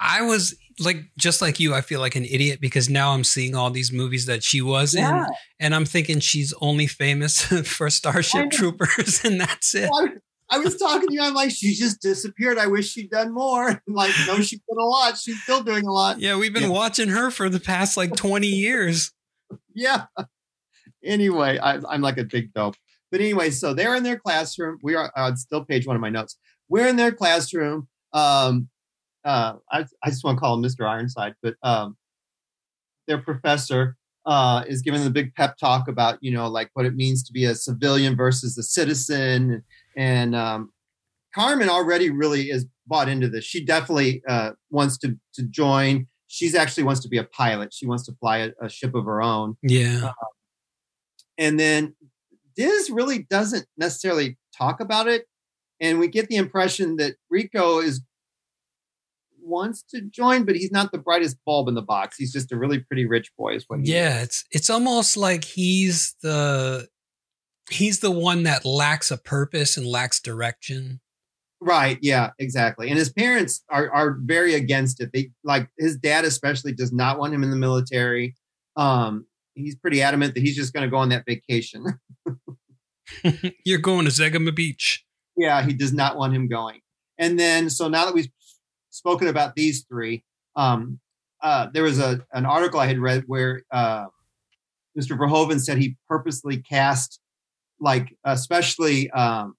I 0.00 0.22
was 0.22 0.56
like 0.80 1.04
just 1.18 1.40
like 1.42 1.58
you. 1.60 1.74
I 1.74 1.80
feel 1.80 2.00
like 2.00 2.16
an 2.16 2.24
idiot 2.24 2.60
because 2.60 2.88
now 2.88 3.12
I'm 3.12 3.24
seeing 3.24 3.54
all 3.54 3.70
these 3.70 3.92
movies 3.92 4.26
that 4.26 4.42
she 4.44 4.60
was 4.60 4.94
Yeah. 4.94 5.24
in, 5.24 5.26
and 5.60 5.74
I'm 5.74 5.84
thinking 5.84 6.20
she's 6.20 6.52
only 6.60 6.86
famous 6.86 7.42
for 7.66 7.90
Starship 7.90 8.44
know. 8.44 8.48
Troopers, 8.50 9.24
and 9.24 9.40
that's 9.40 9.74
it. 9.74 9.90
I, 9.92 10.08
I 10.50 10.58
was 10.58 10.76
talking 10.76 11.08
to 11.08 11.14
you. 11.14 11.22
I'm 11.22 11.34
like, 11.34 11.50
she 11.50 11.74
just 11.74 12.02
disappeared. 12.02 12.58
I 12.58 12.66
wish 12.66 12.90
she'd 12.90 13.10
done 13.10 13.32
more. 13.32 13.68
I'm 13.70 13.80
like, 13.94 14.12
no, 14.26 14.36
she 14.40 14.56
did 14.56 14.76
a 14.78 14.84
lot. 14.84 15.16
She's 15.16 15.42
still 15.42 15.62
doing 15.62 15.86
a 15.86 15.92
lot. 15.92 16.20
Yeah, 16.20 16.36
we've 16.36 16.52
been 16.52 16.64
Yeah. 16.64 16.68
watching 16.68 17.08
her 17.08 17.30
for 17.30 17.48
the 17.48 17.60
past 17.60 17.96
like 17.96 18.14
20 18.16 18.46
years. 18.46 19.12
Yeah. 19.74 20.04
Anyway, 21.04 21.58
I, 21.58 21.78
I'm 21.88 22.00
like 22.00 22.18
a 22.18 22.24
big 22.24 22.52
dope. 22.54 22.76
But 23.10 23.20
anyway, 23.20 23.50
so 23.50 23.74
they're 23.74 23.94
in 23.96 24.02
their 24.02 24.18
classroom. 24.18 24.78
We 24.82 24.94
are 24.94 25.12
uh, 25.16 25.30
it's 25.32 25.42
still 25.42 25.64
page 25.64 25.86
one 25.86 25.96
of 25.96 26.00
my 26.02 26.08
notes. 26.10 26.38
We're 26.68 26.86
in 26.88 26.96
their 26.96 27.12
classroom. 27.12 27.88
Um, 28.12 28.68
uh, 29.24 29.54
I, 29.70 29.84
I 30.02 30.10
just 30.10 30.24
want 30.24 30.36
to 30.36 30.40
call 30.40 30.54
him 30.54 30.62
Mr. 30.62 30.88
Ironside, 30.88 31.34
but 31.42 31.54
um, 31.62 31.96
their 33.06 33.18
professor 33.18 33.96
uh, 34.26 34.64
is 34.68 34.82
giving 34.82 35.00
them 35.00 35.08
a 35.08 35.12
big 35.12 35.34
pep 35.34 35.56
talk 35.58 35.88
about 35.88 36.18
you 36.20 36.30
know 36.32 36.48
like 36.48 36.70
what 36.74 36.86
it 36.86 36.94
means 36.94 37.22
to 37.24 37.32
be 37.32 37.44
a 37.44 37.54
civilian 37.54 38.16
versus 38.16 38.56
a 38.58 38.62
citizen, 38.62 39.62
and 39.96 40.34
um, 40.36 40.70
Carmen 41.34 41.68
already 41.68 42.10
really 42.10 42.50
is 42.50 42.66
bought 42.86 43.08
into 43.08 43.28
this. 43.28 43.44
She 43.44 43.64
definitely 43.64 44.22
uh, 44.28 44.52
wants 44.70 44.98
to 44.98 45.18
to 45.34 45.42
join. 45.44 46.06
She's 46.28 46.54
actually 46.54 46.84
wants 46.84 47.00
to 47.02 47.08
be 47.08 47.18
a 47.18 47.24
pilot. 47.24 47.74
She 47.74 47.86
wants 47.86 48.06
to 48.06 48.12
fly 48.20 48.38
a, 48.38 48.50
a 48.62 48.68
ship 48.68 48.94
of 48.94 49.04
her 49.04 49.20
own 49.20 49.56
Yeah. 49.62 50.12
and 51.36 51.60
then 51.60 51.94
Diz 52.56 52.90
really 52.90 53.20
doesn't 53.30 53.66
necessarily 53.76 54.38
talk 54.56 54.80
about 54.80 55.08
it, 55.08 55.26
and 55.80 55.98
we 55.98 56.06
get 56.08 56.28
the 56.28 56.36
impression 56.36 56.96
that 56.96 57.16
Rico 57.30 57.80
is 57.80 58.02
wants 59.42 59.82
to 59.90 60.00
join, 60.00 60.44
but 60.44 60.56
he's 60.56 60.70
not 60.70 60.92
the 60.92 60.98
brightest 60.98 61.36
bulb 61.44 61.68
in 61.68 61.74
the 61.74 61.82
box. 61.82 62.16
He's 62.16 62.32
just 62.32 62.52
a 62.52 62.56
really 62.56 62.80
pretty 62.80 63.06
rich 63.06 63.30
boy, 63.36 63.54
is 63.54 63.64
what. 63.66 63.80
He 63.80 63.92
Yeah, 63.92 64.22
it's 64.22 64.44
it's 64.50 64.70
almost 64.70 65.16
like 65.16 65.44
he's 65.44 66.14
the 66.22 66.88
he's 67.70 68.00
the 68.00 68.10
one 68.10 68.44
that 68.44 68.64
lacks 68.64 69.10
a 69.10 69.16
purpose 69.16 69.76
and 69.76 69.86
lacks 69.86 70.20
direction. 70.20 71.00
Right. 71.60 71.98
Yeah. 72.02 72.30
Exactly. 72.38 72.88
And 72.88 72.98
his 72.98 73.12
parents 73.12 73.62
are 73.68 73.90
are 73.92 74.18
very 74.20 74.54
against 74.54 75.00
it. 75.00 75.10
They 75.12 75.30
like 75.44 75.68
his 75.78 75.96
dad 75.96 76.24
especially 76.24 76.72
does 76.72 76.92
not 76.92 77.18
want 77.18 77.34
him 77.34 77.42
in 77.42 77.50
the 77.50 77.56
military. 77.56 78.34
Um, 78.76 79.26
he's 79.54 79.76
pretty 79.76 80.02
adamant 80.02 80.34
that 80.34 80.40
he's 80.40 80.56
just 80.56 80.72
going 80.72 80.84
to 80.84 80.90
go 80.90 80.96
on 80.96 81.10
that 81.10 81.24
vacation. 81.24 82.00
You're 83.64 83.78
going 83.78 84.06
to 84.06 84.10
Zegama 84.10 84.54
Beach. 84.54 85.04
yeah, 85.36 85.62
he 85.62 85.72
does 85.72 85.92
not 85.92 86.16
want 86.16 86.34
him 86.34 86.48
going. 86.48 86.80
And 87.18 87.38
then, 87.38 87.70
so 87.70 87.88
now 87.88 88.06
that 88.06 88.14
we've 88.14 88.30
spoken 88.92 89.26
about 89.28 89.56
these 89.56 89.84
three, 89.88 90.22
um, 90.54 91.00
uh, 91.42 91.66
there 91.74 91.82
was 91.82 91.98
a 91.98 92.24
an 92.32 92.46
article 92.46 92.78
I 92.78 92.86
had 92.86 92.98
read 92.98 93.24
where 93.26 93.62
uh, 93.72 94.06
Mr. 94.98 95.18
Verhoeven 95.18 95.60
said 95.60 95.78
he 95.78 95.96
purposely 96.08 96.58
cast, 96.58 97.18
like, 97.80 98.16
especially 98.24 99.10
um, 99.10 99.56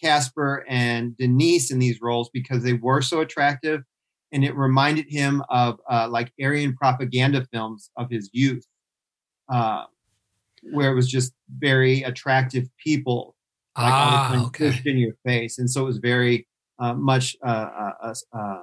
Casper 0.00 0.64
and 0.68 1.16
Denise 1.16 1.70
in 1.70 1.78
these 1.78 2.00
roles 2.00 2.30
because 2.32 2.62
they 2.62 2.72
were 2.72 3.02
so 3.02 3.20
attractive, 3.20 3.82
and 4.32 4.44
it 4.44 4.56
reminded 4.56 5.06
him 5.08 5.42
of 5.50 5.78
uh, 5.90 6.08
like 6.08 6.32
Aryan 6.40 6.74
propaganda 6.74 7.44
films 7.52 7.90
of 7.96 8.10
his 8.10 8.30
youth, 8.32 8.64
uh, 9.52 9.84
where 10.72 10.90
it 10.92 10.94
was 10.94 11.10
just 11.10 11.32
very 11.58 12.02
attractive 12.02 12.68
people 12.82 13.34
like 13.76 13.92
Ah, 13.92 14.46
okay. 14.46 14.70
pushed 14.70 14.86
in 14.86 14.96
your 14.96 15.14
face, 15.26 15.58
and 15.58 15.68
so 15.70 15.82
it 15.82 15.86
was 15.86 15.98
very 15.98 16.46
uh, 16.82 16.94
much 16.94 17.36
uh, 17.44 17.48
uh, 17.48 17.92
uh, 18.02 18.14
uh, 18.36 18.62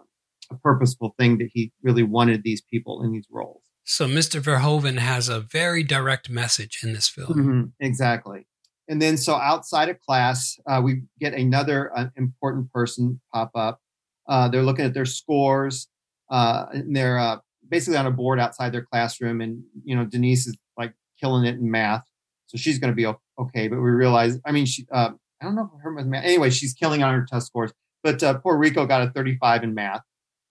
a 0.51 0.55
purposeful 0.61 1.15
thing 1.17 1.38
that 1.38 1.49
he 1.53 1.72
really 1.82 2.03
wanted 2.03 2.43
these 2.43 2.61
people 2.61 3.03
in 3.03 3.11
these 3.11 3.28
roles. 3.32 3.61
So 3.86 4.07
Mr. 4.07 4.41
Verhoeven 4.41 4.97
has 4.97 5.30
a 5.30 5.39
very 5.39 5.84
direct 5.84 6.30
message 6.30 6.80
in 6.84 6.93
this 6.93 7.07
film. 7.07 7.34
Mhm, 7.34 7.72
exactly. 7.80 8.45
And 8.88 9.01
then, 9.01 9.17
so 9.17 9.36
outside 9.36 9.89
of 9.89 9.99
class, 10.01 10.59
uh, 10.67 10.82
we 10.84 11.03
get 11.20 11.34
another 11.34 11.95
uh, 11.95 12.07
important 12.17 12.72
person 12.74 13.22
pop 13.34 13.51
up. 13.55 13.80
Uh, 14.28 14.49
they're 14.49 14.63
looking 14.63 14.86
at 14.86 14.93
their 14.93 15.05
scores, 15.05 15.88
uh, 16.30 16.65
and 16.74 16.95
they're 16.95 17.20
uh, 17.20 17.38
basically 17.67 17.97
on 17.97 18.07
a 18.07 18.11
board 18.11 18.39
outside 18.39 18.72
their 18.72 18.84
classroom. 18.84 19.41
And 19.41 19.63
you 19.84 19.95
know, 19.95 20.05
Denise 20.05 20.47
is 20.47 20.57
like 20.78 20.93
killing 21.20 21.45
it 21.45 21.55
in 21.55 21.70
math, 21.70 22.03
so 22.47 22.57
she's 22.57 22.80
going 22.80 22.91
to 22.91 22.95
be 22.95 23.05
okay. 23.39 23.67
But 23.67 23.78
we 23.78 23.91
realize, 23.91 24.39
I 24.45 24.51
mean, 24.51 24.65
she, 24.65 24.88
uh, 24.91 25.11
I 25.39 25.45
don't 25.45 25.55
know 25.55 25.72
if 25.74 25.82
her 25.84 25.91
math. 25.91 26.26
Anyway, 26.26 26.49
she's 26.49 26.74
killing 26.74 27.03
on 27.03 27.13
her 27.13 27.26
test 27.30 27.47
scores. 27.47 27.72
But 28.04 28.24
uh, 28.24 28.36
poor 28.39 28.58
Rico 28.58 28.86
got 28.86 29.02
a 29.02 29.12
35 29.12 29.64
in 29.64 29.74
math. 29.74 30.02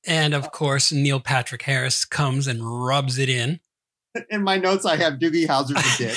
And 0.06 0.34
of 0.34 0.52
course, 0.52 0.92
Neil 0.92 1.20
Patrick 1.20 1.62
Harris 1.62 2.04
comes 2.04 2.46
and 2.46 2.60
rubs 2.62 3.18
it 3.18 3.28
in. 3.28 3.60
In 4.30 4.42
my 4.42 4.56
notes, 4.56 4.84
I 4.84 4.96
have 4.96 5.14
Doogie 5.14 5.46
Howser's 5.46 5.84
a 5.84 5.98
dick. 5.98 6.16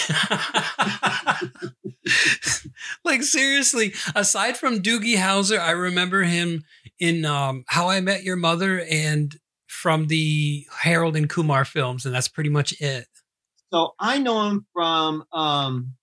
like 3.03 3.21
seriously, 3.23 3.93
aside 4.15 4.57
from 4.57 4.81
Doogie 4.81 5.17
Howser, 5.17 5.59
I 5.59 5.71
remember 5.71 6.23
him 6.23 6.63
in 6.99 7.25
um, 7.25 7.63
How 7.67 7.89
I 7.89 7.99
Met 8.01 8.23
Your 8.23 8.37
Mother 8.37 8.85
and 8.89 9.35
from 9.67 10.07
the 10.07 10.65
Harold 10.81 11.15
and 11.15 11.29
Kumar 11.29 11.65
films, 11.65 12.05
and 12.05 12.13
that's 12.13 12.27
pretty 12.27 12.49
much 12.49 12.79
it. 12.79 13.07
So 13.73 13.93
I 13.99 14.19
know 14.19 14.47
him 14.49 14.65
from, 14.73 15.23
um, 15.31 15.93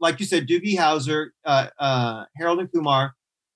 like 0.00 0.20
you 0.20 0.26
said, 0.26 0.46
Doogie 0.46 0.76
Howser, 0.76 1.28
uh, 1.44 1.68
uh, 1.78 2.24
Harold 2.36 2.60
and 2.60 2.70
Kumar. 2.70 3.14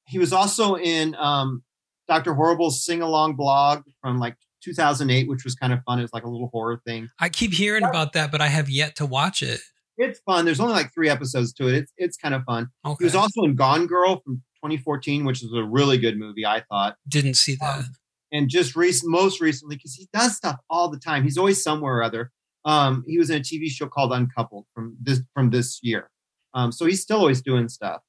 He 0.09 0.19
was 0.19 0.33
also 0.33 0.77
in 0.77 1.15
um, 1.17 1.63
Dr. 2.09 2.35
Horrible's 2.35 2.85
sing 2.85 3.03
along 3.03 3.35
blog 3.37 3.83
from 4.03 4.19
like 4.19 4.37
2008, 4.63 5.29
which 5.29 5.45
was 5.45 5.55
kind 5.55 5.73
of 5.73 5.81
fun. 5.85 5.99
It 5.99 6.03
was 6.03 6.13
like 6.13 6.25
a 6.25 6.29
little 6.29 6.49
horror 6.53 6.81
thing. 6.87 7.09
I 7.21 7.29
keep 7.29 7.53
hearing 7.53 7.85
about 7.85 8.13
that, 8.15 8.33
but 8.33 8.41
I 8.41 8.49
have 8.49 8.69
yet 8.71 8.97
to 8.97 9.07
watch 9.07 9.43
it. 9.43 9.61
It's 9.97 10.21
fun. 10.21 10.45
There's 10.45 10.61
only 10.61 10.75
like 10.75 10.93
three 10.95 11.09
episodes 11.09 11.53
to 11.55 11.69
it. 11.69 11.75
It's 11.75 11.93
it's 11.97 12.17
kind 12.17 12.35
of 12.35 12.43
fun. 12.45 12.69
Okay, 12.85 12.97
He 13.01 13.05
was 13.05 13.15
also 13.15 13.43
in 13.43 13.55
Gone 13.57 13.87
Girl 13.87 14.21
from 14.25 14.43
2014, 14.65 15.25
which 15.25 15.43
is 15.43 15.53
a 15.53 15.63
really 15.63 15.99
good 15.99 16.19
movie, 16.19 16.47
I 16.47 16.63
thought. 16.71 16.97
didn't 17.09 17.35
see 17.35 17.57
that. 17.61 17.85
and 18.33 18.49
just 18.49 18.77
recent, 18.77 19.11
most 19.11 19.41
recently, 19.41 19.77
because 19.77 19.95
he 19.95 20.09
does 20.13 20.37
stuff 20.37 20.57
all 20.71 20.89
the 20.89 20.99
time. 20.99 21.25
He's 21.25 21.37
always 21.39 21.63
somewhere 21.63 21.97
or 21.99 22.03
other. 22.03 22.31
Um, 22.65 23.05
he 23.07 23.19
was 23.19 23.31
in 23.31 23.39
a 23.39 23.41
TV 23.41 23.69
show 23.69 23.87
called 23.87 24.13
Uncoupled 24.13 24.67
from 24.75 24.97
this 25.01 25.21
from 25.35 25.51
this 25.51 25.81
year. 25.83 26.11
Um, 26.55 26.71
so 26.73 26.87
he's 26.87 27.03
still 27.03 27.19
always 27.19 27.43
doing 27.43 27.69
stuff. 27.69 28.01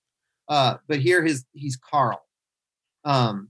Uh, 0.49 0.77
but 0.87 0.99
here 0.99 1.23
his 1.23 1.45
he's 1.53 1.77
Carl. 1.77 2.21
Um, 3.05 3.49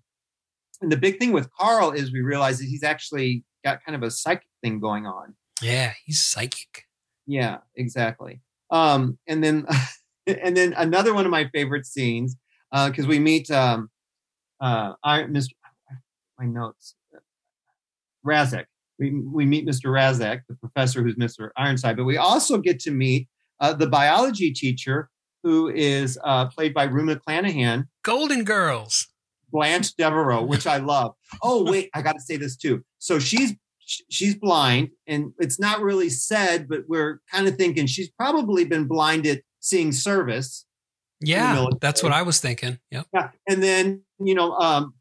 and 0.81 0.91
the 0.91 0.97
big 0.97 1.17
thing 1.19 1.31
with 1.31 1.51
Carl 1.51 1.91
is 1.91 2.11
we 2.11 2.21
realize 2.21 2.59
that 2.59 2.65
he's 2.65 2.83
actually 2.83 3.43
got 3.63 3.83
kind 3.83 3.95
of 3.95 4.03
a 4.03 4.11
psychic 4.11 4.47
thing 4.61 4.79
going 4.79 5.05
on. 5.07 5.35
Yeah, 5.61 5.93
he's 6.05 6.21
psychic. 6.21 6.85
Yeah, 7.25 7.57
exactly. 7.75 8.41
Um, 8.69 9.17
and 9.27 9.43
then 9.43 9.65
and 10.27 10.55
then 10.55 10.73
another 10.73 11.13
one 11.13 11.25
of 11.25 11.31
my 11.31 11.49
favorite 11.53 11.85
scenes 11.85 12.35
because 12.71 13.07
we 13.07 13.17
meet 13.17 13.49
um, 13.49 13.89
uh, 14.61 14.93
I, 15.03 15.23
Mr. 15.23 15.51
My 16.37 16.45
notes. 16.45 16.95
Rasczak. 18.25 18.65
We 18.99 19.11
we 19.11 19.45
meet 19.45 19.65
Mr. 19.65 19.85
Rasczak, 19.85 20.41
the 20.47 20.55
professor 20.55 21.01
who's 21.01 21.15
Mr. 21.15 21.49
Ironside, 21.57 21.97
but 21.97 22.03
we 22.03 22.17
also 22.17 22.57
get 22.57 22.79
to 22.81 22.91
meet 22.91 23.27
uh, 23.59 23.73
the 23.73 23.87
biology 23.87 24.51
teacher 24.51 25.09
who 25.43 25.69
is 25.69 26.17
uh, 26.23 26.47
played 26.47 26.73
by 26.73 26.83
Rue 26.83 27.05
McClanahan, 27.05 27.87
Golden 28.03 28.43
Girls. 28.43 29.07
Blanche 29.51 29.95
Devereaux, 29.95 30.43
which 30.43 30.67
I 30.67 30.77
love. 30.77 31.15
Oh 31.41 31.63
wait, 31.71 31.89
I 31.93 32.01
got 32.01 32.13
to 32.13 32.21
say 32.21 32.37
this 32.37 32.55
too. 32.55 32.83
So 32.99 33.19
she's 33.19 33.55
she's 34.09 34.35
blind, 34.35 34.89
and 35.07 35.33
it's 35.39 35.59
not 35.59 35.81
really 35.81 36.09
said, 36.09 36.67
but 36.69 36.81
we're 36.87 37.21
kind 37.31 37.47
of 37.47 37.55
thinking 37.55 37.87
she's 37.87 38.09
probably 38.09 38.65
been 38.65 38.85
blinded 38.85 39.43
seeing 39.59 39.91
service. 39.91 40.65
Yeah, 41.21 41.65
that's 41.81 42.01
what 42.01 42.13
I 42.13 42.21
was 42.21 42.39
thinking. 42.39 42.79
Yep. 42.91 43.07
Yeah, 43.13 43.29
and 43.47 43.61
then 43.61 44.03
you 44.19 44.35
know 44.35 44.53
um, 44.53 44.93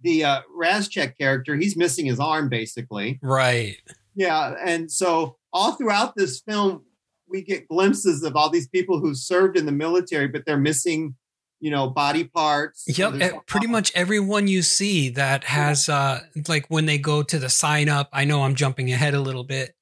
the 0.00 0.24
uh, 0.24 0.40
Rasczak 0.56 1.18
character, 1.18 1.56
he's 1.56 1.76
missing 1.76 2.06
his 2.06 2.20
arm 2.20 2.48
basically. 2.48 3.18
Right. 3.22 3.76
Yeah, 4.14 4.54
and 4.64 4.90
so 4.90 5.36
all 5.52 5.72
throughout 5.72 6.16
this 6.16 6.40
film, 6.40 6.84
we 7.32 7.42
get 7.42 7.66
glimpses 7.68 8.22
of 8.22 8.36
all 8.36 8.50
these 8.50 8.68
people 8.68 9.00
who 9.00 9.14
served 9.14 9.56
in 9.56 9.66
the 9.66 9.72
military, 9.72 10.28
but 10.28 10.44
they're 10.46 10.58
missing, 10.58 11.16
you 11.60 11.70
know, 11.70 11.88
body 11.88 12.24
parts. 12.24 12.84
Yep, 12.86 13.12
There's 13.14 13.32
eh, 13.32 13.38
pretty 13.46 13.66
much 13.66 13.90
everyone 13.94 14.46
you 14.46 14.62
see 14.62 15.08
that 15.10 15.44
has 15.44 15.88
uh 15.88 16.20
like 16.46 16.66
when 16.68 16.86
they 16.86 16.98
go 16.98 17.22
to 17.24 17.38
the 17.38 17.48
sign 17.48 17.88
up, 17.88 18.08
I 18.12 18.24
know 18.24 18.42
I'm 18.42 18.54
jumping 18.54 18.92
ahead 18.92 19.14
a 19.14 19.20
little 19.20 19.44
bit. 19.44 19.74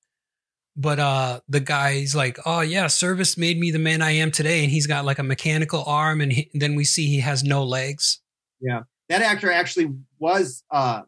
but 0.77 0.99
uh 1.01 1.41
the 1.49 1.59
guy's 1.61 2.15
like 2.15 2.39
oh 2.47 2.61
yeah 2.61 2.87
service 2.87 3.37
made 3.37 3.59
me 3.59 3.73
the 3.73 3.79
man 3.79 4.01
i 4.01 4.13
am 4.13 4.31
today 4.31 4.63
and 4.63 4.71
he's 4.71 4.87
got 4.87 5.05
like 5.05 5.19
a 5.19 5.23
mechanical 5.25 5.83
arm 5.85 6.21
and 6.21 6.33
he, 6.33 6.49
then 6.55 6.77
we 6.77 6.85
see 6.85 7.07
he 7.09 7.19
has 7.21 7.43
no 7.43 7.65
legs 7.65 8.21
Yeah. 8.61 8.83
That 9.09 9.21
actor 9.23 9.51
actually 9.51 9.89
was 10.21 10.63
uh 10.71 11.03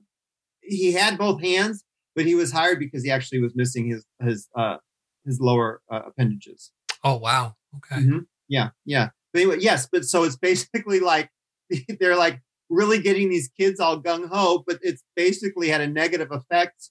he 0.63 0.93
had 0.93 1.17
both 1.17 1.41
hands, 1.41 1.85
but 2.17 2.25
he 2.27 2.35
was 2.35 2.51
hired 2.53 2.79
because 2.81 3.05
he 3.05 3.11
actually 3.13 3.41
was 3.41 3.55
missing 3.55 3.87
his 3.89 4.05
his 4.21 4.49
uh 4.59 4.79
his 5.25 5.41
lower 5.41 5.81
uh, 5.91 6.03
appendages. 6.07 6.71
oh 7.05 7.17
wow 7.17 7.55
okay 7.77 8.01
Mhm. 8.03 8.27
Yeah, 8.49 8.71
yeah. 8.85 9.11
But 9.33 9.41
anyway, 9.43 9.57
yes, 9.61 9.89
but 9.91 10.05
so 10.05 10.25
it's 10.25 10.37
basically 10.51 11.01
like 11.01 11.31
they're 12.01 12.17
like 12.17 12.41
really 12.69 13.01
getting 13.01 13.31
these 13.31 13.49
kids 13.59 13.81
all 13.81 14.01
gung 14.03 14.29
ho, 14.29 14.63
but 14.67 14.79
it's 14.83 15.03
basically 15.17 15.69
had 15.69 15.81
a 15.81 15.87
negative 15.87 16.29
effect 16.33 16.91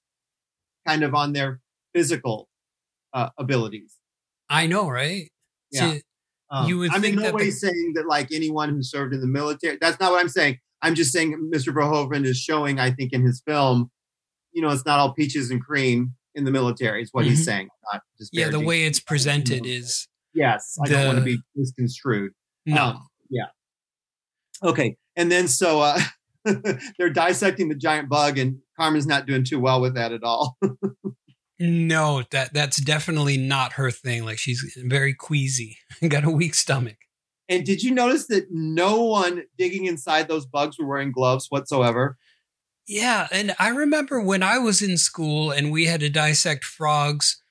kind 0.88 1.03
of 1.03 1.13
on 1.13 1.34
their 1.34 1.59
physical 1.93 2.47
uh, 3.13 3.29
abilities. 3.38 3.97
i 4.49 4.65
know 4.67 4.88
right 4.89 5.29
Yeah. 5.71 5.91
See, 5.93 6.01
Um, 6.49 6.67
You 6.67 6.79
would 6.79 6.91
I'm 6.93 7.01
think 7.01 7.17
in 7.17 7.23
no 7.23 7.32
way 7.32 7.45
the- 7.45 7.51
saying 7.51 7.93
that 7.95 8.07
like 8.07 8.32
anyone 8.32 8.69
who 8.69 8.82
served 8.84 9.13
in 9.13 9.21
the 9.21 9.27
military. 9.27 9.77
That's 9.79 9.99
not 9.99 10.11
what 10.11 10.19
I'm 10.19 10.29
saying. 10.29 10.57
I'm 10.82 10.95
just 10.95 11.11
saying 11.13 11.51
Mr. 11.53 11.71
Verhoeven 11.73 12.25
is 12.25 12.38
showing, 12.38 12.79
I 12.79 12.89
think, 12.91 13.13
in 13.13 13.21
his 13.23 13.41
film, 13.45 13.91
you 14.51 14.61
know, 14.63 14.69
it's 14.69 14.86
not 14.86 14.99
all 14.99 15.13
peaches 15.13 15.51
and 15.51 15.61
cream 15.63 16.13
in 16.36 16.43
the 16.45 16.51
military. 16.51 17.01
Is 17.01 17.09
what 17.11 17.25
he's 17.25 17.41
Mhm. 17.41 17.45
saying. 17.45 17.69
Not 17.93 18.01
yeah 18.32 18.49
the 18.49 18.59
way 18.59 18.84
it's 18.86 18.99
presented 19.11 19.65
is 19.65 20.07
Yes, 20.34 20.77
I 20.84 20.88
don't 20.88 21.07
want 21.07 21.19
to 21.19 21.25
be 21.25 21.39
misconstrued. 21.55 22.32
no 22.65 22.84
Um, 22.84 23.07
Okay, 24.63 24.95
and 25.15 25.32
then 25.32 25.47
so 25.47 25.82
uh, 25.82 25.99
they're 26.99 27.09
dissecting 27.09 27.67
the 27.69 27.75
giant 27.75 28.09
bug, 28.09 28.38
and 28.38 28.59
Carmen's 28.79 29.07
not 29.07 29.25
doing 29.25 29.43
too 29.43 29.59
well 29.59 29.82
with 29.82 29.95
that 29.95 30.11
at 30.11 30.23
all. 30.23 30.57
no 31.59 32.23
that 32.32 32.51
that's 32.53 32.77
definitely 32.77 33.38
not 33.38 33.73
her 33.73 33.91
thing 33.91 34.25
like 34.25 34.39
she's 34.39 34.63
very 34.88 35.13
queasy 35.13 35.77
got 36.07 36.23
a 36.23 36.29
weak 36.32 36.55
stomach 36.55 36.97
and 37.49 37.63
did 37.63 37.84
you 37.84 37.91
notice 37.91 38.25
that 38.27 38.47
no 38.49 39.03
one 39.03 39.43
digging 39.59 39.86
inside 39.86 40.27
those 40.27 40.47
bugs 40.47 40.79
were 40.79 40.88
wearing 40.88 41.11
gloves 41.11 41.47
whatsoever? 41.49 42.17
Yeah, 42.91 43.29
and 43.31 43.55
I 43.57 43.69
remember 43.69 44.19
when 44.21 44.43
I 44.43 44.57
was 44.57 44.81
in 44.81 44.97
school 44.97 45.49
and 45.49 45.71
we 45.71 45.85
had 45.85 46.01
to 46.01 46.09
dissect 46.09 46.65
frogs, 46.65 47.41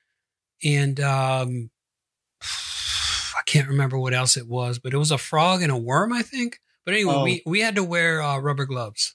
and 0.62 1.00
um, 1.00 1.70
I 2.42 3.40
can't 3.46 3.66
remember 3.68 3.98
what 3.98 4.12
else 4.12 4.36
it 4.36 4.46
was, 4.46 4.78
but 4.78 4.92
it 4.92 4.98
was 4.98 5.10
a 5.10 5.16
frog 5.16 5.62
and 5.62 5.72
a 5.72 5.78
worm, 5.78 6.12
I 6.12 6.20
think. 6.20 6.58
But 6.84 6.92
anyway, 6.92 7.14
Oh. 7.16 7.24
we 7.24 7.42
we 7.46 7.60
had 7.60 7.74
to 7.76 7.82
wear 7.84 8.20
uh, 8.22 8.38
rubber 8.38 8.66
gloves. 8.66 9.14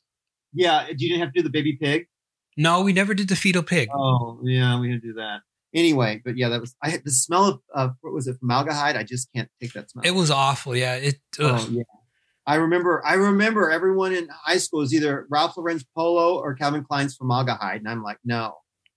Yeah, 0.52 0.88
you 0.88 1.10
didn't 1.10 1.20
have 1.20 1.32
to 1.34 1.40
do 1.42 1.44
the 1.44 1.52
baby 1.52 1.78
pig. 1.80 2.08
No, 2.58 2.82
we 2.82 2.92
never 2.92 3.14
did 3.14 3.28
the 3.28 3.36
fetal 3.36 3.62
pig. 3.62 3.90
Oh, 3.94 4.40
yeah, 4.44 4.80
we 4.80 4.88
didn't 4.88 5.04
do 5.04 5.14
that. 5.14 5.42
Anyway, 5.76 6.22
but 6.26 6.38
yeah, 6.38 6.50
that 6.50 6.60
was 6.60 6.74
I 6.82 6.90
had 6.90 7.04
the 7.06 7.12
smell 7.12 7.46
of 7.46 7.60
uh, 7.76 7.90
what 8.02 8.14
was 8.16 8.26
it 8.28 8.38
formaldehyde? 8.40 8.96
I 8.96 9.04
just 9.04 9.30
can't 9.36 9.50
take 9.62 9.74
that 9.74 9.92
smell. 9.92 10.02
It 10.04 10.16
was 10.16 10.32
awful. 10.32 10.76
Yeah, 10.76 10.96
it. 10.96 11.20
ugh. 11.40 11.60
Oh 11.62 11.68
yeah. 11.70 11.84
I 12.48 12.56
remember 12.56 13.02
I 13.06 13.14
remember 13.16 13.72
everyone 13.72 14.14
in 14.14 14.28
high 14.32 14.58
school 14.58 14.80
was 14.82 14.94
either 14.94 15.26
Ralph 15.30 15.58
Lauren's 15.58 15.84
polo 15.96 16.38
or 16.40 16.54
Calvin 16.54 16.84
Klein's 16.84 17.16
formaldehyde. 17.16 17.80
And 17.80 17.90
I'm 17.90 18.04
like, 18.04 18.18
no. 18.24 18.56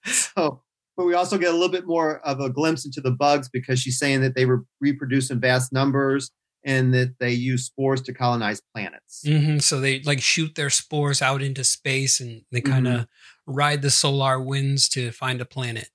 so 0.06 0.62
but 0.96 1.06
we 1.06 1.14
also 1.14 1.38
get 1.38 1.50
a 1.50 1.52
little 1.54 1.70
bit 1.70 1.86
more 1.86 2.20
of 2.26 2.40
a 2.40 2.50
glimpse 2.50 2.84
into 2.86 3.02
the 3.02 3.12
bugs 3.12 3.48
because 3.50 3.80
she's 3.80 4.00
saying 4.00 4.22
that 4.22 4.34
they 4.36 4.46
re- 4.46 4.64
reproduce 4.82 5.30
in 5.30 5.40
vast 5.40 5.72
numbers 5.72 6.32
and 6.66 6.92
that 6.94 7.16
they 7.20 7.32
use 7.32 7.66
spores 7.66 8.02
to 8.02 8.14
colonize 8.14 8.62
planets. 8.74 9.24
Mhm, 9.26 9.62
So 9.62 9.80
they 9.80 10.02
like 10.02 10.22
shoot 10.22 10.56
their 10.56 10.72
spores 10.72 11.22
out 11.22 11.42
into 11.44 11.64
space 11.64 12.20
and 12.20 12.42
they 12.52 12.62
kind 12.62 12.88
of 12.88 13.08
ride 13.46 13.84
the 13.84 13.92
solar 13.92 14.42
winds 14.42 14.90
to 14.90 15.12
find 15.12 15.40
a 15.40 15.46
planet. 15.46 15.90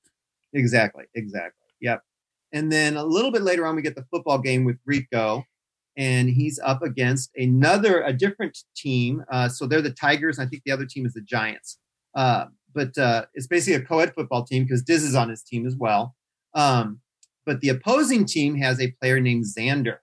Exactly, 0.53 1.05
exactly. 1.15 1.67
Yep. 1.81 2.03
And 2.53 2.71
then 2.71 2.97
a 2.97 3.05
little 3.05 3.31
bit 3.31 3.43
later 3.43 3.67
on, 3.67 3.77
we 3.77 3.83
get 3.83 3.95
the 3.95 4.07
football 4.11 4.39
game 4.39 4.65
with 4.65 4.77
Rico, 4.85 5.45
and 5.97 6.29
he's 6.29 6.59
up 6.63 6.83
against 6.83 7.31
another, 7.37 8.03
a 8.03 8.13
different 8.13 8.59
team. 8.77 9.25
Uh, 9.31 9.49
so 9.49 9.67
they're 9.67 9.83
the 9.83 9.91
Tigers. 9.91 10.39
And 10.39 10.47
I 10.47 10.51
think 10.51 10.63
the 10.65 10.73
other 10.73 10.87
team 10.87 11.07
is 11.07 11.15
the 11.15 11.23
Giants. 11.23 11.79
Uh, 12.15 12.47
but 12.75 12.97
uh, 12.99 13.27
it's 13.35 13.47
basically 13.47 13.83
a 13.83 13.87
co-ed 13.87 14.15
football 14.15 14.45
team 14.45 14.65
because 14.65 14.83
Diz 14.83 15.03
is 15.03 15.15
on 15.15 15.29
his 15.29 15.43
team 15.43 15.67
as 15.67 15.77
well. 15.77 16.15
Um, 16.55 17.01
but 17.45 17.61
the 17.61 17.71
opposing 17.71 18.25
team 18.25 18.57
has 18.57 18.81
a 18.81 18.93
player 18.93 19.21
named 19.21 19.45
Zander. 19.45 19.99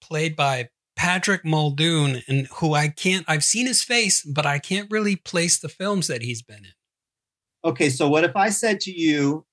played 0.00 0.36
by 0.36 0.68
Patrick 0.96 1.44
Muldoon, 1.44 2.22
and 2.26 2.46
who 2.56 2.74
I 2.74 2.88
can't, 2.88 3.24
I've 3.28 3.44
seen 3.44 3.66
his 3.66 3.82
face, 3.82 4.22
but 4.22 4.46
I 4.46 4.58
can't 4.58 4.90
really 4.90 5.16
place 5.16 5.58
the 5.58 5.68
films 5.68 6.06
that 6.06 6.22
he's 6.22 6.42
been 6.42 6.64
in. 6.64 6.72
Okay, 7.64 7.90
so 7.90 8.08
what 8.08 8.24
if 8.24 8.36
I 8.36 8.48
said 8.50 8.80
to 8.80 8.92
you, 8.92 9.44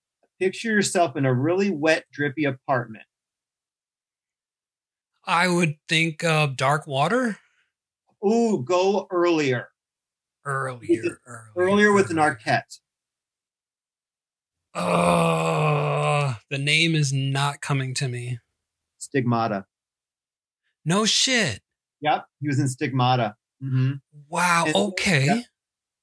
picture 0.44 0.70
yourself 0.72 1.16
in 1.16 1.26
a 1.26 1.34
really 1.34 1.70
wet, 1.70 2.06
drippy 2.12 2.44
apartment? 2.46 3.06
I 5.26 5.48
would 5.48 5.76
think 5.88 6.24
of 6.24 6.58
Dark 6.58 6.86
Water 6.86 7.38
Ooh, 8.26 8.62
go 8.64 9.08
earlier. 9.12 9.70
earlier. 10.46 11.20
Earlier, 11.26 11.52
Earlier 11.58 11.92
with 11.94 12.10
an 12.10 12.18
Arquette. 12.18 12.80
Oh, 14.76 16.36
the 16.50 16.58
name 16.58 16.96
is 16.96 17.14
not 17.14 17.62
coming 17.62 17.94
to 17.96 18.08
me. 18.08 18.40
Stigmata. 18.98 19.66
No 20.86 21.06
shit. 21.06 21.62
Yep, 22.02 22.26
he 22.42 22.48
was 22.48 22.60
in 22.60 22.68
Stigmata. 22.68 23.36
hmm 23.62 23.94
Wow. 24.30 24.66
And- 24.68 24.76
Okay. 24.76 25.26
yeah. 25.26 25.42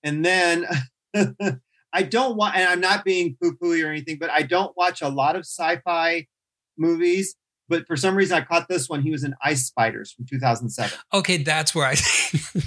And 0.03 0.25
then 0.25 0.67
I 1.93 2.03
don't 2.03 2.37
want, 2.37 2.57
and 2.57 2.69
I'm 2.69 2.81
not 2.81 3.05
being 3.05 3.37
poo 3.43 3.57
pooey 3.57 3.85
or 3.85 3.91
anything, 3.91 4.19
but 4.19 4.31
I 4.31 4.43
don't 4.43 4.77
watch 4.77 5.03
a 5.03 5.09
lot 5.09 5.35
of 5.37 5.41
sci 5.41 5.77
fi 5.85 6.27
movies. 6.79 7.35
But 7.69 7.87
for 7.87 7.97
some 7.97 8.17
reason, 8.17 8.37
I 8.37 8.41
caught 8.41 8.69
this 8.69 8.89
one. 8.89 9.03
He 9.03 9.11
was 9.13 9.23
in 9.23 9.35
Ice 9.45 9.67
Spiders 9.67 10.11
from 10.13 10.27
2007. 10.27 10.99
Okay, 11.13 11.37
that's 11.39 11.75
where 11.75 11.87
I. 11.87 11.95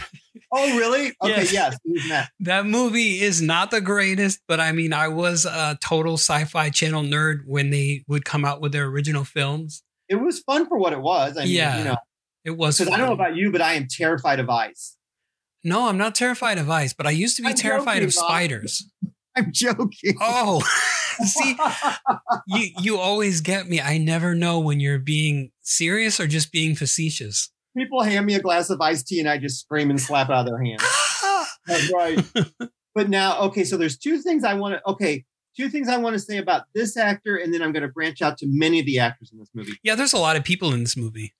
Oh, 0.55 0.77
really? 0.77 1.07
Okay, 1.19 1.41
Yes. 1.41 1.51
yes, 1.51 1.77
he 1.83 1.93
was 1.93 2.03
in 2.03 2.27
that. 2.39 2.65
movie 2.67 3.21
is 3.21 3.41
not 3.41 3.71
the 3.71 3.81
greatest, 3.81 4.39
but 4.47 4.59
I 4.59 4.71
mean, 4.71 4.93
I 4.93 5.07
was 5.07 5.45
a 5.45 5.79
total 5.83 6.13
sci-fi 6.13 6.69
channel 6.69 7.01
nerd 7.01 7.39
when 7.47 7.71
they 7.71 8.03
would 8.07 8.23
come 8.23 8.45
out 8.45 8.61
with 8.61 8.71
their 8.71 8.85
original 8.85 9.23
films. 9.23 9.81
It 10.09 10.17
was 10.17 10.41
fun 10.41 10.67
for 10.67 10.77
what 10.77 10.93
it 10.93 11.01
was. 11.01 11.37
I 11.37 11.45
mean, 11.45 11.53
Yeah, 11.53 11.77
you 11.79 11.83
know, 11.85 11.97
It 12.45 12.51
was. 12.51 12.77
because 12.77 12.93
I 12.93 12.97
don't 12.97 13.07
know 13.07 13.13
about 13.13 13.35
you, 13.35 13.51
but 13.51 13.61
I 13.61 13.73
am 13.73 13.87
terrified 13.89 14.39
of 14.39 14.47
ice. 14.47 14.95
No, 15.63 15.87
I'm 15.89 15.97
not 15.97 16.13
terrified 16.13 16.59
of 16.59 16.69
ice, 16.69 16.93
but 16.93 17.07
I 17.07 17.11
used 17.11 17.35
to 17.37 17.41
be 17.41 17.49
I'm 17.49 17.55
terrified 17.55 18.03
of 18.03 18.13
spiders. 18.13 18.87
I'm 19.37 19.51
joking. 19.51 20.15
Oh, 20.21 20.61
see, 21.25 21.57
you 22.47 22.69
you 22.79 22.97
always 22.97 23.41
get 23.41 23.67
me. 23.67 23.81
I 23.81 23.97
never 23.97 24.35
know 24.35 24.59
when 24.59 24.79
you're 24.79 24.99
being 24.99 25.51
serious 25.61 26.19
or 26.19 26.27
just 26.27 26.51
being 26.51 26.75
facetious. 26.75 27.49
People 27.75 28.03
hand 28.03 28.25
me 28.25 28.35
a 28.35 28.39
glass 28.39 28.69
of 28.69 28.79
iced 28.81 29.07
tea 29.07 29.19
and 29.19 29.27
I 29.27 29.39
just 29.39 29.61
scream 29.61 29.89
and 29.89 29.99
slap 29.99 30.29
it 30.29 30.33
out 30.33 30.41
of 30.41 30.45
their 30.45 30.63
hand. 30.63 30.79
That's 31.67 31.91
right. 31.91 32.23
but 32.93 33.09
now, 33.09 33.39
okay, 33.43 33.63
so 33.63 33.77
there's 33.77 33.97
two 33.97 34.19
things 34.19 34.43
I 34.43 34.53
want 34.53 34.75
to, 34.75 34.91
okay, 34.91 35.25
two 35.57 35.69
things 35.69 35.89
I 35.89 35.97
want 35.97 36.13
to 36.13 36.19
say 36.19 36.37
about 36.37 36.63
this 36.75 36.95
actor, 36.97 37.35
and 37.37 37.51
then 37.51 37.63
I'm 37.63 37.71
going 37.71 37.81
to 37.81 37.89
branch 37.89 38.21
out 38.21 38.37
to 38.39 38.45
many 38.47 38.79
of 38.79 38.85
the 38.85 38.99
actors 38.99 39.31
in 39.31 39.39
this 39.39 39.49
movie. 39.55 39.73
yeah, 39.81 39.95
there's 39.95 40.13
a 40.13 40.19
lot 40.19 40.35
of 40.35 40.43
people 40.43 40.71
in 40.73 40.81
this 40.81 40.95
movie. 40.95 41.33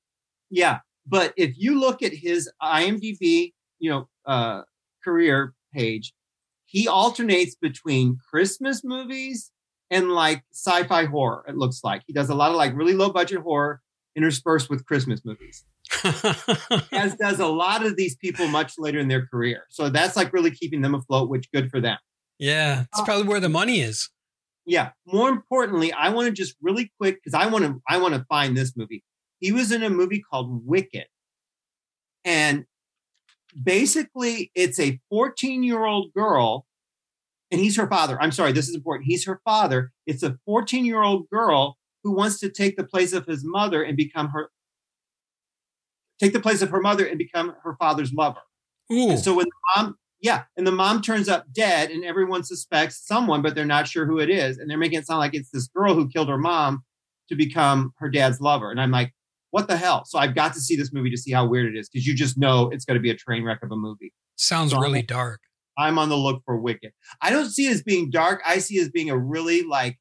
Yeah, 0.50 0.80
but 1.06 1.34
if 1.38 1.54
you 1.58 1.80
look 1.80 2.02
at 2.02 2.14
his 2.14 2.50
IMDb, 2.62 3.54
you 3.80 3.92
know, 3.92 4.08
uh, 4.26 4.62
career 5.04 5.54
page, 5.74 6.14
he 6.74 6.88
alternates 6.88 7.56
between 7.56 8.18
Christmas 8.32 8.84
movies 8.84 9.52
and 9.92 10.10
like 10.10 10.44
sci-fi 10.52 11.06
horror. 11.06 11.46
It 11.48 11.56
looks 11.56 11.82
like 11.84 12.02
he 12.08 12.14
does 12.14 12.32
a 12.32 12.36
lot 12.36 12.50
of 12.50 12.58
like 12.58 12.76
really 12.76 12.96
low 12.96 13.12
budget 13.12 13.42
horror 13.42 13.80
interspersed 14.16 14.72
with 14.72 14.84
Christmas 14.88 15.22
movies. 15.24 15.64
as 16.92 17.16
does 17.16 17.40
a 17.40 17.46
lot 17.46 17.86
of 17.86 17.96
these 17.96 18.16
people 18.16 18.48
much 18.48 18.74
later 18.80 18.98
in 18.98 19.08
their 19.08 19.28
career. 19.28 19.66
So 19.70 19.90
that's 19.90 20.16
like 20.16 20.34
really 20.34 20.50
keeping 20.50 20.82
them 20.82 20.96
afloat, 20.96 21.30
which 21.30 21.52
good 21.52 21.70
for 21.70 21.80
them. 21.80 22.00
yeah, 22.40 22.86
it's 22.92 23.02
uh, 23.02 23.06
probably 23.06 23.28
where 23.28 23.40
the 23.40 23.50
money 23.50 23.82
is. 23.82 24.10
Yeah. 24.66 24.92
More 25.06 25.30
importantly, 25.30 25.94
I 25.94 26.10
want 26.10 26.26
to 26.26 26.34
just 26.34 26.56
really 26.60 26.92
quick 27.00 27.20
because 27.24 27.36
I 27.36 27.46
want 27.46 27.66
to 27.66 27.80
I 27.88 27.98
want 28.00 28.16
to 28.16 28.26
find 28.28 28.58
this 28.58 28.76
movie. 28.76 29.04
He 29.40 29.52
was 29.52 29.72
in 29.72 29.84
a 29.84 29.92
movie 29.92 30.24
called 30.28 30.66
Wicked. 30.66 31.06
And 32.26 32.66
basically 33.62 34.52
it's 34.56 34.80
a 34.80 35.00
14-year-old 35.12 36.14
girl 36.14 36.66
and 37.52 37.62
he's 37.62 37.78
her 37.78 37.88
father. 37.88 38.20
I'm 38.22 38.32
sorry, 38.32 38.52
this 38.52 38.68
is 38.68 38.76
important. 38.76 39.08
He's 39.08 39.26
her 39.26 39.40
father. 39.46 39.92
It's 40.08 40.24
a 40.24 40.38
14-year-old 40.48 41.30
girl 41.30 41.78
who 42.04 42.12
wants 42.12 42.40
to 42.40 42.50
take 42.50 42.78
the 42.78 42.84
place 42.84 43.14
of 43.14 43.26
his 43.26 43.44
mother 43.46 43.84
and 43.84 43.96
become 43.96 44.30
her 44.30 44.50
take 46.20 46.34
the 46.34 46.40
place 46.40 46.62
of 46.62 46.70
her 46.70 46.80
mother 46.80 47.06
and 47.06 47.18
become 47.18 47.56
her 47.64 47.76
father's 47.76 48.14
lover. 48.14 48.40
Ooh, 48.92 49.12
And 49.12 49.20
so 49.20 49.34
when 49.34 49.46
the 49.46 49.82
mom, 49.82 49.98
yeah, 50.22 50.44
and 50.56 50.66
the 50.66 50.72
mom 50.72 51.02
turns 51.02 51.28
up 51.28 51.52
dead, 51.52 51.92
and 51.92 52.06
everyone 52.06 52.44
suspects 52.44 53.06
someone, 53.06 53.42
but 53.42 53.56
they're 53.56 53.66
not 53.66 53.88
sure 53.88 54.06
who 54.06 54.20
it 54.20 54.30
is, 54.30 54.58
and 54.58 54.70
they're 54.70 54.78
making 54.78 55.00
it 55.00 55.08
sound 55.08 55.20
like 55.20 55.34
it's 55.34 55.50
this 55.50 55.68
girl 55.68 55.94
who 55.94 56.08
killed 56.08 56.30
her 56.30 56.38
mom 56.38 56.84
to 57.30 57.36
become 57.36 57.94
her 57.98 58.10
dad's 58.10 58.40
lover. 58.40 58.72
And 58.72 58.80
I'm 58.80 58.92
like, 58.92 59.14
what 59.54 59.68
the 59.68 59.78
hell? 59.78 60.04
So 60.06 60.18
I've 60.18 60.34
got 60.34 60.54
to 60.56 60.60
see 60.60 60.76
this 60.76 60.92
movie 60.92 61.12
to 61.12 61.18
see 61.18 61.32
how 61.32 61.46
weird 61.46 61.76
it 61.76 61.78
is 61.78 61.88
because 61.88 62.08
you 62.08 62.16
just 62.16 62.40
know 62.40 62.70
it's 62.72 62.86
going 62.86 62.96
to 62.96 63.02
be 63.02 63.12
a 63.12 63.16
train 63.16 63.44
wreck 63.44 63.60
of 63.62 63.72
a 63.72 63.76
movie. 63.76 64.12
sounds 64.36 64.72
so- 64.72 64.80
really 64.80 65.04
dark. 65.04 65.42
I'm 65.78 66.00
on 66.00 66.10
the 66.10 66.16
look 66.18 66.42
for 66.46 66.58
Wicked. 66.60 66.92
I 67.22 67.30
don't 67.30 67.50
see 67.52 67.68
it 67.68 67.72
as 67.72 67.84
being 67.84 68.10
dark. 68.10 68.42
I 68.46 68.58
see 68.58 68.78
it 68.78 68.82
as 68.82 68.90
being 68.90 69.12
a 69.12 69.18
really 69.18 69.62
like 69.62 70.00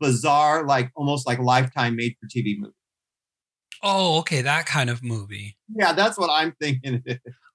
bizarre, 0.00 0.66
like 0.66 0.90
almost 0.94 1.26
like 1.26 1.38
lifetime 1.38 1.96
made 1.96 2.14
for 2.20 2.26
TV 2.28 2.58
movie. 2.58 2.74
Oh, 3.82 4.18
okay, 4.20 4.42
that 4.42 4.66
kind 4.66 4.88
of 4.90 5.02
movie. 5.02 5.56
Yeah, 5.74 5.92
that's 5.94 6.18
what 6.18 6.30
I'm 6.30 6.54
thinking. 6.60 7.02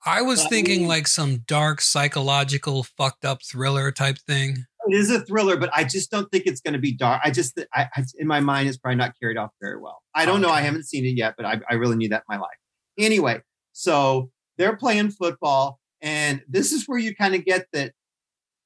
I 0.05 0.21
was 0.23 0.41
But- 0.43 0.49
thinking 0.49 0.87
like 0.87 1.05
some 1.07 1.39
dark 1.47 1.81
psychological 1.81 2.83
fucked 2.83 3.23
up 3.25 3.39
thriller 3.43 3.91
type 3.91 4.17
thing. 4.17 4.65
It 4.91 4.95
is 4.97 5.11
a 5.11 5.21
thriller, 5.21 5.57
but 5.57 5.69
I 5.73 5.83
just 5.83 6.11
don't 6.11 6.29
think 6.31 6.45
it's 6.45 6.61
going 6.61 6.73
to 6.73 6.79
be 6.79 6.91
dark. 6.91 7.21
I 7.23 7.31
just, 7.31 7.59
I, 7.73 7.87
I, 7.95 8.03
in 8.17 8.27
my 8.27 8.39
mind, 8.39 8.67
it's 8.67 8.77
probably 8.77 8.97
not 8.97 9.13
carried 9.21 9.37
off 9.37 9.51
very 9.61 9.79
well. 9.79 10.01
I 10.15 10.25
don't 10.25 10.41
know. 10.41 10.49
I 10.49 10.61
haven't 10.61 10.85
seen 10.85 11.05
it 11.05 11.17
yet, 11.17 11.35
but 11.37 11.45
I, 11.45 11.59
I 11.69 11.75
really 11.75 11.95
need 11.95 12.11
that 12.11 12.23
in 12.29 12.35
my 12.35 12.37
life. 12.37 12.57
Anyway, 12.97 13.41
so 13.73 14.31
they're 14.57 14.75
playing 14.75 15.11
football, 15.11 15.79
and 16.01 16.41
this 16.47 16.71
is 16.71 16.85
where 16.85 16.99
you 16.99 17.15
kind 17.15 17.35
of 17.35 17.45
get 17.45 17.67
that 17.73 17.93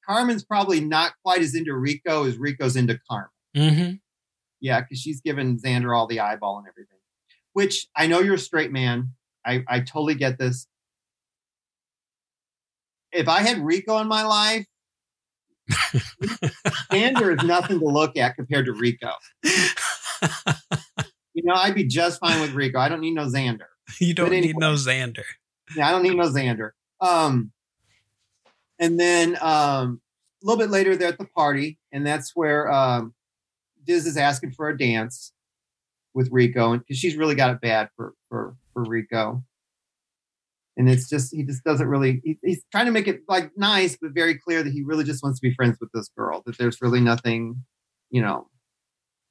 Carmen's 0.06 0.44
probably 0.44 0.80
not 0.80 1.12
quite 1.24 1.40
as 1.40 1.54
into 1.54 1.74
Rico 1.74 2.26
as 2.26 2.36
Rico's 2.36 2.76
into 2.76 2.98
Carmen. 3.08 3.28
Mm-hmm. 3.56 3.92
Yeah, 4.60 4.80
because 4.80 5.00
she's 5.00 5.20
given 5.20 5.58
Zander 5.58 5.96
all 5.96 6.06
the 6.06 6.20
eyeball 6.20 6.58
and 6.58 6.66
everything. 6.66 6.98
Which 7.52 7.86
I 7.96 8.06
know 8.06 8.20
you're 8.20 8.34
a 8.34 8.38
straight 8.38 8.72
man. 8.72 9.10
I, 9.46 9.62
I 9.68 9.80
totally 9.80 10.14
get 10.14 10.38
this. 10.38 10.66
If 13.12 13.28
I 13.28 13.42
had 13.42 13.58
Rico 13.58 13.98
in 13.98 14.08
my 14.08 14.24
life, 14.24 14.66
Zander 16.92 17.38
is 17.38 17.46
nothing 17.46 17.78
to 17.78 17.86
look 17.86 18.16
at 18.16 18.36
compared 18.36 18.66
to 18.66 18.72
Rico. 18.72 19.10
You 21.34 21.42
know, 21.42 21.54
I'd 21.54 21.74
be 21.74 21.84
just 21.84 22.20
fine 22.20 22.40
with 22.40 22.52
Rico. 22.52 22.78
I 22.78 22.88
don't 22.88 23.00
need 23.00 23.14
no 23.14 23.26
Zander. 23.26 23.66
you 24.00 24.14
don't 24.14 24.28
But 24.28 24.40
need 24.40 24.56
no 24.56 24.74
Zander. 24.74 25.24
Yeah, 25.76 25.88
I 25.88 25.90
don't 25.90 26.02
need 26.02 26.16
no 26.16 26.28
Zander. 26.28 26.70
Um, 27.00 27.50
and 28.78 28.98
then 28.98 29.36
um, 29.40 30.00
a 30.42 30.46
little 30.46 30.58
bit 30.58 30.70
later, 30.70 30.96
they're 30.96 31.08
at 31.08 31.18
the 31.18 31.26
party, 31.26 31.78
and 31.92 32.06
that's 32.06 32.32
where 32.34 32.70
um, 32.72 33.14
Diz 33.84 34.06
is 34.06 34.16
asking 34.16 34.52
for 34.52 34.68
a 34.68 34.78
dance 34.78 35.32
with 36.14 36.28
Rico, 36.30 36.72
and 36.72 36.82
because 36.82 36.98
she's 36.98 37.16
really 37.16 37.34
got 37.34 37.50
it 37.50 37.60
bad 37.60 37.88
for 37.96 38.14
for 38.28 38.56
for 38.72 38.84
Rico. 38.84 39.42
And 40.76 40.88
it's 40.88 41.08
just 41.08 41.34
he 41.34 41.44
just 41.44 41.62
doesn't 41.64 41.86
really. 41.86 42.20
He, 42.24 42.38
he's 42.42 42.64
trying 42.72 42.86
to 42.86 42.92
make 42.92 43.06
it 43.06 43.20
like 43.28 43.50
nice, 43.56 43.96
but 44.00 44.10
very 44.12 44.36
clear 44.36 44.62
that 44.62 44.72
he 44.72 44.82
really 44.82 45.04
just 45.04 45.22
wants 45.22 45.38
to 45.38 45.48
be 45.48 45.54
friends 45.54 45.78
with 45.80 45.90
this 45.92 46.08
girl. 46.16 46.42
That 46.46 46.58
there's 46.58 46.82
really 46.82 47.00
nothing, 47.00 47.64
you 48.10 48.20
know, 48.20 48.48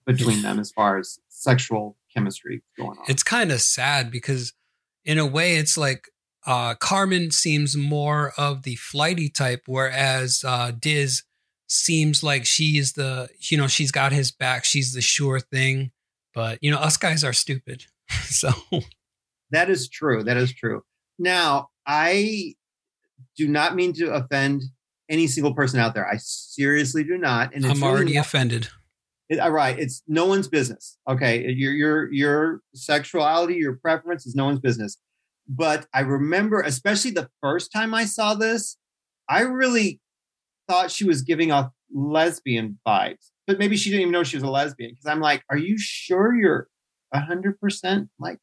between 0.06 0.41
them 0.41 0.60
as 0.60 0.72
far 0.72 0.98
as 0.98 1.20
sexual 1.28 1.98
chemistry 2.16 2.64
going 2.78 2.98
on. 2.98 3.06
It's 3.08 3.24
kind 3.24 3.52
of 3.52 3.62
sad 3.62 4.10
because, 4.10 4.54
in 5.04 5.18
a 5.18 5.26
way, 5.26 5.58
it's 5.58 5.78
like 5.78 6.08
uh, 6.46 6.76
Carmen 6.76 7.32
seems 7.32 7.76
more 7.76 8.34
of 8.38 8.64
the 8.64 8.76
flighty 8.76 9.30
type, 9.30 9.64
whereas 9.66 10.44
uh, 10.46 10.72
Diz 10.78 11.24
seems 11.68 12.24
like 12.24 12.46
she 12.46 12.78
is 12.78 12.94
the, 12.94 13.30
you 13.39 13.58
know, 13.58 13.68
she's 13.68 13.91
got 13.91 14.12
his 14.12 14.32
back. 14.32 14.66
She's 14.66 14.94
the 14.94 15.02
sure 15.02 15.39
thing. 15.39 15.91
But, 16.34 16.60
you 16.62 16.72
know, 16.72 16.78
us 16.78 16.98
guys 16.98 17.24
are 17.24 17.34
stupid. 17.34 17.86
so, 18.24 18.52
That 19.52 19.70
is 19.70 19.88
true. 19.88 20.24
That 20.24 20.38
is 20.38 20.54
true. 20.54 20.84
Now, 21.20 21.70
I 21.86 22.55
do 23.38 23.47
not 23.47 23.76
mean 23.76 23.93
to 23.93 24.14
offend 24.14 24.64
any 25.09 25.28
single 25.28 25.53
person 25.53 25.80
out 25.80 25.93
there. 25.93 26.07
I 26.07 26.18
seriously 26.18 27.03
do 27.03 27.18
not. 27.18 27.53
And 27.53 27.66
I'm 27.66 27.74
really 27.74 27.84
already 27.84 28.14
not- 28.16 28.26
offended. 28.26 28.70
it- 29.30 29.39
all 29.39 29.51
right. 29.51 29.78
It's 29.78 30.03
no 30.07 30.26
one's 30.26 30.47
business. 30.47 30.97
Okay, 31.07 31.49
your 31.51 31.72
your 31.74 32.11
your 32.14 32.61
sexuality, 32.76 33.55
your 33.55 33.76
preference 33.78 34.26
is 34.26 34.36
no 34.36 34.45
one's 34.45 34.59
business. 34.59 34.97
But 35.47 35.88
I 35.93 36.01
remember, 36.01 36.61
especially 36.61 37.11
the 37.11 37.30
first 37.41 37.72
time 37.72 37.93
I 37.93 38.05
saw 38.05 38.34
this, 38.34 38.78
I 39.30 39.41
really 39.41 39.99
thought 40.70 40.89
she 40.91 41.03
was 41.05 41.22
giving 41.22 41.51
off 41.51 41.72
lesbian 41.93 42.80
vibes. 42.88 43.32
But 43.45 43.59
maybe 43.59 43.76
she 43.76 43.89
didn't 43.89 44.01
even 44.03 44.11
know 44.14 44.24
she 44.24 44.38
was 44.38 44.43
a 44.43 44.49
lesbian 44.49 44.91
because 44.91 45.05
I'm 45.05 45.20
like, 45.20 45.43
are 45.49 45.57
you 45.57 45.78
sure 45.78 46.34
you're 46.34 46.70
hundred 47.14 47.59
percent 47.59 48.09
like 48.20 48.39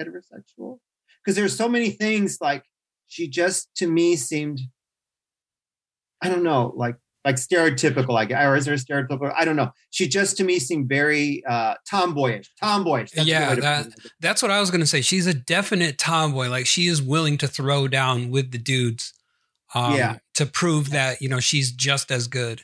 heterosexual? 0.00 0.78
Because 1.24 1.36
there's 1.36 1.56
so 1.56 1.68
many 1.68 1.90
things 1.90 2.38
like 2.40 2.64
she 3.08 3.28
just 3.28 3.74
to 3.76 3.86
me 3.86 4.16
seemed, 4.16 4.60
I 6.22 6.28
don't 6.28 6.42
know, 6.42 6.72
like 6.76 6.96
like 7.24 7.36
stereotypical, 7.36 8.28
guess, 8.28 8.44
or 8.44 8.54
is 8.54 8.66
there 8.66 8.74
a 8.74 8.76
stereotypical? 8.76 9.32
I 9.34 9.46
don't 9.46 9.56
know. 9.56 9.72
She 9.90 10.06
just 10.08 10.36
to 10.36 10.44
me 10.44 10.58
seemed 10.58 10.88
very 10.90 11.42
uh, 11.46 11.74
tomboyish. 11.90 12.50
Tomboyish. 12.62 13.12
That's 13.12 13.26
Yeah, 13.26 13.54
that- 13.54 13.94
That's 14.20 14.42
what 14.42 14.50
I 14.50 14.60
was 14.60 14.70
going 14.70 14.82
to 14.82 14.86
say. 14.86 15.00
She's 15.00 15.26
a 15.26 15.32
definite 15.32 15.96
tomboy. 15.96 16.48
Like 16.48 16.66
she 16.66 16.86
is 16.86 17.00
willing 17.00 17.38
to 17.38 17.48
throw 17.48 17.88
down 17.88 18.30
with 18.30 18.50
the 18.50 18.58
dudes. 18.58 19.14
Um, 19.74 19.94
Yeah. 19.94 20.18
To 20.34 20.44
prove 20.44 20.90
that, 20.90 21.22
you 21.22 21.28
know, 21.30 21.40
she's 21.40 21.72
just 21.72 22.10
as 22.10 22.26
good. 22.28 22.62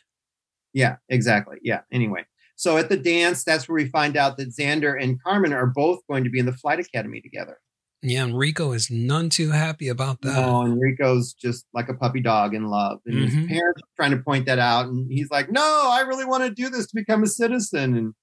Yeah, 0.75 0.97
exactly. 1.09 1.57
Yeah. 1.63 1.81
Anyway, 1.91 2.27
so 2.57 2.77
at 2.77 2.89
the 2.91 2.97
dance, 2.99 3.43
that's 3.45 3.67
where 3.69 3.77
we 3.77 3.89
find 3.89 4.17
out 4.17 4.37
that 4.37 4.51
Zander 4.55 5.03
and 5.03 5.21
Carmen 5.23 5.53
are 5.55 5.67
both 5.67 6.01
going 6.07 6.25
to 6.25 6.31
be 6.31 6.39
in 6.39 6.45
the 6.47 6.53
flight 6.53 6.79
academy 6.81 7.21
together. 7.23 7.59
Yeah. 8.03 8.25
Enrico 8.25 8.73
is 8.73 8.91
none 8.91 9.29
too 9.29 9.51
happy 9.51 9.89
about 9.89 10.23
that. 10.23 10.35
No, 10.35 10.63
Enrico's 10.65 11.33
just 11.35 11.67
like 11.75 11.89
a 11.89 11.95
puppy 11.95 12.21
dog 12.21 12.55
in 12.55 12.67
love, 12.69 13.01
and 13.07 13.17
Mhm. 13.17 13.23
his 13.25 13.47
parents 13.49 13.83
are 13.83 13.89
trying 13.97 14.11
to 14.13 14.23
point 14.23 14.47
that 14.47 14.59
out, 14.59 14.87
and 14.87 15.11
he's 15.11 15.31
like, 15.31 15.51
"No, 15.51 15.61
I 15.63 16.01
really 16.09 16.25
want 16.25 16.45
to 16.45 16.51
do 16.51 16.71
this 16.71 16.87
to 16.89 16.95
become 16.95 17.23
a 17.23 17.27
citizen." 17.27 17.97
And 17.97 18.15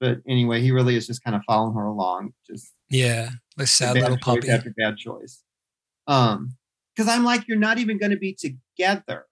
but 0.00 0.18
anyway, 0.28 0.60
he 0.60 0.70
really 0.72 0.94
is 0.96 1.06
just 1.06 1.24
kind 1.24 1.34
of 1.34 1.40
following 1.46 1.74
her 1.74 1.84
along, 1.86 2.32
just 2.46 2.72
Yeah. 2.90 3.30
Like 3.56 3.68
sad 3.68 3.94
little 3.96 4.18
puppy. 4.18 4.50
after 4.50 4.70
bad 4.76 4.98
choice. 4.98 5.42
Um, 6.06 6.56
because 6.94 7.08
I'm 7.10 7.24
like, 7.24 7.48
you're 7.48 7.58
not 7.58 7.78
even 7.78 7.98
going 7.98 8.10
to 8.10 8.18
be 8.18 8.34
together. 8.34 9.24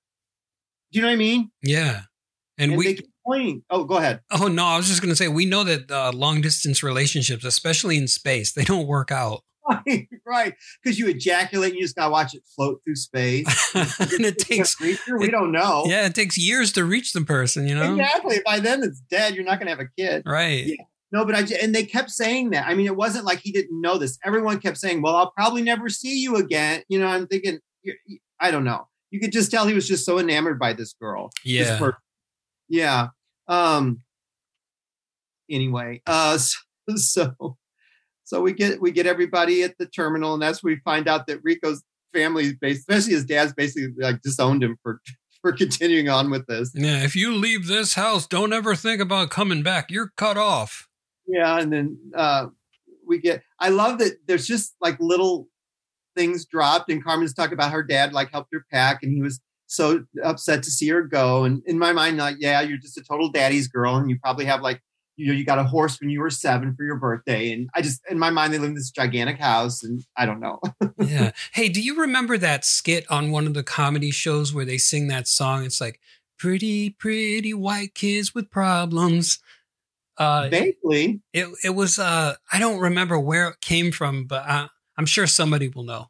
Do 0.91 0.99
you 0.99 1.03
know 1.03 1.09
what 1.09 1.13
I 1.15 1.17
mean? 1.17 1.51
Yeah. 1.63 2.03
And, 2.57 2.73
And 2.73 2.79
we, 2.79 2.85
they 2.87 2.95
keep 2.95 3.11
pointing. 3.27 3.63
Oh, 3.69 3.85
go 3.85 3.97
ahead. 3.99 4.21
oh 4.31 4.49
no, 4.49 4.65
I 4.65 4.77
was 4.79 4.87
just 4.89 5.03
going 5.03 5.11
to 5.13 5.17
say, 5.17 5.29
we 5.29 5.45
know 5.45 5.65
that 5.65 5.91
uh, 5.91 6.13
long 6.15 6.41
distance 6.41 6.83
relationships, 6.83 7.45
especially 7.45 7.97
in 7.99 8.09
space, 8.09 8.53
they 8.53 8.65
don't 8.65 8.87
work 8.87 9.11
out. 9.11 9.43
Right, 9.67 10.09
right. 10.27 10.55
Because 10.83 10.99
you 10.99 11.09
ejaculate, 11.09 11.71
and 11.71 11.79
you 11.79 11.85
just 11.85 11.97
gotta 11.97 12.11
watch 12.11 12.35
it 12.35 12.43
float 12.55 12.83
through 12.85 12.97
space. 12.97 13.47
and 13.75 14.25
it 14.25 14.39
takes, 14.39 14.75
creature. 14.75 15.19
We 15.19 15.31
don't 15.31 15.53
know. 15.53 15.85
yeah, 15.87 16.05
it 16.07 16.15
takes 16.15 16.37
years 16.37 16.73
to 16.73 16.85
reach 16.85 17.13
the 17.13 17.23
person, 17.23 17.67
you 17.67 17.75
know? 17.75 17.93
Exactly. 17.95 18.41
By 18.45 18.61
then 18.61 18.83
it's 18.83 19.01
dead. 19.01 19.35
You're 19.35 19.45
not 19.45 19.59
gonna 19.59 19.71
have 19.71 19.81
a 19.81 19.89
kid. 19.99 20.23
Right. 20.27 20.67
Yeah. 20.67 20.85
No, 21.13 21.25
but 21.25 21.35
I 21.35 21.47
and 21.63 21.75
they 21.75 21.85
kept 21.85 22.11
saying 22.11 22.51
that. 22.51 22.67
I 22.67 22.75
mean, 22.75 22.87
it 22.87 22.97
wasn't 22.97 23.25
like 23.25 23.39
he 23.39 23.53
didn't 23.53 23.81
know 23.81 23.99
this. 23.99 24.19
Everyone 24.25 24.59
kept 24.59 24.79
saying, 24.79 25.01
"Well, 25.01 25.15
I'll 25.15 25.31
probably 25.31 25.63
never 25.63 25.89
see 25.89 26.21
you 26.21 26.37
again." 26.37 26.83
You 26.89 26.99
know, 26.99 27.07
I'm 27.07 27.29
thinking, 27.29 27.61
I 28.41 28.51
don't 28.51 28.65
know. 28.65 28.89
You 29.11 29.21
could 29.21 29.31
just 29.31 29.51
tell 29.51 29.67
he 29.67 29.75
was 29.75 29.87
just 29.87 30.05
so 30.05 30.19
enamored 30.19 30.59
by 30.59 30.73
this 30.73 30.93
girl. 31.01 31.31
Yeah. 31.45 31.79
per- 31.79 31.97
yeah. 32.69 33.09
Um. 33.47 34.01
Anyway, 35.49 36.03
uh, 36.07 36.37
so, 36.39 36.57
so 36.97 37.57
so 38.25 38.41
we 38.41 38.53
get 38.53 38.81
we 38.81 38.91
get 38.91 39.07
everybody 39.07 39.63
at 39.63 39.79
the 39.79 39.87
terminal, 39.87 40.35
and 40.35 40.43
that's 40.43 40.63
where 40.63 40.75
we 40.75 40.81
find 40.81 41.09
out 41.09 41.27
that 41.27 41.41
Rico's 41.43 41.83
family, 42.13 42.57
especially 42.63 43.13
his 43.13 43.25
dad's, 43.25 43.53
basically 43.53 43.93
like 43.99 44.23
disowned 44.23 44.63
him 44.63 44.77
for 44.83 45.01
for 45.43 45.53
continuing 45.53 46.09
on 46.09 46.31
with 46.31 46.47
this. 46.47 46.73
Yeah. 46.75 47.05
If 47.05 47.15
you 47.15 47.35
leave 47.35 47.67
this 47.67 47.95
house, 47.95 48.27
don't 48.27 48.55
ever 48.55 48.75
think 48.75 49.03
about 49.03 49.29
coming 49.29 49.63
back. 49.63 49.91
You're 49.91 50.11
cut 50.17 50.39
off. 50.39 50.89
Yeah, 51.27 51.59
and 51.59 51.73
then 51.73 51.99
uh, 52.15 52.47
we 53.07 53.19
get. 53.19 53.43
I 53.61 53.69
love 53.69 53.99
that. 53.99 54.15
There's 54.27 54.47
just 54.47 54.75
like 54.81 54.97
little 55.01 55.49
things 56.17 56.47
dropped, 56.47 56.91
and 56.91 57.05
Carmen's 57.05 57.35
talking 57.35 57.55
about 57.55 57.73
her 57.73 57.83
dad 57.83 58.13
like 58.13 58.31
helped 58.31 58.51
her 58.53 58.65
pack, 58.71 59.03
and 59.03 59.13
he 59.13 59.21
was 59.21 59.41
so 59.67 60.05
upset 60.23 60.63
to 60.63 60.71
see 60.71 60.89
her 60.89 61.03
go. 61.03 61.45
And 61.45 61.63
in 61.67 61.79
my 61.79 61.93
mind, 61.93 62.19
like, 62.19 62.37
yeah, 62.39 62.61
you're 62.61 62.79
just 62.79 62.99
a 62.99 63.05
total 63.05 63.31
daddy's 63.31 63.69
girl, 63.69 63.97
and 63.97 64.09
you 64.09 64.19
probably 64.23 64.45
have 64.47 64.63
like, 64.63 64.81
you 65.17 65.29
know, 65.29 65.33
you 65.33 65.45
got 65.45 65.59
a 65.59 65.65
horse 65.65 66.01
when 66.01 66.11
you 66.11 66.21
were 66.21 66.31
seven 66.31 66.75
for 66.75 66.85
your 66.85 66.97
birthday, 66.97 67.53
and 67.53 67.69
I 67.75 67.83
just 67.83 68.01
in 68.11 68.19
my 68.19 68.31
mind 68.31 68.53
they 68.53 68.59
live 68.59 68.71
in 68.71 68.75
this 68.75 68.91
gigantic 68.91 69.39
house, 69.39 69.83
and 69.83 70.05
I 70.17 70.27
don't 70.27 70.41
know. 70.41 70.61
yeah. 70.99 71.33
Hey, 71.53 71.69
do 71.69 71.81
you 71.81 72.01
remember 72.01 72.37
that 72.39 72.65
skit 72.65 73.11
on 73.11 73.31
one 73.31 73.47
of 73.47 73.55
the 73.55 73.63
comedy 73.63 74.11
shows 74.11 74.53
where 74.53 74.65
they 74.65 74.79
sing 74.79 75.09
that 75.09 75.29
song? 75.29 75.65
It's 75.65 75.81
like 75.81 76.01
pretty, 76.39 76.91
pretty 76.91 77.55
white 77.55 77.95
kids 77.95 78.35
with 78.35 78.51
problems. 78.51 79.39
Uh, 80.17 80.49
Vaguely, 80.51 81.21
it 81.33 81.49
it 81.65 81.71
was 81.71 81.99
uh, 81.99 82.35
I 82.53 82.59
don't 82.59 82.81
remember 82.81 83.19
where 83.19 83.49
it 83.49 83.61
came 83.61 83.93
from, 83.93 84.27
but 84.27 84.47
uh, 84.49 84.69
I'm 84.97 85.07
sure 85.07 85.27
somebody 85.27 85.69
will 85.69 85.85
know. 85.85 86.09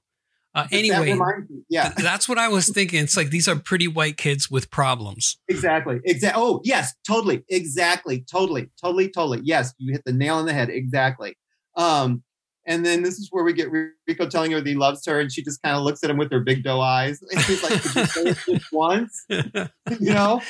Uh, 0.55 0.63
that 0.63 0.73
anyway, 0.73 1.15
me- 1.15 1.65
yeah, 1.69 1.89
that's 1.97 2.29
what 2.29 2.39
I 2.39 2.49
was 2.49 2.69
thinking. 2.69 3.03
It's 3.03 3.17
like 3.17 3.31
these 3.31 3.49
are 3.49 3.57
pretty 3.57 3.89
white 3.89 4.17
kids 4.17 4.51
with 4.51 4.71
problems. 4.71 5.37
Exactly. 5.49 6.01
Exactly. 6.05 6.41
Oh, 6.43 6.61
yes, 6.63 6.95
totally. 7.07 7.43
Exactly. 7.49 8.25
Totally. 8.31 8.71
Totally. 8.81 9.09
Totally. 9.09 9.41
Yes, 9.43 9.75
you 9.79 9.93
hit 9.93 10.03
the 10.05 10.13
nail 10.13 10.37
on 10.37 10.47
the 10.47 10.53
head. 10.53 10.71
Exactly. 10.71 11.37
Um, 11.77 12.23
and 12.67 12.87
then 12.87 13.03
this 13.03 13.19
is 13.19 13.29
where 13.31 13.45
we 13.45 13.53
get 13.53 13.69
Rico 13.71 14.29
telling 14.29 14.53
her 14.53 14.61
that 14.61 14.67
he 14.67 14.75
loves 14.75 15.05
her, 15.07 15.21
and 15.21 15.31
she 15.31 15.43
just 15.43 15.61
kind 15.63 15.77
of 15.77 15.83
looks 15.83 16.03
at 16.03 16.11
him 16.11 16.17
with 16.17 16.31
her 16.31 16.41
big 16.41 16.63
doe 16.63 16.81
eyes. 16.81 17.21
And 17.31 17.41
he's 17.43 17.63
like, 17.63 17.83
"Could 17.83 17.95
you 17.95 18.07
say 18.07 18.23
it 18.23 18.39
just 18.47 18.73
once?" 18.73 19.27
You 19.29 20.15
know. 20.15 20.41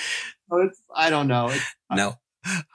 So 0.51 0.59
it's 0.59 0.81
I 0.95 1.11
don't 1.11 1.27
know. 1.27 1.49
It's, 1.49 1.75
no, 1.91 2.15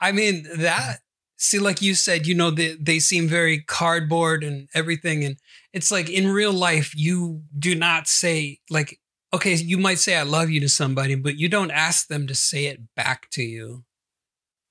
I 0.00 0.12
mean 0.12 0.46
that. 0.56 0.98
See, 1.38 1.58
like 1.58 1.80
you 1.80 1.94
said, 1.94 2.26
you 2.26 2.34
know, 2.34 2.50
they 2.50 2.76
they 2.78 2.98
seem 2.98 3.28
very 3.28 3.62
cardboard 3.62 4.44
and 4.44 4.68
everything, 4.74 5.24
and 5.24 5.36
it's 5.72 5.90
like 5.90 6.08
in 6.08 6.28
real 6.28 6.52
life, 6.52 6.92
you 6.96 7.42
do 7.58 7.74
not 7.74 8.08
say 8.08 8.58
like 8.70 8.98
okay, 9.32 9.54
you 9.54 9.78
might 9.78 9.98
say 9.98 10.16
I 10.16 10.22
love 10.22 10.50
you 10.50 10.60
to 10.60 10.68
somebody, 10.68 11.14
but 11.14 11.36
you 11.36 11.48
don't 11.48 11.70
ask 11.70 12.08
them 12.08 12.26
to 12.26 12.34
say 12.34 12.66
it 12.66 12.80
back 12.96 13.30
to 13.30 13.42
you. 13.42 13.84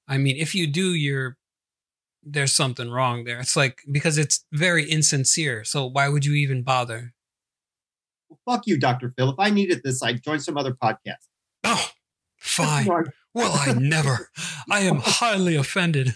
I 0.07 0.17
mean, 0.17 0.35
if 0.37 0.53
you 0.53 0.67
do, 0.67 0.93
you're 0.93 1.37
there's 2.23 2.51
something 2.51 2.89
wrong 2.89 3.23
there. 3.23 3.39
It's 3.39 3.55
like 3.55 3.81
because 3.91 4.17
it's 4.17 4.45
very 4.51 4.89
insincere. 4.89 5.63
So 5.63 5.85
why 5.85 6.09
would 6.09 6.25
you 6.25 6.33
even 6.33 6.63
bother? 6.63 7.13
Well, 8.29 8.39
fuck 8.57 8.67
you, 8.67 8.77
Dr. 8.79 9.13
Phil. 9.17 9.29
If 9.29 9.39
I 9.39 9.49
needed 9.49 9.81
this, 9.83 10.03
I'd 10.03 10.23
join 10.23 10.39
some 10.39 10.57
other 10.57 10.73
podcast. 10.73 11.25
Oh, 11.63 11.89
fine. 12.37 12.87
Well, 13.33 13.53
I 13.53 13.73
never. 13.73 14.29
I 14.69 14.81
am 14.81 14.97
highly 15.03 15.55
offended. 15.55 16.15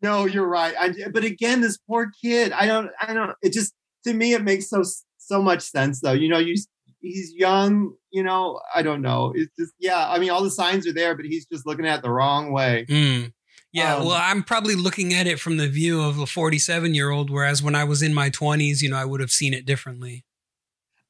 No, 0.00 0.26
you're 0.26 0.46
right. 0.46 0.74
I, 0.78 0.92
but 1.12 1.24
again, 1.24 1.60
this 1.60 1.76
poor 1.76 2.10
kid. 2.22 2.52
I 2.52 2.66
don't. 2.66 2.90
I 3.00 3.12
don't. 3.12 3.32
It 3.42 3.52
just 3.52 3.74
to 4.04 4.14
me, 4.14 4.32
it 4.32 4.42
makes 4.42 4.68
so 4.68 4.82
so 5.18 5.42
much 5.42 5.62
sense, 5.62 6.00
though. 6.00 6.12
You 6.12 6.28
know, 6.28 6.38
you 6.38 6.54
he's 7.00 7.32
young. 7.34 7.94
You 8.10 8.22
know, 8.22 8.60
I 8.74 8.82
don't 8.82 9.02
know. 9.02 9.32
It's 9.34 9.52
just 9.58 9.72
yeah. 9.78 10.08
I 10.08 10.18
mean, 10.18 10.30
all 10.30 10.42
the 10.42 10.50
signs 10.50 10.86
are 10.86 10.92
there, 10.92 11.16
but 11.16 11.24
he's 11.24 11.46
just 11.46 11.66
looking 11.66 11.86
at 11.86 11.98
it 11.98 12.02
the 12.02 12.10
wrong 12.10 12.52
way. 12.52 12.86
Mm. 12.88 13.32
Yeah, 13.72 13.96
Um, 13.96 14.06
well, 14.06 14.18
I'm 14.18 14.42
probably 14.42 14.74
looking 14.74 15.12
at 15.12 15.26
it 15.26 15.38
from 15.38 15.58
the 15.58 15.68
view 15.68 16.00
of 16.00 16.18
a 16.18 16.26
47 16.26 16.94
year 16.94 17.10
old, 17.10 17.28
whereas 17.28 17.62
when 17.62 17.74
I 17.74 17.84
was 17.84 18.00
in 18.00 18.14
my 18.14 18.30
20s, 18.30 18.80
you 18.80 18.88
know, 18.88 18.96
I 18.96 19.04
would 19.04 19.20
have 19.20 19.30
seen 19.30 19.52
it 19.52 19.66
differently. 19.66 20.24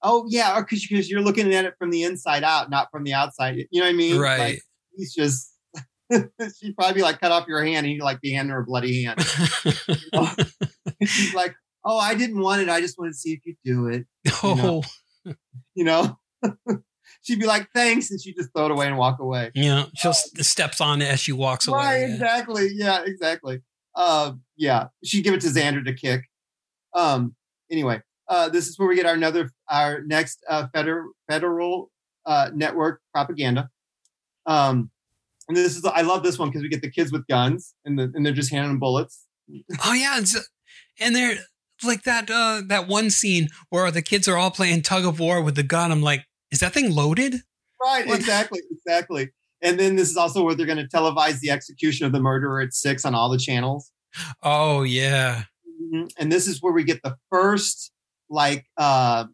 Oh 0.02 0.26
yeah, 0.28 0.58
because 0.60 0.86
because 0.86 1.10
you're 1.10 1.20
looking 1.20 1.52
at 1.54 1.64
it 1.64 1.74
from 1.78 1.90
the 1.90 2.04
inside 2.04 2.44
out, 2.44 2.70
not 2.70 2.90
from 2.90 3.04
the 3.04 3.14
outside. 3.14 3.56
You 3.70 3.80
know 3.80 3.86
what 3.86 3.92
I 3.92 3.96
mean? 3.96 4.18
Right. 4.18 4.38
Like, 4.38 4.62
he's 4.96 5.14
just. 5.14 5.52
she'd 6.58 6.76
probably 6.76 6.94
be 6.94 7.02
like, 7.02 7.20
cut 7.20 7.32
off 7.32 7.46
your 7.46 7.62
hand, 7.62 7.78
and 7.78 7.86
he'd 7.86 8.02
like 8.02 8.20
be 8.20 8.32
handing 8.32 8.52
her 8.52 8.60
a 8.60 8.64
bloody 8.64 9.04
hand. 9.04 9.20
She's 11.04 11.34
like, 11.34 11.54
oh, 11.84 11.98
I 11.98 12.14
didn't 12.14 12.40
want 12.40 12.62
it. 12.62 12.68
I 12.68 12.80
just 12.80 12.98
wanted 12.98 13.10
to 13.12 13.18
see 13.18 13.32
if 13.32 13.40
you 13.44 13.54
do 13.64 13.86
it. 13.88 14.06
oh, 14.42 14.82
You 15.74 15.84
know. 15.84 16.18
She'd 17.22 17.40
be 17.40 17.46
like, 17.46 17.68
thanks, 17.74 18.10
and 18.10 18.20
she'd 18.20 18.36
just 18.36 18.50
throw 18.54 18.66
it 18.66 18.70
away 18.70 18.86
and 18.86 18.96
walk 18.96 19.18
away. 19.18 19.50
yeah. 19.54 19.86
she'll 19.94 20.12
steps 20.12 20.80
on 20.80 21.02
it 21.02 21.06
as 21.06 21.20
she 21.20 21.32
walks 21.32 21.66
away. 21.66 21.78
Right, 21.78 21.98
yeah. 22.00 22.14
exactly. 22.14 22.70
Yeah, 22.72 23.02
exactly. 23.04 23.60
Uh, 23.94 24.32
yeah, 24.56 24.88
she'd 25.04 25.24
give 25.24 25.34
it 25.34 25.40
to 25.40 25.48
Zander 25.48 25.84
to 25.84 25.92
kick. 25.92 26.22
Um, 26.94 27.34
anyway, 27.70 28.00
uh, 28.28 28.48
this 28.48 28.68
is 28.68 28.78
where 28.78 28.88
we 28.88 28.94
get 28.94 29.04
our 29.06 29.14
another 29.14 29.50
our 29.68 30.02
next 30.02 30.44
uh, 30.48 30.68
federal 30.72 31.12
federal 31.28 31.90
uh, 32.24 32.50
network 32.54 33.00
propaganda. 33.12 33.68
Um, 34.46 34.90
and 35.48 35.56
this 35.56 35.76
is 35.76 35.84
I 35.84 36.02
love 36.02 36.22
this 36.22 36.38
one 36.38 36.48
because 36.50 36.62
we 36.62 36.68
get 36.68 36.82
the 36.82 36.90
kids 36.90 37.10
with 37.12 37.26
guns 37.26 37.74
and 37.84 37.98
the, 37.98 38.10
and 38.14 38.24
they're 38.24 38.32
just 38.32 38.50
handing 38.50 38.70
them 38.72 38.78
bullets. 38.78 39.24
Oh 39.84 39.92
yeah, 39.92 40.20
and 41.00 41.16
they're 41.16 41.36
like 41.84 42.02
that 42.02 42.30
uh 42.30 42.62
that 42.66 42.88
one 42.88 43.10
scene 43.10 43.48
where 43.70 43.90
the 43.90 44.02
kids 44.02 44.26
are 44.28 44.36
all 44.36 44.50
playing 44.50 44.82
tug 44.82 45.04
of 45.04 45.18
war 45.20 45.42
with 45.42 45.54
the 45.54 45.62
gun. 45.62 45.90
I'm 45.92 46.02
like, 46.02 46.24
is 46.50 46.60
that 46.60 46.72
thing 46.74 46.94
loaded? 46.94 47.36
Right, 47.82 48.06
What? 48.06 48.18
exactly, 48.18 48.60
exactly. 48.70 49.30
And 49.62 49.78
then 49.78 49.96
this 49.96 50.10
is 50.10 50.16
also 50.16 50.42
where 50.44 50.54
they're 50.54 50.66
going 50.66 50.78
to 50.78 50.88
televise 50.88 51.40
the 51.40 51.50
execution 51.50 52.06
of 52.06 52.12
the 52.12 52.20
murderer 52.20 52.60
at 52.60 52.74
six 52.74 53.04
on 53.04 53.14
all 53.14 53.28
the 53.28 53.38
channels. 53.38 53.90
Oh 54.42 54.82
yeah. 54.82 55.44
Mhm. 55.82 56.10
And 56.18 56.30
this 56.32 56.46
is 56.46 56.60
where 56.60 56.72
we 56.72 56.82
get 56.84 57.00
the 57.02 57.16
first 57.30 57.92
like 58.28 58.66
uh 58.76 59.24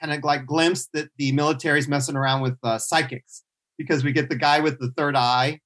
kind 0.00 0.12
of 0.12 0.24
like 0.24 0.44
glimpse 0.46 0.88
that 0.92 1.08
the 1.16 1.30
military's 1.32 1.86
messing 1.88 2.16
around 2.16 2.42
with 2.42 2.58
uh, 2.64 2.76
psychics 2.78 3.44
because 3.78 4.04
we 4.04 4.12
get 4.12 4.28
the 4.28 4.36
guy 4.36 4.60
with 4.60 4.78
the 4.78 4.90
third 4.96 5.16
eye. 5.16 5.60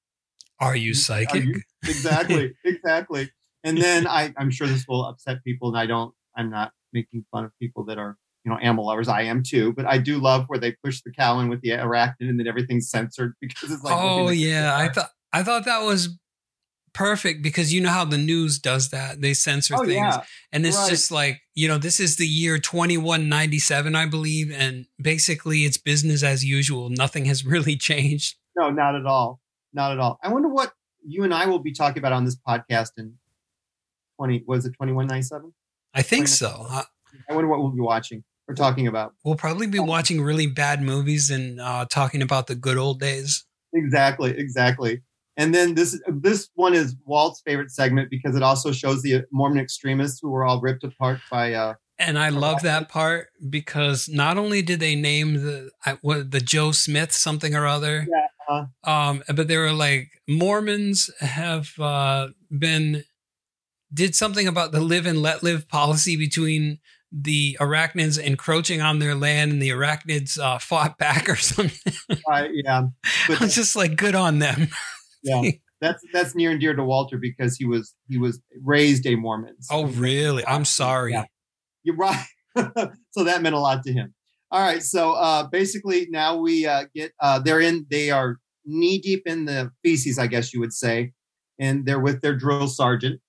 Are 0.59 0.75
you 0.75 0.91
Are 0.91 0.95
psychic? 0.95 1.45
you- 1.45 1.61
Exactly, 1.83 2.53
exactly. 2.65 3.31
And 3.63 3.77
then 3.77 4.07
I, 4.07 4.33
I'm 4.37 4.49
sure 4.49 4.67
this 4.67 4.85
will 4.87 5.05
upset 5.05 5.43
people, 5.43 5.69
and 5.69 5.77
I 5.77 5.85
don't. 5.85 6.13
I'm 6.35 6.49
not 6.49 6.71
making 6.93 7.25
fun 7.31 7.45
of 7.45 7.51
people 7.61 7.83
that 7.85 7.97
are 7.97 8.17
you 8.43 8.51
know 8.51 8.57
animal 8.57 8.87
lovers. 8.87 9.07
I 9.07 9.21
am 9.23 9.43
too, 9.43 9.73
but 9.73 9.85
I 9.85 9.97
do 9.97 10.17
love 10.19 10.45
where 10.47 10.59
they 10.59 10.71
push 10.83 11.01
the 11.01 11.11
cow 11.11 11.39
in 11.39 11.49
with 11.49 11.61
the 11.61 11.69
arachnid 11.69 12.15
and 12.29 12.39
then 12.39 12.47
everything's 12.47 12.89
censored 12.89 13.33
because 13.41 13.71
it's 13.71 13.83
like 13.83 13.93
oh 13.95 14.29
yeah, 14.29 14.75
I 14.75 14.89
thought 14.89 15.09
I 15.33 15.43
thought 15.43 15.65
that 15.65 15.83
was 15.83 16.17
perfect 16.97 17.41
because 17.43 17.71
you 17.73 17.79
know 17.79 17.89
how 17.91 18.03
the 18.05 18.17
news 18.17 18.57
does 18.59 18.89
that. 18.89 19.21
They 19.21 19.33
censor 19.33 19.75
Oh 19.77 19.85
things. 19.85 19.93
yeah, 19.95 20.23
And 20.51 20.65
it's 20.65 20.75
Right. 20.77 20.89
just 20.89 21.11
like, 21.11 21.41
you 21.53 21.67
know, 21.67 21.77
this 21.77 21.99
is 21.99 22.15
the 22.17 22.25
year 22.27 22.57
2197, 22.57 23.95
I 23.95 24.05
believe. 24.07 24.51
And 24.51 24.85
basically, 25.01 25.59
it's 25.65 25.77
business 25.77 26.23
as 26.23 26.43
usual. 26.43 26.89
Nothing 26.89 27.25
has 27.25 27.45
really 27.53 27.75
changed. 27.77 28.35
no, 28.55 28.69
not 28.71 28.95
at 28.95 29.05
all, 29.05 29.39
not 29.73 29.91
at 29.91 29.99
all. 29.99 30.19
I 30.23 30.29
wonder 30.33 30.49
what 30.49 30.73
you 31.07 31.23
and 31.23 31.33
I 31.33 31.45
will 31.45 31.59
be 31.59 31.71
talking 31.71 31.99
about 31.99 32.13
on 32.13 32.25
this 32.25 32.35
podcast 32.35 32.91
in 32.97 33.13
twenty. 34.17 34.43
Was 34.47 34.65
it 34.65 34.73
twenty 34.73 34.91
one 34.93 35.07
ninety 35.07 35.23
seven? 35.23 35.53
I 35.93 36.01
think 36.01 36.27
so. 36.27 36.65
Uh, 36.69 36.83
I 37.29 37.33
wonder 37.33 37.47
what 37.47 37.59
we'll 37.59 37.69
be 37.71 37.79
watching 37.81 38.23
or 38.47 38.55
talking 38.55 38.87
about. 38.87 39.13
we'll 39.23 39.35
probably 39.35 39.67
be 39.67 39.79
watching 39.79 40.21
really 40.21 40.47
bad 40.47 40.81
movies 40.81 41.29
and 41.29 41.59
uh, 41.61 41.85
talking 41.89 42.21
about 42.21 42.47
the 42.47 42.55
good 42.55 42.77
old 42.77 42.99
days. 42.99 43.45
Exactly, 43.73 44.31
exactly. 44.37 45.01
And 45.37 45.53
then 45.53 45.75
this 45.75 45.99
this 46.07 46.49
one 46.55 46.73
is 46.73 46.95
Walt's 47.05 47.41
favorite 47.45 47.71
segment 47.71 48.09
because 48.09 48.35
it 48.35 48.41
also 48.43 48.71
shows 48.71 49.03
the 49.03 49.23
Mormon 49.31 49.59
extremists 49.59 50.19
who 50.19 50.31
were 50.31 50.43
all 50.43 50.59
ripped 50.59 50.83
apart 50.83 51.19
by 51.29 51.53
uh 51.53 51.75
And 51.99 52.17
I 52.17 52.29
love 52.29 52.63
that 52.63 52.89
part 52.89 53.27
because 53.47 54.09
not 54.09 54.37
only 54.37 54.61
did 54.63 54.79
they 54.79 54.95
name 54.95 55.35
the 55.35 55.69
what 56.01 56.31
the 56.31 56.41
Joe 56.41 56.71
Smith 56.71 57.11
something 57.11 57.55
or 57.55 57.67
other, 57.67 58.07
uh, 58.49 58.65
um, 58.83 59.23
but 59.33 59.47
they 59.47 59.57
were 59.57 59.71
like 59.71 60.09
Mormons 60.27 61.09
have 61.19 61.71
uh, 61.79 62.29
been 62.49 63.03
did 63.93 64.15
something 64.15 64.47
about 64.47 64.71
the 64.71 64.81
live 64.81 65.05
and 65.05 65.21
let 65.21 65.43
live 65.43 65.69
policy 65.69 66.17
between 66.17 66.79
the 67.11 67.57
arachnids 67.61 68.19
encroaching 68.21 68.81
on 68.81 68.99
their 68.99 69.15
land 69.15 69.51
and 69.51 69.61
the 69.61 69.69
arachnids 69.69 70.37
uh, 70.37 70.57
fought 70.57 70.97
back 70.97 71.29
or 71.29 71.35
something. 71.37 71.93
I- 72.29 72.49
yeah. 72.51 72.87
I 73.29 73.37
was 73.39 73.55
just 73.55 73.75
like, 73.75 73.95
good 73.95 74.15
on 74.15 74.39
them. 74.39 74.67
yeah. 75.23 75.51
That's 75.79 76.03
that's 76.11 76.33
near 76.33 76.49
and 76.49 76.59
dear 76.59 76.73
to 76.75 76.83
Walter 76.83 77.19
because 77.19 77.55
he 77.55 77.63
was 77.65 77.93
he 78.09 78.17
was 78.17 78.41
raised 78.63 79.05
a 79.05 79.13
Mormon. 79.15 79.55
So 79.61 79.75
Oh, 79.75 79.85
really? 79.85 80.43
I'm 80.47 80.65
sorry. 80.65 81.11
Yeah. 81.11 81.25
You're 81.83 81.95
right. 81.97 82.25
so 83.11 83.23
that 83.23 83.43
meant 83.43 83.53
a 83.53 83.59
lot 83.59 83.83
to 83.83 83.93
him. 83.93 84.15
All 84.49 84.59
right. 84.59 84.81
So 84.81 85.11
uh, 85.11 85.43
basically, 85.47 86.07
now 86.09 86.35
we 86.37 86.65
uh, 86.65 86.85
get 86.95 87.11
uh, 87.21 87.37
they're 87.37 87.59
in. 87.61 87.85
They 87.91 88.09
are 88.09 88.37
knee 88.65 88.97
deep 88.97 89.21
in 89.27 89.45
the 89.45 89.69
feces, 89.83 90.17
I 90.17 90.25
guess 90.25 90.51
you 90.51 90.59
would 90.61 90.73
say, 90.73 91.11
and 91.59 91.85
they're 91.85 91.99
with 91.99 92.21
their 92.21 92.35
drill 92.35 92.67
sergeant, 92.67 93.21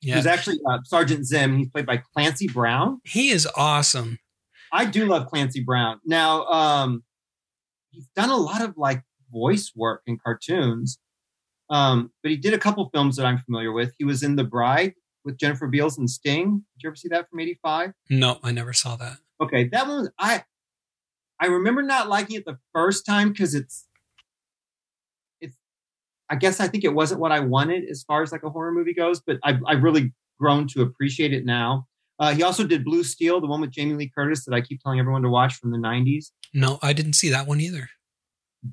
Yeah. 0.00 0.14
who's 0.14 0.26
actually 0.26 0.60
uh, 0.66 0.78
Sergeant 0.84 1.26
Zim. 1.26 1.58
He's 1.58 1.68
played 1.68 1.84
by 1.84 1.98
Clancy 2.14 2.48
Brown. 2.48 3.00
He 3.04 3.28
is 3.28 3.46
awesome. 3.54 4.18
I 4.72 4.86
do 4.86 5.04
love 5.04 5.26
Clancy 5.26 5.62
Brown. 5.62 6.00
Now, 6.06 6.46
um, 6.46 7.04
he's 7.90 8.08
done 8.16 8.30
a 8.30 8.36
lot 8.38 8.62
of 8.62 8.78
like 8.78 9.02
voice 9.30 9.72
work 9.76 10.00
in 10.06 10.16
cartoons, 10.24 10.98
um, 11.70 12.10
but 12.22 12.30
he 12.30 12.36
did 12.36 12.54
a 12.54 12.58
couple 12.58 12.88
films 12.92 13.16
that 13.16 13.26
I'm 13.26 13.38
familiar 13.38 13.72
with. 13.72 13.92
He 13.98 14.04
was 14.04 14.22
in 14.22 14.36
The 14.36 14.44
Bride 14.44 14.94
with 15.24 15.38
Jennifer 15.38 15.66
Beals 15.66 15.98
and 15.98 16.08
Sting. 16.08 16.64
Did 16.76 16.82
you 16.82 16.88
ever 16.90 16.96
see 16.96 17.08
that 17.08 17.28
from 17.28 17.40
'85? 17.40 17.92
No, 18.10 18.38
I 18.42 18.52
never 18.52 18.72
saw 18.72 18.96
that. 18.96 19.18
Okay, 19.40 19.68
that 19.72 19.86
one 19.86 19.98
was 19.98 20.10
I. 20.18 20.44
I 21.40 21.46
remember 21.46 21.82
not 21.82 22.08
liking 22.08 22.36
it 22.36 22.46
the 22.46 22.58
first 22.72 23.04
time 23.04 23.30
because 23.30 23.54
it's, 23.54 23.86
it's. 25.40 25.56
I 26.30 26.36
guess 26.36 26.60
I 26.60 26.68
think 26.68 26.84
it 26.84 26.94
wasn't 26.94 27.20
what 27.20 27.32
I 27.32 27.40
wanted 27.40 27.84
as 27.90 28.02
far 28.04 28.22
as 28.22 28.32
like 28.32 28.42
a 28.42 28.50
horror 28.50 28.72
movie 28.72 28.94
goes, 28.94 29.20
but 29.20 29.38
I've 29.42 29.60
I've 29.66 29.82
really 29.82 30.12
grown 30.40 30.66
to 30.68 30.82
appreciate 30.82 31.32
it 31.32 31.44
now. 31.44 31.86
Uh, 32.18 32.32
he 32.32 32.42
also 32.42 32.66
did 32.66 32.82
Blue 32.84 33.04
Steel, 33.04 33.40
the 33.42 33.46
one 33.46 33.60
with 33.60 33.70
Jamie 33.70 33.94
Lee 33.94 34.10
Curtis 34.14 34.46
that 34.46 34.54
I 34.54 34.62
keep 34.62 34.80
telling 34.80 34.98
everyone 34.98 35.22
to 35.22 35.28
watch 35.28 35.54
from 35.54 35.70
the 35.72 35.78
'90s. 35.78 36.30
No, 36.54 36.78
I 36.80 36.92
didn't 36.94 37.12
see 37.14 37.28
that 37.30 37.46
one 37.46 37.60
either. 37.60 37.90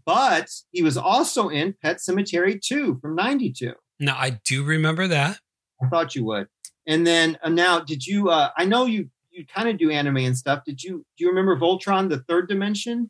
But 0.05 0.49
he 0.71 0.81
was 0.81 0.97
also 0.97 1.49
in 1.49 1.75
Pet 1.81 1.97
Sematary 1.97 2.59
2 2.61 2.99
from 3.01 3.15
'92. 3.15 3.73
No, 3.99 4.13
I 4.13 4.39
do 4.43 4.63
remember 4.63 5.07
that. 5.07 5.39
I 5.81 5.87
thought 5.87 6.15
you 6.15 6.25
would. 6.25 6.47
And 6.87 7.05
then 7.05 7.37
uh, 7.43 7.49
now, 7.49 7.79
did 7.79 8.05
you? 8.05 8.29
Uh, 8.29 8.49
I 8.57 8.65
know 8.65 8.85
you 8.85 9.09
you 9.31 9.45
kind 9.45 9.69
of 9.69 9.77
do 9.77 9.89
anime 9.89 10.17
and 10.17 10.37
stuff. 10.37 10.63
Did 10.65 10.83
you 10.83 11.05
do 11.17 11.23
you 11.23 11.29
remember 11.29 11.57
Voltron: 11.57 12.09
The 12.09 12.19
Third 12.19 12.47
Dimension? 12.47 13.09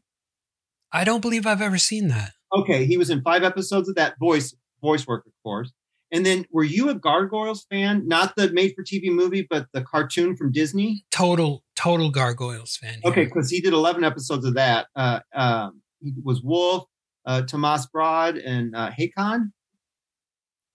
I 0.92 1.04
don't 1.04 1.22
believe 1.22 1.48
I've 1.48 1.62
ever 1.62 1.78
seen 1.80 2.10
that. 2.10 2.34
Okay, 2.56 2.86
he 2.86 2.98
was 2.98 3.10
in 3.10 3.22
five 3.24 3.44
episodes 3.44 3.90
of 3.90 3.96
that 3.96 4.20
voice 4.20 4.56
voice 4.82 5.08
work, 5.08 5.26
of 5.26 5.34
course. 5.44 5.72
And 6.12 6.24
then, 6.24 6.46
were 6.52 6.64
you 6.64 6.90
a 6.90 6.94
Gargoyles 6.94 7.66
fan? 7.72 8.08
Not 8.08 8.36
the 8.36 8.52
made-for-TV 8.52 9.12
movie, 9.12 9.48
but 9.50 9.66
the 9.74 9.82
cartoon 9.82 10.36
from 10.36 10.52
Disney. 10.52 11.06
Total, 11.10 11.64
total 11.76 12.12
Gargoyles 12.12 12.78
fan. 12.78 13.00
here. 13.02 13.12
Okay, 13.12 13.26
because 13.26 13.50
he 13.50 13.60
did 13.62 13.74
eleven 13.74 14.04
episodes 14.04 14.46
of 14.46 14.54
that. 14.54 14.88
Uh, 14.96 15.22
um, 15.34 15.82
he 16.04 16.14
was 16.24 16.42
Wolf, 16.44 16.86
uh, 17.26 17.42
Tomas 17.44 17.86
Broad, 17.88 18.38
and 18.38 18.76
uh, 18.76 18.92
Hakon 18.92 19.54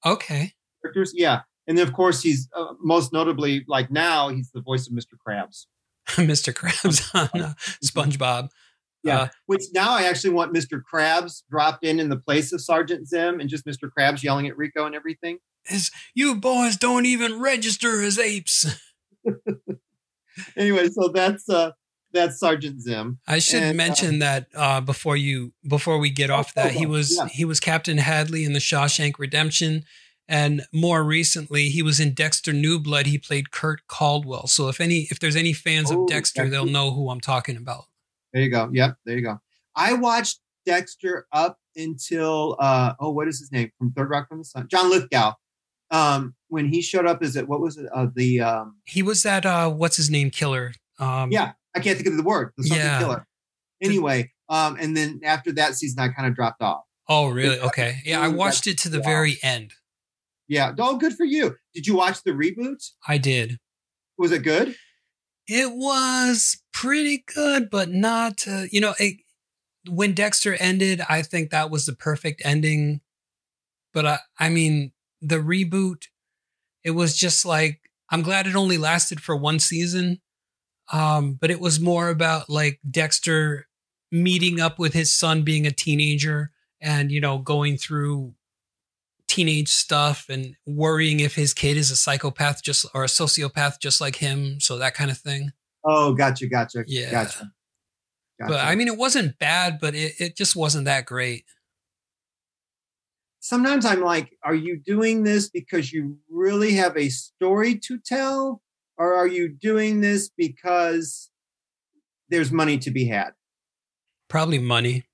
Okay. 0.07 0.53
characters. 0.83 1.13
Yeah, 1.15 1.41
and 1.67 1.77
then 1.77 1.87
of 1.87 1.93
course 1.93 2.23
he's 2.23 2.49
uh, 2.57 2.75
most 2.81 3.13
notably 3.13 3.65
like 3.69 3.91
now 3.91 4.29
he's 4.29 4.51
the 4.53 4.61
voice 4.63 4.87
of 4.89 4.93
Mr. 4.95 5.15
Krabs. 5.27 5.67
Mr. 6.17 6.53
Krabs 6.55 7.15
on 7.35 7.41
uh, 7.43 7.55
SpongeBob. 7.85 8.49
Yeah, 9.05 9.19
Uh, 9.23 9.29
which 9.47 9.63
now 9.75 9.93
I 9.93 10.03
actually 10.05 10.31
want 10.35 10.53
Mr. 10.53 10.81
Krabs 10.93 11.43
dropped 11.51 11.85
in 11.85 12.01
in 12.01 12.09
the 12.09 12.17
place 12.17 12.53
of 12.53 12.61
Sergeant 12.61 13.07
Zim 13.07 13.39
and 13.39 13.49
just 13.49 13.65
Mr. 13.65 13.89
Krabs 13.97 14.23
yelling 14.25 14.49
at 14.49 14.57
Rico 14.57 14.87
and 14.87 14.95
everything. 14.95 15.39
Is 15.71 15.91
you 16.15 16.35
boys 16.35 16.77
don't 16.77 17.07
even 17.07 17.39
register 17.41 18.03
as 18.03 18.19
apes. 18.19 18.67
Anyway, 20.57 20.89
so 20.89 21.09
that's 21.09 21.49
uh 21.49 21.73
that's 22.13 22.39
Sergeant 22.39 22.81
Zim. 22.81 23.19
I 23.27 23.39
should 23.39 23.63
And, 23.63 23.73
uh, 23.73 23.75
mention 23.77 24.19
that 24.21 24.47
uh, 24.55 24.81
before 24.81 25.17
you 25.17 25.53
before 25.67 25.99
we 25.99 26.11
get 26.11 26.31
off 26.31 26.55
that 26.55 26.73
he 26.73 26.87
oh, 26.87 26.91
was 26.91 27.17
yeah. 27.17 27.29
he 27.29 27.45
was 27.45 27.61
Captain 27.61 27.99
Hadley 27.99 28.45
in 28.45 28.53
the 28.53 28.59
Shawshank 28.59 29.19
Redemption, 29.19 29.85
and 30.27 30.63
more 30.73 31.05
recently 31.05 31.69
he 31.69 31.83
was 31.83 32.01
in 32.01 32.15
Dexter 32.15 32.53
New 32.53 32.79
Blood. 32.79 33.07
He 33.07 33.19
played 33.19 33.51
Kurt 33.51 33.87
Caldwell. 33.87 34.47
So 34.47 34.69
if 34.69 34.81
any 34.81 35.09
if 35.11 35.19
there's 35.21 35.37
any 35.37 35.53
fans 35.53 35.91
Oh, 35.91 36.03
of 36.03 36.09
Dexter, 36.09 36.43
Dexter. 36.43 36.51
they'll 36.51 36.67
know 36.73 36.93
who 36.93 37.11
I'm 37.11 37.21
talking 37.21 37.57
about. 37.57 37.85
There 38.33 38.43
you 38.43 38.51
go. 38.51 38.69
Yep, 38.73 38.97
there 39.05 39.17
you 39.17 39.23
go. 39.25 39.41
I 39.77 39.93
watched 39.95 40.41
Dexter 40.67 41.27
up 41.33 41.59
until 41.77 42.57
uh 42.59 42.95
oh, 43.01 43.11
what 43.11 43.29
is 43.29 43.39
his 43.39 43.53
name 43.53 43.71
from 43.79 43.93
Third 43.93 44.11
Rock 44.11 44.29
from 44.29 44.39
the 44.39 44.45
Sun? 44.45 44.69
John 44.71 44.91
Lithgow. 44.91 45.35
Um, 45.91 46.35
when 46.49 46.69
he 46.69 46.83
showed 46.83 47.07
up, 47.07 47.23
is 47.23 47.35
it 47.37 47.49
what 47.49 47.61
was 47.61 47.79
it? 47.79 47.87
Uh, 47.95 48.09
the 48.15 48.41
um, 48.43 48.77
He 48.85 49.03
was 49.03 49.23
that 49.23 49.47
uh, 49.47 49.71
what's 49.71 49.97
his 49.97 50.11
name 50.11 50.31
killer. 50.31 50.73
Um, 50.99 51.31
yeah, 51.33 51.53
I 51.77 51.81
can't 51.81 51.97
think 51.97 52.09
of 52.09 52.17
the 52.17 52.23
word. 52.23 52.53
The 52.57 52.65
something 52.65 52.85
Yeah. 52.85 52.99
killer. 52.99 53.27
Anyway, 53.83 54.33
um, 54.49 54.77
and 54.81 54.97
then 54.97 55.21
after 55.23 55.53
that 55.53 55.75
season, 55.75 56.01
I 56.01 56.09
kind 56.09 56.27
of 56.29 56.35
dropped 56.35 56.63
off. 56.63 56.83
Oh 57.09 57.29
really? 57.29 57.59
Okay. 57.61 58.01
Yeah, 58.05 58.21
I 58.21 58.29
watched 58.29 58.67
it 58.67 58.79
to 58.79 58.89
the 58.89 59.01
very 59.01 59.39
end. 59.43 59.73
Yeah. 60.49 60.73
Oh, 60.79 60.97
good 60.97 61.15
for 61.15 61.25
you. 61.25 61.57
Did 61.75 61.87
you 61.87 61.95
watch 61.97 62.23
the 62.25 62.33
reboot? 62.33 62.85
I 63.07 63.19
did. 63.19 63.59
Was 64.17 64.33
it 64.33 64.43
good? 64.43 64.75
It 65.47 65.73
was 65.73 66.59
pretty 66.73 67.25
good, 67.35 67.71
but 67.71 67.89
not, 67.91 68.47
uh, 68.47 68.65
you 68.71 68.81
know, 68.81 68.95
it, 68.99 69.19
when 69.89 70.13
Dexter 70.13 70.55
ended, 70.55 71.01
I 71.09 71.23
think 71.23 71.51
that 71.51 71.71
was 71.71 71.87
the 71.87 71.95
perfect 71.95 72.43
ending. 72.45 73.01
But 73.95 74.05
I, 74.07 74.19
I 74.39 74.49
mean, 74.51 74.93
the 75.23 75.37
reboot, 75.37 76.05
it 76.85 76.91
was 76.91 77.17
just 77.17 77.47
like, 77.47 77.81
I'm 78.11 78.23
glad 78.23 78.47
it 78.47 78.55
only 78.57 78.77
lasted 78.79 79.23
for 79.23 79.37
one 79.37 79.59
season. 79.59 80.21
Um, 80.93 81.35
but 81.35 81.51
it 81.51 81.61
was 81.61 81.79
more 81.81 82.09
about 82.09 82.49
like 82.49 82.81
Dexter 82.91 83.67
meeting 84.11 84.61
up 84.61 84.79
with 84.79 84.95
his 84.95 85.15
son 85.17 85.43
being 85.43 85.67
a 85.67 85.71
teenager 85.71 86.51
and, 86.81 87.13
you 87.13 87.21
know, 87.21 87.39
going 87.39 87.77
through 87.77 88.35
teenage 89.27 89.69
stuff 89.69 90.27
and 90.31 90.55
worrying 90.67 91.21
if 91.21 91.35
his 91.35 91.53
kid 91.53 91.77
is 91.77 91.91
a 91.91 91.97
psychopath 91.97 92.63
just 92.63 92.87
or 92.95 93.05
a 93.05 93.09
sociopath 93.09 93.79
just 93.81 94.01
like 94.01 94.17
him. 94.17 94.59
So 94.61 94.79
that 94.79 94.95
kind 94.95 95.11
of 95.11 95.19
thing. 95.19 95.53
Oh, 95.85 96.15
gotcha, 96.15 96.47
gotcha, 96.47 96.85
Yeah. 96.87 97.11
gotcha. 97.11 97.53
gotcha. 98.41 98.53
But 98.53 98.61
I 98.65 98.75
mean, 98.75 98.89
it 98.89 98.97
wasn't 98.97 99.39
bad, 99.39 99.79
but 99.81 99.95
it, 99.95 100.15
it 100.19 100.37
just 100.37 100.57
wasn't 100.57 100.87
that 100.87 101.05
great. 101.05 101.45
sometimes 103.41 103.87
I'm 103.87 104.03
like, 104.03 104.37
are 104.43 104.55
you 104.55 104.79
doing 104.79 105.23
this 105.23 105.49
because 105.49 105.93
you 105.93 106.19
really 106.31 106.73
have 106.75 106.97
a 106.97 107.09
story 107.09 107.79
to 107.79 107.99
tell? 107.99 108.61
Or 108.99 109.15
are 109.15 109.27
you 109.27 109.49
doing 109.49 110.01
this 110.01 110.29
because 110.29 111.31
there's 112.29 112.51
money 112.51 112.79
to 112.79 112.91
be 112.91 113.07
had? 113.07 113.31
Probably 114.29 114.59
money. 114.59 115.05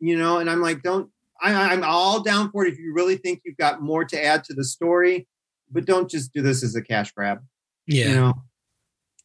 You 0.00 0.18
know, 0.18 0.38
and 0.38 0.50
I'm 0.50 0.60
like, 0.60 0.82
don't, 0.82 1.10
I, 1.40 1.52
I'm 1.52 1.84
all 1.84 2.22
down 2.22 2.50
for 2.50 2.64
it 2.66 2.72
if 2.72 2.78
you 2.78 2.92
really 2.94 3.16
think 3.16 3.42
you've 3.44 3.56
got 3.56 3.82
more 3.82 4.04
to 4.04 4.24
add 4.24 4.44
to 4.44 4.54
the 4.54 4.64
story, 4.64 5.28
but 5.70 5.84
don't 5.84 6.10
just 6.10 6.32
do 6.32 6.42
this 6.42 6.64
as 6.64 6.74
a 6.74 6.82
cash 6.82 7.12
grab. 7.12 7.38
Yeah. 7.86 8.08
You 8.08 8.14
know? 8.14 8.32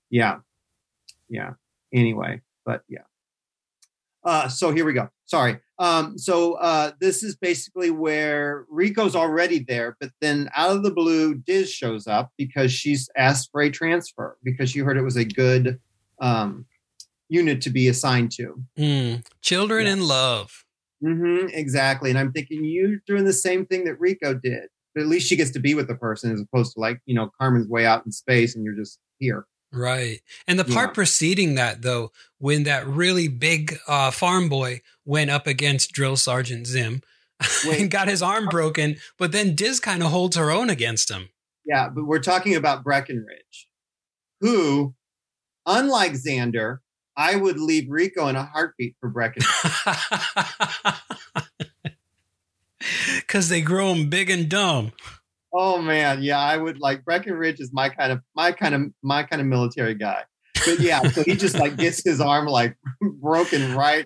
Yeah. 0.10 0.38
Yeah. 1.30 1.52
Anyway, 1.94 2.42
but 2.66 2.84
yeah. 2.88 3.04
Uh, 4.24 4.48
so 4.50 4.72
here 4.72 4.86
we 4.86 4.94
go. 4.94 5.10
Sorry. 5.32 5.60
Um, 5.80 6.18
so 6.18 6.56
uh, 6.56 6.92
this 7.00 7.24
is 7.24 7.38
basically 7.38 7.90
where 7.90 8.66
Rico's 8.70 9.16
already 9.16 9.64
there, 9.66 9.96
but 10.02 10.10
then 10.20 10.50
out 10.58 10.76
of 10.76 10.84
the 10.84 10.92
blue, 10.92 11.36
Diz 11.36 11.72
shows 11.72 12.06
up 12.06 12.32
because 12.38 12.74
she's 12.74 13.10
asked 13.16 13.48
for 13.50 13.62
a 13.62 13.70
transfer 13.72 14.38
because 14.44 14.70
she 14.72 14.80
heard 14.80 14.98
it 14.98 15.04
was 15.04 15.16
a 15.16 15.24
good 15.24 15.80
um, 16.20 16.66
unit 17.30 17.62
to 17.62 17.70
be 17.70 17.88
assigned 17.88 18.34
to. 18.34 18.62
Mm. 18.78 19.26
Children 19.42 19.86
Yeah. 19.88 19.94
in 19.94 20.02
love. 20.06 20.66
hmm 21.02 21.46
exactly. 21.54 22.10
And 22.10 22.20
I'm 22.20 22.34
thinking 22.34 22.66
you're 22.66 22.98
doing 23.08 23.24
the 23.24 23.32
same 23.32 23.66
thing 23.66 23.86
that 23.86 24.02
Rico 24.02 24.34
did, 24.34 24.64
but 24.94 25.00
at 25.02 25.08
least 25.08 25.30
she 25.30 25.38
gets 25.38 25.52
to 25.52 25.60
be 25.60 25.76
with 25.76 25.88
the 25.88 25.96
person 25.96 26.34
as 26.34 26.42
opposed 26.42 26.74
to 26.74 26.82
like, 26.82 27.00
you 27.06 27.16
know, 27.16 27.32
Carmen's 27.40 27.70
way 27.70 27.86
out 27.86 28.06
in 28.06 28.12
space 28.12 28.54
and 28.54 28.66
you're 28.66 28.76
just 28.76 29.00
here. 29.18 29.46
Right. 29.74 30.20
And 30.48 30.60
the 30.60 30.66
part 30.66 30.90
Yeah. 30.90 30.94
preceding 30.94 31.56
that, 31.56 31.82
though, 31.82 32.12
when 32.40 32.64
that 32.64 32.86
really 32.86 33.28
big 33.28 33.78
uh, 33.88 34.12
farm 34.12 34.50
boy 34.50 34.82
went 35.06 35.30
up 35.30 35.48
against 35.48 35.94
Drill 35.94 36.18
Sergeant 36.18 36.68
Zim 36.68 37.02
and 37.66 37.90
got 37.90 38.08
his 38.08 38.22
arm 38.22 38.48
broken, 38.50 38.98
but 39.18 39.32
then 39.32 39.56
Diz 39.56 39.80
kind 39.80 40.04
of 40.04 40.10
holds 40.12 40.36
her 40.36 40.52
own 40.52 40.70
against 40.70 41.10
him. 41.10 41.30
Yeah, 41.66 41.90
but 41.90 42.06
we're 42.06 42.20
talking 42.20 42.56
about 42.56 42.84
Breckenridge, 42.84 43.70
who, 44.42 44.94
unlike 45.66 46.14
Xander, 46.14 46.80
I 47.16 47.36
would 47.36 47.60
leave 47.60 47.90
Rico 47.90 48.28
in 48.28 48.36
a 48.36 48.44
heartbeat 48.44 48.96
for 49.00 49.10
Breckenridge. 49.10 49.48
Because 53.18 53.50
they 53.50 53.62
grow 53.62 53.94
him 53.94 54.10
big 54.10 54.30
and 54.30 54.50
dumb. 54.50 54.92
Oh 55.54 55.82
man, 55.82 56.24
yeah, 56.24 56.40
I 56.40 56.58
would 56.58 56.80
like 56.80 57.04
Breckenridge 57.06 57.60
is 57.60 57.72
my 57.74 57.90
kind 57.90 58.12
of 58.12 58.22
my 58.36 58.52
kind 58.52 58.76
of 58.76 58.82
my 59.04 59.24
kind 59.24 59.42
of 59.42 59.48
military 59.48 59.96
guy. 59.96 60.24
But 60.66 60.80
yeah, 60.80 61.02
so 61.10 61.24
he 61.24 61.36
just 61.36 61.58
like 61.58 61.76
gets 61.78 62.04
his 62.04 62.22
arm 62.22 62.46
like 62.46 62.76
broken 63.22 63.76
right 63.76 64.06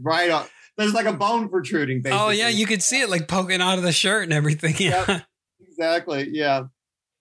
right 0.00 0.30
on. 0.30 0.46
There's 0.76 0.94
like 0.94 1.06
a 1.06 1.12
bone 1.12 1.48
protruding. 1.48 2.02
Basically. 2.02 2.24
Oh, 2.24 2.30
yeah. 2.30 2.48
You 2.48 2.64
could 2.64 2.84
see 2.84 3.00
it 3.00 3.10
like 3.10 3.26
poking 3.26 3.60
out 3.60 3.78
of 3.78 3.84
the 3.84 3.90
shirt 3.90 4.22
and 4.22 4.32
everything. 4.32 4.74
Yeah. 4.78 5.04
Yep. 5.08 5.22
exactly 5.60 6.28
yeah 6.32 6.64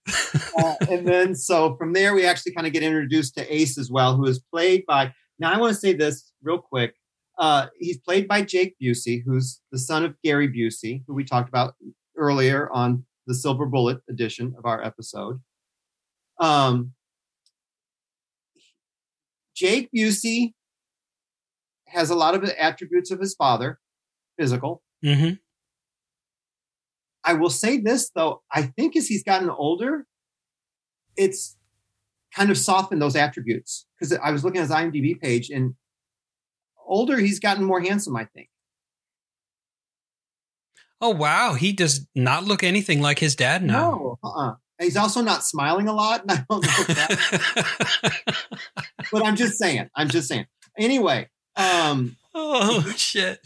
uh, 0.58 0.76
and 0.90 1.08
then 1.08 1.36
so 1.36 1.76
from 1.76 1.94
there 1.94 2.14
we 2.14 2.26
actually 2.26 2.54
kind 2.54 2.66
of 2.66 2.74
get 2.74 2.84
introduced 2.84 3.36
to 3.36 3.54
ace 3.54 3.78
as 3.78 3.92
well 3.92 4.16
who 4.16 4.26
is 4.26 4.40
played 4.54 4.86
by 4.88 5.12
now 5.38 5.52
i 5.52 5.58
want 5.58 5.74
to 5.74 5.80
say 5.80 5.94
this 5.94 6.32
real 6.42 6.60
quick 6.60 6.96
uh, 7.40 7.68
he's 7.78 7.98
played 8.00 8.28
by 8.28 8.42
jake 8.42 8.76
busey 8.82 9.22
who's 9.26 9.60
the 9.72 9.78
son 9.78 10.06
of 10.06 10.16
gary 10.24 10.48
busey 10.48 11.04
who 11.08 11.14
we 11.14 11.24
talked 11.24 11.50
about 11.50 11.76
earlier 12.16 12.70
on 12.72 13.04
the 13.28 13.36
silver 13.36 13.66
bullet 13.66 14.00
edition 14.10 14.56
of 14.58 14.66
our 14.66 14.84
episode 14.84 15.42
um, 16.40 16.94
jake 19.56 19.90
busey 19.96 20.54
has 21.88 22.10
a 22.10 22.16
lot 22.16 22.36
of 22.36 22.42
the 22.42 22.62
attributes 22.62 23.12
of 23.12 23.20
his 23.20 23.36
father 23.36 23.80
physical 24.38 24.82
hmm 25.04 25.32
I 27.28 27.34
will 27.34 27.50
say 27.50 27.78
this 27.78 28.10
though, 28.16 28.42
I 28.54 28.62
think 28.64 28.96
as 28.96 29.08
he's 29.08 29.22
gotten 29.22 29.50
older, 29.50 30.06
it's 31.18 31.58
kind 32.34 32.50
of 32.50 32.58
softened 32.58 33.02
those 33.02 33.18
attributes. 33.18 33.86
Because 34.00 34.18
I 34.24 34.32
was 34.32 34.46
looking 34.46 34.62
at 34.62 34.70
his 34.70 34.72
IMDb 34.72 35.20
page 35.20 35.50
and 35.50 35.76
older, 36.86 37.18
he's 37.18 37.42
gotten 37.42 37.66
more 37.66 37.82
handsome, 37.82 38.16
I 38.16 38.24
think. 38.34 38.48
Oh, 41.00 41.12
wow. 41.12 41.54
He 41.54 41.74
does 41.74 42.08
not 42.16 42.44
look 42.44 42.64
anything 42.64 43.02
like 43.02 43.20
his 43.20 43.36
dad 43.36 43.64
now. 43.64 43.92
No. 43.92 44.20
Uh-uh. 44.24 44.54
He's 44.80 44.98
also 44.98 45.22
not 45.22 45.44
smiling 45.44 45.88
a 45.88 45.94
lot. 45.94 46.22
And 46.22 46.32
I 46.32 46.46
don't 46.50 46.64
know 46.64 46.94
that, 46.94 48.16
but 49.12 49.26
I'm 49.26 49.36
just 49.36 49.58
saying. 49.58 49.90
I'm 49.96 50.10
just 50.10 50.28
saying. 50.28 50.46
Anyway, 50.78 51.30
um, 51.56 52.16
oh, 52.36 52.94
shit. 52.96 53.40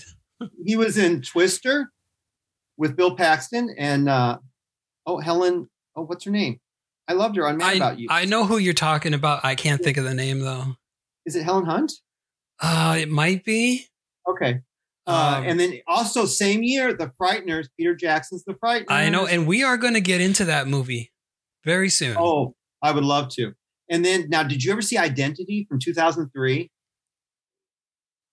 he 0.65 0.75
was 0.75 0.97
in 0.97 1.21
Twister 1.21 1.91
with 2.77 2.97
Bill 2.97 3.15
Paxton 3.15 3.73
and 3.77 4.09
uh, 4.09 4.39
oh 5.05 5.19
Helen. 5.19 5.69
Oh, 5.95 6.03
what's 6.03 6.25
her 6.25 6.31
name? 6.31 6.59
I 7.07 7.13
loved 7.13 7.35
her 7.35 7.47
on 7.47 7.57
Mad 7.57 7.67
I, 7.67 7.73
About 7.73 7.99
You. 7.99 8.07
I 8.09 8.25
know 8.25 8.45
who 8.45 8.57
you're 8.57 8.73
talking 8.73 9.13
about. 9.13 9.43
I 9.43 9.55
can't 9.55 9.81
think 9.81 9.97
of 9.97 10.03
the 10.03 10.13
name, 10.13 10.39
though. 10.39 10.75
Is 11.25 11.35
it 11.35 11.43
Helen 11.43 11.65
Hunt? 11.65 11.91
Uh, 12.61 12.97
it 12.99 13.09
might 13.09 13.43
be. 13.43 13.87
Okay. 14.29 14.61
Uh, 15.07 15.35
Um, 15.37 15.43
and 15.47 15.59
then 15.59 15.79
also 15.87 16.25
same 16.25 16.63
year, 16.63 16.93
The 16.93 17.11
Frighteners, 17.19 17.67
Peter 17.77 17.95
Jackson's 17.95 18.43
The 18.43 18.53
Frighteners. 18.53 18.85
I 18.91 19.09
know. 19.09 19.25
And 19.25 19.47
we 19.47 19.63
are 19.63 19.77
going 19.77 19.95
to 19.95 20.01
get 20.01 20.21
into 20.21 20.45
that 20.45 20.67
movie 20.67 21.11
very 21.65 21.89
soon. 21.89 22.15
oh, 22.17 22.55
I 22.81 22.91
would 22.91 23.03
love 23.03 23.29
to. 23.35 23.53
And 23.89 24.05
then 24.05 24.29
now, 24.29 24.43
did 24.43 24.63
you 24.63 24.71
ever 24.71 24.81
see 24.81 24.97
Identity 24.97 25.65
from 25.69 25.79
2003? 25.79 26.71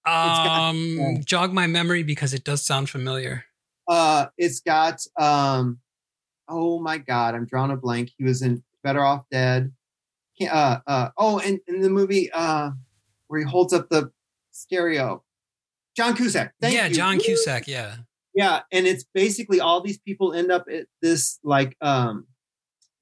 got- 0.04 0.70
um, 0.70 1.20
jog 1.24 1.52
my 1.52 1.66
memory 1.66 2.02
because 2.02 2.32
it 2.32 2.44
does 2.44 2.64
sound 2.64 2.88
familiar. 2.88 3.44
Uh, 3.86 4.26
it's 4.36 4.60
got 4.60 5.00
um, 5.18 5.78
oh 6.48 6.78
my 6.80 6.98
God, 6.98 7.34
I'm 7.34 7.46
drawing 7.46 7.70
a 7.70 7.76
blank. 7.76 8.10
He 8.16 8.24
was 8.24 8.42
in 8.42 8.62
Better 8.84 9.04
Off 9.04 9.24
Dead. 9.30 9.72
Uh, 10.40 10.78
uh, 10.86 11.08
oh, 11.18 11.38
and 11.40 11.58
in 11.66 11.80
the 11.80 11.90
movie 11.90 12.30
uh, 12.32 12.70
where 13.26 13.40
he 13.40 13.46
holds 13.46 13.72
up 13.72 13.88
the 13.90 14.10
stereo, 14.52 15.24
John 15.98 16.14
Cusack. 16.14 16.54
Thank 16.60 16.74
yeah, 16.74 16.86
you. 16.86 16.94
John 16.94 17.18
Cusack. 17.18 17.66
Yeah. 17.66 17.96
Yeah, 18.32 18.60
and 18.70 18.86
it's 18.86 19.04
basically 19.14 19.58
all 19.58 19.80
these 19.80 19.98
people 19.98 20.32
end 20.32 20.52
up 20.52 20.66
at 20.72 20.86
this 21.02 21.40
like 21.42 21.76
um 21.80 22.28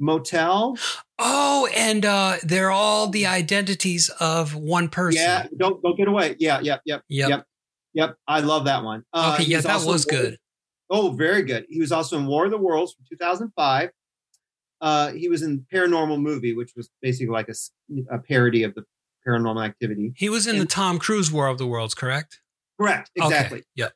motel. 0.01 0.79
Oh, 1.19 1.69
and 1.77 2.07
uh, 2.07 2.37
they're 2.43 2.71
all 2.71 3.09
the 3.09 3.27
identities 3.27 4.09
of 4.19 4.55
one 4.55 4.89
person. 4.89 5.21
Yeah, 5.21 5.47
don't 5.59 5.83
don't 5.83 5.97
get 5.99 6.09
away. 6.09 6.37
Yeah, 6.39 6.61
yep, 6.61 6.81
yep, 6.87 7.03
Yep. 7.11 7.29
yep, 7.29 7.45
yep. 7.93 8.17
I 8.27 8.41
love 8.41 8.65
that 8.65 8.83
one. 8.83 9.05
Uh, 9.13 9.33
okay. 9.35 9.45
Yeah, 9.45 9.61
that 9.61 9.85
was 9.85 10.07
good. 10.07 10.39
Oh, 10.89 11.11
very 11.11 11.43
good. 11.43 11.67
He 11.69 11.81
was 11.81 11.93
also 11.93 12.17
in 12.17 12.25
War 12.25 12.47
of 12.47 12.51
the 12.51 12.57
Worlds 12.59 12.95
from 12.95 13.05
2005. 13.11 13.91
Uh, 14.81 15.13
he 15.13 15.29
was 15.29 15.43
in 15.43 15.67
Paranormal 15.71 16.19
Movie, 16.19 16.55
which 16.55 16.73
was 16.75 16.89
basically 17.03 17.33
like 17.33 17.51
a 18.11 18.19
parody 18.21 18.63
of 18.63 18.75
the 18.75 18.85
Paranormal 19.27 19.63
Activity. 19.63 20.15
He 20.17 20.31
was 20.31 20.47
in 20.47 20.59
the 20.59 20.65
Tom 20.65 20.99
Cruise 20.99 21.31
War 21.31 21.49
of 21.49 21.59
the 21.59 21.67
Worlds, 21.67 21.95
correct? 21.95 22.41
Correct, 22.81 23.11
exactly. 23.15 23.59
Okay. 23.59 23.67
Yep. 23.77 23.93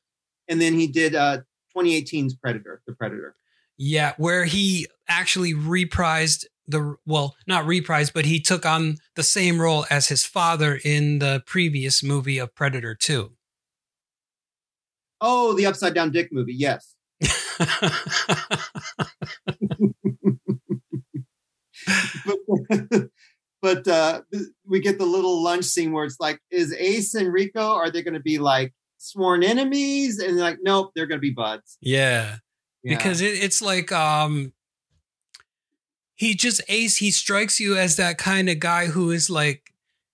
And 0.48 0.60
then 0.60 0.74
he 0.74 0.86
did 0.86 1.14
uh, 1.14 1.38
2018's 1.76 2.34
Predator, 2.34 2.82
The 2.86 2.94
Predator. 2.94 3.34
Yeah, 3.76 4.12
where 4.18 4.44
he 4.44 4.86
actually 5.08 5.54
reprised 5.54 6.44
the 6.66 6.96
well, 7.06 7.34
not 7.46 7.64
reprised, 7.64 8.12
but 8.12 8.26
he 8.26 8.40
took 8.40 8.64
on 8.64 8.96
the 9.16 9.22
same 9.22 9.60
role 9.60 9.86
as 9.90 10.08
his 10.08 10.24
father 10.24 10.78
in 10.84 11.18
the 11.18 11.42
previous 11.46 12.02
movie 12.02 12.38
of 12.38 12.54
Predator 12.54 12.94
2. 12.94 13.32
Oh, 15.20 15.52
the 15.54 15.66
Upside 15.66 15.94
Down 15.94 16.10
Dick 16.10 16.28
movie. 16.32 16.54
Yes. 16.54 16.94
but 17.20 17.90
but 23.62 23.86
uh, 23.88 24.22
we 24.66 24.80
get 24.80 24.98
the 24.98 25.04
little 25.06 25.42
lunch 25.42 25.64
scene 25.66 25.92
where 25.92 26.04
it's 26.04 26.18
like, 26.20 26.40
is 26.50 26.72
Ace 26.74 27.14
and 27.14 27.32
Rico 27.32 27.60
are 27.74 27.90
they 27.90 28.02
going 28.02 28.14
to 28.14 28.20
be 28.20 28.38
like 28.38 28.72
sworn 28.98 29.42
enemies? 29.42 30.18
And 30.18 30.36
they're 30.36 30.44
like, 30.44 30.58
nope, 30.62 30.92
they're 30.94 31.06
going 31.06 31.18
to 31.18 31.22
be 31.22 31.30
buds. 31.32 31.76
yeah. 31.80 32.36
Yeah. 32.82 32.96
because 32.96 33.20
it, 33.20 33.34
it's 33.44 33.60
like 33.60 33.92
um 33.92 34.54
he 36.14 36.34
just 36.34 36.62
ace 36.68 36.96
he 36.96 37.10
strikes 37.10 37.60
you 37.60 37.76
as 37.76 37.96
that 37.96 38.16
kind 38.16 38.48
of 38.48 38.58
guy 38.58 38.86
who 38.86 39.10
is 39.10 39.28
like 39.28 39.72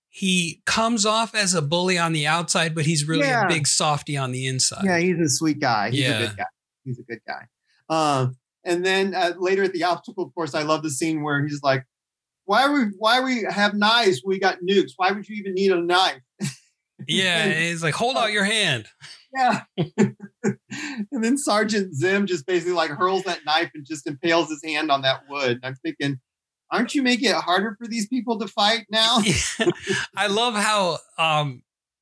he 0.09 0.61
comes 0.65 1.05
off 1.05 1.33
as 1.35 1.53
a 1.53 1.61
bully 1.61 1.97
on 1.97 2.11
the 2.11 2.27
outside 2.27 2.73
but 2.75 2.85
he's 2.85 3.07
really 3.07 3.25
Yeah. 3.27 3.45
a 3.45 3.47
big 3.47 3.67
softy 3.67 4.17
on 4.17 4.31
the 4.33 4.47
inside 4.47 4.83
yeah, 4.83 4.97
he's 4.99 5.17
a 5.19 5.29
sweet 5.29 5.59
guy. 5.61 5.91
He's 5.91 5.99
Yeah. 6.01 6.19
a 6.19 6.27
good 6.27 6.37
guy. 6.37 6.45
He's 6.83 6.99
a 6.99 7.03
good 7.03 7.19
guy. 7.25 7.45
Um, 7.89 8.35
and 8.65 8.85
then 8.85 9.15
uh, 9.15 9.31
later 9.37 9.63
at 9.63 9.71
the 9.71 9.83
obstacle 9.85 10.29
course, 10.31 10.53
I 10.53 10.63
love 10.63 10.83
the 10.83 10.89
scene 10.89 11.23
where 11.23 11.41
he's 11.45 11.61
like, 11.63 11.85
"Why 12.47 12.67
we 12.71 12.85
why 12.97 13.21
we 13.21 13.45
have 13.49 13.75
knives? 13.75 14.23
We 14.25 14.39
got 14.39 14.57
nukes. 14.67 14.93
Why 14.97 15.11
would 15.11 15.29
you 15.29 15.35
even 15.35 15.53
need 15.53 15.71
a 15.71 15.79
knife?" 15.81 16.21
yeah 17.07 17.43
and 17.43 17.53
he's 17.53 17.83
like 17.83 17.93
hold 17.93 18.17
out 18.17 18.31
your 18.31 18.43
hand 18.43 18.87
Yeah. 19.35 19.61
and 19.97 21.23
then 21.23 21.37
Sergeant 21.37 21.93
Zim 21.93 22.25
just 22.25 22.47
basically 22.47 22.73
like 22.73 22.89
hurls 22.89 23.23
that 23.23 23.45
knife 23.45 23.69
and 23.75 23.85
just 23.85 24.07
impales 24.07 24.49
his 24.49 24.61
hand 24.63 24.89
on 24.89 25.01
that 25.03 25.21
wood. 25.29 25.59
I'm 25.63 25.75
thinking, 25.75 26.19
aren't 26.71 26.95
you 26.95 27.03
making 27.03 27.29
it 27.29 27.35
harder 27.35 27.75
for 27.79 27.87
these 27.87 28.07
people 28.07 28.39
to 28.39 28.47
fight 28.47 28.85
now? 28.89 29.19
i 30.17 30.27
love 30.27 30.55
how 30.55 30.97
um 31.17 31.61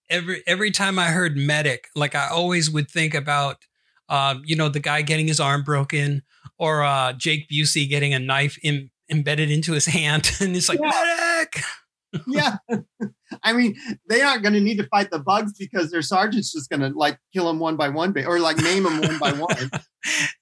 every 0.10 0.44
every 0.48 0.72
time 0.72 1.00
i 1.00 1.08
heard 1.08 1.36
medic 1.36 1.88
like 1.96 2.16
i 2.16 2.28
always 2.28 2.70
would 2.70 2.90
think 2.90 3.14
about 3.14 3.58
um 4.10 4.44
you 4.46 4.56
know 4.56 4.70
the 4.70 4.80
guy 4.80 5.02
getting 5.02 5.28
his 5.28 5.40
arm 5.40 5.64
broken 5.64 6.22
or 6.60 6.84
uh 6.84 7.12
jake 7.14 7.50
busey 7.50 7.90
getting 7.90 8.14
a 8.14 8.20
knife 8.20 8.58
in, 8.64 8.90
embedded 9.10 9.52
into 9.52 9.74
his 9.74 9.86
hand 9.86 10.32
and 10.40 10.56
it's 10.56 10.70
like 10.70 10.80
Yeah. 10.82 10.92
medic 10.92 11.64
yeah. 12.28 12.58
I 13.44 13.54
mean, 13.54 13.76
they 14.08 14.22
aren't 14.22 14.44
going 14.44 14.54
to 14.54 14.62
need 14.62 14.78
to 14.78 14.88
fight 14.88 15.12
the 15.12 15.20
bugs 15.20 15.54
because 15.58 15.92
their 15.92 16.02
sergeant's 16.02 16.52
just 16.52 16.70
going 16.70 16.82
to 16.82 16.98
like 16.98 17.20
kill 17.34 17.48
them 17.48 17.60
one 17.60 17.76
by 17.76 17.90
one, 17.90 18.18
or 18.26 18.40
like 18.40 18.58
name 18.58 18.84
them 18.84 19.02
one 19.02 19.20
by 19.20 19.32
one. 19.34 19.70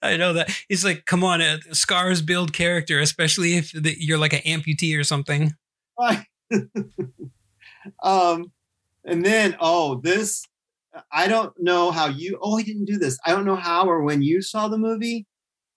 I 0.01 0.17
know 0.17 0.33
that. 0.33 0.51
He's 0.67 0.83
like, 0.85 1.05
come 1.05 1.23
on, 1.23 1.41
uh, 1.41 1.57
scars 1.71 2.21
build 2.21 2.53
character, 2.53 2.99
especially 2.99 3.55
if 3.57 3.71
the, 3.71 3.95
you're 3.97 4.17
like 4.17 4.33
an 4.33 4.41
amputee 4.41 4.97
or 4.97 5.03
something. 5.03 5.53
Right. 5.99 6.25
um, 8.03 8.51
and 9.05 9.25
then, 9.25 9.55
oh, 9.59 9.95
this, 10.01 10.45
I 11.11 11.27
don't 11.27 11.53
know 11.59 11.91
how 11.91 12.07
you, 12.07 12.37
oh, 12.41 12.57
he 12.57 12.63
didn't 12.63 12.85
do 12.85 12.97
this. 12.97 13.17
I 13.25 13.31
don't 13.31 13.45
know 13.45 13.55
how 13.55 13.87
or 13.87 14.03
when 14.03 14.21
you 14.21 14.41
saw 14.41 14.67
the 14.67 14.77
movie, 14.77 15.25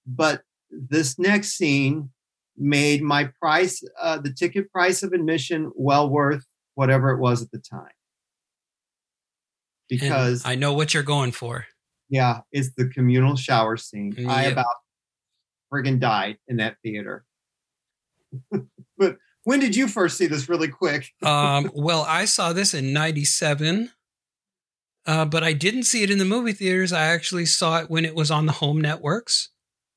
but 0.07 0.43
this 0.71 1.19
next 1.19 1.57
scene 1.57 2.11
made 2.59 3.03
my 3.03 3.31
price, 3.41 3.83
uh, 4.01 4.19
the 4.19 4.33
ticket 4.33 4.71
price 4.71 5.03
of 5.03 5.13
admission 5.13 5.71
well 5.75 6.09
worth 6.09 6.45
whatever 6.75 7.11
it 7.11 7.19
was 7.19 7.43
at 7.43 7.51
the 7.51 7.59
time. 7.59 7.83
And 9.91 10.01
Because, 10.01 10.45
I 10.45 10.55
know 10.57 10.73
what 10.73 10.95
you're 10.95 11.03
going 11.03 11.33
for. 11.33 11.67
yeah, 12.09 12.41
it's 12.53 12.71
the 12.77 12.89
communal 12.89 13.37
shower 13.37 13.77
scene. 13.77 14.29
I 14.29 14.45
about 14.45 14.67
friggin' 15.73 16.01
died 16.01 16.39
in 16.49 16.57
that 16.57 16.77
theater. 16.83 17.25
but 18.99 19.17
when 19.45 19.61
did 19.61 19.77
you 19.77 19.87
first 19.87 20.19
see 20.19 20.27
this 20.27 20.49
really 20.49 20.69
quick? 20.69 21.13
Um, 21.23 21.71
well, 21.75 22.05
I 22.09 22.25
saw 22.25 22.53
this 22.53 22.75
in 22.75 22.93
97, 22.93 23.91
uh, 25.07 25.25
but 25.25 25.45
I 25.45 25.53
didn't 25.53 25.85
see 25.85 26.03
it 26.03 26.11
in 26.11 26.19
the 26.19 26.25
movie 26.25 26.53
theaters. 26.53 26.93
I 26.93 27.07
actually 27.07 27.47
saw 27.47 27.79
it 27.79 27.91
when 27.91 28.05
it 28.05 28.15
was 28.15 28.31
on 28.31 28.47
the 28.47 28.53
home 28.53 28.81
networks. 28.81 29.51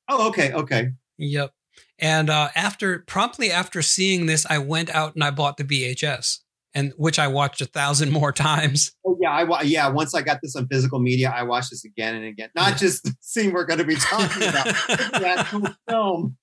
Oh, 0.08 0.28
okay, 0.28 0.52
okay. 0.52 0.90
Yep. 1.18 1.52
And 2.00 2.30
uh, 2.30 2.48
after 2.54 3.00
promptly 3.00 3.50
after 3.50 3.82
seeing 3.82 4.26
this, 4.26 4.46
I 4.48 4.58
went 4.58 4.90
out 4.90 5.14
and 5.14 5.22
I 5.22 5.30
bought 5.30 5.58
the 5.58 5.64
VHS, 5.64 6.38
and 6.74 6.92
which 6.96 7.18
I 7.18 7.28
watched 7.28 7.60
a 7.60 7.66
thousand 7.66 8.10
more 8.12 8.32
times. 8.32 8.92
Oh 9.06 9.16
yeah, 9.20 9.30
I 9.30 9.62
yeah. 9.62 9.88
Once 9.88 10.14
I 10.14 10.22
got 10.22 10.38
this 10.42 10.56
on 10.56 10.66
physical 10.68 10.98
media, 10.98 11.32
I 11.34 11.42
watched 11.42 11.70
this 11.70 11.84
again 11.84 12.14
and 12.14 12.24
again. 12.24 12.48
Not 12.54 12.78
just 12.78 13.04
the 13.04 13.14
scene 13.20 13.52
we're 13.52 13.66
going 13.66 13.78
to 13.78 13.84
be 13.84 13.96
talking 14.00 14.48
about, 14.48 14.64
the 14.64 15.34
actual 15.36 15.68
film. 15.88 16.36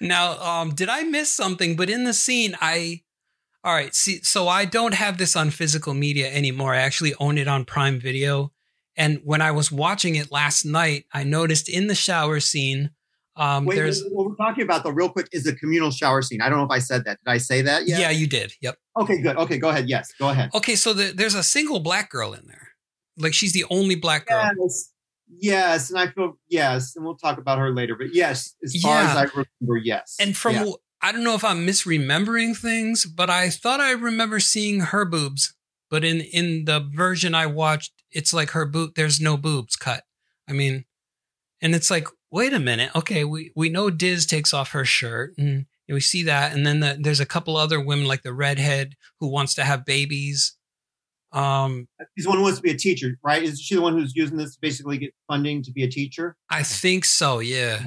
Now, 0.00 0.40
um, 0.40 0.74
did 0.74 0.88
I 0.88 1.04
miss 1.04 1.30
something? 1.30 1.76
But 1.76 1.88
in 1.88 2.04
the 2.04 2.12
scene, 2.12 2.56
I 2.60 3.02
all 3.64 3.74
right. 3.74 3.94
See, 3.94 4.22
so 4.22 4.48
I 4.48 4.64
don't 4.64 4.94
have 4.94 5.18
this 5.18 5.36
on 5.36 5.50
physical 5.50 5.94
media 5.94 6.32
anymore. 6.32 6.74
I 6.74 6.78
actually 6.78 7.14
own 7.20 7.38
it 7.38 7.46
on 7.46 7.64
Prime 7.64 8.00
Video. 8.00 8.52
And 8.96 9.20
when 9.24 9.40
I 9.40 9.52
was 9.52 9.70
watching 9.70 10.16
it 10.16 10.32
last 10.32 10.64
night, 10.64 11.06
I 11.12 11.22
noticed 11.22 11.68
in 11.68 11.86
the 11.86 11.94
shower 11.94 12.40
scene, 12.40 12.90
um, 13.36 13.64
Wait, 13.64 13.76
there's 13.76 14.04
what 14.10 14.28
we're 14.28 14.36
talking 14.36 14.62
about 14.64 14.84
though, 14.84 14.90
real 14.90 15.08
quick, 15.08 15.28
is 15.32 15.44
the 15.44 15.54
communal 15.54 15.90
shower 15.90 16.20
scene. 16.20 16.42
I 16.42 16.48
don't 16.48 16.58
know 16.58 16.64
if 16.64 16.70
I 16.70 16.80
said 16.80 17.04
that. 17.04 17.18
Did 17.24 17.30
I 17.30 17.38
say 17.38 17.62
that 17.62 17.86
yeah. 17.86 18.10
you 18.10 18.26
did. 18.26 18.52
Yep. 18.60 18.76
Okay, 19.00 19.22
good. 19.22 19.36
Okay, 19.36 19.58
go 19.58 19.70
ahead. 19.70 19.88
Yes, 19.88 20.12
go 20.18 20.28
ahead. 20.28 20.50
Okay, 20.54 20.74
so 20.76 20.92
the, 20.92 21.12
there's 21.14 21.34
a 21.34 21.42
single 21.42 21.80
black 21.80 22.10
girl 22.10 22.34
in 22.34 22.46
there. 22.46 22.68
Like 23.16 23.32
she's 23.32 23.52
the 23.52 23.64
only 23.70 23.94
black 23.94 24.26
girl. 24.26 24.50
Yes, 24.58 24.92
yes, 25.28 25.90
and 25.90 25.98
I 25.98 26.08
feel 26.08 26.38
yes, 26.48 26.94
and 26.94 27.04
we'll 27.04 27.16
talk 27.16 27.38
about 27.38 27.58
her 27.58 27.72
later. 27.72 27.96
But 27.96 28.14
yes, 28.14 28.54
as 28.62 28.76
far 28.82 29.02
Yeah. 29.02 29.10
as 29.10 29.16
I 29.16 29.22
remember, 29.22 29.78
yes. 29.82 30.16
And 30.20 30.36
from 30.36 30.54
Yeah. 30.54 30.72
I 31.00 31.10
don't 31.10 31.24
know 31.24 31.34
if 31.34 31.44
I'm 31.44 31.66
misremembering 31.66 32.56
things, 32.56 33.06
but 33.06 33.28
I 33.28 33.50
thought 33.50 33.80
I 33.80 33.90
remember 33.92 34.40
seeing 34.40 34.80
her 34.80 35.04
boobs. 35.04 35.54
But 35.90 36.04
in 36.04 36.20
in 36.20 36.64
the 36.66 36.80
version 36.80 37.34
I 37.34 37.46
watched, 37.46 37.92
it's 38.10 38.32
like 38.32 38.50
her 38.50 38.66
boot. 38.66 38.92
There's 38.94 39.20
no 39.20 39.36
boobs 39.36 39.76
cut. 39.76 40.04
I 40.48 40.52
mean, 40.52 40.84
and 41.60 41.74
it's 41.74 41.90
like, 41.90 42.08
wait 42.32 42.52
a 42.52 42.58
minute. 42.58 42.90
Okay, 42.96 43.22
we 43.24 43.52
we 43.54 43.68
know 43.68 43.90
Diz 43.90 44.26
takes 44.26 44.52
off 44.52 44.72
her 44.72 44.84
shirt, 44.84 45.34
and 45.38 45.66
we 45.88 46.00
see 46.00 46.24
that, 46.24 46.52
and 46.52 46.66
then 46.66 46.80
the, 46.80 46.96
there's 46.98 47.20
a 47.20 47.26
couple 47.26 47.56
other 47.56 47.80
women 47.80 48.06
like 48.06 48.22
the 48.22 48.32
redhead 48.32 48.94
who 49.20 49.28
wants 49.28 49.54
to 49.54 49.62
have 49.64 49.84
babies. 49.84 50.56
Um, 51.32 51.86
she's 52.16 52.24
the 52.24 52.28
one 52.30 52.38
who 52.38 52.44
wants 52.44 52.58
to 52.58 52.62
be 52.62 52.70
a 52.72 52.76
teacher, 52.76 53.16
right? 53.22 53.42
Is 53.42 53.60
she 53.60 53.74
the 53.76 53.80
one 53.80 53.94
who's 53.94 54.14
using 54.16 54.36
this 54.36 54.54
to 54.54 54.60
basically 54.60 54.98
get 54.98 55.14
funding 55.28 55.62
to 55.62 55.70
be 55.72 55.82
a 55.84 55.88
teacher? 55.88 56.36
I 56.50 56.62
think 56.62 57.04
so. 57.04 57.38
Yeah. 57.38 57.84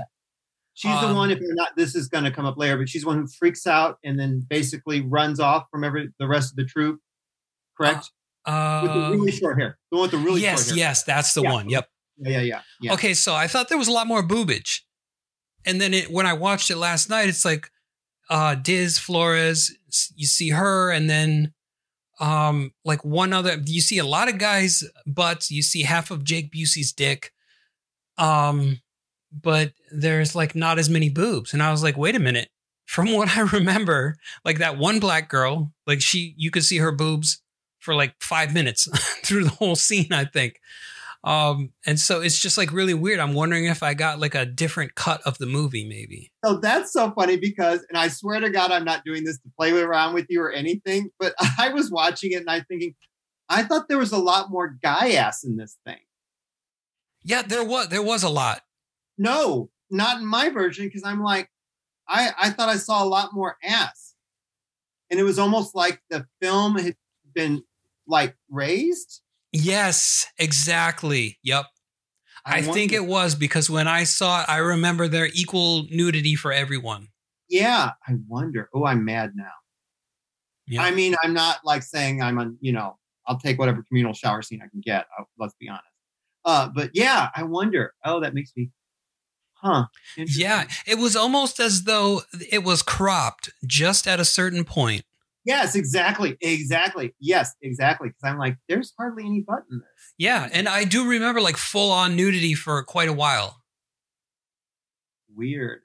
She's 0.73 0.99
the 0.99 1.07
Um, 1.07 1.15
one. 1.15 1.31
If 1.31 1.39
you're 1.39 1.53
not, 1.53 1.69
this 1.77 1.95
is 1.95 2.07
going 2.07 2.23
to 2.25 2.31
come 2.31 2.45
up 2.45 2.57
later, 2.57 2.75
but 2.77 2.89
she's 2.89 3.03
the 3.03 3.07
one 3.07 3.17
who 3.19 3.27
freaks 3.27 3.65
out 3.67 3.97
and 4.03 4.19
then 4.19 4.45
basically 4.49 5.01
runs 5.01 5.39
off 5.39 5.65
from 5.71 5.83
every 5.83 6.09
the 6.19 6.27
rest 6.27 6.51
of 6.51 6.55
the 6.57 6.65
troop. 6.65 6.99
Correct. 7.77 8.11
Uh, 8.45 8.81
with 8.83 8.93
the 8.93 9.09
really 9.11 9.31
short 9.31 9.57
hair. 9.59 9.77
The 9.91 9.97
one 9.97 10.01
with 10.03 10.11
the 10.11 10.17
really 10.17 10.41
yes, 10.41 10.65
short 10.65 10.69
hair. 10.69 10.77
yes, 10.87 11.03
that's 11.03 11.33
the 11.33 11.43
Yeah. 11.43 11.51
one. 11.53 11.69
Yep. 11.69 11.87
Yeah, 12.17 12.41
yeah, 12.41 12.61
yeah. 12.81 12.93
Okay, 12.93 13.13
so 13.13 13.33
I 13.33 13.47
thought 13.47 13.69
there 13.69 13.77
was 13.77 13.87
a 13.87 13.91
lot 13.91 14.07
more 14.07 14.23
boobage. 14.23 14.81
And 15.65 15.81
then 15.81 15.93
it, 15.93 16.11
when 16.11 16.25
I 16.25 16.33
watched 16.33 16.69
it 16.69 16.77
last 16.77 17.09
night, 17.09 17.29
it's 17.29 17.45
like 17.45 17.69
uh 18.29 18.55
Diz 18.55 18.97
Flores, 18.97 19.75
you 20.15 20.27
see 20.27 20.49
her, 20.49 20.91
and 20.91 21.09
then 21.09 21.53
um 22.19 22.71
like 22.85 23.03
one 23.03 23.33
other 23.33 23.61
you 23.65 23.81
see 23.81 23.97
a 23.97 24.05
lot 24.05 24.29
of 24.29 24.37
guys' 24.37 24.83
butts, 25.05 25.51
you 25.51 25.61
see 25.61 25.83
half 25.83 26.11
of 26.11 26.23
Jake 26.23 26.51
Busey's 26.51 26.93
dick. 26.93 27.31
Um, 28.17 28.79
but 29.31 29.73
there's 29.91 30.35
like 30.35 30.55
not 30.55 30.79
as 30.79 30.89
many 30.89 31.09
boobs. 31.09 31.53
And 31.53 31.61
I 31.61 31.71
was 31.71 31.83
like, 31.83 31.97
wait 31.97 32.15
a 32.15 32.19
minute. 32.19 32.49
From 32.85 33.11
what 33.13 33.35
I 33.35 33.41
remember, 33.41 34.15
like 34.45 34.59
that 34.59 34.77
one 34.77 34.99
black 34.99 35.29
girl, 35.29 35.73
like 35.87 36.01
she 36.01 36.33
you 36.37 36.51
could 36.51 36.63
see 36.63 36.77
her 36.77 36.91
boobs 36.91 37.41
for 37.79 37.93
like 37.95 38.15
five 38.19 38.53
minutes 38.53 38.87
through 39.23 39.43
the 39.43 39.49
whole 39.49 39.75
scene, 39.75 40.11
I 40.13 40.25
think. 40.25 40.59
Um, 41.25 41.71
and 41.87 41.99
so 41.99 42.21
it's 42.21 42.39
just 42.39 42.55
like 42.55 42.71
really 42.71 42.93
weird. 42.93 43.19
I'm 43.19 43.33
wondering 43.33 43.65
if 43.65 43.81
I 43.81 43.95
got 43.95 44.19
like 44.19 44.35
a 44.35 44.45
different 44.45 44.93
cut 44.93 45.21
of 45.23 45.39
the 45.39 45.47
movie, 45.47 45.83
maybe. 45.83 46.31
So 46.45 46.57
that's 46.57 46.93
so 46.93 47.11
funny 47.11 47.35
because, 47.35 47.83
and 47.89 47.97
I 47.97 48.09
swear 48.09 48.39
to 48.39 48.51
God, 48.51 48.71
I'm 48.71 48.85
not 48.85 49.03
doing 49.03 49.23
this 49.23 49.39
to 49.39 49.49
play 49.57 49.71
around 49.71 50.13
with 50.13 50.27
you 50.29 50.39
or 50.41 50.51
anything, 50.51 51.09
but 51.19 51.33
I 51.59 51.69
was 51.69 51.89
watching 51.89 52.31
it 52.33 52.41
and 52.41 52.49
I 52.49 52.61
thinking, 52.61 52.93
I 53.49 53.63
thought 53.63 53.89
there 53.89 53.97
was 53.97 54.11
a 54.11 54.19
lot 54.19 54.51
more 54.51 54.77
guy 54.83 55.13
ass 55.13 55.43
in 55.43 55.57
this 55.57 55.77
thing. 55.83 55.97
Yeah, 57.23 57.41
there 57.41 57.63
was 57.63 57.89
there 57.89 58.03
was 58.03 58.21
a 58.21 58.29
lot. 58.29 58.61
No, 59.17 59.71
not 59.89 60.19
in 60.19 60.27
my 60.27 60.49
version 60.49 60.85
because 60.85 61.03
I'm 61.03 61.23
like, 61.23 61.49
I 62.07 62.31
I 62.37 62.49
thought 62.51 62.69
I 62.69 62.77
saw 62.77 63.03
a 63.03 63.07
lot 63.09 63.33
more 63.33 63.57
ass, 63.63 64.13
and 65.09 65.19
it 65.19 65.23
was 65.23 65.39
almost 65.39 65.73
like 65.73 65.99
the 66.11 66.27
film 66.39 66.77
had 66.77 66.95
been 67.33 67.63
like 68.07 68.35
raised. 68.49 69.21
Yes, 69.55 70.27
exactly. 70.37 71.37
Yep. 71.43 71.65
I, 72.45 72.61
think 72.61 72.91
it 72.91 73.05
was 73.05 73.33
because 73.33 73.69
when 73.69 73.87
I 73.87 74.03
saw 74.03 74.41
it, 74.41 74.49
I 74.49 74.57
remember 74.57 75.07
their 75.07 75.29
equal 75.33 75.87
nudity 75.89 76.35
for 76.35 76.51
everyone. 76.51 77.07
Yeah, 77.49 77.91
I 78.07 78.13
wonder. 78.27 78.69
Oh, 78.73 78.85
I'm 78.85 79.03
mad 79.05 79.31
now. 79.35 79.49
Yeah. 80.67 80.83
I 80.83 80.91
mean, 80.91 81.15
I'm 81.23 81.33
not 81.33 81.59
like 81.63 81.83
saying 81.83 82.21
I'm 82.21 82.37
on, 82.37 82.57
you 82.59 82.73
know, 82.73 82.97
I'll 83.27 83.39
take 83.39 83.57
whatever 83.57 83.83
communal 83.87 84.13
shower 84.13 84.41
scene 84.41 84.61
I 84.63 84.67
can 84.67 84.81
get. 84.81 85.05
uh, 85.17 85.23
let's 85.39 85.55
be 85.59 85.69
honest. 85.69 85.85
Uh, 86.43 86.69
but 86.75 86.91
yeah, 86.93 87.29
I 87.35 87.43
wonder. 87.43 87.93
Oh, 88.03 88.19
that 88.19 88.33
makes 88.35 88.51
me, 88.55 88.69
huh? 89.53 89.85
Yeah, 90.17 90.65
it 90.85 90.99
was 90.99 91.15
almost 91.15 91.59
as 91.59 91.85
though 91.85 92.21
it 92.51 92.63
was 92.63 92.83
cropped 92.83 93.51
just 93.65 94.05
at 94.05 94.19
a 94.19 94.25
certain 94.25 94.63
point. 94.65 95.03
Yes, 95.45 95.75
exactly. 95.75 96.37
Exactly. 96.41 97.13
Yes, 97.19 97.53
exactly. 97.61 98.09
Because 98.09 98.23
I'm 98.23 98.39
like, 98.39 98.57
there's 98.67 98.93
hardly 98.97 99.25
any 99.25 99.41
butt 99.41 99.63
in 99.71 99.77
this. 99.79 100.13
Yeah, 100.17 100.49
and 100.51 100.67
I 100.67 100.85
do 100.85 101.07
remember 101.07 101.39
like 101.39 101.57
full 101.57 101.91
on 101.91 102.15
nudity 102.15 102.55
for 102.55 102.81
quite 102.83 103.09
a 103.09 103.13
while. 103.13 103.61
Weird. 105.33 105.81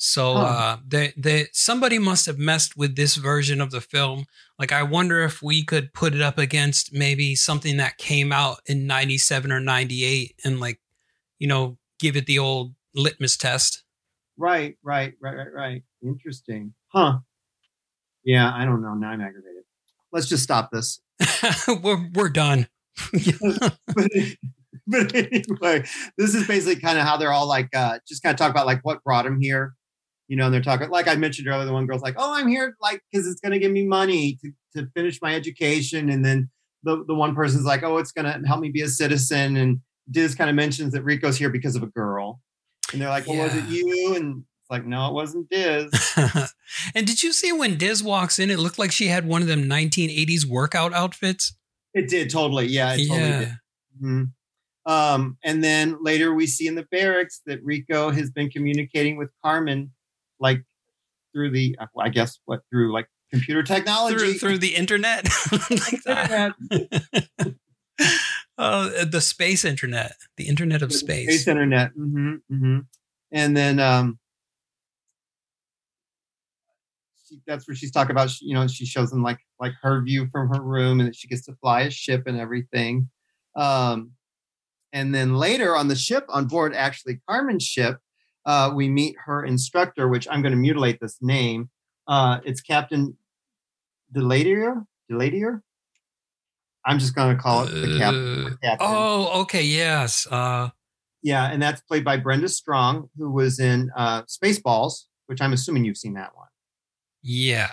So 0.00 0.34
Huh. 0.34 0.40
uh 0.40 0.76
they 0.86 1.12
they 1.16 1.46
somebody 1.52 1.98
must 1.98 2.26
have 2.26 2.38
messed 2.38 2.76
with 2.76 2.94
this 2.94 3.16
version 3.16 3.60
of 3.60 3.70
the 3.70 3.80
film. 3.80 4.26
Like 4.58 4.72
I 4.72 4.82
wonder 4.84 5.22
if 5.22 5.42
we 5.42 5.64
could 5.64 5.92
put 5.92 6.14
it 6.14 6.20
up 6.20 6.38
against 6.38 6.92
maybe 6.92 7.34
something 7.34 7.78
that 7.78 7.98
came 7.98 8.32
out 8.32 8.58
in 8.66 8.86
97 8.86 9.50
or 9.50 9.60
98 9.60 10.34
and 10.44 10.60
like 10.60 10.80
you 11.38 11.48
know 11.48 11.78
give 11.98 12.16
it 12.16 12.26
the 12.26 12.38
old 12.38 12.74
litmus 12.94 13.36
test. 13.36 13.82
Right, 14.36 14.76
right, 14.84 15.14
right, 15.20 15.36
right, 15.36 15.52
right. 15.52 15.82
Interesting. 16.02 16.74
Huh. 16.88 17.18
Yeah, 18.28 18.52
I 18.54 18.66
don't 18.66 18.82
know. 18.82 18.92
Now 18.92 19.08
I'm 19.08 19.22
aggravated. 19.22 19.62
Let's 20.12 20.28
just 20.28 20.42
stop 20.42 20.70
this. 20.70 21.00
we're 21.82 22.10
we're 22.12 22.28
done. 22.28 22.68
but, 23.12 24.10
but 24.86 25.14
anyway, 25.14 25.82
this 26.18 26.34
is 26.34 26.46
basically 26.46 26.76
kind 26.76 26.98
of 26.98 27.06
how 27.06 27.16
they're 27.16 27.32
all 27.32 27.48
like, 27.48 27.74
uh, 27.74 27.98
just 28.06 28.22
kind 28.22 28.34
of 28.34 28.38
talk 28.38 28.50
about 28.50 28.66
like 28.66 28.80
what 28.82 29.02
brought 29.02 29.24
them 29.24 29.40
here. 29.40 29.72
You 30.26 30.36
know, 30.36 30.44
and 30.44 30.52
they're 30.52 30.60
talking, 30.60 30.90
like 30.90 31.08
I 31.08 31.14
mentioned 31.14 31.48
earlier, 31.48 31.64
the 31.64 31.72
one 31.72 31.86
girl's 31.86 32.02
like, 32.02 32.16
oh, 32.18 32.34
I'm 32.34 32.48
here 32.48 32.76
like 32.82 33.00
because 33.10 33.26
it's 33.26 33.40
going 33.40 33.52
to 33.52 33.58
give 33.58 33.72
me 33.72 33.86
money 33.86 34.38
to, 34.42 34.52
to 34.76 34.90
finish 34.94 35.22
my 35.22 35.34
education. 35.34 36.10
And 36.10 36.22
then 36.22 36.50
the, 36.82 37.02
the 37.06 37.14
one 37.14 37.34
person's 37.34 37.64
like, 37.64 37.82
oh, 37.82 37.96
it's 37.96 38.12
going 38.12 38.26
to 38.26 38.46
help 38.46 38.60
me 38.60 38.68
be 38.68 38.82
a 38.82 38.88
citizen. 38.88 39.56
And 39.56 39.80
Diz 40.10 40.34
kind 40.34 40.50
of 40.50 40.56
mentions 40.56 40.92
that 40.92 41.02
Rico's 41.02 41.38
here 41.38 41.48
because 41.48 41.76
of 41.76 41.82
a 41.82 41.86
girl. 41.86 42.42
And 42.92 43.00
they're 43.00 43.08
like, 43.08 43.26
well, 43.26 43.42
was 43.42 43.54
it 43.54 43.64
you? 43.70 44.16
And 44.16 44.44
it's 44.68 44.78
like, 44.78 44.86
no, 44.86 45.08
it 45.08 45.14
wasn't 45.14 45.48
Diz. 45.48 45.90
and 46.94 47.06
did 47.06 47.22
you 47.22 47.32
see 47.32 47.52
when 47.52 47.78
Diz 47.78 48.02
walks 48.02 48.38
in 48.38 48.50
it 48.50 48.58
looked 48.58 48.78
like 48.78 48.92
she 48.92 49.06
had 49.06 49.26
one 49.26 49.40
of 49.40 49.48
them 49.48 49.64
1980s 49.64 50.44
workout 50.44 50.92
outfits? 50.92 51.54
It 51.94 52.08
did 52.08 52.28
totally. 52.28 52.66
Yeah, 52.66 52.92
it 52.94 53.08
totally 53.08 53.28
yeah. 53.28 53.38
did. 53.38 53.54
Mhm. 54.02 54.32
Um, 54.84 55.38
and 55.42 55.64
then 55.64 56.02
later 56.02 56.34
we 56.34 56.46
see 56.46 56.66
in 56.66 56.74
the 56.74 56.86
barracks 56.90 57.40
that 57.46 57.62
Rico 57.64 58.10
has 58.10 58.30
been 58.30 58.50
communicating 58.50 59.16
with 59.16 59.30
Carmen, 59.42 59.92
like 60.38 60.64
through 61.32 61.50
the, 61.50 61.76
uh, 61.80 61.86
I 61.98 62.10
guess, 62.10 62.38
what 62.44 62.60
through 62.70 62.92
like 62.92 63.08
computer 63.32 63.62
technology. 63.62 64.16
Through, 64.16 64.34
through 64.34 64.58
the 64.58 64.74
internet 64.74 65.28
like 65.70 66.02
that. 66.04 66.54
Internet. 66.70 67.54
Oh, 68.60 68.88
the 69.04 69.20
space 69.20 69.64
internet, 69.64 70.16
the 70.36 70.48
internet 70.48 70.82
of 70.82 70.92
space. 70.92 71.28
Space 71.28 71.48
internet. 71.48 71.92
hmm 71.92 72.36
hmm 72.50 72.78
And 73.30 73.56
then 73.56 73.78
um, 73.78 74.18
she, 77.28 77.40
that's 77.46 77.66
where 77.68 77.74
she's 77.74 77.90
talking 77.90 78.12
about. 78.12 78.40
You 78.40 78.54
know, 78.54 78.66
she 78.66 78.86
shows 78.86 79.10
them 79.10 79.22
like 79.22 79.38
like 79.60 79.72
her 79.82 80.02
view 80.02 80.28
from 80.32 80.48
her 80.48 80.62
room, 80.62 81.00
and 81.00 81.08
that 81.08 81.16
she 81.16 81.28
gets 81.28 81.44
to 81.46 81.54
fly 81.56 81.82
a 81.82 81.90
ship 81.90 82.24
and 82.26 82.38
everything. 82.38 83.08
Um, 83.56 84.12
and 84.92 85.14
then 85.14 85.34
later 85.34 85.76
on 85.76 85.88
the 85.88 85.96
ship, 85.96 86.24
on 86.28 86.46
board 86.46 86.74
actually 86.74 87.20
Carmen's 87.28 87.64
ship, 87.64 87.98
uh, 88.46 88.72
we 88.74 88.88
meet 88.88 89.16
her 89.26 89.44
instructor, 89.44 90.08
which 90.08 90.26
I'm 90.30 90.42
going 90.42 90.52
to 90.52 90.58
mutilate 90.58 91.00
this 91.00 91.18
name. 91.20 91.70
Uh, 92.06 92.38
it's 92.44 92.60
Captain 92.60 93.16
Deladier. 94.12 94.86
Deladier. 95.10 95.62
I'm 96.86 96.98
just 96.98 97.14
going 97.14 97.36
to 97.36 97.42
call 97.42 97.64
it 97.64 97.70
the 97.70 97.98
captain. 97.98 98.46
Uh, 98.46 98.50
captain. 98.62 98.86
oh, 98.88 99.42
okay, 99.42 99.62
yes. 99.62 100.26
Uh, 100.30 100.70
Yeah, 101.22 101.50
and 101.50 101.60
that's 101.60 101.82
played 101.82 102.04
by 102.04 102.16
Brenda 102.16 102.48
Strong, 102.48 103.10
who 103.18 103.30
was 103.30 103.58
in 103.58 103.90
uh, 103.94 104.22
Spaceballs, 104.22 105.04
which 105.26 105.42
I'm 105.42 105.52
assuming 105.52 105.84
you've 105.84 105.98
seen 105.98 106.14
that 106.14 106.34
one. 106.34 106.46
Yeah. 107.22 107.70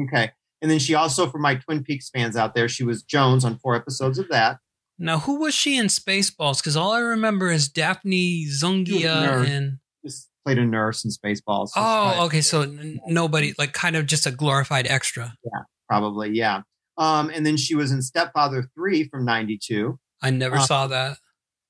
Okay. 0.00 0.30
And 0.62 0.70
then 0.70 0.78
she 0.78 0.94
also, 0.94 1.28
for 1.30 1.38
my 1.38 1.54
Twin 1.54 1.82
Peaks 1.82 2.10
fans 2.10 2.36
out 2.36 2.54
there, 2.54 2.68
she 2.68 2.84
was 2.84 3.02
Jones 3.02 3.44
on 3.44 3.58
four 3.58 3.74
episodes 3.74 4.18
of 4.18 4.28
that. 4.28 4.58
Now, 4.98 5.18
who 5.20 5.40
was 5.40 5.54
she 5.54 5.78
in 5.78 5.86
Spaceballs? 5.86 6.58
Because 6.58 6.76
all 6.76 6.92
I 6.92 6.98
remember 7.00 7.50
is 7.50 7.68
Daphne 7.68 8.44
Zuniga 8.46 9.44
and. 9.48 9.78
Just 10.04 10.28
played 10.44 10.58
a 10.58 10.64
nurse 10.66 11.04
in 11.04 11.10
Spaceballs. 11.10 11.68
so 11.68 11.80
Oh, 11.80 12.24
okay. 12.26 12.40
So 12.42 12.62
n- 12.62 13.00
nobody, 13.06 13.54
like, 13.58 13.72
kind 13.72 13.96
of 13.96 14.04
just 14.06 14.26
a 14.26 14.30
glorified 14.30 14.86
extra. 14.86 15.34
Yeah, 15.44 15.60
probably, 15.88 16.30
yeah. 16.32 16.62
Um, 16.98 17.30
and 17.30 17.46
then 17.46 17.56
she 17.56 17.74
was 17.74 17.92
in 17.92 18.02
Stepfather 18.02 18.68
3 18.74 19.04
from 19.08 19.24
92. 19.24 19.98
I 20.22 20.28
never 20.30 20.56
Uh, 20.56 20.60
saw 20.66 20.86
that. 20.88 21.16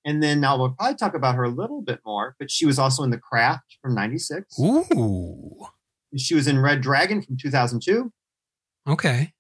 And 0.05 0.21
then 0.23 0.41
now 0.41 0.57
we'll 0.59 0.71
probably 0.71 0.97
talk 0.97 1.15
about 1.15 1.37
her 1.37 1.45
a 1.45 1.51
little 1.51 1.83
bit 1.83 2.01
more, 2.05 2.35
but 2.41 2.51
she 2.51 2.67
was 2.67 2.79
also 2.81 3.05
in 3.05 3.11
The 3.11 3.19
Craft 3.19 3.77
from 3.83 3.95
96. 3.95 4.59
Ooh. 4.59 5.67
She 6.17 6.35
was 6.35 6.47
in 6.47 6.59
Red 6.59 6.81
Dragon 6.81 7.23
from 7.23 7.37
2002. 7.37 8.13
Okay. 8.89 9.33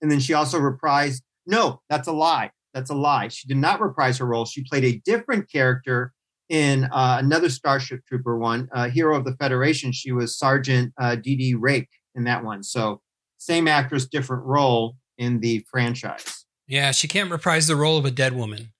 And 0.00 0.10
then 0.10 0.20
she 0.20 0.34
also 0.34 0.58
reprised. 0.58 1.22
No, 1.46 1.82
that's 1.88 2.08
a 2.08 2.12
lie. 2.12 2.50
That's 2.72 2.90
a 2.90 2.94
lie. 2.94 3.28
She 3.28 3.46
did 3.46 3.58
not 3.58 3.80
reprise 3.80 4.18
her 4.18 4.26
role. 4.26 4.44
She 4.44 4.64
played 4.64 4.84
a 4.84 5.00
different 5.04 5.50
character 5.50 6.12
in 6.48 6.84
uh, 6.84 7.18
another 7.20 7.48
Starship 7.48 8.00
Trooper 8.06 8.38
one, 8.38 8.68
uh, 8.72 8.88
Hero 8.88 9.16
of 9.16 9.24
the 9.24 9.34
Federation. 9.36 9.92
She 9.92 10.12
was 10.12 10.36
Sergeant 10.36 10.92
uh, 11.00 11.16
Dee 11.16 11.54
Rake 11.54 11.88
in 12.14 12.24
that 12.24 12.44
one. 12.44 12.62
So 12.62 13.00
same 13.38 13.68
actress, 13.68 14.06
different 14.06 14.44
role 14.44 14.96
in 15.18 15.40
the 15.40 15.64
franchise. 15.70 16.44
Yeah, 16.66 16.92
she 16.92 17.08
can't 17.08 17.30
reprise 17.30 17.66
the 17.66 17.76
role 17.76 17.98
of 17.98 18.04
a 18.04 18.10
dead 18.10 18.34
woman. 18.34 18.72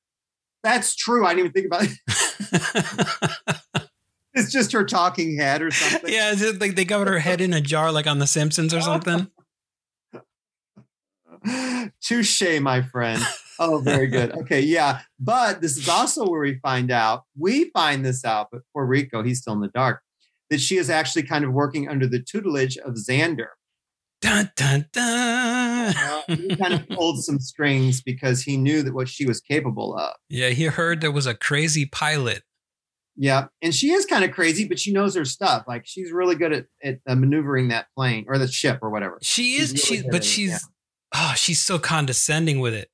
That's 0.62 0.96
true. 0.96 1.26
I 1.26 1.34
didn't 1.34 1.50
even 1.50 1.52
think 1.52 1.66
about 1.66 1.84
it. 1.84 3.20
Just 4.54 4.72
her 4.72 4.84
talking 4.84 5.36
head 5.36 5.60
or 5.62 5.70
something. 5.70 6.12
yeah, 6.12 6.32
it 6.34 6.60
like 6.60 6.76
they 6.76 6.84
covered 6.84 7.08
her 7.08 7.18
head 7.18 7.40
in 7.40 7.52
a 7.52 7.60
jar 7.60 7.92
like 7.92 8.06
on 8.06 8.18
The 8.20 8.26
Simpsons 8.26 8.72
or 8.72 8.80
something? 8.80 9.28
Touche, 12.00 12.60
my 12.60 12.82
friend. 12.82 13.22
Oh, 13.58 13.78
very 13.78 14.06
good. 14.06 14.32
Okay, 14.44 14.60
yeah. 14.60 15.00
But 15.20 15.60
this 15.60 15.76
is 15.76 15.88
also 15.88 16.26
where 16.28 16.40
we 16.40 16.58
find 16.60 16.90
out, 16.90 17.24
we 17.38 17.70
find 17.70 18.04
this 18.04 18.24
out, 18.24 18.48
but 18.50 18.62
for 18.72 18.86
Rico, 18.86 19.22
he's 19.22 19.40
still 19.40 19.52
in 19.54 19.60
the 19.60 19.68
dark, 19.68 20.00
that 20.50 20.60
she 20.60 20.76
is 20.76 20.90
actually 20.90 21.24
kind 21.24 21.44
of 21.44 21.52
working 21.52 21.88
under 21.88 22.06
the 22.06 22.20
tutelage 22.20 22.76
of 22.78 22.94
Zander. 22.94 23.48
Dun, 24.20 24.50
dun, 24.56 24.86
dun. 24.92 25.94
Uh, 25.96 26.22
he 26.28 26.56
kind 26.56 26.72
of 26.74 26.88
pulled 26.88 27.22
some 27.22 27.38
strings 27.38 28.00
because 28.00 28.42
he 28.42 28.56
knew 28.56 28.82
that 28.82 28.94
what 28.94 29.08
she 29.08 29.26
was 29.26 29.40
capable 29.40 29.96
of. 29.96 30.14
yeah, 30.30 30.48
he 30.48 30.64
heard 30.64 31.00
there 31.00 31.12
was 31.12 31.26
a 31.26 31.34
crazy 31.34 31.84
pilot. 31.84 32.42
Yeah. 33.16 33.46
And 33.62 33.74
she 33.74 33.92
is 33.92 34.06
kind 34.06 34.24
of 34.24 34.32
crazy, 34.32 34.66
but 34.66 34.78
she 34.78 34.92
knows 34.92 35.14
her 35.14 35.24
stuff. 35.24 35.64
Like 35.68 35.86
she's 35.86 36.10
really 36.10 36.34
good 36.34 36.52
at, 36.52 36.66
at 36.82 36.98
uh, 37.06 37.14
maneuvering 37.14 37.68
that 37.68 37.86
plane 37.96 38.24
or 38.28 38.38
the 38.38 38.48
ship 38.48 38.80
or 38.82 38.90
whatever. 38.90 39.18
She 39.22 39.56
She's 39.58 39.72
is, 39.72 39.90
really 39.90 40.02
she, 40.02 40.08
but 40.08 40.16
it, 40.16 40.24
she's, 40.24 40.50
yeah. 40.50 40.58
oh, 41.14 41.34
she's 41.36 41.62
so 41.62 41.78
condescending 41.78 42.60
with 42.60 42.74
it. 42.74 42.90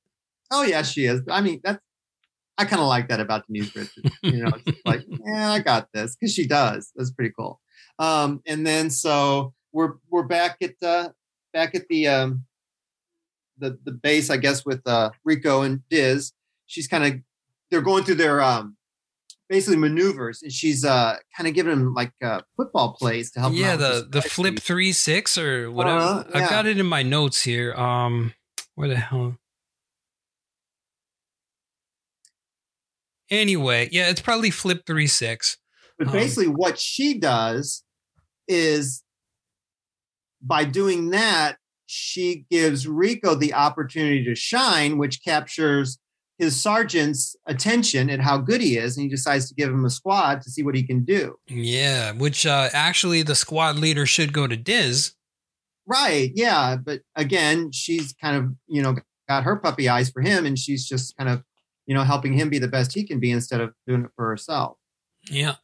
Oh 0.51 0.63
yeah, 0.63 0.81
she 0.83 1.05
is. 1.05 1.21
I 1.29 1.41
mean, 1.41 1.61
that's 1.63 1.79
I 2.57 2.65
kind 2.65 2.81
of 2.81 2.87
like 2.87 3.07
that 3.07 3.19
about 3.19 3.47
Denise 3.47 3.75
Richards. 3.75 4.17
You 4.21 4.43
know, 4.43 4.51
it's 4.65 4.79
like, 4.85 5.03
yeah, 5.25 5.51
I 5.51 5.59
got 5.59 5.87
this 5.93 6.15
because 6.15 6.33
she 6.33 6.45
does. 6.45 6.91
That's 6.95 7.11
pretty 7.11 7.33
cool. 7.37 7.59
Um, 7.97 8.41
and 8.45 8.67
then 8.67 8.89
so 8.89 9.53
we're 9.71 9.93
we're 10.09 10.27
back 10.27 10.57
at 10.61 10.75
uh, 10.83 11.09
back 11.53 11.73
at 11.73 11.87
the 11.89 12.07
um, 12.07 12.45
the 13.57 13.79
the 13.83 13.91
base, 13.91 14.29
I 14.29 14.37
guess, 14.37 14.65
with 14.65 14.81
uh, 14.85 15.11
Rico 15.23 15.61
and 15.61 15.81
Diz. 15.89 16.33
She's 16.67 16.87
kind 16.87 17.03
of 17.03 17.19
they're 17.71 17.81
going 17.81 18.03
through 18.03 18.15
their 18.15 18.41
um, 18.41 18.75
basically 19.51 19.75
maneuvers, 19.75 20.41
and 20.41 20.51
she's 20.51 20.85
uh, 20.85 21.17
kind 21.35 21.45
of 21.45 21.53
giving 21.53 21.73
him 21.73 21.93
like 21.93 22.13
uh, 22.23 22.39
football 22.55 22.93
plays 22.93 23.31
to 23.31 23.41
help. 23.41 23.53
yeah, 23.53 23.75
the, 23.75 24.07
the 24.09 24.21
flip 24.21 24.59
three 24.59 24.93
six 24.93 25.37
or 25.37 25.69
whatever. 25.69 25.99
Uh-huh, 25.99 26.23
I've 26.33 26.49
got 26.49 26.65
it 26.65 26.79
in 26.79 26.85
my 26.85 27.03
notes 27.03 27.41
here. 27.43 27.73
Um, 27.73 28.33
where 28.75 28.87
the 28.87 28.95
hell? 28.95 29.35
Anyway, 33.29 33.89
yeah, 33.91 34.09
it's 34.09 34.21
probably 34.21 34.51
flip 34.51 34.83
three 34.87 35.07
six. 35.07 35.57
But 35.99 36.07
Um, 36.07 36.13
basically, 36.13 36.47
what 36.47 36.79
she 36.79 37.19
does 37.19 37.83
is 38.47 39.03
by 40.41 40.63
doing 40.63 41.09
that, 41.09 41.57
she 41.87 42.45
gives 42.49 42.87
Rico 42.87 43.35
the 43.35 43.53
opportunity 43.53 44.23
to 44.23 44.33
shine, 44.33 44.97
which 44.97 45.23
captures 45.25 45.99
his 46.41 46.59
sergeant's 46.59 47.35
attention 47.47 48.09
at 48.09 48.19
how 48.19 48.37
good 48.39 48.61
he 48.61 48.75
is. 48.75 48.97
And 48.97 49.03
he 49.03 49.09
decides 49.09 49.47
to 49.49 49.53
give 49.55 49.69
him 49.69 49.85
a 49.85 49.89
squad 49.91 50.41
to 50.41 50.49
see 50.49 50.63
what 50.63 50.73
he 50.75 50.81
can 50.83 51.05
do. 51.05 51.35
Yeah, 51.47 52.13
which 52.13 52.45
uh, 52.47 52.69
actually 52.73 53.21
the 53.21 53.35
squad 53.35 53.77
leader 53.77 54.05
should 54.07 54.33
go 54.33 54.47
to 54.47 54.57
Diz. 54.57 55.13
Right. 55.85 56.31
Yeah. 56.33 56.77
But 56.77 57.01
again, 57.15 57.71
she's 57.71 58.13
kind 58.19 58.35
of, 58.37 58.51
you 58.67 58.81
know, 58.81 58.95
got 59.29 59.43
her 59.43 59.55
puppy 59.55 59.87
eyes 59.87 60.09
for 60.09 60.21
him. 60.21 60.45
And 60.45 60.57
she's 60.57 60.87
just 60.87 61.15
kind 61.15 61.29
of, 61.29 61.43
you 61.85 61.93
know, 61.93 62.03
helping 62.03 62.33
him 62.33 62.49
be 62.49 62.59
the 62.59 62.67
best 62.67 62.93
he 62.93 63.05
can 63.05 63.19
be 63.19 63.31
instead 63.31 63.61
of 63.61 63.73
doing 63.87 64.05
it 64.05 64.11
for 64.15 64.27
herself. 64.27 64.77
Yeah, 65.29 65.55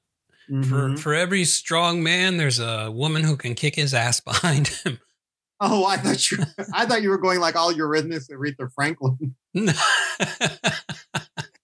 Mhm. 0.51 0.65
for 0.69 0.97
for 1.01 1.13
every 1.15 1.43
strong 1.45 2.03
man, 2.03 2.37
there's 2.37 2.59
a 2.59 2.91
woman 2.91 3.23
who 3.23 3.35
can 3.35 3.55
kick 3.55 3.75
his 3.75 3.93
ass 3.95 4.19
behind 4.31 4.67
him. 4.67 4.99
Oh, 5.59 5.85
I 5.87 5.97
thought 5.97 6.29
you. 6.29 6.37
I 6.73 6.85
thought 6.85 7.01
you 7.01 7.09
were 7.09 7.17
going 7.17 7.39
like 7.39 7.55
all 7.55 7.71
your 7.71 7.87
Eurythmics 7.89 8.29
Aretha 8.29 8.69
Franklin. 8.75 9.35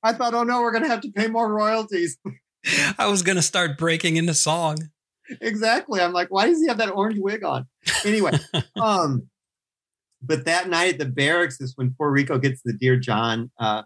I 0.03 0.13
thought, 0.13 0.33
oh 0.33 0.43
no, 0.43 0.61
we're 0.61 0.71
gonna 0.71 0.87
have 0.87 1.01
to 1.01 1.11
pay 1.11 1.27
more 1.27 1.51
royalties. 1.53 2.17
I 2.97 3.07
was 3.07 3.21
gonna 3.21 3.41
start 3.41 3.77
breaking 3.77 4.17
into 4.17 4.33
song. 4.33 4.77
exactly. 5.41 6.01
I'm 6.01 6.13
like, 6.13 6.29
why 6.29 6.47
does 6.47 6.59
he 6.61 6.67
have 6.67 6.77
that 6.77 6.89
orange 6.91 7.17
wig 7.19 7.43
on? 7.43 7.67
Anyway, 8.05 8.31
um, 8.81 9.27
but 10.21 10.45
that 10.45 10.69
night 10.69 10.93
at 10.93 10.99
the 10.99 11.05
barracks 11.05 11.59
is 11.61 11.73
when 11.75 11.93
Puerto 11.97 12.11
Rico 12.11 12.37
gets 12.37 12.61
the 12.63 12.73
Dear 12.73 12.97
John 12.97 13.51
uh, 13.59 13.83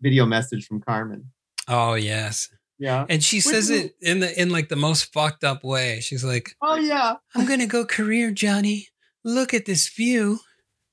video 0.00 0.26
message 0.26 0.66
from 0.66 0.80
Carmen. 0.80 1.30
Oh 1.68 1.94
yes. 1.94 2.48
Yeah. 2.78 3.06
And 3.08 3.22
she 3.22 3.40
says 3.40 3.70
it 3.70 3.94
in 4.02 4.20
the 4.20 4.40
in 4.40 4.50
like 4.50 4.68
the 4.68 4.76
most 4.76 5.12
fucked 5.12 5.44
up 5.44 5.62
way. 5.64 6.00
She's 6.00 6.24
like, 6.24 6.50
Oh 6.60 6.76
yeah. 6.76 7.14
I'm 7.34 7.46
gonna 7.46 7.66
go 7.66 7.84
career, 7.86 8.30
Johnny. 8.32 8.88
Look 9.24 9.54
at 9.54 9.64
this 9.66 9.88
view. 9.88 10.40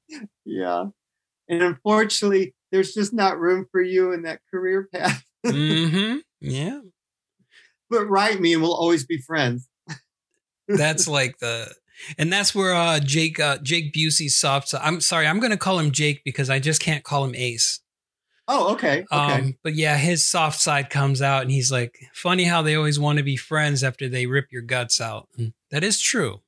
Yeah. 0.45 0.85
And 1.51 1.61
unfortunately, 1.61 2.55
there's 2.71 2.93
just 2.95 3.13
not 3.13 3.37
room 3.39 3.67
for 3.71 3.81
you 3.81 4.13
in 4.13 4.23
that 4.23 4.39
career 4.49 4.87
path. 4.93 5.23
Mm-hmm. 5.45 6.17
Yeah. 6.43 6.79
but 7.87 8.05
write 8.05 8.39
me 8.41 8.53
and 8.53 8.63
we'll 8.63 8.73
always 8.73 9.05
be 9.05 9.19
friends. 9.19 9.69
That's 10.67 11.07
like 11.17 11.37
the 11.37 11.71
and 12.17 12.33
that's 12.33 12.55
where 12.55 12.73
uh 12.73 12.99
Jake 12.99 13.39
uh 13.39 13.59
Jake 13.59 13.93
Busey's 13.93 14.39
soft 14.39 14.69
side. 14.69 14.81
I'm 14.83 15.01
sorry, 15.01 15.27
I'm 15.27 15.39
gonna 15.39 15.55
call 15.57 15.77
him 15.77 15.91
Jake 15.91 16.23
because 16.25 16.49
I 16.49 16.57
just 16.57 16.81
can't 16.81 17.03
call 17.03 17.23
him 17.25 17.35
Ace. 17.35 17.79
Oh, 18.47 18.73
okay. 18.73 19.05
Okay. 19.11 19.15
Um, 19.33 19.57
but 19.63 19.75
yeah, 19.75 19.97
his 19.97 20.27
soft 20.27 20.59
side 20.59 20.89
comes 20.89 21.21
out 21.21 21.43
and 21.43 21.51
he's 21.51 21.71
like, 21.71 21.95
funny 22.13 22.45
how 22.45 22.63
they 22.63 22.73
always 22.75 22.99
want 22.99 23.17
to 23.19 23.23
be 23.23 23.37
friends 23.37 23.83
after 23.83 24.09
they 24.09 24.25
rip 24.25 24.51
your 24.51 24.63
guts 24.63 24.99
out. 24.99 25.27
And 25.37 25.53
that 25.69 25.83
is 25.83 26.01
true. 26.01 26.41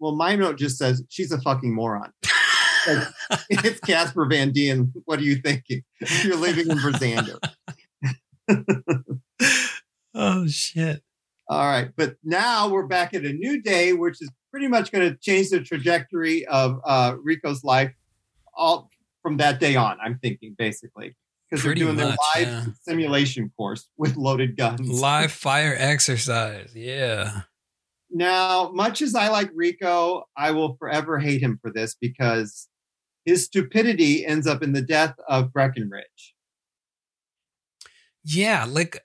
well, 0.00 0.14
my 0.16 0.34
note 0.34 0.58
just 0.58 0.76
says 0.76 1.04
she's 1.08 1.30
a 1.30 1.40
fucking 1.40 1.72
moron. 1.72 2.12
Like, 2.86 3.08
it's 3.50 3.80
Casper 3.80 4.26
Van 4.26 4.52
Dien. 4.52 4.92
What 5.04 5.18
are 5.18 5.24
you 5.24 5.36
thinking? 5.36 5.82
You're 6.22 6.36
leaving 6.36 6.70
him 6.70 6.78
for 6.78 6.92
Zander. 6.92 7.38
oh 10.14 10.46
shit. 10.46 11.02
All 11.48 11.66
right. 11.66 11.90
But 11.96 12.16
now 12.24 12.68
we're 12.68 12.86
back 12.86 13.14
at 13.14 13.24
a 13.24 13.32
new 13.32 13.62
day, 13.62 13.92
which 13.92 14.20
is 14.20 14.30
pretty 14.50 14.68
much 14.68 14.90
going 14.90 15.08
to 15.08 15.16
change 15.18 15.50
the 15.50 15.60
trajectory 15.60 16.46
of 16.46 16.80
uh, 16.84 17.16
Rico's 17.22 17.62
life 17.62 17.92
all 18.54 18.90
from 19.22 19.36
that 19.38 19.60
day 19.60 19.76
on, 19.76 19.98
I'm 20.02 20.18
thinking, 20.18 20.54
basically. 20.58 21.16
Because 21.48 21.62
they're 21.64 21.74
doing 21.74 21.96
much, 21.96 22.16
their 22.34 22.44
live 22.46 22.66
yeah. 22.66 22.72
simulation 22.82 23.52
course 23.56 23.88
with 23.96 24.16
loaded 24.16 24.56
guns. 24.56 24.88
Live 24.88 25.30
fire 25.30 25.76
exercise. 25.78 26.72
Yeah. 26.74 27.42
Now, 28.10 28.70
much 28.72 29.02
as 29.02 29.14
I 29.14 29.28
like 29.28 29.50
Rico, 29.54 30.24
I 30.36 30.52
will 30.52 30.76
forever 30.76 31.18
hate 31.18 31.42
him 31.42 31.58
for 31.60 31.72
this 31.72 31.96
because 32.00 32.68
his 33.26 33.44
stupidity 33.44 34.24
ends 34.24 34.46
up 34.46 34.62
in 34.62 34.72
the 34.72 34.80
death 34.80 35.16
of 35.28 35.52
Breckenridge. 35.52 36.34
Yeah, 38.24 38.64
like 38.66 39.04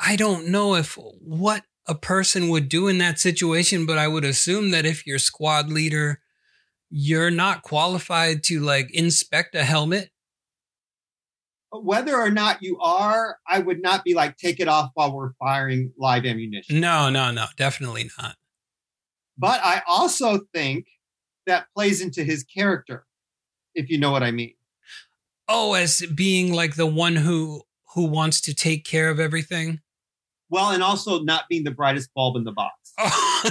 I 0.00 0.16
don't 0.16 0.48
know 0.48 0.76
if 0.76 0.94
what 0.94 1.64
a 1.86 1.94
person 1.94 2.48
would 2.48 2.68
do 2.68 2.88
in 2.88 2.98
that 2.98 3.18
situation, 3.18 3.84
but 3.84 3.98
I 3.98 4.08
would 4.08 4.24
assume 4.24 4.70
that 4.70 4.86
if 4.86 5.06
you're 5.06 5.18
squad 5.18 5.68
leader, 5.68 6.20
you're 6.88 7.30
not 7.30 7.62
qualified 7.62 8.44
to 8.44 8.60
like 8.60 8.90
inspect 8.92 9.54
a 9.54 9.64
helmet. 9.64 10.10
Whether 11.72 12.16
or 12.16 12.30
not 12.30 12.62
you 12.62 12.78
are, 12.80 13.38
I 13.48 13.58
would 13.58 13.80
not 13.80 14.04
be 14.04 14.14
like, 14.14 14.36
take 14.36 14.60
it 14.60 14.68
off 14.68 14.90
while 14.94 15.14
we're 15.14 15.32
firing 15.40 15.92
live 15.96 16.26
ammunition. 16.26 16.80
No, 16.80 17.08
no, 17.08 17.30
no, 17.30 17.46
definitely 17.56 18.10
not. 18.18 18.36
But 19.38 19.60
I 19.64 19.82
also 19.88 20.40
think 20.54 20.86
that 21.46 21.66
plays 21.74 22.00
into 22.00 22.22
his 22.24 22.44
character, 22.44 23.04
if 23.74 23.88
you 23.90 23.98
know 23.98 24.10
what 24.10 24.22
I 24.22 24.30
mean. 24.30 24.54
Oh, 25.48 25.74
as 25.74 26.02
being 26.14 26.52
like 26.52 26.76
the 26.76 26.86
one 26.86 27.16
who 27.16 27.62
who 27.94 28.04
wants 28.06 28.40
to 28.42 28.54
take 28.54 28.84
care 28.84 29.10
of 29.10 29.20
everything. 29.20 29.80
Well, 30.48 30.70
and 30.70 30.82
also 30.82 31.20
not 31.22 31.44
being 31.48 31.64
the 31.64 31.70
brightest 31.70 32.10
bulb 32.14 32.36
in 32.36 32.44
the 32.44 32.52
box. 32.52 32.92
Oh. 32.98 33.42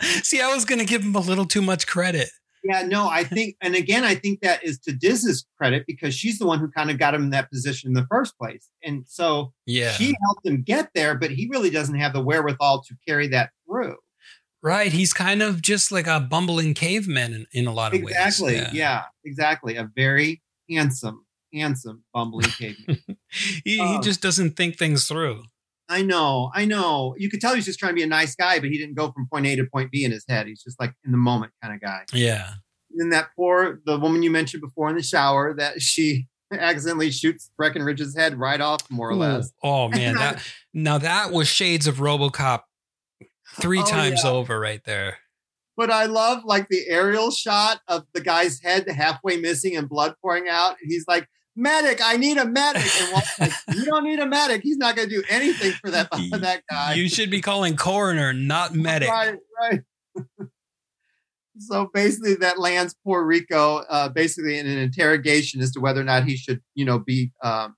See, 0.22 0.40
I 0.40 0.52
was 0.54 0.64
going 0.64 0.78
to 0.78 0.84
give 0.84 1.02
him 1.02 1.14
a 1.14 1.20
little 1.20 1.44
too 1.46 1.62
much 1.62 1.86
credit. 1.86 2.28
Yeah, 2.64 2.82
no, 2.82 3.08
I 3.08 3.24
think, 3.24 3.56
and 3.60 3.74
again, 3.74 4.04
I 4.04 4.14
think 4.14 4.40
that 4.42 4.62
is 4.62 4.78
to 4.80 4.92
Diz's 4.92 5.44
credit 5.58 5.84
because 5.86 6.14
she's 6.14 6.38
the 6.38 6.46
one 6.46 6.60
who 6.60 6.68
kind 6.70 6.90
of 6.90 6.98
got 6.98 7.12
him 7.14 7.24
in 7.24 7.30
that 7.30 7.50
position 7.50 7.88
in 7.88 7.94
the 7.94 8.06
first 8.08 8.38
place. 8.38 8.68
And 8.84 9.04
so 9.08 9.52
Yeah. 9.66 9.90
she 9.92 10.14
helped 10.26 10.46
him 10.46 10.62
get 10.62 10.90
there, 10.94 11.16
but 11.18 11.30
he 11.32 11.48
really 11.50 11.70
doesn't 11.70 11.96
have 11.98 12.12
the 12.12 12.22
wherewithal 12.22 12.82
to 12.84 12.94
carry 13.06 13.26
that 13.28 13.50
through. 13.66 13.96
Right. 14.62 14.92
He's 14.92 15.12
kind 15.12 15.42
of 15.42 15.60
just 15.60 15.90
like 15.90 16.06
a 16.06 16.20
bumbling 16.20 16.74
caveman 16.74 17.34
in, 17.34 17.46
in 17.52 17.66
a 17.66 17.72
lot 17.72 17.94
of 17.94 18.00
Exactly. 18.00 18.44
ways. 18.46 18.54
Exactly. 18.60 18.78
Yeah. 18.78 19.02
exactly. 19.24 19.76
A 19.76 19.90
very 19.96 20.40
handsome, 20.70 21.26
handsome 21.52 22.04
bumbling 22.14 22.48
caveman. 22.50 22.98
He, 23.64 23.76
he 23.76 23.80
Um, 23.80 24.02
just 24.02 24.20
doesn't 24.20 24.56
think 24.58 24.76
things 24.76 25.06
through. 25.08 25.42
I 25.88 26.02
know, 26.02 26.50
I 26.54 26.64
know. 26.66 27.14
You 27.18 27.30
could 27.30 27.40
tell 27.40 27.54
he's 27.54 27.64
just 27.64 27.78
trying 27.78 27.92
to 27.92 27.94
be 27.96 28.02
a 28.02 28.06
nice 28.06 28.34
guy, 28.34 28.58
but 28.60 28.68
he 28.68 28.76
didn't 28.78 28.94
go 28.94 29.10
from 29.10 29.26
point 29.26 29.46
A 29.46 29.56
to 29.56 29.64
point 29.64 29.90
B 29.90 30.04
in 30.04 30.10
his 30.12 30.24
head. 30.28 30.46
He's 30.46 30.62
just 30.62 30.78
like 30.78 30.92
in 31.04 31.12
the 31.12 31.18
moment 31.18 31.52
kind 31.62 31.74
of 31.74 31.80
guy. 31.80 32.02
Yeah. 32.12 32.48
And 32.90 33.00
then 33.00 33.08
that 33.10 33.28
poor, 33.34 33.80
the 33.86 33.98
woman 33.98 34.22
you 34.22 34.30
mentioned 34.30 34.60
before 34.60 34.90
in 34.90 34.96
the 34.96 35.02
shower, 35.02 35.54
that 35.54 35.80
she 35.80 36.28
accidentally 36.52 37.10
shoots 37.10 37.50
Breckenridge's 37.56 38.14
head 38.14 38.38
right 38.38 38.60
off, 38.60 38.82
more 38.90 39.08
or 39.10 39.14
less. 39.16 39.50
Oh 39.62 39.88
man, 39.88 40.14
that 40.18 40.46
now 40.74 40.98
that 40.98 41.32
was 41.32 41.48
shades 41.48 41.86
of 41.86 41.96
RoboCop 41.96 42.60
three 43.60 43.80
Oh, 43.80 43.86
times 43.86 44.20
yeah. 44.24 44.30
over 44.30 44.58
right 44.58 44.82
there. 44.84 45.18
But 45.76 45.90
I 45.90 46.04
love 46.06 46.44
like 46.44 46.68
the 46.68 46.86
aerial 46.88 47.30
shot 47.30 47.80
of 47.88 48.04
the 48.12 48.20
guy's 48.20 48.60
head 48.60 48.88
halfway 48.88 49.36
missing 49.38 49.76
and 49.76 49.88
blood 49.88 50.14
pouring 50.20 50.48
out. 50.48 50.76
And 50.82 50.90
he's 50.90 51.06
like, 51.08 51.26
medic, 51.56 52.00
I 52.02 52.16
need 52.16 52.36
a 52.36 52.44
medic. 52.44 52.82
And 53.00 53.12
Walt's 53.12 53.38
like, 53.40 53.52
you 53.74 53.84
don't 53.86 54.04
need 54.04 54.18
a 54.18 54.26
medic. 54.26 54.62
He's 54.62 54.76
not 54.76 54.96
going 54.96 55.08
to 55.08 55.14
do 55.14 55.22
anything 55.30 55.72
for 55.72 55.90
that, 55.90 56.08
for 56.30 56.38
that 56.38 56.62
guy. 56.68 56.94
You 56.94 57.08
should 57.08 57.30
be 57.30 57.40
calling 57.40 57.76
coroner, 57.76 58.32
not 58.34 58.74
medic. 58.74 59.08
Right, 59.08 59.36
right. 59.60 59.80
so 61.58 61.90
basically, 61.92 62.34
that 62.36 62.58
lands 62.58 62.94
poor 63.04 63.24
Rico 63.24 63.78
uh, 63.88 64.08
basically 64.10 64.58
in 64.58 64.66
an 64.66 64.78
interrogation 64.78 65.60
as 65.62 65.70
to 65.72 65.80
whether 65.80 66.00
or 66.00 66.04
not 66.04 66.24
he 66.24 66.36
should, 66.36 66.60
you 66.74 66.84
know, 66.84 66.98
be 66.98 67.32
um, 67.42 67.76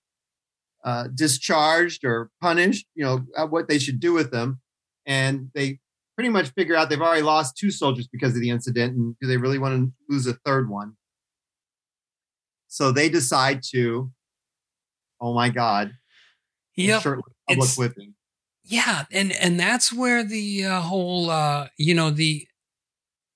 uh, 0.85 1.09
discharged 1.15 2.05
or 2.05 2.31
punished. 2.41 2.87
You 2.95 3.05
know, 3.05 3.27
uh, 3.37 3.47
what 3.47 3.69
they 3.69 3.79
should 3.79 4.01
do 4.01 4.13
with 4.13 4.33
him, 4.33 4.61
and 5.07 5.51
they 5.55 5.79
pretty 6.17 6.31
much 6.31 6.51
figure 6.51 6.77
out 6.77 6.89
they've 6.91 7.01
already 7.01 7.23
lost 7.23 7.57
two 7.57 7.71
soldiers 7.71 8.07
because 8.09 8.35
of 8.35 8.41
the 8.41 8.51
incident, 8.51 8.97
and 8.97 9.17
do 9.21 9.27
they 9.27 9.37
really 9.37 9.59
want 9.59 9.75
to 9.75 9.93
lose 10.09 10.27
a 10.27 10.35
third 10.45 10.69
one? 10.69 10.95
So 12.69 12.93
they 12.93 13.09
decide 13.09 13.63
to. 13.73 14.11
Oh 15.21 15.33
my 15.35 15.49
God! 15.49 15.93
Yep. 16.77 17.03
public 17.03 17.25
It's- 17.49 17.79
whipping. 17.79 18.15
Yeah, 18.67 19.05
and 19.13 19.31
and 19.33 19.61
that's 19.61 19.93
where 19.93 20.25
the 20.25 20.65
uh, 20.65 20.81
whole 20.81 21.29
uh, 21.31 21.69
you 21.77 21.95
know 21.95 22.11
the 22.11 22.47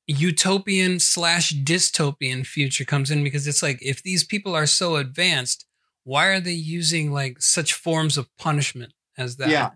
utopian 0.06 0.98
slash 0.98 1.52
dystopian 1.52 2.46
future 2.46 2.84
comes 2.86 3.10
in 3.10 3.22
because 3.22 3.46
it's 3.46 3.62
like 3.62 3.78
if 3.82 4.02
these 4.02 4.24
people 4.24 4.54
are 4.54 4.66
so 4.66 4.96
advanced, 4.96 5.66
why 6.04 6.28
are 6.28 6.40
they 6.40 6.52
using 6.52 7.12
like 7.12 7.42
such 7.42 7.74
forms 7.74 8.16
of 8.16 8.34
punishment 8.38 8.94
as 9.18 9.36
that? 9.36 9.50
Yeah. 9.50 9.70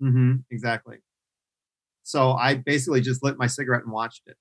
hmm 0.00 0.36
exactly. 0.52 0.98
So 2.02 2.32
I 2.32 2.54
basically 2.54 3.00
just 3.00 3.22
lit 3.22 3.38
my 3.38 3.46
cigarette 3.46 3.82
and 3.84 3.92
watched 3.92 4.22
it. 4.26 4.36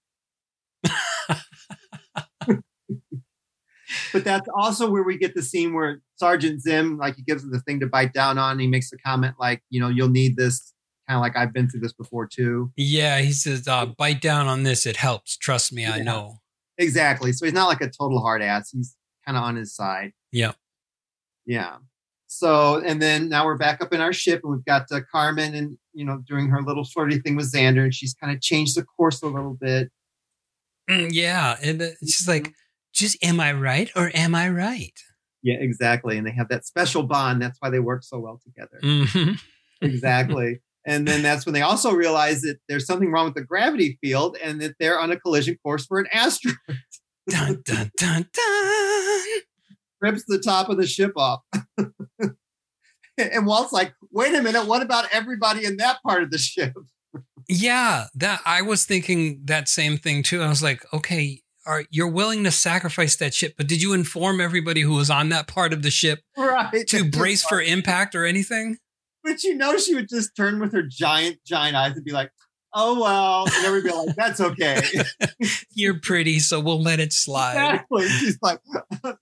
but 4.14 4.24
that's 4.24 4.50
also 4.56 4.90
where 4.90 5.04
we 5.04 5.18
get 5.18 5.36
the 5.36 5.42
scene 5.42 5.74
where 5.74 6.02
Sergeant 6.16 6.62
Zim, 6.62 6.98
like 6.98 7.16
he 7.16 7.24
gives 7.24 7.44
him 7.44 7.52
the 7.52 7.60
thing 7.60 7.80
to 7.82 7.88
bite 7.88 8.14
down 8.14 8.38
on. 8.38 8.54
And 8.54 8.62
he 8.62 8.68
makes 8.68 8.92
a 8.92 8.98
comment 8.98 9.36
like, 9.40 9.62
you 9.70 9.80
know, 9.80 9.90
you'll 9.90 10.10
need 10.10 10.38
this. 10.38 10.74
Kind 11.08 11.18
of 11.18 11.22
like 11.22 11.36
I've 11.36 11.52
been 11.52 11.70
through 11.70 11.82
this 11.82 11.94
before 11.94 12.28
too. 12.28 12.72
Yeah, 12.78 13.20
he 13.20 13.34
says, 13.34 13.68
uh, 13.68 13.88
"Bite 13.88 14.22
down 14.22 14.48
on 14.48 14.64
this; 14.64 14.86
it 14.86 14.96
helps. 14.96 15.36
Trust 15.36 15.74
me, 15.74 15.86
I 15.86 16.00
know." 16.00 16.38
Exactly. 16.78 17.34
So 17.34 17.46
he's 17.46 17.54
not 17.54 17.68
like 17.68 17.82
a 17.82 17.90
total 17.90 18.22
hard 18.22 18.42
ass. 18.42 18.70
He's 18.72 18.96
kind 19.26 19.38
of 19.38 19.44
on 19.44 19.56
his 19.56 19.76
side. 19.76 20.14
Yeah. 20.32 20.54
Yeah. 21.46 21.78
So, 22.34 22.82
and 22.86 23.02
then 23.02 23.28
now 23.28 23.44
we're 23.44 23.58
back 23.58 23.82
up 23.84 23.92
in 23.92 24.00
our 24.00 24.14
ship 24.14 24.40
and 24.42 24.54
we've 24.54 24.64
got 24.64 24.90
uh, 24.90 25.02
Carmen 25.12 25.54
and, 25.54 25.78
you 25.92 26.06
know, 26.06 26.24
doing 26.26 26.48
her 26.48 26.62
little 26.62 26.86
flirty 26.86 27.20
thing 27.20 27.36
with 27.36 27.52
Zander 27.52 27.84
and 27.84 27.94
she's 27.94 28.14
kind 28.14 28.34
of 28.34 28.42
changed 28.42 28.78
the 28.78 28.86
course 28.86 29.22
a 29.22 29.28
little 29.28 29.58
bit. 29.60 29.92
Mm, 30.90 31.10
yeah, 31.12 31.58
and 31.62 31.82
uh, 31.82 31.88
it's 32.02 32.16
just 32.16 32.30
like, 32.30 32.54
just 32.94 33.22
am 33.22 33.42
I 33.42 33.52
right 33.52 33.92
or 33.98 34.12
am 34.14 34.34
I 34.34 34.48
right? 34.48 34.98
Yeah, 35.44 35.58
exactly. 35.60 36.18
And 36.18 36.26
they 36.26 36.32
have 36.32 36.48
that 36.48 36.66
special 36.66 37.04
bond. 37.04 37.42
That's 37.42 37.58
why 37.60 37.70
they 37.70 37.82
work 37.82 38.02
so 38.02 38.18
well 38.18 38.40
together. 38.42 38.80
hmm 38.82 39.34
Exactly. 39.82 40.62
and 40.88 41.06
then 41.06 41.24
that's 41.24 41.46
when 41.46 41.54
they 41.54 41.64
also 41.64 41.92
realize 41.92 42.44
that 42.44 42.60
there's 42.70 42.86
something 42.86 43.12
wrong 43.12 43.26
with 43.26 43.36
the 43.36 43.44
gravity 43.44 43.98
field 44.00 44.38
and 44.42 44.62
that 44.62 44.76
they're 44.80 45.00
on 45.00 45.12
a 45.12 45.20
collision 45.20 45.58
course 45.62 45.86
for 45.86 46.00
an 46.00 46.08
asteroid. 46.14 46.56
dun 47.30 47.62
dun 47.66 47.92
dun 47.98 48.30
dun. 48.32 49.26
Rips 50.02 50.24
the 50.28 50.40
top 50.40 50.70
of 50.70 50.78
the 50.78 50.88
ship 50.88 51.12
off. 51.18 51.42
and 53.34 53.46
Walt's 53.46 53.72
like, 53.74 53.94
wait 54.12 54.34
a 54.36 54.42
minute, 54.42 54.66
what 54.68 54.82
about 54.82 55.06
everybody 55.12 55.66
in 55.66 55.78
that 55.78 56.02
part 56.04 56.24
of 56.24 56.32
the 56.32 56.38
ship? 56.38 56.74
Yeah, 57.50 58.06
that 58.16 58.40
I 58.46 58.62
was 58.62 58.86
thinking 58.86 59.42
that 59.46 59.68
same 59.68 59.98
thing 59.98 60.24
too. 60.24 60.42
I 60.42 60.48
was 60.48 60.64
like, 60.64 60.86
okay, 60.94 61.42
are 61.66 61.84
you're 61.90 62.08
willing 62.08 62.44
to 62.46 62.52
sacrifice 62.52 63.18
that 63.18 63.34
ship, 63.34 63.56
but 63.58 63.68
did 63.68 63.82
you 63.82 63.92
inform 63.94 64.40
everybody 64.40 64.82
who 64.82 64.94
was 64.94 65.10
on 65.10 65.30
that 65.30 65.48
part 65.48 65.74
of 65.74 65.82
the 65.82 65.90
ship 65.92 66.20
Right. 66.38 66.88
to 66.88 67.04
brace 67.10 67.44
for 67.44 67.60
impact 67.62 68.16
or 68.16 68.26
anything? 68.26 68.78
But 69.24 69.44
you 69.44 69.56
know, 69.58 69.76
she 69.78 69.96
would 69.96 70.08
just 70.08 70.34
turn 70.38 70.60
with 70.60 70.72
her 70.72 70.84
giant, 70.84 71.40
giant 71.46 71.76
eyes 71.76 71.96
and 71.96 72.06
be 72.06 72.12
like, 72.14 72.32
"Oh 72.74 73.02
well," 73.02 73.46
and 73.54 73.66
everybody 73.66 73.92
be 73.92 74.08
like, 74.08 74.16
"That's 74.16 74.40
okay." 74.40 74.82
You're 75.74 76.00
pretty, 76.00 76.40
so 76.40 76.60
we'll 76.62 76.82
let 76.82 77.00
it 77.02 77.12
slide. 77.12 77.54
exactly. 77.56 78.08
She's 78.08 78.38
like, 78.42 78.60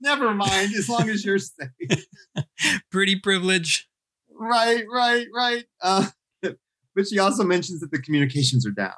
"Never 0.02 0.34
mind, 0.36 0.74
as 0.78 0.88
long 0.88 1.10
as 1.10 1.26
you're 1.26 1.40
safe." 1.40 2.06
Pretty 2.92 3.18
privilege. 3.20 3.89
Right, 4.40 4.84
right, 4.92 5.28
right. 5.36 5.66
Uh, 5.82 6.08
but 6.96 7.08
she 7.08 7.20
also 7.20 7.44
mentions 7.44 7.80
that 7.82 7.92
the 7.92 8.02
communications 8.02 8.66
are 8.66 8.72
down. 8.72 8.94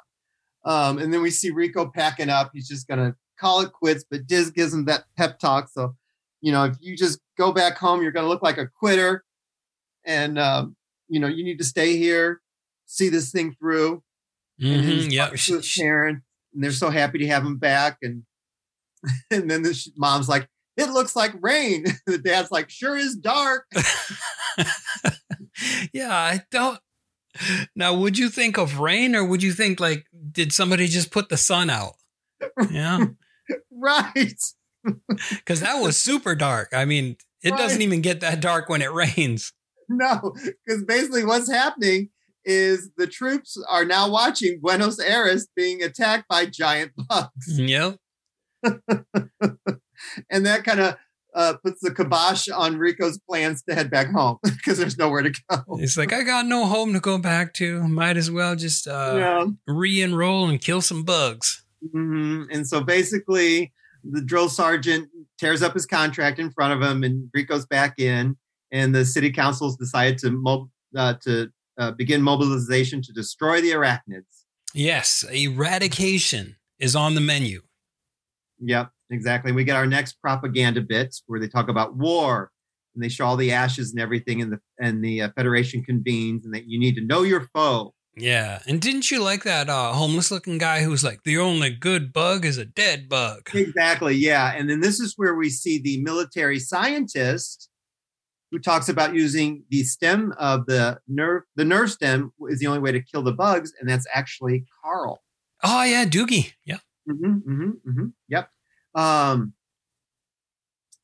Um, 0.64 0.98
and 0.98 1.12
then 1.12 1.22
we 1.22 1.30
see 1.30 1.50
Rico 1.50 1.90
packing 1.92 2.28
up. 2.30 2.50
He's 2.54 2.68
just 2.68 2.86
gonna 2.86 3.16
call 3.38 3.60
it 3.62 3.72
quits, 3.72 4.04
but 4.08 4.26
Diz 4.26 4.50
gives 4.50 4.72
him 4.72 4.84
that 4.86 5.04
pep 5.16 5.38
talk. 5.38 5.68
So, 5.68 5.96
you 6.40 6.52
know, 6.52 6.64
if 6.64 6.76
you 6.80 6.96
just 6.96 7.18
go 7.36 7.52
back 7.52 7.76
home, 7.76 8.02
you're 8.02 8.12
gonna 8.12 8.28
look 8.28 8.42
like 8.42 8.58
a 8.58 8.66
quitter, 8.68 9.24
and 10.04 10.38
um, 10.38 10.76
you 11.08 11.18
know, 11.20 11.26
you 11.26 11.44
need 11.44 11.58
to 11.58 11.64
stay 11.64 11.96
here, 11.96 12.40
see 12.86 13.08
this 13.08 13.30
thing 13.32 13.54
through. 13.58 14.02
Mhm, 14.60 15.10
yeah, 15.12 15.24
talking 15.24 15.36
she- 15.38 15.52
to 15.52 15.56
his 15.58 15.76
parents, 15.76 16.22
and 16.54 16.62
they're 16.62 16.70
so 16.70 16.90
happy 16.90 17.18
to 17.18 17.26
have 17.26 17.44
him 17.44 17.58
back. 17.58 17.98
And 18.02 18.22
and 19.32 19.50
then 19.50 19.62
the 19.62 19.76
mom's 19.96 20.28
like, 20.28 20.48
"It 20.76 20.90
looks 20.90 21.16
like 21.16 21.32
rain." 21.40 21.86
the 22.06 22.18
dad's 22.18 22.52
like, 22.52 22.70
"Sure 22.70 22.96
is 22.96 23.16
dark." 23.16 23.66
Yeah, 25.92 26.12
I 26.12 26.42
don't. 26.50 26.78
Now, 27.74 27.94
would 27.94 28.18
you 28.18 28.28
think 28.28 28.58
of 28.58 28.78
rain 28.78 29.16
or 29.16 29.24
would 29.24 29.42
you 29.42 29.52
think 29.52 29.80
like, 29.80 30.04
did 30.30 30.52
somebody 30.52 30.86
just 30.86 31.10
put 31.10 31.28
the 31.28 31.36
sun 31.36 31.70
out? 31.70 31.94
Yeah, 32.70 33.06
right. 33.70 34.40
because 35.30 35.60
that 35.60 35.80
was 35.80 35.96
super 35.96 36.34
dark. 36.34 36.70
I 36.72 36.84
mean, 36.84 37.16
it 37.42 37.56
doesn't 37.56 37.82
even 37.82 38.00
get 38.02 38.20
that 38.20 38.40
dark 38.40 38.68
when 38.68 38.82
it 38.82 38.92
rains. 38.92 39.52
No, 39.88 40.34
because 40.66 40.84
basically 40.84 41.24
what's 41.24 41.50
happening 41.50 42.10
is 42.44 42.90
the 42.96 43.06
troops 43.06 43.56
are 43.68 43.84
now 43.84 44.10
watching 44.10 44.58
Buenos 44.60 44.98
Aires 44.98 45.48
being 45.54 45.82
attacked 45.82 46.28
by 46.28 46.46
giant 46.46 46.92
bugs, 47.08 47.58
Yep. 47.58 47.96
and 48.64 50.46
that 50.46 50.64
kind 50.64 50.80
of 50.80 50.96
uh, 51.34 51.54
puts 51.64 51.80
the 51.80 51.94
kibosh 51.94 52.48
on 52.48 52.78
Rico's 52.78 53.18
plans 53.18 53.62
to 53.62 53.74
head 53.74 53.90
back 53.90 54.10
home 54.10 54.38
because 54.42 54.78
there's 54.78 54.98
nowhere 54.98 55.22
to 55.22 55.32
go. 55.48 55.62
It's 55.78 55.96
like 55.96 56.12
I 56.12 56.22
got 56.22 56.46
no 56.46 56.66
home 56.66 56.92
to 56.92 57.00
go 57.00 57.18
back 57.18 57.54
to. 57.54 57.86
Might 57.88 58.16
as 58.16 58.30
well 58.30 58.56
just 58.56 58.86
uh, 58.86 59.14
yeah. 59.16 59.46
re-enroll 59.66 60.48
and 60.48 60.60
kill 60.60 60.80
some 60.80 61.04
bugs. 61.04 61.64
Mhm. 61.94 62.46
And 62.52 62.66
so 62.66 62.80
basically, 62.80 63.72
the 64.04 64.22
drill 64.22 64.48
sergeant 64.48 65.08
tears 65.38 65.62
up 65.62 65.74
his 65.74 65.86
contract 65.86 66.38
in 66.38 66.50
front 66.50 66.72
of 66.72 66.88
him, 66.88 67.02
and 67.02 67.28
Rico's 67.34 67.66
back 67.66 67.98
in. 67.98 68.36
And 68.70 68.94
the 68.94 69.04
city 69.04 69.30
councils 69.30 69.76
decided 69.76 70.18
to 70.18 70.30
mob- 70.30 70.70
uh, 70.96 71.14
to 71.24 71.50
uh, 71.78 71.90
begin 71.92 72.22
mobilization 72.22 73.02
to 73.02 73.12
destroy 73.12 73.60
the 73.60 73.70
arachnids. 73.72 74.44
Yes, 74.74 75.24
eradication 75.30 76.56
is 76.78 76.96
on 76.96 77.14
the 77.14 77.20
menu. 77.20 77.62
Yep, 78.60 78.90
exactly. 79.12 79.52
We 79.52 79.64
get 79.64 79.76
our 79.76 79.86
next 79.86 80.14
propaganda 80.14 80.80
bits 80.80 81.22
where 81.26 81.40
they 81.40 81.48
talk 81.48 81.68
about 81.68 81.96
war 81.96 82.50
and 82.94 83.02
they 83.02 83.08
show 83.08 83.26
all 83.26 83.36
the 83.36 83.52
ashes 83.52 83.90
and 83.90 84.00
everything, 84.00 84.42
and 84.42 84.52
the 84.52 84.60
and 84.78 85.04
the 85.04 85.22
uh, 85.22 85.28
Federation 85.36 85.82
convenes, 85.82 86.44
and 86.44 86.54
that 86.54 86.66
you 86.66 86.78
need 86.78 86.94
to 86.96 87.04
know 87.04 87.22
your 87.22 87.48
foe. 87.54 87.94
Yeah, 88.14 88.60
and 88.66 88.80
didn't 88.80 89.10
you 89.10 89.22
like 89.22 89.44
that 89.44 89.70
uh, 89.70 89.92
homeless-looking 89.92 90.58
guy 90.58 90.82
who 90.82 90.90
was 90.90 91.02
like, 91.02 91.22
"The 91.22 91.38
only 91.38 91.70
good 91.70 92.12
bug 92.12 92.44
is 92.44 92.58
a 92.58 92.64
dead 92.64 93.08
bug." 93.08 93.48
Exactly, 93.54 94.14
yeah. 94.14 94.52
And 94.54 94.68
then 94.68 94.80
this 94.80 95.00
is 95.00 95.14
where 95.16 95.34
we 95.34 95.48
see 95.48 95.78
the 95.78 96.02
military 96.02 96.58
scientist 96.58 97.70
who 98.50 98.58
talks 98.58 98.90
about 98.90 99.14
using 99.14 99.64
the 99.70 99.82
stem 99.84 100.34
of 100.38 100.66
the 100.66 100.98
nerve. 101.08 101.44
The 101.56 101.64
nerve 101.64 101.90
stem 101.90 102.32
is 102.50 102.58
the 102.58 102.66
only 102.66 102.80
way 102.80 102.92
to 102.92 103.02
kill 103.02 103.22
the 103.22 103.32
bugs, 103.32 103.72
and 103.80 103.88
that's 103.88 104.06
actually 104.12 104.66
Carl. 104.82 105.22
Oh 105.62 105.84
yeah, 105.84 106.04
Doogie. 106.04 106.52
Yeah. 106.66 106.78
hmm 107.06 107.38
hmm 107.38 107.70
hmm 107.84 108.06
Yep. 108.28 108.50
Um, 108.94 109.54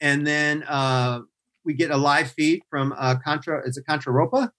and 0.01 0.27
then 0.27 0.63
uh, 0.65 1.21
we 1.65 1.75
get 1.75 1.91
a 1.91 1.97
live 1.97 2.31
feed 2.33 2.63
from 2.71 2.95
uh, 2.97 3.17
Contra. 3.25 3.67
Is 3.67 3.77
it 3.77 3.85
Contra 3.87 4.13
Ropa? 4.13 4.51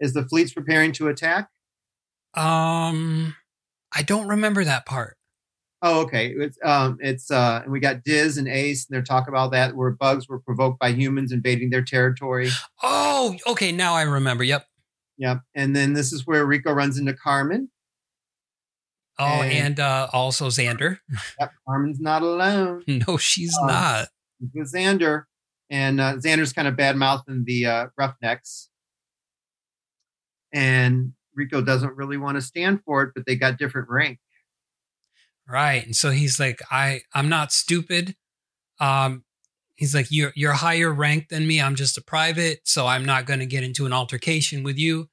Is 0.00 0.12
the 0.12 0.24
fleet's 0.24 0.52
preparing 0.52 0.92
to 0.92 1.08
attack? 1.08 1.48
Um, 2.34 3.34
I 3.94 4.02
don't 4.02 4.28
remember 4.28 4.64
that 4.64 4.84
part. 4.86 5.16
Oh, 5.82 6.02
okay. 6.02 6.34
It's 6.36 6.58
um, 6.64 6.98
it's 7.00 7.30
uh, 7.30 7.60
and 7.62 7.72
we 7.72 7.80
got 7.80 8.02
Diz 8.02 8.38
and 8.38 8.48
Ace, 8.48 8.86
and 8.86 8.94
they're 8.94 9.02
talking 9.02 9.32
about 9.32 9.52
that 9.52 9.76
where 9.76 9.90
bugs 9.90 10.28
were 10.28 10.40
provoked 10.40 10.78
by 10.78 10.90
humans 10.92 11.32
invading 11.32 11.70
their 11.70 11.82
territory. 11.82 12.48
Oh, 12.82 13.36
okay. 13.46 13.72
Now 13.72 13.94
I 13.94 14.02
remember. 14.02 14.44
Yep. 14.44 14.66
Yep. 15.18 15.40
And 15.54 15.74
then 15.74 15.92
this 15.92 16.12
is 16.12 16.26
where 16.26 16.44
Rico 16.44 16.72
runs 16.72 16.98
into 16.98 17.14
Carmen. 17.14 17.70
Oh, 19.18 19.42
And- 19.42 19.52
and 19.52 19.80
uh, 19.80 20.08
also 20.12 20.48
Zander. 20.48 20.98
Yep, 21.40 21.52
Carmen's 21.66 22.00
not 22.00 22.22
alone. 22.22 22.84
No, 23.06 23.16
she's 23.16 23.56
Oh. 23.60 23.66
not. 23.66 24.08
With 24.54 24.72
Zander, 24.72 25.24
and 25.70 26.00
uh, 26.00 26.14
Zander's 26.16 26.52
kind 26.52 26.68
of 26.68 26.76
bad 26.76 26.96
mouthing 26.96 27.44
the 27.46 27.64
uh, 27.66 27.86
Roughnecks, 27.96 28.68
and 30.52 31.12
Rico 31.34 31.62
doesn't 31.62 31.96
really 31.96 32.16
want 32.18 32.36
to 32.36 32.42
stand 32.42 32.80
for 32.84 33.02
it, 33.02 33.12
but 33.14 33.24
they 33.26 33.36
got 33.36 33.58
different 33.58 33.88
rank. 33.88 34.18
Right. 35.48 35.84
And 35.86 35.94
so 35.96 36.10
he's 36.10 36.38
like, 36.40 36.60
I, 36.70 37.00
I'm 37.14 37.28
not 37.30 37.50
stupid. 37.52 38.14
Um, 38.80 39.24
he's 39.76 39.94
like, 39.94 40.08
you're, 40.10 40.32
you're 40.34 40.52
higher 40.52 40.92
ranked 40.92 41.30
than 41.30 41.46
me. 41.46 41.60
I'm 41.60 41.76
just 41.76 41.96
a 41.96 42.02
private. 42.02 42.60
So 42.64 42.86
I'm 42.86 43.04
not 43.06 43.24
going 43.26 43.40
to 43.40 43.46
get 43.46 43.62
into 43.64 43.86
an 43.86 43.92
altercation 43.92 44.62
with 44.64 44.76
you. 44.78 45.08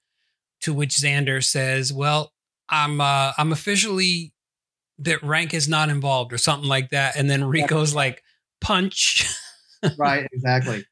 To 0.62 0.74
which 0.74 0.96
Zander 0.96 1.42
says, 1.44 1.94
well, 1.94 2.33
I'm, 2.74 3.00
uh, 3.00 3.34
I'm 3.38 3.52
officially 3.52 4.34
that 5.00 5.22
rank 5.24 5.54
is 5.54 5.68
not 5.68 5.90
involved 5.90 6.34
or 6.34 6.38
something 6.38 6.68
like 6.68 6.90
that. 6.90 7.16
And 7.16 7.30
then 7.30 7.44
Rico's 7.46 7.94
like, 7.96 8.24
punch. 8.62 9.26
right, 9.98 10.28
exactly. 10.32 10.86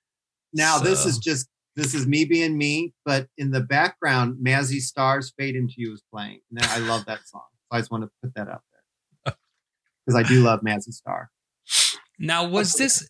Now 0.54 0.80
this 0.80 1.06
is 1.06 1.18
just 1.18 1.48
this 1.76 1.94
is 1.94 2.06
me 2.06 2.26
being 2.26 2.58
me, 2.58 2.94
but 3.06 3.28
in 3.38 3.52
the 3.52 3.62
background, 3.62 4.38
Mazzy 4.46 4.80
Star's 4.80 5.34
"Fade 5.38 5.56
Into 5.56 5.76
You" 5.78 5.94
is 5.94 6.04
playing, 6.14 6.42
and 6.52 6.62
I 6.66 6.80
love 6.80 7.06
that 7.06 7.20
song. 7.26 7.46
So 7.72 7.78
I 7.78 7.80
just 7.80 7.92
want 7.92 8.04
to 8.04 8.10
put 8.22 8.34
that 8.36 8.50
out 8.50 8.62
there 9.26 9.36
because 10.06 10.20
I 10.20 10.28
do 10.28 10.44
love 10.44 10.62
Mazzy 10.62 10.92
Star. 10.92 11.30
Now, 12.20 12.48
was 12.48 12.74
this, 12.74 13.08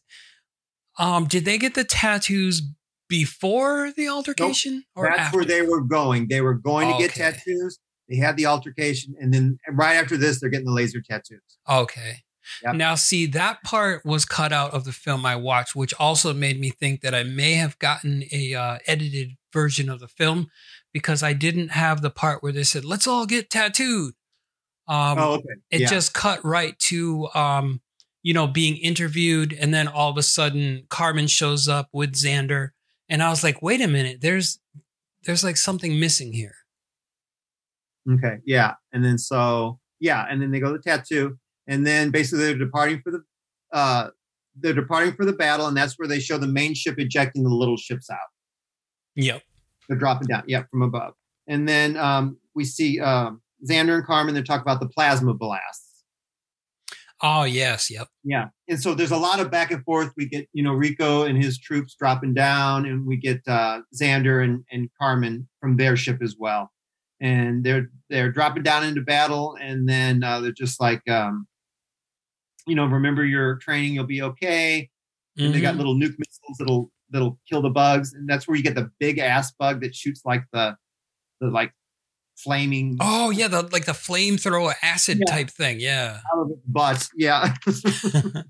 um, 0.98 1.26
did 1.26 1.44
they 1.44 1.58
get 1.58 1.74
the 1.74 1.84
tattoos 1.84 2.62
before 3.10 3.92
the 3.98 4.08
altercation 4.08 4.86
or 4.96 5.06
That's 5.06 5.20
after? 5.20 5.38
where 5.38 5.46
they 5.46 5.64
were 5.64 5.82
going. 5.82 6.28
They 6.30 6.40
were 6.40 6.54
going 6.54 6.92
to 6.94 6.98
get 6.98 7.14
tattoos. 7.14 7.78
They 8.12 8.18
had 8.18 8.36
the 8.36 8.46
altercation, 8.46 9.16
and 9.20 9.34
then 9.34 9.58
right 9.70 9.96
after 9.96 10.18
this, 10.18 10.40
they're 10.40 10.50
getting 10.50 10.66
the 10.66 10.74
laser 10.74 11.02
tattoos. 11.02 11.40
Okay. 11.70 12.18
Yep. 12.64 12.76
Now, 12.76 12.96
see, 12.96 13.26
that 13.28 13.64
part 13.64 14.06
was 14.06 14.26
cut 14.26 14.52
out 14.52 14.74
of 14.74 14.84
the 14.84 14.92
film 14.92 15.26
I 15.26 15.36
watched, 15.36 15.76
which 15.76 15.94
also 16.00 16.34
made 16.34 16.60
me 16.60 16.70
think 16.70 17.02
that 17.02 17.16
I 17.16 17.24
may 17.24 17.54
have 17.54 17.80
gotten 17.80 18.24
a 18.32 18.54
uh, 18.54 18.78
edited 18.88 19.38
version 19.54 19.90
of 19.90 20.00
the 20.00 20.08
film 20.08 20.50
because 20.94 21.24
I 21.24 21.34
didn't 21.34 21.70
have 21.70 22.02
the 22.02 22.10
part 22.10 22.44
where 22.44 22.52
they 22.52 22.64
said, 22.64 22.84
"Let's 22.84 23.08
all 23.08 23.26
get 23.26 23.50
tattooed." 23.50 24.14
Um, 24.88 25.18
oh, 25.20 25.34
okay. 25.36 25.48
it 25.70 25.82
yeah. 25.82 25.88
just 25.88 26.14
cut 26.14 26.44
right 26.44 26.78
to, 26.80 27.30
um, 27.34 27.82
you 28.24 28.34
know, 28.34 28.48
being 28.48 28.76
interviewed, 28.78 29.54
and 29.54 29.74
then 29.74 29.88
all 29.88 30.10
of 30.10 30.18
a 30.18 30.24
sudden, 30.24 30.84
Carmen 30.90 31.28
shows 31.28 31.68
up 31.68 31.88
with 31.94 32.14
Zander, 32.14 32.70
and 33.08 33.24
I 33.24 33.30
was 33.30 33.44
like, 33.44 33.62
"Wait 33.62 33.82
a 33.82 33.88
minute, 33.88 34.20
there's, 34.22 34.60
there's 35.24 35.44
like 35.44 35.58
something 35.58 36.00
missing 36.00 36.34
here." 36.34 36.56
Okay, 38.10 38.38
yeah, 38.46 38.74
and 38.92 39.04
then 39.04 39.18
so 39.18 39.80
yeah, 40.00 40.26
and 40.30 40.42
then 40.42 40.52
they 40.52 40.60
go 40.60 40.72
to 40.72 40.78
the 40.78 40.84
tattoo, 40.84 41.38
and 41.68 41.86
then 41.86 42.10
basically 42.10 42.46
they're 42.46 42.58
departing 42.58 43.02
for 43.04 43.12
the 43.12 43.24
uh 43.74 44.10
they're 44.56 44.74
departing 44.74 45.14
for 45.14 45.26
the 45.26 45.34
battle, 45.34 45.68
and 45.68 45.78
that's 45.78 45.98
where 45.98 46.08
they 46.08 46.20
show 46.20 46.38
the 46.38 46.48
main 46.48 46.74
ship 46.74 46.96
ejecting 46.98 47.44
the 47.44 47.50
little 47.50 47.78
ships 47.78 48.10
out. 48.10 48.18
Yep. 49.16 49.42
They're 49.88 49.98
dropping 49.98 50.28
down, 50.28 50.44
yeah, 50.48 50.64
from 50.72 50.82
above, 50.82 51.14
and 51.48 51.68
then 51.68 51.98
um 51.98 52.38
we 52.56 52.66
see 52.66 53.00
um 53.00 53.42
Zander 53.70 53.96
and 53.96 54.06
Carmen. 54.06 54.34
they 54.34 54.42
talk 54.42 54.62
about 54.62 54.80
the 54.80 54.90
plasma 54.90 55.34
blasts. 55.34 56.04
Oh 57.24 57.44
yes. 57.44 57.92
Yep. 57.92 58.08
Yeah, 58.24 58.48
and 58.68 58.82
so 58.82 58.96
there's 58.96 59.12
a 59.12 59.18
lot 59.18 59.40
of 59.40 59.52
back 59.52 59.70
and 59.72 59.84
forth. 59.84 60.12
We 60.18 60.26
get 60.26 60.48
you 60.54 60.64
know 60.64 60.74
Rico 60.74 61.24
and 61.24 61.42
his 61.42 61.60
troops 61.60 61.96
dropping 61.96 62.34
down, 62.34 62.86
and 62.86 63.06
we 63.06 63.18
get 63.18 63.42
uh, 63.48 63.82
Zander 63.96 64.44
and, 64.44 64.64
and 64.72 64.90
Carmen 65.00 65.48
from 65.60 65.78
their 65.78 65.96
ship 65.96 66.20
as 66.24 66.36
well, 66.40 66.72
and 67.22 67.64
they're 67.64 67.90
they're 68.10 68.32
dropping 68.32 68.64
down 68.64 68.84
into 68.84 69.02
battle, 69.02 69.56
and 69.62 69.88
then 69.88 70.22
uh, 70.24 70.42
they're 70.42 70.52
just 70.52 70.82
like, 70.82 71.08
um, 71.10 71.48
you 72.68 72.76
know, 72.76 72.86
remember 72.86 73.24
your 73.24 73.56
training, 73.58 73.94
you'll 73.94 74.06
be 74.06 74.22
okay. 74.22 74.90
And 75.38 75.54
they 75.56 75.62
got 75.62 75.76
Mhm. 75.76 75.78
little 75.78 75.96
nuke 75.96 76.18
missiles 76.20 76.58
that'll 76.60 76.92
that'll 77.10 77.40
kill 77.50 77.62
the 77.62 77.70
bugs, 77.70 78.14
and 78.14 78.28
that's 78.28 78.48
where 78.48 78.58
you 78.58 78.64
get 78.64 78.76
the 78.76 78.92
big 79.00 79.18
ass 79.20 79.54
bug 79.54 79.82
that 79.82 79.96
shoots 79.96 80.22
like 80.26 80.44
the 80.52 80.76
the 81.40 81.48
like 81.48 81.72
flaming 82.38 82.98
Oh 83.00 83.30
yeah, 83.30 83.48
the 83.48 83.62
like 83.64 83.86
the 83.86 83.92
flamethrower 83.94 84.74
acid 84.82 85.20
Yeah. 85.26 85.34
type 85.34 85.50
thing. 85.50 85.80
Yeah. 85.80 86.20
out 86.34 86.42
of 86.42 86.52
its 86.52 86.62
butt. 86.66 87.08
Yeah. 87.16 87.54
and, 88.34 88.46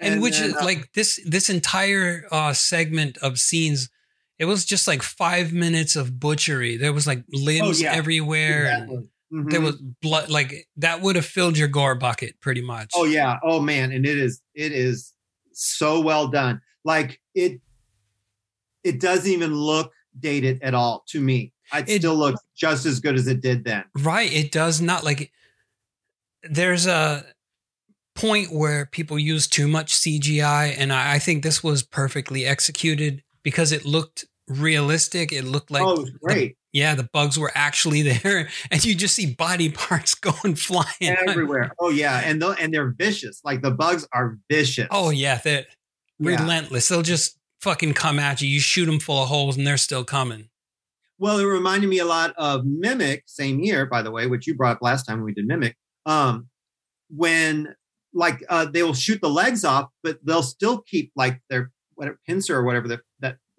And 0.00 0.22
which 0.22 0.38
then, 0.38 0.50
is 0.50 0.56
uh, 0.56 0.64
like 0.64 0.92
this 0.92 1.20
this 1.26 1.48
entire 1.50 2.26
uh 2.30 2.52
segment 2.52 3.18
of 3.18 3.38
scenes 3.38 3.88
it 4.38 4.46
was 4.46 4.64
just 4.64 4.86
like 4.88 5.02
five 5.02 5.52
minutes 5.52 5.96
of 5.96 6.18
butchery 6.18 6.76
there 6.76 6.92
was 6.92 7.06
like 7.06 7.22
limbs 7.32 7.80
Oh, 7.80 7.84
yeah. 7.84 7.92
everywhere 7.94 8.62
Exactly. 8.66 9.08
Mhm. 9.32 9.50
there 9.50 9.60
was 9.60 9.76
blood 10.02 10.28
like 10.30 10.68
that 10.76 11.00
would 11.00 11.16
have 11.16 11.26
filled 11.26 11.56
your 11.58 11.68
gore 11.68 11.94
bucket 11.94 12.40
pretty 12.40 12.60
much 12.62 12.90
Oh 12.94 13.04
yeah. 13.04 13.38
Oh 13.42 13.60
man. 13.60 13.90
And 13.92 14.04
it 14.06 14.18
is 14.18 14.40
it 14.54 14.70
is 14.72 15.12
so 15.52 16.00
well 16.00 16.28
done. 16.28 16.60
Like 16.84 17.20
it 17.34 17.60
it 18.84 19.00
doesn't 19.00 19.30
even 19.30 19.54
look 19.54 19.92
dated 20.20 20.62
at 20.62 20.74
all 20.74 21.04
to 21.08 21.20
me. 21.20 21.52
It, 21.72 21.88
It- 21.88 22.00
still 22.02 22.14
looks 22.16 22.40
just 22.56 22.86
as 22.86 23.00
good 23.00 23.14
as 23.16 23.26
it 23.26 23.40
did 23.40 23.64
then. 23.64 23.84
right 23.96 24.30
it 24.32 24.52
does 24.52 24.80
not 24.80 25.02
like 25.04 25.32
there's 26.42 26.86
a 26.86 27.24
point 28.14 28.52
where 28.52 28.86
people 28.86 29.18
use 29.18 29.48
too 29.48 29.66
much 29.66 29.92
cgi 29.92 30.74
and 30.78 30.92
i, 30.92 31.14
I 31.14 31.18
think 31.18 31.42
this 31.42 31.64
was 31.64 31.82
perfectly 31.82 32.44
executed 32.46 33.22
because 33.44 33.70
it 33.70 33.84
looked 33.84 34.24
realistic 34.48 35.32
it 35.32 35.44
looked 35.44 35.70
like 35.70 35.82
oh, 35.82 36.04
great. 36.22 36.56
yeah 36.72 36.94
the 36.94 37.08
bugs 37.14 37.38
were 37.38 37.50
actually 37.54 38.02
there 38.22 38.48
and 38.70 38.84
you 38.84 38.94
just 38.94 39.14
see 39.14 39.32
body 39.34 39.70
parts 39.84 40.14
going 40.14 40.54
flying 40.54 41.16
Everywhere. 41.28 41.70
Oh 41.78 41.90
yeah. 41.90 42.20
And 42.24 42.40
th- 42.42 42.56
and 42.60 42.74
they're 42.74 42.90
vicious. 42.90 43.40
Like 43.44 43.62
the 43.62 43.70
bugs 43.70 44.06
are 44.12 44.38
vicious. 44.50 44.88
Oh 44.90 45.10
yeah, 45.10 45.38
they're 45.42 45.64
Yeah. 46.18 46.40
relentless. 46.40 46.88
They'll 46.88 47.02
just 47.02 47.38
fucking 47.62 47.94
come 47.94 48.18
at 48.18 48.42
you. 48.42 48.48
You 48.48 48.60
shoot 48.60 48.84
them 48.86 49.00
full 49.00 49.22
of 49.22 49.28
holes, 49.28 49.56
and 49.56 49.66
they're 49.66 49.76
still 49.78 50.04
coming. 50.04 50.48
Well, 51.18 51.38
it 51.38 51.44
reminded 51.44 51.88
me 51.88 51.98
a 52.00 52.04
lot 52.04 52.34
of 52.36 52.64
Mimic, 52.66 53.22
same 53.26 53.60
year, 53.60 53.86
by 53.86 54.02
the 54.02 54.10
way, 54.10 54.26
which 54.26 54.46
you 54.46 54.54
brought 54.54 54.76
up 54.76 54.82
last 54.82 55.04
time 55.06 55.18
when 55.18 55.24
we 55.26 55.32
did 55.34 55.46
Mimic. 55.46 55.74
Um, 56.06 56.48
when 57.08 57.74
like 58.12 58.44
uh, 58.48 58.66
they 58.66 58.82
will 58.82 58.94
shoot 58.94 59.20
the 59.22 59.30
legs 59.30 59.64
off, 59.64 59.88
but 60.02 60.18
they'll 60.24 60.42
still 60.42 60.82
keep 60.82 61.10
like 61.16 61.40
their 61.50 61.72
whatever 61.94 62.18
pincer 62.26 62.56
or 62.56 62.64
whatever 62.64 62.88
the, 62.88 63.00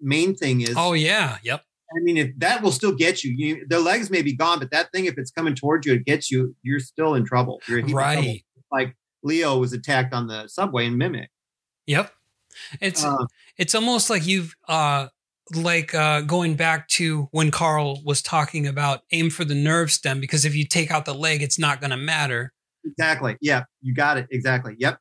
main 0.00 0.34
thing 0.34 0.60
is. 0.60 0.74
Oh 0.76 0.92
yeah, 0.92 1.38
yep. 1.42 1.62
I 1.96 2.00
mean, 2.02 2.16
if 2.16 2.30
that 2.38 2.62
will 2.62 2.72
still 2.72 2.92
get 2.92 3.22
you, 3.22 3.32
you, 3.36 3.66
their 3.68 3.78
legs 3.78 4.10
may 4.10 4.22
be 4.22 4.34
gone, 4.34 4.58
but 4.58 4.70
that 4.72 4.90
thing, 4.92 5.04
if 5.04 5.16
it's 5.16 5.30
coming 5.30 5.54
towards 5.54 5.86
you, 5.86 5.94
it 5.94 6.04
gets 6.04 6.30
you. 6.30 6.54
You're 6.62 6.80
still 6.80 7.14
in 7.14 7.24
trouble. 7.24 7.60
You're 7.68 7.78
in 7.78 7.86
heap 7.86 7.94
trouble. 7.94 8.22
Right. 8.22 8.44
Like 8.72 8.96
Leo 9.22 9.58
was 9.58 9.72
attacked 9.72 10.12
on 10.12 10.26
the 10.26 10.48
subway 10.48 10.86
in 10.86 10.98
Mimic. 10.98 11.28
Yep. 11.86 12.12
It's 12.80 13.04
Uh, 13.04 13.26
it's 13.56 13.74
almost 13.74 14.10
like 14.10 14.26
you've 14.26 14.54
uh 14.68 15.08
like 15.54 15.94
uh 15.94 16.22
going 16.22 16.56
back 16.56 16.88
to 16.88 17.28
when 17.30 17.50
Carl 17.50 18.02
was 18.04 18.20
talking 18.20 18.66
about 18.66 19.02
aim 19.12 19.30
for 19.30 19.44
the 19.44 19.54
nerve 19.54 19.92
stem 19.92 20.20
because 20.20 20.44
if 20.44 20.56
you 20.56 20.66
take 20.66 20.90
out 20.90 21.04
the 21.04 21.14
leg, 21.14 21.42
it's 21.42 21.58
not 21.58 21.80
going 21.80 21.90
to 21.90 21.96
matter. 21.96 22.52
Exactly. 22.84 23.36
Yeah, 23.40 23.64
you 23.80 23.94
got 23.94 24.16
it. 24.16 24.26
Exactly. 24.30 24.74
Yep. 24.78 24.98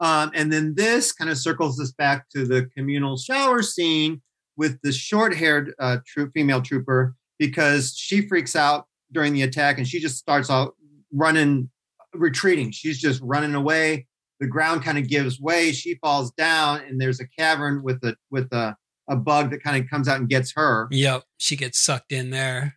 Um, 0.00 0.30
and 0.34 0.52
then 0.52 0.74
this 0.74 1.12
kind 1.12 1.30
of 1.30 1.38
circles 1.38 1.80
us 1.80 1.92
back 1.92 2.28
to 2.30 2.46
the 2.46 2.68
communal 2.76 3.16
shower 3.16 3.62
scene 3.62 4.22
with 4.56 4.80
the 4.82 4.92
short-haired 4.92 5.74
uh, 5.78 5.98
troop, 6.06 6.32
female 6.34 6.62
trooper 6.62 7.14
because 7.38 7.94
she 7.96 8.26
freaks 8.28 8.54
out 8.54 8.86
during 9.10 9.32
the 9.32 9.42
attack 9.42 9.78
and 9.78 9.86
she 9.86 9.98
just 10.00 10.16
starts 10.18 10.50
out 10.50 10.74
running, 11.12 11.70
retreating. 12.14 12.70
She's 12.70 13.00
just 13.00 13.20
running 13.22 13.54
away. 13.54 14.06
The 14.40 14.46
ground 14.46 14.82
kind 14.82 14.98
of 14.98 15.08
gives 15.08 15.40
way. 15.40 15.72
She 15.72 15.96
falls 15.96 16.32
down, 16.32 16.80
and 16.80 17.00
there's 17.00 17.20
a 17.20 17.28
cavern 17.38 17.82
with 17.82 18.02
a 18.02 18.16
with 18.30 18.52
a 18.52 18.76
a 19.08 19.16
bug 19.16 19.50
that 19.50 19.62
kind 19.62 19.82
of 19.82 19.88
comes 19.88 20.08
out 20.08 20.18
and 20.18 20.28
gets 20.28 20.52
her. 20.56 20.88
Yep. 20.90 21.24
She 21.38 21.56
gets 21.56 21.78
sucked 21.78 22.12
in 22.12 22.30
there. 22.30 22.76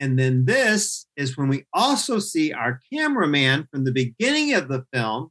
And 0.00 0.18
then 0.18 0.46
this 0.46 1.06
is 1.16 1.36
when 1.36 1.48
we 1.48 1.64
also 1.72 2.18
see 2.18 2.52
our 2.52 2.80
cameraman 2.92 3.68
from 3.70 3.84
the 3.84 3.92
beginning 3.92 4.54
of 4.54 4.68
the 4.68 4.84
film 4.92 5.30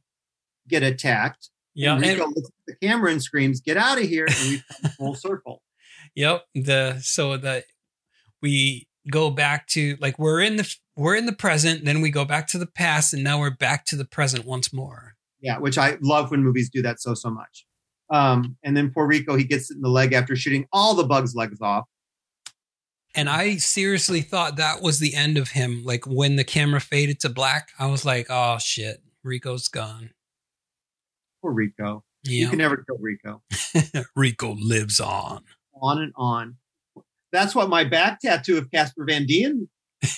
get 0.68 0.82
attacked. 0.82 1.50
Yeah. 1.74 1.96
And 1.96 2.04
and- 2.04 2.18
looks 2.20 2.48
at 2.48 2.66
the 2.66 2.86
camera 2.86 3.10
and 3.10 3.22
screams, 3.22 3.60
"Get 3.60 3.76
out 3.76 3.98
of 3.98 4.04
here!" 4.04 4.26
And 4.28 4.50
we 4.50 4.62
come 4.82 4.90
full 4.92 5.14
circle. 5.28 5.62
Yep. 6.14 6.44
The 6.54 6.98
so 7.00 7.36
that 7.36 7.64
we 8.40 8.88
go 9.10 9.30
back 9.30 9.66
to 9.68 9.96
like 10.00 10.18
we're 10.18 10.40
in 10.40 10.56
the 10.56 10.76
we're 10.96 11.16
in 11.16 11.26
the 11.26 11.32
present, 11.32 11.84
then 11.84 12.00
we 12.00 12.10
go 12.10 12.24
back 12.24 12.46
to 12.48 12.58
the 12.58 12.66
past, 12.66 13.14
and 13.14 13.24
now 13.24 13.40
we're 13.40 13.50
back 13.50 13.84
to 13.86 13.96
the 13.96 14.04
present 14.04 14.44
once 14.44 14.72
more. 14.72 15.14
Yeah, 15.40 15.58
which 15.58 15.78
I 15.78 15.96
love 16.00 16.30
when 16.30 16.42
movies 16.42 16.70
do 16.70 16.82
that 16.82 17.00
so 17.00 17.14
so 17.14 17.30
much. 17.30 17.66
Um, 18.10 18.56
and 18.62 18.76
then 18.76 18.90
poor 18.92 19.06
Rico, 19.06 19.36
he 19.36 19.44
gets 19.44 19.70
it 19.70 19.76
in 19.76 19.80
the 19.80 19.88
leg 19.88 20.12
after 20.12 20.36
shooting 20.36 20.66
all 20.70 20.94
the 20.94 21.04
bugs' 21.04 21.34
legs 21.34 21.62
off. 21.62 21.86
And 23.14 23.28
I 23.28 23.56
seriously 23.56 24.20
thought 24.20 24.56
that 24.56 24.82
was 24.82 24.98
the 24.98 25.14
end 25.14 25.38
of 25.38 25.50
him. 25.50 25.82
Like 25.84 26.06
when 26.06 26.36
the 26.36 26.44
camera 26.44 26.80
faded 26.80 27.20
to 27.20 27.28
black, 27.28 27.70
I 27.78 27.86
was 27.86 28.04
like, 28.04 28.26
"Oh 28.28 28.58
shit, 28.58 29.02
Rico's 29.22 29.68
gone." 29.68 30.10
Poor 31.40 31.52
Rico. 31.52 32.04
You 32.24 32.48
can 32.48 32.58
never 32.58 32.76
kill 32.76 32.98
Rico. 32.98 33.42
Rico 34.16 34.54
lives 34.54 35.00
on. 35.00 35.42
On 35.82 36.00
and 36.00 36.12
on. 36.16 36.56
That's 37.32 37.54
what 37.54 37.68
my 37.68 37.84
back 37.84 38.20
tattoo 38.20 38.56
of 38.58 38.70
Casper 38.70 39.04
Van 39.08 39.26
Dien 39.26 39.68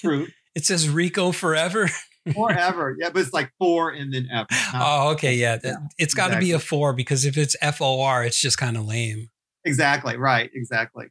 proved 0.03 0.33
It 0.55 0.65
says 0.65 0.89
Rico 0.89 1.33
forever. 1.33 1.89
forever. 2.33 2.97
Yeah, 3.01 3.11
but 3.11 3.23
it's 3.23 3.33
like 3.33 3.51
four 3.59 3.91
and 3.91 4.15
then 4.15 4.29
F. 4.33 4.47
oh, 4.75 5.11
okay, 5.13 5.35
yeah. 5.35 5.57
that- 5.57 5.91
it's 5.99 6.15
got 6.15 6.29
to 6.29 6.39
be 6.39 6.53
a 6.53 6.59
four 6.61 6.93
because 6.93 7.25
if 7.25 7.37
it's 7.37 7.57
F 7.61 7.81
O 7.83 8.01
R, 8.01 8.25
it's 8.25 8.41
just 8.41 8.57
kind 8.59 8.77
of 8.77 8.87
lame. 8.87 9.31
Exactly. 9.65 10.17
Right. 10.17 10.51
Exactly. 10.55 11.07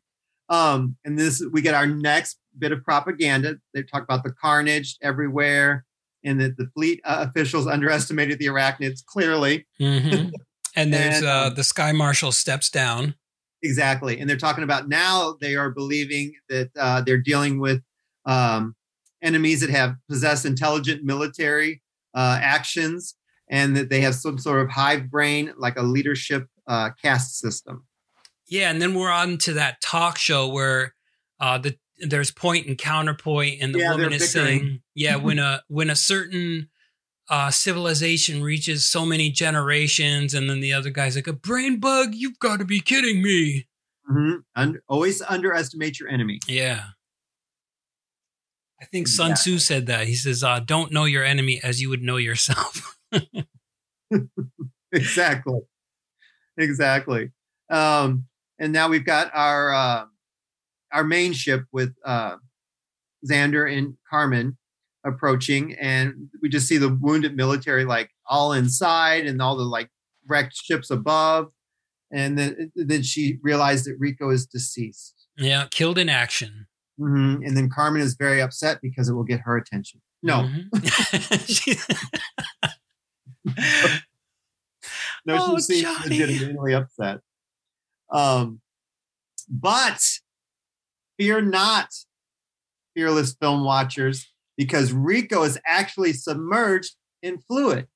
Um, 0.50 0.96
and 1.04 1.18
this 1.18 1.44
we 1.52 1.62
get 1.62 1.74
our 1.74 1.88
next 1.88 2.38
bit 2.58 2.72
of 2.72 2.84
propaganda. 2.84 3.56
They 3.74 3.84
talk 3.84 4.04
about 4.04 4.24
the 4.24 4.32
carnage 4.32 4.98
everywhere, 5.02 5.86
and 6.24 6.40
that 6.40 6.58
the 6.58 6.68
fleet 6.76 7.02
uh, 7.04 7.26
officials 7.28 7.66
underestimated 7.68 8.40
the 8.40 8.46
arachnids. 8.48 9.04
Clearly, 9.06 9.66
hmm 9.80 10.30
and 10.76 10.94
there's 10.94 11.18
And, 11.18 11.26
uh, 11.26 11.44
um, 11.48 11.56
the 11.56 11.64
Sky 11.64 11.92
Marshal 11.92 12.32
steps 12.32 12.70
down. 12.70 13.16
Exactly. 13.64 14.20
And 14.20 14.30
they're 14.30 14.38
talking 14.38 14.64
about 14.64 14.88
now 14.88 15.36
they 15.42 15.56
are 15.56 15.72
believing 15.72 16.34
that 16.50 16.70
uh, 16.80 17.02
they're 17.02 17.18
dealing 17.18 17.60
with 17.60 17.82
um, 18.26 18.76
enemies 19.22 19.62
that 19.62 19.70
have 19.70 19.96
possessed 20.10 20.46
intelligent 20.46 21.04
military 21.04 21.82
uh, 22.14 22.40
actions, 22.42 23.16
and 23.50 23.76
that 23.76 23.90
they 23.90 24.02
have 24.02 24.16
some 24.16 24.38
sort 24.38 24.62
of 24.62 24.70
hive 24.70 25.10
brain, 25.10 25.52
like 25.58 25.78
a 25.78 25.82
leadership 25.82 26.48
uh, 26.68 26.92
caste 27.02 27.40
system. 27.40 27.88
Yeah, 28.48 28.70
and 28.70 28.82
then 28.82 28.94
we're 28.94 29.12
on 29.12 29.38
to 29.40 29.54
that 29.54 29.82
talk 29.82 30.18
show 30.18 30.48
where 30.48 30.94
uh, 31.40 31.58
the 31.58 31.76
there's 32.00 32.32
point 32.32 32.68
and 32.68 32.78
counterpoint, 32.78 33.62
and 33.62 33.74
the 33.74 33.80
Yeah, 33.80 33.92
woman 33.92 34.14
is 34.14 34.34
bickering. 34.34 34.60
saying, 34.60 34.82
"Yeah, 34.94 35.16
when 35.16 35.40
a 35.50 35.64
when 35.68 35.90
a 35.90 35.96
certain 35.96 36.70
uh, 37.30 37.50
civilization 37.52 38.44
reaches 38.44 38.86
so 38.86 39.06
many 39.06 39.30
generations," 39.32 40.34
and 40.34 40.50
then 40.50 40.60
the 40.60 40.74
other 40.74 40.90
guy's 40.90 41.16
like, 41.16 41.28
"A 41.28 41.34
brain 41.34 41.80
bug? 41.80 42.14
You've 42.14 42.40
got 42.40 42.58
to 42.60 42.66
be 42.66 42.80
kidding 42.80 43.22
me!" 43.22 43.68
Mhm. 44.10 44.44
Und- 44.56 44.80
always 44.88 45.22
underestimate 45.22 46.00
your 46.00 46.10
enemy. 46.10 46.40
Yeah, 46.48 46.84
I 48.82 48.86
think 48.86 49.08
Sun 49.08 49.30
Yeah. 49.30 49.36
Tzu 49.36 49.60
said 49.60 49.86
that. 49.88 50.08
He 50.08 50.16
says, 50.16 50.44
uh, 50.44 50.60
"Don't 50.60 50.92
know 50.92 51.06
your 51.06 51.24
enemy 51.24 51.62
as 51.64 51.82
you 51.82 51.90
would 51.90 52.02
know 52.04 52.18
yourself." 52.18 52.98
exactly 54.92 55.60
exactly 56.58 57.32
um 57.70 58.26
and 58.60 58.72
now 58.72 58.88
we've 58.88 59.06
got 59.06 59.32
our 59.34 59.74
uh 59.74 60.06
our 60.92 61.04
main 61.04 61.34
ship 61.34 61.64
with 61.72 61.94
uh 62.06 62.36
zander 63.28 63.72
and 63.76 63.98
carmen 64.10 64.58
approaching 65.06 65.74
and 65.80 66.30
we 66.42 66.48
just 66.50 66.68
see 66.68 66.78
the 66.78 66.90
wounded 66.90 67.36
military 67.36 67.84
like 67.86 68.10
all 68.26 68.54
inside 68.54 69.26
and 69.26 69.42
all 69.42 69.56
the 69.58 69.64
like 69.64 69.90
wrecked 70.28 70.56
ships 70.56 70.90
above 70.90 71.50
and 72.12 72.38
then 72.38 72.72
then 72.76 73.02
she 73.04 73.38
realized 73.42 73.86
that 73.86 73.96
rico 74.00 74.30
is 74.30 74.46
deceased 74.46 75.28
yeah, 75.38 75.66
killed 75.72 75.98
in 75.98 76.10
action. 76.10 76.68
Mhm. 77.00 77.46
and 77.46 77.58
then 77.58 77.70
carmen 77.70 78.02
is 78.02 78.16
very 78.16 78.40
upset 78.42 78.80
because 78.82 79.10
it 79.10 79.14
will 79.14 79.24
get 79.24 79.42
her 79.42 79.58
attention 79.58 80.00
no 80.22 80.44
Mhm. 80.74 81.48
She- 81.48 81.76
No, 85.26 85.38
Oh, 85.40 85.56
she 85.58 85.62
seems 85.62 85.82
Johnny. 85.84 86.20
legitimately 86.20 86.74
upset. 86.74 87.20
Um, 88.12 88.60
but 89.50 90.02
fear 91.18 91.42
not, 91.42 91.90
fearless 92.94 93.34
film 93.34 93.64
watchers, 93.64 94.33
because 94.58 94.92
Rico 94.94 95.44
is 95.44 95.60
actually 95.66 96.14
submerged 96.14 96.96
in 97.22 97.40
fluid, 97.40 97.88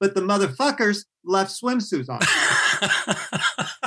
but 0.00 0.14
the 0.14 0.20
motherfuckers 0.20 1.04
left 1.24 1.50
swimsuits 1.60 2.08
on. 2.08 2.20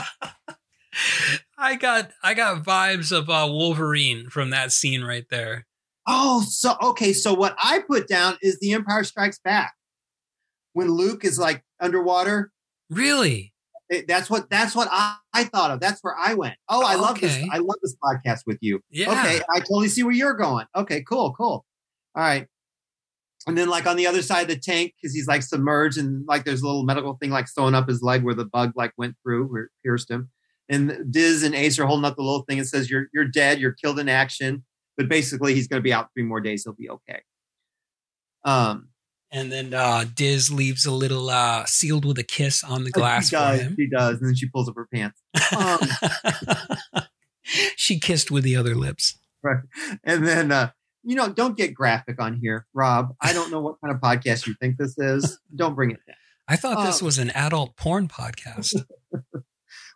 I 1.57 1.75
got 1.75 2.11
I 2.23 2.33
got 2.33 2.63
vibes 2.63 3.11
of 3.11 3.29
uh, 3.29 3.47
Wolverine 3.49 4.29
from 4.29 4.51
that 4.51 4.71
scene 4.71 5.03
right 5.03 5.25
there. 5.29 5.65
oh, 6.07 6.43
so 6.47 6.75
okay. 6.81 7.13
So 7.13 7.33
what 7.33 7.55
I 7.61 7.79
put 7.87 8.07
down 8.07 8.37
is 8.41 8.59
The 8.59 8.73
Empire 8.73 9.03
Strikes 9.03 9.39
Back. 9.39 9.73
When 10.73 10.89
Luke 10.91 11.25
is 11.25 11.39
like 11.39 11.63
underwater, 11.79 12.51
Really? 12.89 13.53
it- 13.89 14.07
that's 14.07 14.29
what 14.29 14.49
that's 14.49 14.75
what 14.75 14.87
I, 14.91 15.15
I 15.33 15.43
thought 15.45 15.71
of. 15.71 15.79
That's 15.79 15.99
where 16.01 16.15
I 16.17 16.33
went. 16.35 16.55
Oh, 16.69 16.83
I 16.85 16.95
love 16.95 17.19
this. 17.19 17.37
I 17.51 17.57
love 17.57 17.77
this 17.81 17.95
podcast 18.03 18.41
with 18.45 18.57
you. 18.61 18.79
Yeah. 18.89 19.11
Okay, 19.11 19.41
I 19.53 19.59
totally 19.59 19.87
see 19.89 20.03
where 20.03 20.13
you're 20.13 20.35
going. 20.35 20.65
Okay, 20.75 21.03
cool, 21.07 21.33
cool. 21.33 21.65
All 22.17 22.23
right. 22.23 22.47
And 23.45 23.57
then, 23.57 23.69
like 23.69 23.85
on 23.85 23.95
the 23.95 24.07
other 24.07 24.21
side 24.21 24.41
of 24.41 24.47
the 24.49 24.59
tank, 24.59 24.93
because 24.99 25.15
he's 25.15 25.27
like 25.27 25.43
submerged, 25.43 25.97
and 25.97 26.25
like 26.27 26.43
there's 26.43 26.61
a 26.61 26.65
little 26.65 26.83
medical 26.83 27.13
thing 27.13 27.29
like 27.29 27.47
sewing 27.47 27.75
up 27.75 27.87
his 27.87 28.01
leg 28.01 28.23
where 28.23 28.33
the 28.33 28.43
bug 28.45 28.73
like 28.75 28.91
went 28.97 29.15
through, 29.23 29.45
where 29.45 29.63
it 29.63 29.69
pierced 29.85 30.09
him. 30.11 30.29
And 30.67 31.13
Diz 31.13 31.43
and 31.43 31.55
Ace 31.55 31.79
are 31.79 31.85
holding 31.85 32.03
up 32.03 32.17
the 32.17 32.23
little 32.23 32.41
thing. 32.41 32.57
It 32.57 32.65
says, 32.67 32.89
"You're 32.89 33.05
you're 33.13 33.27
dead. 33.27 33.59
You're 33.59 33.71
killed 33.71 33.99
in 33.99 34.09
action." 34.09 34.65
But 34.97 35.07
basically, 35.07 35.53
he's 35.53 35.67
going 35.67 35.79
to 35.79 35.83
be 35.83 35.93
out 35.93 36.09
three 36.13 36.23
more 36.23 36.41
days. 36.41 36.63
He'll 36.65 36.73
be 36.73 36.89
okay. 36.89 37.21
Um, 38.43 38.89
And 39.31 39.51
then 39.51 39.73
uh, 39.73 40.05
Diz 40.13 40.51
leaves 40.51 40.85
a 40.85 40.91
little 40.91 41.29
uh, 41.29 41.65
sealed 41.65 42.03
with 42.03 42.17
a 42.17 42.23
kiss 42.23 42.63
on 42.63 42.83
the 42.83 42.91
glass 42.91 43.29
she 43.29 43.35
for 43.35 43.41
does. 43.41 43.61
him. 43.61 43.75
She 43.77 43.87
does, 43.87 44.17
and 44.19 44.27
then 44.27 44.35
she 44.35 44.49
pulls 44.49 44.67
up 44.67 44.75
her 44.75 44.87
pants. 44.91 45.21
Um, 45.55 47.03
she 47.75 47.99
kissed 47.99 48.31
with 48.31 48.43
the 48.43 48.55
other 48.55 48.73
lips. 48.75 49.19
Right. 49.43 49.59
And 50.03 50.25
then, 50.27 50.51
uh, 50.51 50.71
you 51.07 51.15
know, 51.15 51.29
don't 51.29 51.55
get 51.55 51.73
graphic 51.73 52.21
on 52.21 52.35
here, 52.35 52.67
Rob. 52.73 53.15
I 53.21 53.31
don't 53.31 53.49
know 53.49 53.61
what 53.61 53.77
kind 53.81 53.95
of 53.95 54.01
podcast 54.01 54.45
you 54.45 54.53
think 54.59 54.77
this 54.77 54.97
is. 54.97 55.39
Don't 55.55 55.73
bring 55.73 55.91
it 55.91 55.99
down. 56.05 56.17
I 56.49 56.57
thought 56.57 56.85
this 56.85 57.01
Um, 57.01 57.05
was 57.05 57.17
an 57.17 57.29
adult 57.31 57.75
porn 57.77 58.07
podcast. 58.07 58.75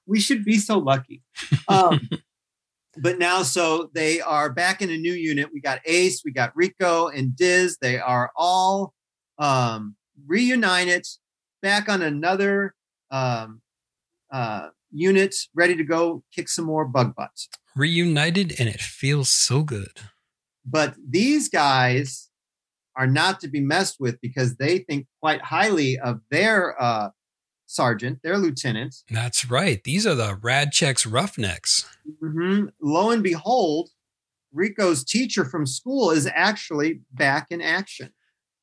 We 0.07 0.19
should 0.19 0.43
be 0.43 0.57
so 0.57 0.79
lucky. 0.79 1.21
Um, 1.67 2.09
but 2.97 3.19
now, 3.19 3.43
so 3.43 3.91
they 3.93 4.19
are 4.19 4.51
back 4.51 4.81
in 4.81 4.89
a 4.89 4.97
new 4.97 5.13
unit. 5.13 5.49
We 5.53 5.61
got 5.61 5.79
Ace, 5.85 6.23
we 6.25 6.31
got 6.31 6.51
Rico, 6.55 7.07
and 7.07 7.35
Diz. 7.35 7.77
They 7.79 7.99
are 7.99 8.31
all 8.35 8.93
um, 9.37 9.95
reunited, 10.25 11.05
back 11.61 11.87
on 11.87 12.01
another 12.01 12.73
um, 13.11 13.61
uh, 14.33 14.69
unit, 14.91 15.35
ready 15.53 15.75
to 15.75 15.83
go 15.83 16.23
kick 16.35 16.49
some 16.49 16.65
more 16.65 16.85
bug 16.85 17.13
butts. 17.15 17.47
Reunited, 17.75 18.55
and 18.59 18.67
it 18.67 18.81
feels 18.81 19.29
so 19.29 19.63
good. 19.63 19.99
But 20.65 20.95
these 21.07 21.49
guys 21.49 22.29
are 22.95 23.07
not 23.07 23.39
to 23.41 23.47
be 23.47 23.61
messed 23.61 23.97
with 23.99 24.19
because 24.21 24.57
they 24.57 24.79
think 24.79 25.07
quite 25.21 25.41
highly 25.41 25.97
of 25.97 26.21
their 26.29 26.81
uh, 26.81 27.09
sergeant, 27.65 28.19
their 28.23 28.37
lieutenant. 28.37 28.95
That's 29.09 29.49
right. 29.49 29.83
These 29.83 30.05
are 30.05 30.15
the 30.15 30.35
Rasczak's 30.35 31.05
Roughnecks. 31.05 31.87
hmm 32.19 32.65
Lo 32.81 33.11
and 33.11 33.23
behold, 33.23 33.89
Rico's 34.53 35.03
teacher 35.03 35.45
from 35.45 35.65
school 35.65 36.11
is 36.11 36.29
actually 36.33 37.01
back 37.11 37.47
in 37.49 37.61
action. 37.61 38.11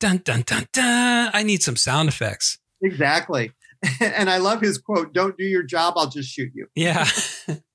Dun 0.01 0.19
dun 0.19 0.43
dun 0.43 0.67
dun. 0.73 1.31
I 1.33 1.43
need 1.43 1.63
some 1.63 1.77
sound 1.77 2.09
effects. 2.09 2.59
Exactly. 2.83 3.53
And 4.01 4.29
I 4.29 4.39
love 4.39 4.61
his 4.61 4.77
quote 4.77 5.15
Don't 5.15 5.37
do 5.39 5.45
your 5.45 5.63
job, 5.63 5.95
I'll 5.97 6.09
just 6.09 6.29
shoot 6.29 6.51
you. 6.53 6.67
Yeah. 6.75 7.09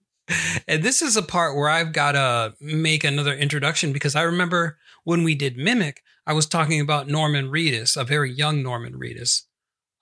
and 0.68 0.84
this 0.84 1.02
is 1.02 1.18
a 1.18 1.22
part 1.22 1.56
where 1.56 1.70
I've 1.70 1.94
got 1.94 2.14
to 2.14 2.56
make 2.62 3.04
another 3.04 3.34
introduction 3.34 3.92
because 3.94 4.16
I 4.16 4.22
remember 4.22 4.78
when 5.04 5.24
we 5.24 5.36
did 5.36 5.58
Mimic, 5.58 6.02
I 6.26 6.34
was 6.34 6.46
talking 6.46 6.80
about 6.80 7.08
Norman 7.08 7.50
Reedus, 7.50 8.00
a 8.00 8.04
very 8.04 8.32
young 8.32 8.64
Norman 8.64 8.94
Reedus. 8.94 9.42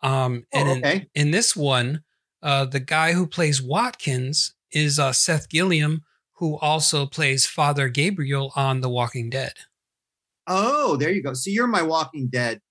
Um, 0.04 0.46
and 0.54 0.70
Oh, 0.70 0.72
in, 0.74 0.78
okay. 0.80 1.08
in 1.16 1.32
this 1.32 1.56
one, 1.56 2.04
uh, 2.44 2.66
the 2.66 2.80
guy 2.80 3.14
who 3.14 3.28
plays 3.28 3.62
Watkins 3.62 4.54
is 4.72 5.00
uh, 5.00 5.14
Seth 5.14 5.50
Gilliam, 5.50 6.04
who 6.36 6.58
also 6.60 7.06
plays 7.06 7.46
Father 7.46 7.88
Gabriel 7.90 8.52
on 8.56 8.82
The 8.82 8.90
Walking 8.90 9.30
Dead. 9.30 9.54
Oh, 10.48 10.98
there 10.98 11.12
you 11.12 11.22
go. 11.22 11.34
So 11.34 11.50
you're 11.50 11.68
my 11.68 11.82
Walking 11.84 12.28
Dead. 12.28 12.62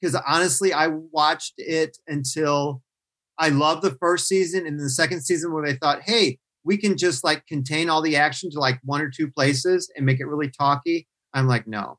Because 0.00 0.20
honestly, 0.26 0.72
I 0.72 0.88
watched 0.88 1.54
it 1.56 1.96
until 2.06 2.82
I 3.38 3.48
loved 3.48 3.82
the 3.82 3.96
first 3.98 4.28
season 4.28 4.66
and 4.66 4.78
the 4.78 4.90
second 4.90 5.22
season 5.22 5.52
where 5.52 5.64
they 5.64 5.74
thought, 5.74 6.02
hey, 6.02 6.38
we 6.66 6.76
can 6.76 6.98
just 6.98 7.24
like 7.24 7.46
contain 7.46 7.88
all 7.88 8.02
the 8.02 8.16
action 8.16 8.50
to 8.50 8.58
like 8.58 8.78
one 8.84 9.00
or 9.00 9.08
two 9.10 9.30
places 9.30 9.90
and 9.96 10.04
make 10.04 10.20
it 10.20 10.26
really 10.26 10.50
talky. 10.50 11.06
I'm 11.32 11.46
like, 11.46 11.66
no. 11.66 11.98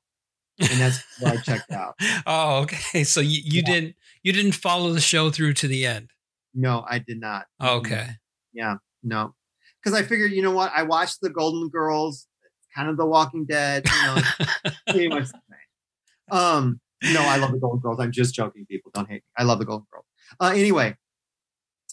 And 0.60 0.80
that's 0.80 1.04
why 1.20 1.32
I 1.32 1.38
checked 1.38 1.72
out. 1.72 1.96
Oh, 2.28 2.60
okay. 2.64 3.04
So 3.04 3.22
you, 3.22 3.40
you 3.44 3.62
Yeah. 3.66 3.74
didn't 3.74 3.96
you 4.24 4.34
didn't 4.34 4.52
follow 4.54 4.92
the 4.92 5.00
show 5.02 5.30
through 5.32 5.54
to 5.56 5.68
the 5.68 5.86
end. 5.86 6.10
No, 6.54 6.84
I 6.90 7.00
did 7.00 7.20
not. 7.20 7.46
Okay. 7.64 8.08
Yeah, 8.54 8.76
no. 9.04 9.36
Because 9.82 9.98
I 9.98 10.04
figured, 10.04 10.32
you 10.32 10.42
know 10.42 10.52
what? 10.52 10.72
I 10.76 10.84
watched 10.84 11.22
the 11.22 11.30
Golden 11.30 11.70
Girls, 11.70 12.28
kind 12.76 12.90
of 12.90 12.98
The 12.98 13.06
Walking 13.06 13.46
Dead. 13.46 13.86
You 13.86 14.06
know, 14.08 14.22
pretty 14.90 15.08
much 15.08 15.26
the 15.30 15.40
same. 15.50 16.38
Um, 16.38 16.82
no, 17.04 17.22
I 17.22 17.38
love 17.38 17.52
the 17.52 17.60
Golden 17.60 17.80
Girls. 17.80 18.00
I'm 18.00 18.12
just 18.12 18.34
joking, 18.34 18.66
people. 18.70 18.92
Don't 18.94 19.08
hate 19.08 19.18
me. 19.24 19.32
I 19.38 19.44
love 19.44 19.60
the 19.60 19.66
Golden 19.66 19.86
Girls. 19.94 20.06
Uh, 20.40 20.54
anyway, 20.58 20.96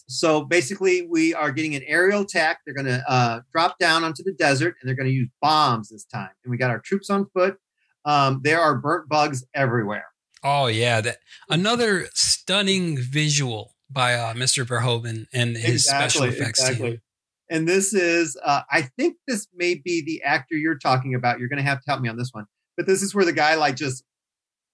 so 0.07 0.43
basically, 0.43 1.07
we 1.09 1.33
are 1.33 1.51
getting 1.51 1.75
an 1.75 1.81
aerial 1.85 2.21
attack. 2.21 2.59
They're 2.65 2.75
going 2.75 2.85
to 2.85 3.03
uh, 3.09 3.41
drop 3.51 3.79
down 3.79 4.03
onto 4.03 4.23
the 4.23 4.33
desert, 4.33 4.75
and 4.79 4.87
they're 4.87 4.95
going 4.95 5.09
to 5.09 5.13
use 5.13 5.29
bombs 5.41 5.89
this 5.89 6.05
time. 6.05 6.29
And 6.43 6.51
we 6.51 6.57
got 6.57 6.69
our 6.69 6.79
troops 6.79 7.09
on 7.09 7.27
foot. 7.33 7.57
Um, 8.05 8.41
there 8.43 8.61
are 8.61 8.75
burnt 8.75 9.09
bugs 9.09 9.43
everywhere. 9.53 10.05
Oh 10.43 10.67
yeah, 10.67 11.01
that 11.01 11.17
another 11.49 12.05
stunning 12.13 12.97
visual 12.99 13.73
by 13.89 14.13
uh, 14.13 14.33
Mr. 14.35 14.63
Verhoeven 14.63 15.25
and 15.33 15.57
his 15.57 15.87
special 15.87 16.23
effects 16.23 16.67
team. 16.69 17.01
And 17.49 17.67
this 17.67 17.93
is, 17.93 18.37
uh, 18.43 18.61
I 18.71 18.83
think 18.97 19.17
this 19.27 19.47
may 19.55 19.75
be 19.75 20.03
the 20.03 20.23
actor 20.23 20.55
you're 20.55 20.77
talking 20.77 21.13
about. 21.13 21.39
You're 21.39 21.49
going 21.49 21.63
to 21.63 21.69
have 21.69 21.79
to 21.79 21.89
help 21.89 22.01
me 22.01 22.09
on 22.09 22.17
this 22.17 22.29
one. 22.31 22.45
But 22.75 22.87
this 22.87 23.03
is 23.03 23.13
where 23.13 23.25
the 23.25 23.33
guy 23.33 23.55
like 23.55 23.75
just 23.75 24.03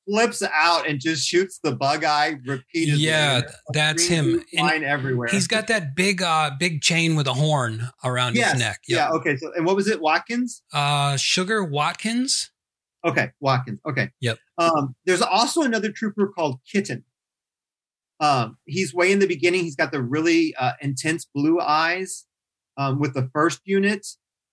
flips 0.07 0.43
out 0.43 0.87
and 0.87 0.99
just 0.99 1.27
shoots 1.27 1.59
the 1.63 1.75
bug 1.75 2.03
eye 2.03 2.35
repeatedly. 2.45 3.03
Yeah, 3.03 3.41
that's 3.73 4.05
him. 4.05 4.43
Flying 4.55 4.83
everywhere. 4.83 5.29
He's 5.29 5.47
got 5.47 5.67
that 5.67 5.95
big 5.95 6.21
uh 6.21 6.51
big 6.59 6.81
chain 6.81 7.15
with 7.15 7.27
a 7.27 7.33
horn 7.33 7.89
around 8.03 8.35
Yes, 8.35 8.53
his 8.53 8.61
neck. 8.61 8.81
Yeah. 8.87 9.09
Okay. 9.11 9.37
So, 9.37 9.51
and 9.55 9.65
what 9.65 9.75
was 9.75 9.87
it? 9.87 10.01
Watkins. 10.01 10.63
Uh 10.73 11.17
Sugar 11.17 11.63
Watkins. 11.63 12.51
Okay, 13.03 13.31
Watkins. 13.39 13.79
Okay. 13.87 14.11
Yep. 14.19 14.37
Um, 14.59 14.95
there's 15.05 15.23
also 15.23 15.63
another 15.63 15.91
trooper 15.91 16.27
called 16.27 16.59
Kitten. 16.71 17.03
Um, 18.19 18.57
he's 18.65 18.93
way 18.93 19.11
in 19.11 19.17
the 19.17 19.27
beginning. 19.27 19.63
He's 19.63 19.75
got 19.75 19.91
the 19.91 20.01
really 20.03 20.53
uh, 20.55 20.73
intense 20.81 21.25
blue 21.33 21.59
eyes 21.59 22.27
um, 22.77 22.99
with 22.99 23.15
the 23.15 23.27
first 23.33 23.61
unit. 23.65 24.05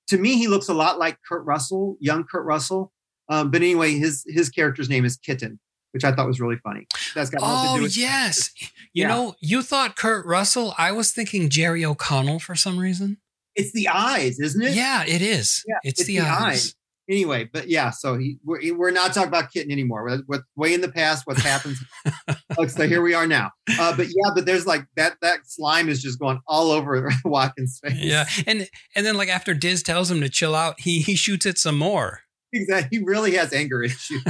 To 0.07 0.17
me, 0.17 0.39
he 0.39 0.49
looks 0.49 0.69
a 0.69 0.75
lot 0.75 0.99
like 0.99 1.19
Kurt 1.29 1.45
Russell, 1.45 1.99
young 2.01 2.25
Kurt 2.25 2.47
Russell. 2.47 2.93
Um, 3.29 3.51
but 3.51 3.61
anyway, 3.63 3.93
his 3.95 4.25
his 4.27 4.49
character's 4.49 4.89
name 4.89 5.05
is 5.05 5.17
Kitten, 5.17 5.59
which 5.93 6.05
I 6.05 6.13
thought 6.13 6.27
was 6.27 6.41
really 6.41 6.57
funny. 6.65 6.87
That's 7.15 7.31
got 7.31 7.41
Oh 7.45 7.77
do 7.77 7.83
with 7.83 7.97
yes. 7.97 8.51
You 8.93 9.03
Yeah. 9.03 9.09
know, 9.09 9.35
you 9.41 9.63
thought 9.63 9.97
Kurt 9.97 10.25
Russell. 10.27 10.75
I 10.79 10.93
was 10.93 11.13
thinking 11.13 11.49
Jerry 11.51 11.85
O'Connell 11.85 12.39
for 12.39 12.55
some 12.55 12.79
reason. 12.79 13.19
It's 13.55 13.73
the 13.73 13.89
eyes, 13.89 14.39
isn't 14.39 14.63
it? 14.63 14.75
Yeah, 14.75 15.05
it 15.05 15.21
is. 15.21 15.65
Yeah, 15.67 15.75
it's, 15.83 16.01
it's 16.01 16.07
the, 16.07 16.19
the 16.19 16.25
eyes. 16.27 16.43
eyes. 16.43 16.75
Anyway, 17.11 17.49
but 17.51 17.69
yeah, 17.71 17.89
so 17.91 18.19
he 18.19 18.39
we're, 18.45 18.75
we're 18.77 18.91
not 18.91 19.15
talking 19.15 19.29
about 19.29 19.51
Kitten 19.51 19.73
anymore. 19.73 20.05
We're, 20.05 20.21
we're 20.29 20.43
way 20.57 20.75
in 20.75 20.83
the 20.83 20.91
past. 20.93 21.27
What's 21.27 21.41
happened? 21.43 21.77
Look, 22.59 22.69
so 22.69 22.87
here 22.87 23.01
we 23.01 23.15
are 23.15 23.27
now. 23.27 23.51
Uh, 23.81 23.97
but 23.97 24.07
yeah, 24.09 24.31
but 24.35 24.45
there's 24.45 24.67
like 24.67 24.85
that 24.97 25.17
that 25.23 25.41
slime 25.47 25.89
is 25.89 26.03
just 26.03 26.19
going 26.19 26.39
all 26.47 26.71
over 26.71 27.11
Watkins' 27.25 27.81
face. 27.83 27.97
Yeah, 27.97 28.27
and 28.47 28.69
and 28.95 29.07
then 29.07 29.17
like 29.17 29.31
after 29.31 29.55
Diz 29.55 29.83
tells 29.83 30.11
him 30.11 30.21
to 30.21 30.29
chill 30.29 30.55
out, 30.55 30.81
he 30.81 31.01
he 31.01 31.15
shoots 31.17 31.47
it 31.47 31.57
some 31.59 31.79
more. 31.79 32.21
Exactly. 32.53 32.99
He 32.99 33.05
really 33.05 33.35
has 33.37 33.53
anger 33.53 33.83
issues. 33.85 34.23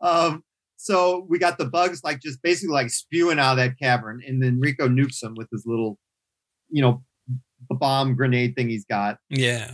um, 0.00 0.42
so 0.76 1.26
we 1.28 1.38
got 1.38 1.58
the 1.58 1.66
bugs 1.66 2.02
like 2.02 2.20
just 2.20 2.42
basically 2.42 2.72
like 2.72 2.90
spewing 2.90 3.38
out 3.38 3.52
of 3.52 3.56
that 3.58 3.78
cavern, 3.78 4.22
and 4.26 4.42
then 4.42 4.58
Rico 4.60 4.88
nukes 4.88 5.20
them 5.20 5.34
with 5.36 5.48
his 5.52 5.64
little, 5.66 5.98
you 6.70 6.80
know, 6.82 7.02
bomb 7.68 8.14
grenade 8.16 8.56
thing 8.56 8.68
he's 8.70 8.86
got. 8.86 9.18
Yeah. 9.28 9.72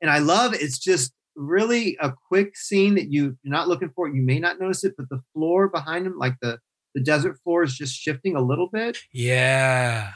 and 0.00 0.10
I 0.10 0.18
love 0.18 0.54
it's 0.54 0.78
just 0.78 1.12
really 1.34 1.96
a 2.00 2.12
quick 2.28 2.56
scene 2.56 2.94
that 2.94 3.10
you, 3.12 3.36
you're 3.42 3.52
not 3.52 3.68
looking 3.68 3.90
for. 3.94 4.08
You 4.08 4.22
may 4.22 4.38
not 4.38 4.60
notice 4.60 4.84
it, 4.84 4.94
but 4.96 5.08
the 5.10 5.20
floor 5.34 5.68
behind 5.68 6.06
him, 6.06 6.16
like 6.16 6.34
the 6.40 6.58
the 6.94 7.02
desert 7.02 7.38
floor, 7.42 7.62
is 7.64 7.74
just 7.76 7.94
shifting 7.94 8.36
a 8.36 8.40
little 8.40 8.68
bit. 8.72 8.96
Yeah. 9.12 10.12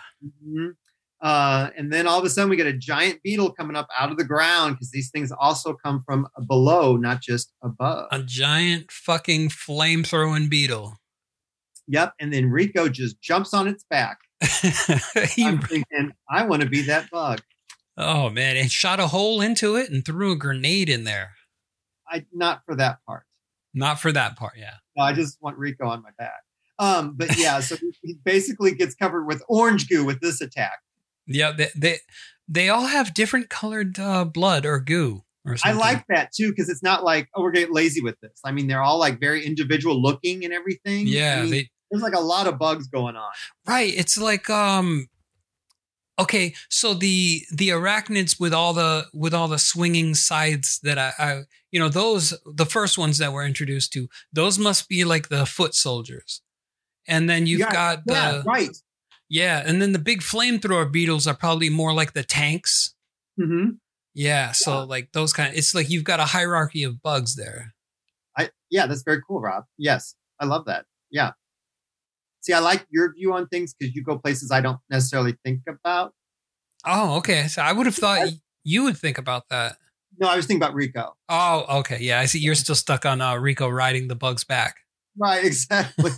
Mhm. 0.46 0.74
Uh, 1.22 1.68
and 1.76 1.92
then 1.92 2.06
all 2.06 2.18
of 2.18 2.24
a 2.24 2.30
sudden, 2.30 2.48
we 2.48 2.56
get 2.56 2.66
a 2.66 2.72
giant 2.72 3.22
beetle 3.22 3.52
coming 3.52 3.76
up 3.76 3.88
out 3.98 4.10
of 4.10 4.16
the 4.16 4.24
ground 4.24 4.74
because 4.74 4.90
these 4.90 5.10
things 5.10 5.30
also 5.30 5.74
come 5.74 6.02
from 6.06 6.26
below, 6.48 6.96
not 6.96 7.20
just 7.20 7.52
above. 7.62 8.08
A 8.10 8.22
giant 8.22 8.90
fucking 8.90 9.50
flame 9.50 10.02
throwing 10.02 10.48
beetle. 10.48 10.96
Yep. 11.88 12.14
And 12.20 12.32
then 12.32 12.50
Rico 12.50 12.88
just 12.88 13.20
jumps 13.20 13.52
on 13.52 13.68
its 13.68 13.84
back. 13.90 14.18
He- 15.34 15.44
I'm 15.44 15.60
thinking, 15.60 16.12
I 16.30 16.44
want 16.46 16.62
to 16.62 16.68
be 16.68 16.82
that 16.82 17.10
bug. 17.10 17.40
oh 17.98 18.30
man, 18.30 18.56
it 18.56 18.70
shot 18.70 18.98
a 19.00 19.08
hole 19.08 19.40
into 19.42 19.76
it 19.76 19.90
and 19.90 20.04
threw 20.04 20.32
a 20.32 20.36
grenade 20.36 20.88
in 20.88 21.04
there. 21.04 21.32
I 22.08 22.24
not 22.32 22.62
for 22.64 22.74
that 22.76 22.98
part. 23.06 23.24
Not 23.74 24.00
for 24.00 24.10
that 24.12 24.36
part, 24.36 24.54
yeah. 24.56 24.74
No, 24.96 25.04
I 25.04 25.12
just 25.12 25.36
want 25.42 25.58
Rico 25.58 25.86
on 25.86 26.02
my 26.02 26.10
back. 26.18 26.40
Um, 26.78 27.14
but 27.16 27.38
yeah, 27.38 27.60
so 27.60 27.76
he 28.02 28.14
basically 28.24 28.74
gets 28.74 28.94
covered 28.94 29.26
with 29.26 29.42
orange 29.48 29.88
goo 29.88 30.04
with 30.04 30.20
this 30.20 30.40
attack. 30.40 30.78
Yeah, 31.30 31.52
they 31.52 31.68
they, 31.76 31.98
they 32.48 32.68
all 32.68 32.86
have 32.86 33.14
different 33.14 33.48
colored 33.48 33.98
uh, 33.98 34.24
blood 34.24 34.66
or 34.66 34.80
goo 34.80 35.24
or 35.44 35.56
I 35.64 35.72
like 35.72 36.04
that 36.08 36.32
too 36.32 36.50
because 36.50 36.68
it's 36.68 36.82
not 36.82 37.04
like 37.04 37.28
oh 37.34 37.42
we're 37.42 37.52
getting 37.52 37.74
lazy 37.74 38.02
with 38.02 38.18
this. 38.20 38.38
I 38.44 38.52
mean 38.52 38.66
they're 38.66 38.82
all 38.82 38.98
like 38.98 39.20
very 39.20 39.44
individual 39.44 40.00
looking 40.00 40.44
and 40.44 40.52
everything. 40.52 41.06
Yeah, 41.06 41.36
I 41.38 41.42
mean, 41.42 41.50
they 41.52 41.70
there's 41.90 42.02
like 42.02 42.14
a 42.14 42.20
lot 42.20 42.46
of 42.46 42.58
bugs 42.58 42.88
going 42.88 43.16
on. 43.16 43.30
right. 43.66 43.92
It's 43.94 44.18
like 44.18 44.50
um 44.50 45.08
Okay, 46.20 46.54
so 46.68 46.92
the 46.92 47.40
the 47.50 47.70
arachnids 47.70 48.38
with 48.38 48.52
all 48.52 48.74
the 48.74 49.06
with 49.14 49.32
all 49.32 49.48
the 49.48 49.58
swinging 49.58 50.14
sides 50.14 50.78
that 50.82 50.98
I, 50.98 51.12
I 51.18 51.42
you 51.70 51.80
know 51.80 51.88
those 51.88 52.34
the 52.44 52.66
first 52.66 52.98
ones 52.98 53.16
that 53.18 53.32
we're 53.32 53.46
introduced 53.46 53.94
to 53.94 54.08
those 54.30 54.58
must 54.58 54.86
be 54.86 55.04
like 55.04 55.30
the 55.30 55.46
foot 55.46 55.74
soldiers, 55.74 56.42
and 57.08 57.28
then 57.30 57.46
you've 57.46 57.60
Yeah, 57.60 57.72
got 57.72 58.06
the 58.06 58.12
yeah, 58.12 58.42
right. 58.44 58.68
Yeah, 59.30 59.62
and 59.64 59.80
then 59.80 59.92
the 59.92 59.98
big 59.98 60.20
flamethrower 60.20 60.90
beetles 60.90 61.26
are 61.26 61.34
probably 61.34 61.70
more 61.70 61.94
like 61.94 62.12
the 62.12 62.24
tanks. 62.24 62.94
hmm 63.38 63.70
Yeah, 64.12 64.52
so 64.52 64.84
like 64.84 65.12
those 65.12 65.32
kind. 65.32 65.56
It's 65.56 65.74
like 65.74 65.88
you've 65.88 66.04
got 66.04 66.20
a 66.20 66.24
hierarchy 66.26 66.82
of 66.82 67.00
bugs 67.00 67.36
there. 67.36 67.72
I 68.36 68.50
yeah, 68.70 68.86
that's 68.86 69.02
very 69.02 69.22
cool, 69.26 69.40
Rob. 69.40 69.64
Yes, 69.78 70.16
I 70.40 70.46
love 70.46 70.66
that. 70.66 70.84
Yeah. 71.10 71.30
See, 72.42 72.52
I 72.52 72.58
like 72.58 72.86
your 72.90 73.12
view 73.14 73.32
on 73.34 73.46
things 73.48 73.74
because 73.78 73.94
you 73.94 74.02
go 74.02 74.18
places 74.18 74.50
I 74.50 74.60
don't 74.60 74.80
necessarily 74.90 75.36
think 75.44 75.60
about. 75.68 76.12
Oh, 76.84 77.16
okay. 77.18 77.48
So 77.48 77.62
I 77.62 77.72
would 77.72 77.86
have 77.86 77.94
thought 77.94 78.28
you 78.64 78.84
would 78.84 78.96
think 78.96 79.18
about 79.18 79.48
that. 79.50 79.76
No, 80.18 80.28
I 80.28 80.36
was 80.36 80.46
thinking 80.46 80.62
about 80.62 80.74
Rico. 80.74 81.14
Oh, 81.28 81.78
okay. 81.80 81.98
Yeah, 82.00 82.18
I 82.18 82.24
see. 82.24 82.38
You're 82.40 82.54
still 82.54 82.74
stuck 82.74 83.06
on 83.06 83.20
uh, 83.20 83.36
Rico 83.36 83.68
riding 83.68 84.08
the 84.08 84.16
bugs 84.16 84.44
back. 84.44 84.76
Right, 85.16 85.44
exactly. 85.44 86.10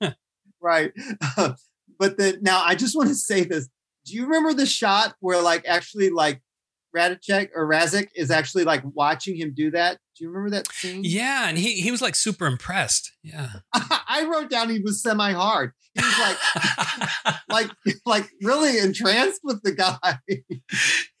right. 0.60 0.92
but 1.98 2.18
then 2.18 2.38
now 2.42 2.62
I 2.64 2.74
just 2.74 2.96
want 2.96 3.08
to 3.08 3.14
say 3.14 3.44
this. 3.44 3.68
Do 4.04 4.14
you 4.14 4.24
remember 4.24 4.54
the 4.54 4.66
shot 4.66 5.14
where 5.20 5.42
like 5.42 5.66
actually 5.66 6.10
like 6.10 6.40
Radicek 6.96 7.50
or 7.54 7.68
Razik 7.68 8.08
is 8.14 8.30
actually 8.30 8.64
like 8.64 8.82
watching 8.84 9.36
him 9.36 9.52
do 9.54 9.70
that? 9.72 9.98
Do 10.16 10.24
you 10.24 10.30
remember 10.30 10.50
that 10.56 10.72
scene? 10.72 11.02
yeah, 11.04 11.48
and 11.48 11.58
he 11.58 11.80
he 11.80 11.90
was 11.90 12.02
like 12.02 12.14
super 12.14 12.46
impressed. 12.46 13.12
Yeah. 13.22 13.48
I 13.74 14.26
wrote 14.30 14.50
down 14.50 14.70
he 14.70 14.80
was 14.80 15.02
semi 15.02 15.32
hard. 15.32 15.72
He 15.94 16.02
was 16.02 16.18
like 16.18 17.36
like 17.48 17.70
like 18.06 18.30
really 18.42 18.78
entranced 18.78 19.40
with 19.44 19.62
the 19.62 19.72
guy. 19.72 20.18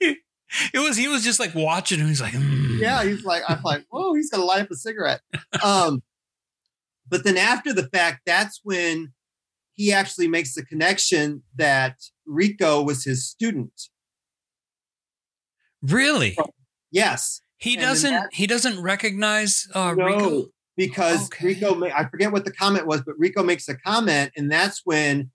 it 0.00 0.18
was 0.74 0.96
he 0.96 1.08
was 1.08 1.22
just 1.22 1.38
like 1.38 1.54
watching 1.54 2.00
him. 2.00 2.08
He's 2.08 2.20
like, 2.20 2.32
mm. 2.32 2.78
yeah, 2.78 3.04
he's 3.04 3.24
like, 3.24 3.42
I'm 3.48 3.62
like, 3.62 3.84
whoa, 3.90 4.14
he's 4.14 4.30
gonna 4.30 4.44
light 4.44 4.62
up 4.62 4.70
a 4.70 4.76
cigarette. 4.76 5.20
Um, 5.62 6.02
but 7.08 7.24
then 7.24 7.36
after 7.36 7.72
the 7.72 7.88
fact, 7.88 8.22
that's 8.26 8.60
when 8.62 9.12
he 9.78 9.92
actually 9.92 10.26
makes 10.28 10.54
the 10.54 10.64
connection 10.64 11.42
that 11.56 11.94
Rico 12.26 12.82
was 12.82 13.04
his 13.04 13.24
student. 13.26 13.72
Really? 15.82 16.36
Yes, 16.90 17.40
He 17.58 17.74
And 17.74 17.82
doesn't 17.82 18.10
that- 18.12 18.28
he 18.32 18.46
doesn't 18.46 18.80
recognize 18.82 19.66
uh 19.74 19.94
no, 19.94 20.04
Rico. 20.06 20.46
because 20.76 21.26
Okay. 21.26 21.46
Rico, 21.46 21.74
ma- 21.74 21.86
I 21.94 22.08
forget 22.08 22.30
what 22.32 22.44
the 22.44 22.52
comment 22.52 22.86
was, 22.86 23.02
but 23.02 23.14
Rico 23.18 23.42
makes 23.42 23.68
a 23.68 23.76
comment, 23.76 24.32
and 24.36 24.50
that's 24.50 24.82
when 24.84 25.30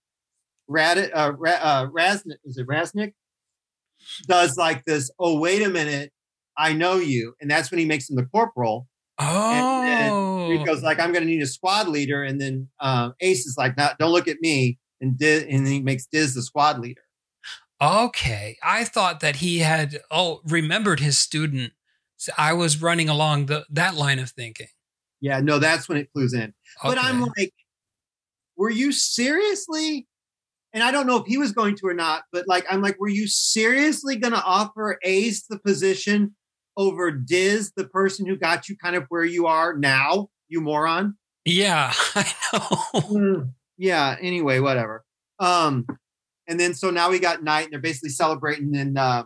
Rad, 0.70 0.98
uh, 1.14 1.34
Ra, 1.38 1.52
uh, 1.52 1.88
Raznik, 1.88 2.38
is 2.46 2.58
it 2.58 2.66
Raznik? 2.68 3.14
Does 4.28 4.56
like 4.58 4.86
this, 4.86 5.12
oh, 5.20 5.38
wait 5.40 5.62
a 5.62 5.70
minute, 5.70 6.12
I 6.58 6.72
know 6.74 6.96
you. 6.98 7.36
And 7.42 7.50
that's 7.52 7.70
when 7.72 7.80
he 7.80 7.86
makes 7.86 8.10
him 8.10 8.16
the 8.16 8.26
corporal. 8.26 8.88
And 9.20 10.12
Oh. 10.44 10.50
Rico's 10.50 10.84
like, 10.84 11.00
I'm 11.00 11.12
going 11.12 11.24
to 11.24 11.30
need 11.30 11.42
a 11.42 11.48
squad 11.48 11.88
leader. 11.88 12.24
And 12.24 12.40
then 12.40 12.70
um, 12.80 13.14
Ace 13.22 13.46
is 13.46 13.56
like, 13.58 13.78
no, 13.78 13.90
don't 14.00 14.12
look 14.12 14.28
at 14.28 14.38
me. 14.42 14.78
And, 15.02 15.18
Diz, 15.18 15.46
and 15.50 15.68
he 15.68 15.82
makes 15.82 16.06
Diz 16.06 16.34
the 16.34 16.42
squad 16.42 16.80
leader. 16.80 17.02
Okay. 17.82 18.58
I 18.64 18.84
thought 18.86 19.20
that 19.20 19.38
he 19.38 19.60
had 19.60 20.00
oh 20.10 20.42
remembered 20.46 21.00
his 21.02 21.18
student. 21.18 21.74
So 22.18 22.32
I 22.38 22.54
was 22.54 22.82
running 22.82 23.10
along 23.10 23.48
the 23.48 23.66
that 23.70 23.96
line 23.96 24.20
of 24.20 24.30
thinking. 24.30 24.68
Yeah, 25.20 25.40
no, 25.40 25.60
that's 25.60 25.90
when 25.90 25.98
it 25.98 26.12
clues 26.14 26.34
in. 26.34 26.54
But 26.82 26.98
I'm 26.98 27.22
like, 27.22 27.54
were 28.58 28.70
you 28.70 28.92
seriously? 28.92 30.08
And 30.74 30.84
I 30.84 30.92
don't 30.92 31.08
know 31.08 31.18
if 31.18 31.28
he 31.28 31.38
was 31.38 31.52
going 31.52 31.76
to 31.78 31.88
or 31.88 31.94
not, 31.94 32.24
but 32.32 32.48
like, 32.48 32.66
I'm 32.70 32.82
like, 32.82 33.00
were 33.00 33.10
you 33.10 33.28
seriously 33.28 34.16
going 34.16 34.34
to 34.34 34.44
offer 34.44 34.98
Ace 35.04 35.46
the 35.48 35.60
position 35.60 36.36
over 36.76 37.12
Diz, 37.12 37.72
the 37.76 37.88
person 37.88 38.26
who 38.26 38.36
got 38.36 38.68
you 38.68 38.76
kind 38.78 38.96
of 38.96 39.06
where 39.10 39.24
you 39.24 39.46
are 39.46 39.78
now, 39.78 40.30
you 40.54 40.62
moron? 40.62 41.18
Yeah, 41.46 41.92
I 42.16 42.32
know. 42.54 42.60
Mm, 43.02 43.54
yeah. 43.78 44.16
Anyway, 44.22 44.60
whatever. 44.60 45.04
Um, 45.40 45.86
and 46.48 46.60
then 46.60 46.74
so 46.74 46.90
now 46.92 47.10
we 47.10 47.20
got 47.20 47.44
night, 47.44 47.64
and 47.66 47.74
they're 47.74 47.82
basically 47.82 48.10
celebrating, 48.12 48.76
and 48.76 48.98
uh, 48.98 49.26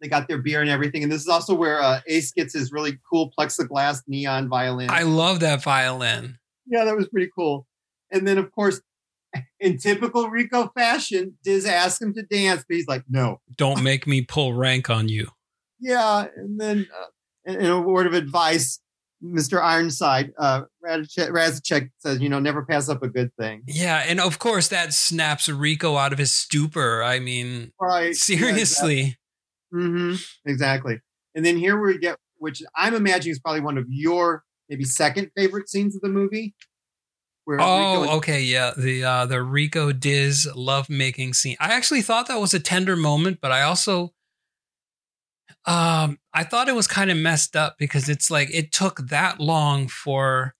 they 0.00 0.08
got 0.08 0.26
their 0.26 0.38
beer 0.38 0.60
and 0.60 0.70
everything. 0.70 1.02
And 1.02 1.12
this 1.12 1.20
is 1.20 1.28
also 1.28 1.54
where 1.54 1.80
uh, 1.80 2.00
Ace 2.08 2.32
gets 2.32 2.54
his 2.54 2.72
really 2.72 2.98
cool 3.08 3.32
plexiglass 3.38 4.02
neon 4.08 4.48
violin. 4.48 4.90
I 4.90 5.02
love 5.02 5.40
that 5.40 5.62
violin. 5.62 6.38
yeah, 6.66 6.84
that 6.84 6.96
was 6.96 7.08
pretty 7.08 7.30
cool. 7.36 7.66
And 8.10 8.26
then, 8.26 8.38
of 8.38 8.50
course, 8.52 8.80
in 9.60 9.78
typical 9.78 10.28
Rico 10.28 10.72
fashion, 10.76 11.38
Diz 11.44 11.66
asks 11.66 12.00
him 12.00 12.14
to 12.14 12.22
dance, 12.22 12.64
but 12.68 12.76
he's 12.76 12.88
like, 12.88 13.04
"No." 13.08 13.40
Don't 13.56 13.82
make 13.82 14.06
me 14.06 14.22
pull 14.22 14.54
rank 14.54 14.90
on 14.90 15.08
you. 15.08 15.28
Yeah, 15.84 16.26
and 16.36 16.60
then, 16.60 16.86
uh, 16.96 17.06
in 17.44 17.60
in 17.60 17.66
a 17.68 17.80
word 17.80 18.06
of 18.06 18.14
advice, 18.14 18.78
Mister 19.24 19.62
Ironside, 19.62 20.32
uh, 20.38 20.62
Razacek 20.84 21.90
says, 21.98 22.20
"You 22.20 22.28
know, 22.28 22.40
never 22.40 22.64
pass 22.66 22.88
up 22.88 23.02
a 23.04 23.08
good 23.08 23.30
thing." 23.38 23.62
Yeah, 23.68 24.04
and 24.06 24.20
of 24.20 24.38
course 24.40 24.68
that 24.68 24.92
snaps 24.92 25.48
Rico 25.48 25.96
out 25.96 26.12
of 26.12 26.18
his 26.18 26.32
stupor. 26.32 27.02
I 27.04 27.20
mean, 27.20 27.72
Right? 27.80 28.14
seriously. 28.16 29.16
hmm 29.72 30.14
Exactly. 30.44 30.98
And 31.34 31.46
then 31.46 31.56
here 31.56 31.80
we 31.80 31.98
get, 31.98 32.18
which 32.38 32.62
I'm 32.76 32.94
imagining 32.94 33.32
is 33.32 33.38
probably 33.38 33.60
one 33.60 33.78
of 33.78 33.86
your 33.88 34.42
maybe 34.68 34.84
second 34.84 35.30
favorite 35.36 35.68
scenes 35.68 35.94
of 35.94 36.02
the 36.02 36.08
movie. 36.08 36.54
Where 37.44 37.60
Oh, 37.60 38.02
and- 38.02 38.10
okay, 38.12 38.42
yeah. 38.42 38.72
The 38.76 39.04
uh 39.04 39.26
the 39.26 39.42
Rico 39.42 39.92
Diz 39.92 40.48
love 40.54 40.90
making 40.90 41.34
scene. 41.34 41.56
I 41.60 41.72
actually 41.72 42.02
thought 42.02 42.26
that 42.28 42.40
was 42.40 42.54
a 42.54 42.60
tender 42.60 42.96
moment, 42.96 43.38
but 43.40 43.52
I 43.52 43.62
also 43.62 44.14
um 45.66 46.18
I 46.34 46.44
thought 46.44 46.68
it 46.68 46.74
was 46.74 46.86
kind 46.86 47.10
of 47.10 47.16
messed 47.16 47.54
up 47.56 47.76
because 47.78 48.08
it's 48.08 48.30
like 48.30 48.48
it 48.52 48.72
took 48.72 48.98
that 49.08 49.38
long 49.40 49.86
for 49.88 50.54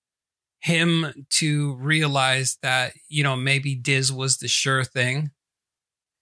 him 0.61 1.27
to 1.29 1.75
realize 1.75 2.57
that, 2.63 2.93
you 3.09 3.25
know, 3.25 3.35
maybe 3.35 3.75
Diz 3.75 4.13
was 4.13 4.39
the 4.39 4.47
sure 4.47 4.85
thing. 4.85 5.33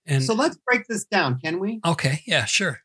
And 0.07 0.25
so 0.25 0.33
let's 0.35 0.57
break 0.67 0.87
this 0.89 1.05
down, 1.05 1.39
can 1.39 1.59
we? 1.61 1.81
okay, 1.85 2.23
yeah, 2.27 2.47
sure. 2.47 2.81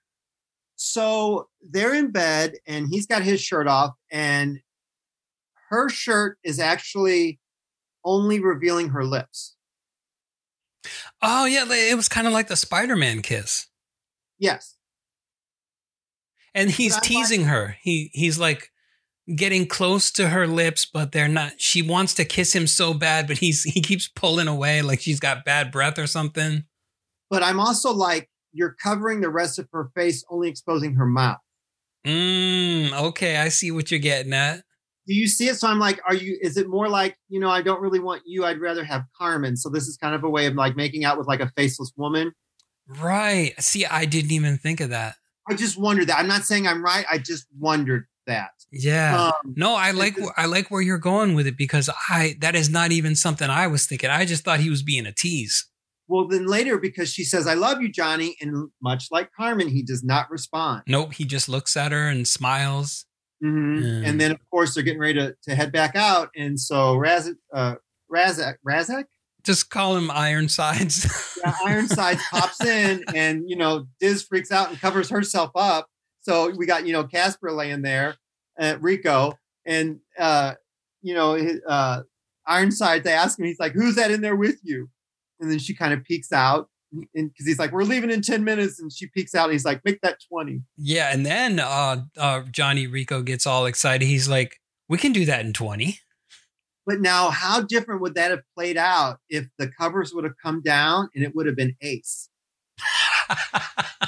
so 0.75 1.47
they're 1.69 1.93
in 1.95 2.11
bed 2.11 2.55
and 2.67 2.87
he's 2.89 3.07
got 3.07 3.23
his 3.23 3.39
shirt 3.41 3.67
off 3.67 3.93
and 4.11 4.59
her 5.69 5.87
shirt 5.89 6.37
is 6.43 6.59
actually 6.59 7.39
only 8.03 8.39
revealing 8.39 8.89
her 8.89 9.05
lips 9.05 9.55
Oh, 11.21 11.45
yeah, 11.45 11.65
it 11.67 11.95
was 11.95 12.07
kind 12.09 12.27
of 12.27 12.33
like 12.33 12.47
the 12.49 12.55
Spider-Man 12.55 13.21
kiss. 13.23 13.67
yes 14.37 14.74
and 16.55 16.71
he's 16.71 16.93
like- 16.93 17.03
teasing 17.03 17.43
her. 17.45 17.75
He 17.83 18.09
he's 18.13 18.39
like 18.39 18.71
getting 19.35 19.67
close 19.67 20.11
to 20.11 20.29
her 20.29 20.47
lips, 20.47 20.85
but 20.85 21.11
they're 21.11 21.27
not. 21.27 21.53
She 21.59 21.81
wants 21.81 22.13
to 22.15 22.25
kiss 22.25 22.53
him 22.55 22.65
so 22.67 22.93
bad, 22.93 23.27
but 23.27 23.37
he's 23.37 23.61
he 23.63 23.81
keeps 23.81 24.07
pulling 24.07 24.47
away, 24.47 24.81
like 24.81 25.01
she's 25.01 25.19
got 25.19 25.45
bad 25.45 25.71
breath 25.71 25.99
or 25.99 26.07
something. 26.07 26.63
but 27.29 27.41
i'm 27.43 27.59
also 27.59 27.91
like 27.91 28.29
you're 28.53 28.75
covering 28.81 29.19
the 29.21 29.29
rest 29.29 29.59
of 29.59 29.67
her 29.73 29.89
face 29.95 30.23
only 30.29 30.47
exposing 30.49 30.93
her 30.95 31.05
mouth 31.05 31.37
Mm, 32.05 32.93
okay, 32.93 33.37
I 33.37 33.49
see 33.49 33.71
what 33.71 33.89
you're 33.89 33.99
getting 33.99 34.31
at. 34.33 34.61
do 35.07 35.13
you 35.15 35.27
see 35.27 35.47
it 35.47 35.55
so 35.55 35.67
i'm 35.67 35.79
like 35.79 35.99
are 36.07 36.13
you 36.15 36.37
is 36.41 36.55
it 36.57 36.69
more 36.69 36.87
like 36.87 37.15
you 37.29 37.39
know 37.39 37.49
i 37.49 37.61
don't 37.63 37.81
really 37.81 37.99
want 37.99 38.21
you 38.25 38.45
i'd 38.45 38.59
rather 38.61 38.83
have 38.83 39.03
carmen 39.17 39.57
so 39.57 39.69
this 39.69 39.87
is 39.87 39.97
kind 39.97 40.13
of 40.15 40.23
a 40.23 40.29
way 40.29 40.45
of 40.45 40.53
like 40.53 40.75
making 40.75 41.03
out 41.03 41.17
with 41.17 41.27
like 41.27 41.39
a 41.41 41.51
faceless 41.57 41.91
woman 41.97 42.31
Right. 42.87 43.55
See, 43.59 43.83
I 43.83 44.05
didn't 44.05 44.29
even 44.31 44.59
think 44.59 44.79
of 44.79 44.91
that. 44.91 45.15
I 45.49 45.53
just 45.55 45.77
wondered 45.77 46.07
that 46.07 46.19
i'm 46.19 46.27
not 46.27 46.43
saying 46.43 46.67
i'm 46.67 46.83
right 46.83 47.05
i 47.11 47.17
just 47.17 47.45
wondered 47.59 48.05
that 48.27 48.49
Yeah. 48.71 49.25
um, 49.27 49.53
no, 49.55 49.75
I 49.75 49.91
like 49.91 50.17
I 50.35 50.47
like 50.47 50.71
where 50.71 50.81
you're 50.81 50.97
going 50.97 51.35
with 51.35 51.45
it 51.47 51.55
because 51.57 51.89
I 52.09 52.35
that 52.41 52.55
is 52.55 52.69
not 52.71 52.91
even 52.91 53.15
something 53.15 53.49
I 53.51 53.67
was 53.67 53.85
thinking. 53.85 54.09
I 54.09 54.25
just 54.25 54.43
thought 54.43 54.59
he 54.59 54.71
was 54.71 54.81
being 54.81 55.05
a 55.05 55.11
tease. 55.11 55.69
well 56.07 56.27
then 56.27 56.47
later 56.47 56.77
because 56.79 57.09
she 57.15 57.23
says 57.23 57.45
i 57.47 57.53
love 57.53 57.81
you 57.83 57.89
johnny 57.99 58.35
and 58.41 58.69
much 58.81 59.03
like 59.11 59.29
carmen 59.39 59.67
he 59.67 59.81
does 59.83 60.03
not 60.03 60.29
respond 60.31 60.81
Nope, 60.87 61.13
he 61.13 61.23
just 61.35 61.47
looks 61.47 61.77
at 61.77 61.91
her 61.91 62.07
and 62.09 62.27
smiles. 62.27 63.05
Mhm. 63.43 63.83
Yeah. 63.83 64.09
And 64.09 64.19
then, 64.19 64.31
of 64.31 64.39
course, 64.49 64.73
they're 64.73 64.83
getting 64.83 64.99
ready 65.07 65.19
to, 65.19 65.35
to 65.43 65.55
head 65.55 65.71
back 65.71 65.95
out. 65.95 66.29
And 66.35 66.59
so 66.59 66.77
Rasczak, 66.97 67.35
uh, 67.53 67.75
Rasczak, 68.11 68.55
Rasczak, 68.67 69.05
Just 69.45 69.69
call 69.69 69.95
him 69.95 70.09
Ironsides. 70.09 71.39
yeah, 71.45 71.55
Ironside 71.65 72.17
pops 72.31 72.63
in, 72.63 73.03
and 73.13 73.47
you 73.47 73.55
know, 73.55 73.87
Diz 73.99 74.23
freaks 74.23 74.51
out 74.51 74.69
and 74.69 74.79
covers 74.79 75.09
herself 75.09 75.51
up. 75.55 75.87
So 76.21 76.49
we 76.49 76.65
got 76.65 76.87
you 76.87 76.93
know 76.93 77.03
Casper 77.03 77.51
laying 77.51 77.83
there, 77.83 78.15
uh, 78.59 78.77
Rico, 78.79 79.37
and 79.65 79.99
uh, 80.17 80.55
you 81.01 81.13
know, 81.13 81.37
uh, 81.67 82.01
Ironside. 82.47 83.03
They 83.03 83.13
ask 83.13 83.37
him, 83.37 83.45
he's 83.45 83.59
like, 83.59 83.73
"Who's 83.73 83.95
that 83.95 84.11
in 84.11 84.21
there 84.21 84.35
with 84.35 84.59
you?" 84.63 84.89
And 85.39 85.51
then 85.51 85.59
she 85.59 85.75
kind 85.75 85.93
of 85.93 86.03
peeks 86.03 86.31
out, 86.31 86.69
and 86.91 87.29
because 87.31 87.45
he's 87.45 87.59
like, 87.59 87.71
"We're 87.71 87.83
leaving 87.83 88.09
in 88.09 88.21
ten 88.21 88.43
minutes," 88.43 88.79
and 88.79 88.91
she 88.91 89.07
peeks 89.07 89.35
out, 89.35 89.45
and 89.45 89.53
he's 89.53 89.65
like, 89.65 89.81
"Make 89.85 90.01
that 90.01 90.17
20. 90.27 90.63
Yeah, 90.77 91.11
and 91.13 91.25
then 91.25 91.59
uh, 91.59 92.03
uh, 92.17 92.41
Johnny 92.51 92.87
Rico 92.87 93.21
gets 93.21 93.45
all 93.45 93.67
excited. 93.67 94.05
He's 94.05 94.27
like, 94.27 94.59
"We 94.89 94.97
can 94.97 95.13
do 95.13 95.25
that 95.25 95.45
in 95.45 95.53
20." 95.53 95.99
But 96.85 97.01
now, 97.01 97.29
how 97.31 97.61
different 97.61 98.01
would 98.01 98.15
that 98.15 98.31
have 98.31 98.41
played 98.55 98.77
out 98.77 99.17
if 99.29 99.47
the 99.57 99.67
covers 99.67 100.13
would 100.13 100.23
have 100.23 100.35
come 100.41 100.61
down 100.61 101.09
and 101.15 101.23
it 101.23 101.35
would 101.35 101.47
have 101.47 101.55
been 101.55 101.75
Ace? 101.81 102.29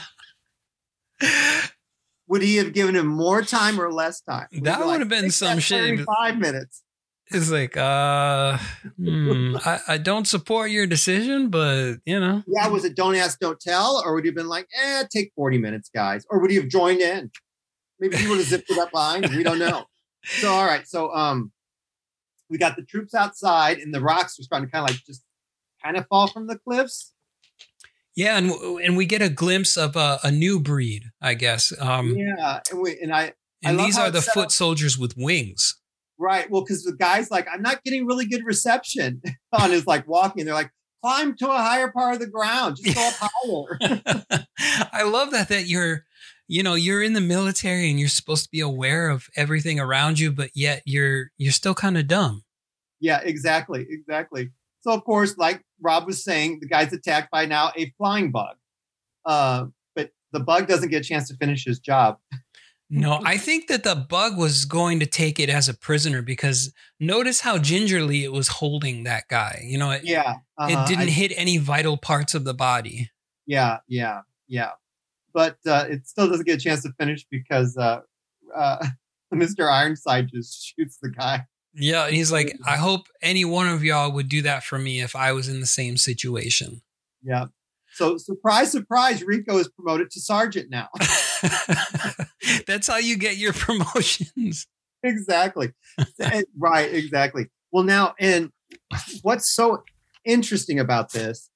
Would 2.28 2.42
he 2.42 2.58
have 2.58 2.74
given 2.74 2.96
him 2.96 3.08
more 3.08 3.42
time 3.42 3.80
or 3.80 3.92
less 3.92 4.20
time? 4.22 4.48
Would 4.52 4.66
That 4.66 4.86
would 4.86 5.00
have 5.00 5.08
been 5.10 5.32
some 5.32 5.60
shit. 5.60 5.80
35 5.80 6.38
minutes. 6.38 6.84
It's 7.30 7.50
like, 7.50 7.76
uh, 7.76 8.58
hmm, 8.98 9.58
I, 9.66 9.80
I 9.88 9.98
don't 9.98 10.28
support 10.28 10.70
your 10.72 10.88
decision, 10.88 11.50
but 11.50 11.96
you 12.06 12.20
know, 12.20 12.44
Yeah, 12.48 12.68
was 12.68 12.86
it 12.86 12.96
don't 12.96 13.16
ask, 13.16 13.40
don't 13.40 13.60
tell? 13.60 14.02
Or 14.06 14.14
would 14.14 14.24
he 14.24 14.30
have 14.30 14.36
been 14.36 14.48
like, 14.48 14.68
eh, 14.82 15.04
take 15.12 15.32
40 15.36 15.58
minutes, 15.58 15.90
guys? 15.94 16.26
Or 16.30 16.40
would 16.40 16.52
he 16.52 16.58
have 16.58 16.68
joined 16.70 17.02
in? 17.02 17.32
Maybe 18.00 18.18
he 18.18 18.28
would 18.28 18.38
have 18.38 18.48
zipped 18.48 18.70
it 18.70 18.78
up 18.78 18.92
behind. 18.92 19.28
We 19.36 19.44
don't 19.44 19.60
know. 19.60 19.86
So, 20.24 20.52
all 20.52 20.66
right. 20.66 20.88
So, 20.88 21.14
um, 21.14 21.52
we 22.50 22.58
got 22.58 22.76
the 22.76 22.84
troops 22.84 23.14
outside, 23.14 23.78
and 23.80 23.94
the 23.94 24.02
rocks 24.02 24.40
are 24.40 24.44
starting 24.44 24.68
to 24.68 24.72
kind 24.72 24.84
of 24.90 24.92
like 24.96 25.04
just 25.06 25.24
kind 25.84 25.98
of 25.98 26.06
fall 26.08 26.28
from 26.28 26.48
the 26.48 26.58
cliffs. 26.58 27.14
yeah, 28.16 28.38
and 28.38 28.52
and 28.82 28.98
we 28.98 29.06
get 29.06 29.22
a 29.22 29.30
glimpse 29.30 29.78
of 29.78 29.96
a, 29.96 30.20
a 30.24 30.32
new 30.32 30.60
breed, 30.60 31.04
I 31.22 31.34
guess. 31.36 31.72
Um, 31.80 32.16
yeah, 32.16 32.60
and 32.72 32.82
we 32.82 32.98
and 33.02 33.14
I 33.14 33.34
I 33.66 33.70
and 33.70 33.78
love 33.78 33.86
these 33.88 33.98
are 33.98 34.12
the 34.12 34.22
foot 34.22 34.46
up. 34.46 34.52
soldiers 34.52 34.98
with 34.98 35.16
wings. 35.18 35.80
right. 36.18 36.50
Well, 36.50 36.64
because 36.64 36.84
the 36.84 36.96
guy's 36.98 37.30
like, 37.30 37.48
I'm 37.52 37.62
not 37.62 37.84
getting 37.84 38.06
really 38.08 38.26
good 38.26 38.44
reception 38.46 39.22
on 39.54 39.72
his 39.72 39.86
like 39.86 40.08
walking. 40.08 40.46
They're 40.46 40.54
like, 40.54 40.72
climb 41.04 41.36
to 41.38 41.50
a 41.50 41.58
higher 41.58 41.92
part 41.92 42.16
of 42.16 42.20
the 42.20 42.28
ground, 42.28 42.78
just 42.84 42.96
go 42.96 43.08
up 43.08 43.14
higher. 43.20 44.48
I 44.92 45.04
love 45.04 45.32
that 45.32 45.50
that 45.50 45.68
you're 45.68 46.06
you 46.48 46.64
know 46.64 46.74
you're 46.76 47.04
in 47.04 47.14
the 47.14 47.22
military 47.22 47.90
and 47.90 48.00
you're 48.00 48.10
supposed 48.10 48.44
to 48.46 48.50
be 48.52 48.60
aware 48.60 49.10
of 49.10 49.28
everything 49.36 49.80
around 49.80 50.20
you 50.20 50.32
but 50.32 50.50
yet 50.54 50.82
you're 50.86 51.32
you're 51.38 51.52
still 51.52 51.74
kind 51.76 51.98
of 51.98 52.08
dumb 52.08 52.44
Yeah, 53.00 53.20
exactly, 53.24 53.86
exactly. 53.90 54.52
So 54.82 54.92
of 54.92 55.04
course, 55.04 55.38
like 55.38 55.62
Rob 55.82 56.06
was 56.08 56.24
saying, 56.24 56.60
the 56.62 56.68
guy's 56.68 56.94
attacked 56.94 57.30
by 57.30 57.46
now 57.46 57.72
a 57.76 57.94
flying 57.98 58.32
bug. 58.32 58.56
Uh, 59.26 59.66
but 59.96 60.12
the 60.32 60.40
bug 60.40 60.68
doesn't 60.68 60.90
get 60.90 61.02
a 61.02 61.04
chance 61.04 61.28
to 61.28 61.36
finish 61.38 61.66
his 61.66 61.80
job. 61.80 62.18
no 62.90 63.20
i 63.26 63.38
think 63.38 63.68
that 63.68 63.84
the 63.84 63.96
bug 63.96 64.38
was 64.38 64.64
going 64.66 65.00
to 65.02 65.06
take 65.06 65.40
it 65.40 65.50
as 65.50 65.68
a 65.68 65.74
prisoner 65.74 66.22
because 66.22 66.74
notice 67.02 67.42
how 67.42 67.58
gingerly 67.58 68.24
it 68.24 68.32
was 68.32 68.48
holding 68.48 69.04
that 69.04 69.24
guy 69.30 69.62
you 69.66 69.78
know 69.78 69.92
it, 69.92 70.02
Yeah, 70.06 70.36
uh-huh. 70.58 70.68
it 70.72 70.88
didn't 70.88 71.10
I- 71.10 71.20
hit 71.22 71.34
any 71.36 71.58
vital 71.58 71.98
parts 71.98 72.34
of 72.34 72.46
the 72.46 72.54
body 72.54 73.12
yeah, 73.46 73.80
yeah, 73.88 74.22
yeah. 74.48 74.72
But 75.38 75.58
uh, 75.68 75.86
it 75.88 76.08
still 76.08 76.28
doesn't 76.28 76.48
get 76.48 76.56
a 76.58 76.64
chance 76.68 76.82
to 76.82 76.92
finish 77.00 77.24
because 77.30 77.78
uh, 77.78 78.00
uh, 78.56 78.84
Mr. 79.34 79.72
Ironside 79.72 80.30
just 80.34 80.66
shoots 80.80 80.98
the 81.00 81.12
guy. 81.12 81.46
yeah 81.76 82.06
and 82.08 82.16
he's 82.16 82.32
like 82.32 82.58
i 82.66 82.76
hope 82.78 83.04
any 83.22 83.46
one 83.46 83.68
of 83.68 83.84
y'all 83.84 84.12
would 84.12 84.30
do 84.30 84.42
that 84.42 84.64
for 84.64 84.80
me 84.80 85.00
if 85.08 85.16
i 85.16 85.32
was 85.32 85.48
in 85.48 85.60
the 85.60 85.68
same 85.68 85.96
situation 85.96 86.82
Yeah. 87.22 87.46
So 87.94 88.18
surprise, 88.18 88.72
surprise, 88.72 89.22
Rico 89.24 89.58
is 89.58 89.68
promoted 89.70 90.10
to 90.12 90.20
sergeant 90.20 90.70
now. 90.72 90.88
that's 92.68 92.88
how 92.88 92.98
you 92.98 93.16
get 93.18 93.38
your 93.38 93.54
promotions 93.54 94.68
exactly. 95.04 95.74
Right, 96.58 96.94
exactly. 96.94 97.44
Well, 97.72 97.84
now, 97.84 98.14
and 98.20 98.52
what's 99.22 99.50
so 99.50 99.84
interesting 100.26 100.80
about 100.80 101.12
this 101.12 101.50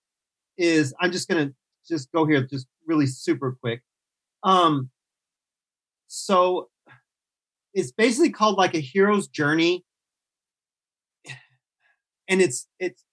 is 0.58 0.94
I'm 1.00 1.12
just 1.12 1.28
going 1.30 1.48
to 1.50 1.56
just 1.88 2.12
go 2.12 2.26
here 2.26 2.42
just 2.46 2.68
really 2.88 3.08
super 3.08 3.58
quick. 3.62 3.82
Um, 4.44 4.90
so 6.08 6.70
it's 7.74 7.92
basically 7.92 8.32
called 8.32 8.58
like 8.58 8.76
a 8.76 8.80
hero's 8.80 9.28
journey. 9.28 9.86
And 12.28 12.42
it's, 12.42 12.68
it's, 12.80 13.04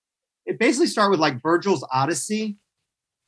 it 0.47 0.59
basically 0.59 0.87
start 0.87 1.11
with 1.11 1.21
like 1.21 1.43
Virgil's 1.43 1.87
Odyssey. 1.93 2.57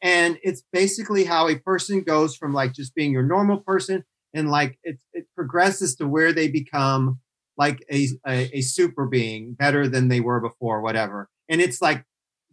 And 0.03 0.39
it's 0.43 0.63
basically 0.73 1.25
how 1.25 1.49
a 1.49 1.59
person 1.59 2.03
goes 2.03 2.35
from 2.35 2.53
like 2.53 2.73
just 2.73 2.95
being 2.95 3.13
your 3.13 3.23
normal 3.23 3.59
person 3.59 4.05
and 4.33 4.51
like 4.51 4.79
it, 4.83 4.99
it 5.13 5.27
progresses 5.35 5.97
to 5.97 6.09
where 6.09 6.33
they 6.33 6.49
become 6.49 7.21
like 7.59 7.85
a, 7.93 8.09
a, 8.27 8.59
a 8.59 8.61
super 8.63 9.07
being 9.07 9.53
better 9.53 9.87
than 9.87 10.09
they 10.09 10.21
were 10.21 10.41
before, 10.41 10.81
whatever. 10.81 11.29
And 11.49 11.61
it's 11.61 11.83
like 11.83 12.05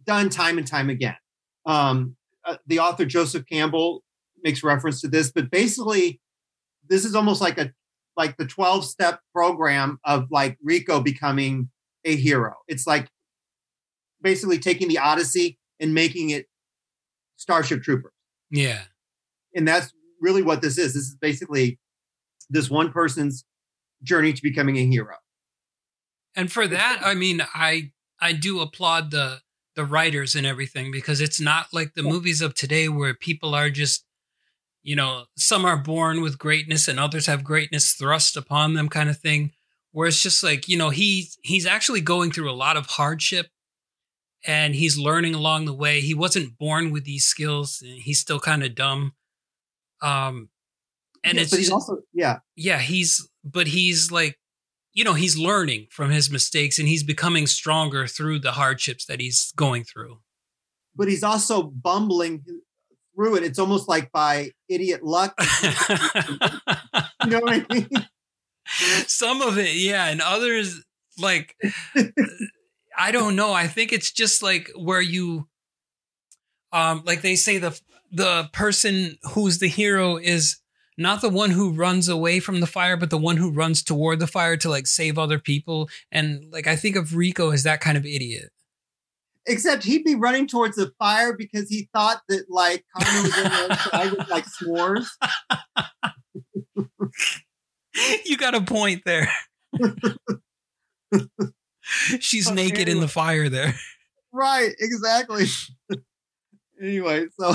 done 0.04 0.28
time 0.28 0.58
and 0.58 0.66
time 0.66 0.90
again. 0.90 1.16
Um, 1.64 2.16
uh, 2.48 2.56
the 2.66 2.78
author 2.78 3.04
Joseph 3.04 3.44
Campbell 3.50 4.02
makes 4.42 4.62
reference 4.62 5.00
to 5.02 5.08
this, 5.08 5.30
but 5.30 5.50
basically, 5.50 6.20
this 6.88 7.04
is 7.04 7.14
almost 7.14 7.40
like 7.40 7.58
a 7.58 7.72
like 8.16 8.36
the 8.36 8.46
12 8.46 8.84
step 8.84 9.20
program 9.32 10.00
of 10.04 10.26
like 10.30 10.58
Rico 10.62 11.00
becoming 11.00 11.70
a 12.04 12.16
hero. 12.16 12.54
It's 12.66 12.86
like 12.86 13.08
basically 14.20 14.58
taking 14.58 14.88
the 14.88 14.98
Odyssey 14.98 15.58
and 15.78 15.94
making 15.94 16.30
it 16.30 16.46
Starship 17.36 17.82
Troopers 17.82 18.12
yeah 18.50 18.80
and 19.54 19.66
that's 19.66 19.92
really 20.20 20.42
what 20.42 20.62
this 20.62 20.78
is. 20.78 20.94
This 20.94 21.04
is 21.04 21.16
basically 21.16 21.78
this 22.50 22.70
one 22.70 22.92
person's 22.92 23.44
journey 24.02 24.32
to 24.32 24.42
becoming 24.42 24.76
a 24.76 24.86
hero. 24.86 25.16
And 26.36 26.50
for 26.50 26.66
that, 26.66 27.00
I 27.02 27.14
mean, 27.14 27.42
I 27.54 27.92
I 28.20 28.32
do 28.32 28.60
applaud 28.60 29.10
the 29.10 29.40
the 29.78 29.84
writers 29.84 30.34
and 30.34 30.44
everything 30.44 30.90
because 30.90 31.20
it's 31.20 31.40
not 31.40 31.68
like 31.72 31.94
the 31.94 32.02
movies 32.02 32.42
of 32.42 32.52
today 32.52 32.88
where 32.88 33.14
people 33.14 33.54
are 33.54 33.70
just 33.70 34.04
you 34.82 34.96
know, 34.96 35.24
some 35.36 35.64
are 35.66 35.76
born 35.76 36.22
with 36.22 36.38
greatness 36.38 36.88
and 36.88 36.98
others 36.98 37.26
have 37.26 37.44
greatness 37.44 37.92
thrust 37.92 38.36
upon 38.38 38.72
them 38.72 38.88
kind 38.88 39.10
of 39.10 39.18
thing. 39.18 39.52
Where 39.92 40.08
it's 40.08 40.22
just 40.22 40.42
like, 40.42 40.66
you 40.68 40.78
know, 40.78 40.90
he's 40.90 41.36
he's 41.42 41.66
actually 41.66 42.00
going 42.00 42.30
through 42.30 42.50
a 42.50 42.52
lot 42.52 42.76
of 42.76 42.86
hardship 42.86 43.48
and 44.46 44.74
he's 44.74 44.98
learning 44.98 45.34
along 45.34 45.66
the 45.66 45.74
way. 45.74 46.00
He 46.00 46.14
wasn't 46.14 46.56
born 46.58 46.90
with 46.90 47.04
these 47.04 47.24
skills. 47.24 47.82
He's 47.84 48.18
still 48.18 48.40
kind 48.40 48.64
of 48.64 48.74
dumb. 48.74 49.12
Um 50.02 50.48
and 51.22 51.38
it's 51.38 51.50
but 51.50 51.58
he's 51.58 51.70
also 51.70 51.98
yeah, 52.14 52.38
yeah, 52.56 52.78
he's 52.78 53.28
but 53.44 53.66
he's 53.66 54.10
like 54.10 54.38
you 54.98 55.04
know, 55.04 55.14
he's 55.14 55.38
learning 55.38 55.86
from 55.90 56.10
his 56.10 56.28
mistakes 56.28 56.76
and 56.76 56.88
he's 56.88 57.04
becoming 57.04 57.46
stronger 57.46 58.08
through 58.08 58.40
the 58.40 58.50
hardships 58.50 59.04
that 59.06 59.20
he's 59.20 59.52
going 59.54 59.84
through. 59.84 60.18
but 60.96 61.06
he's 61.06 61.22
also 61.22 61.62
bumbling 61.62 62.44
through 63.14 63.36
it. 63.36 63.44
It's 63.44 63.60
almost 63.60 63.88
like 63.88 64.10
by 64.10 64.50
idiot 64.68 65.04
luck. 65.04 65.38
You 67.24 67.30
know 67.30 67.40
what 67.40 67.66
I 67.70 67.74
mean? 67.74 67.88
Some 69.06 69.42
of 69.42 69.58
it, 69.58 69.74
yeah, 69.74 70.08
and 70.08 70.20
others 70.20 70.82
like 71.20 71.54
I 72.96 73.10
don't 73.12 73.36
know. 73.36 73.52
I 73.52 73.66
think 73.66 73.92
it's 73.92 74.10
just 74.10 74.42
like 74.42 74.70
where 74.76 75.00
you 75.02 75.46
um 76.72 77.02
like 77.04 77.22
they 77.22 77.36
say 77.36 77.58
the 77.58 77.78
the 78.10 78.48
person 78.52 79.18
who's 79.34 79.58
the 79.58 79.68
hero 79.68 80.16
is 80.16 80.58
not 80.98 81.22
the 81.22 81.28
one 81.30 81.50
who 81.50 81.72
runs 81.72 82.08
away 82.08 82.40
from 82.40 82.60
the 82.60 82.66
fire 82.66 82.96
but 82.98 83.08
the 83.08 83.16
one 83.16 83.36
who 83.38 83.50
runs 83.50 83.82
toward 83.82 84.18
the 84.18 84.26
fire 84.26 84.56
to 84.58 84.68
like 84.68 84.86
save 84.86 85.16
other 85.16 85.38
people 85.38 85.88
and 86.12 86.52
like 86.52 86.66
I 86.66 86.76
think 86.76 86.96
of 86.96 87.16
Rico 87.16 87.50
as 87.50 87.62
that 87.62 87.80
kind 87.80 87.96
of 87.96 88.04
idiot. 88.04 88.50
Except 89.46 89.82
he'd 89.84 90.04
be 90.04 90.14
running 90.14 90.46
towards 90.46 90.76
the 90.76 90.92
fire 90.98 91.32
because 91.34 91.70
he 91.70 91.88
thought 91.94 92.20
that 92.28 92.50
like 92.50 92.84
Carmen 92.94 93.22
was 93.22 93.38
in 93.38 93.44
there 93.44 93.76
so 93.78 93.90
I 93.94 94.08
would 94.10 94.28
like 94.28 94.44
s'mores. 94.44 95.06
you 98.26 98.36
got 98.36 98.54
a 98.54 98.60
point 98.60 99.02
there. 99.06 99.30
She's 102.20 102.50
Oh, 102.50 102.54
naked 102.54 102.88
in 102.88 103.00
the 103.00 103.08
fire 103.08 103.48
there. 103.48 103.74
Right, 104.32 104.74
exactly. 104.78 105.46
anyway, 106.82 107.26
so 107.40 107.54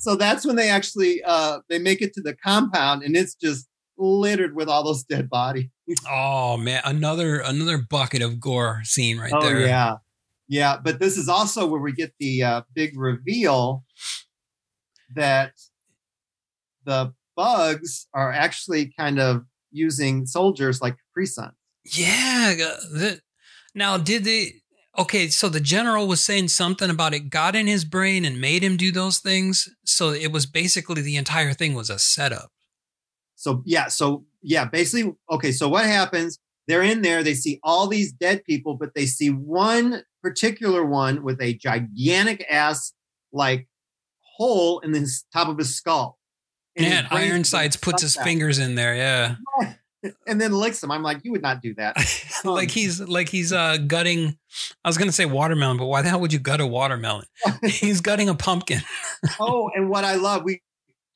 so 0.00 0.16
that's 0.16 0.44
when 0.46 0.56
they 0.56 0.68
actually 0.68 1.22
uh 1.24 1.60
they 1.68 1.78
make 1.78 2.02
it 2.02 2.12
to 2.14 2.20
the 2.20 2.34
compound 2.34 3.02
and 3.02 3.16
it's 3.16 3.34
just 3.34 3.68
littered 3.98 4.56
with 4.56 4.68
all 4.68 4.82
those 4.82 5.04
dead 5.04 5.28
bodies. 5.28 5.68
Oh 6.08 6.56
man, 6.56 6.82
another 6.84 7.40
another 7.40 7.78
bucket 7.78 8.22
of 8.22 8.38
gore 8.38 8.80
scene 8.84 9.18
right 9.18 9.32
oh 9.34 9.42
there. 9.42 9.60
yeah. 9.60 9.96
Yeah, 10.46 10.78
but 10.82 10.98
this 11.00 11.16
is 11.16 11.28
also 11.28 11.66
where 11.66 11.80
we 11.80 11.92
get 11.92 12.12
the 12.18 12.42
uh, 12.42 12.62
big 12.74 12.98
reveal 12.98 13.84
that 15.14 15.52
the 16.84 17.12
bugs 17.36 18.06
are 18.14 18.32
actually 18.32 18.92
kind 18.98 19.18
of 19.20 19.44
using 19.70 20.26
soldiers 20.26 20.80
like 20.80 20.96
Capri 21.08 21.26
Sun. 21.26 21.52
Yeah. 21.84 22.54
now, 23.74 23.96
did 23.96 24.24
they? 24.24 24.59
Okay, 25.00 25.28
so 25.28 25.48
the 25.48 25.60
general 25.60 26.06
was 26.06 26.22
saying 26.22 26.48
something 26.48 26.90
about 26.90 27.14
it 27.14 27.30
got 27.30 27.56
in 27.56 27.66
his 27.66 27.86
brain 27.86 28.26
and 28.26 28.38
made 28.38 28.62
him 28.62 28.76
do 28.76 28.92
those 28.92 29.16
things. 29.16 29.66
So 29.82 30.10
it 30.10 30.30
was 30.30 30.44
basically 30.44 31.00
the 31.00 31.16
entire 31.16 31.54
thing 31.54 31.72
was 31.72 31.88
a 31.88 31.98
setup. 31.98 32.50
So 33.34 33.62
yeah, 33.64 33.88
so 33.88 34.26
yeah, 34.42 34.66
basically, 34.66 35.14
okay. 35.30 35.52
So 35.52 35.70
what 35.70 35.86
happens? 35.86 36.38
They're 36.68 36.82
in 36.82 37.00
there. 37.00 37.22
They 37.22 37.32
see 37.32 37.58
all 37.62 37.86
these 37.86 38.12
dead 38.12 38.44
people, 38.44 38.74
but 38.74 38.94
they 38.94 39.06
see 39.06 39.28
one 39.30 40.02
particular 40.22 40.84
one 40.84 41.22
with 41.22 41.40
a 41.40 41.54
gigantic 41.54 42.44
ass 42.50 42.92
like 43.32 43.68
hole 44.36 44.80
in 44.80 44.92
the 44.92 45.10
top 45.32 45.48
of 45.48 45.56
his 45.56 45.74
skull. 45.74 46.18
And 46.76 46.86
And 46.92 47.06
Ironsides 47.10 47.76
puts 47.76 48.02
his 48.02 48.16
fingers 48.16 48.58
in 48.58 48.74
there. 48.74 48.94
Yeah. 48.94 49.36
And 50.26 50.40
then 50.40 50.52
licks 50.52 50.82
him. 50.82 50.90
I'm 50.90 51.02
like, 51.02 51.24
you 51.24 51.32
would 51.32 51.42
not 51.42 51.60
do 51.60 51.74
that. 51.74 51.96
like 52.44 52.70
he's 52.70 53.00
like 53.00 53.28
he's 53.28 53.52
uh 53.52 53.76
gutting 53.78 54.36
I 54.84 54.88
was 54.88 54.98
gonna 54.98 55.12
say 55.12 55.26
watermelon, 55.26 55.76
but 55.76 55.86
why 55.86 56.02
the 56.02 56.08
hell 56.08 56.20
would 56.20 56.32
you 56.32 56.38
gut 56.38 56.60
a 56.60 56.66
watermelon? 56.66 57.26
he's 57.64 58.00
gutting 58.00 58.28
a 58.28 58.34
pumpkin. 58.34 58.80
oh, 59.38 59.70
and 59.74 59.88
what 59.88 60.04
I 60.04 60.14
love, 60.14 60.42
we 60.44 60.62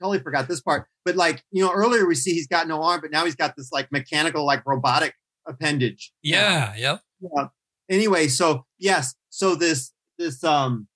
totally 0.01 0.21
forgot 0.21 0.49
this 0.49 0.61
part, 0.61 0.87
but 1.05 1.17
like 1.17 1.43
you 1.51 1.65
know, 1.65 1.73
earlier 1.73 2.07
we 2.07 2.15
see 2.15 2.33
he's 2.33 2.49
got 2.49 2.69
no 2.69 2.83
arm, 2.83 3.01
but 3.01 3.11
now 3.11 3.25
he's 3.25 3.37
got 3.37 3.55
this 3.57 3.73
like 3.73 3.91
mechanical, 3.91 4.45
like 4.45 4.63
robotic 4.67 5.15
appendage. 5.47 6.13
Yeah, 6.23 6.75
yep. 6.77 7.01
Yeah. 7.21 7.47
Anyway, 7.89 8.29
so 8.29 8.67
yes, 8.79 9.15
so 9.31 9.55
this 9.55 9.93
this 10.19 10.43
um 10.45 10.89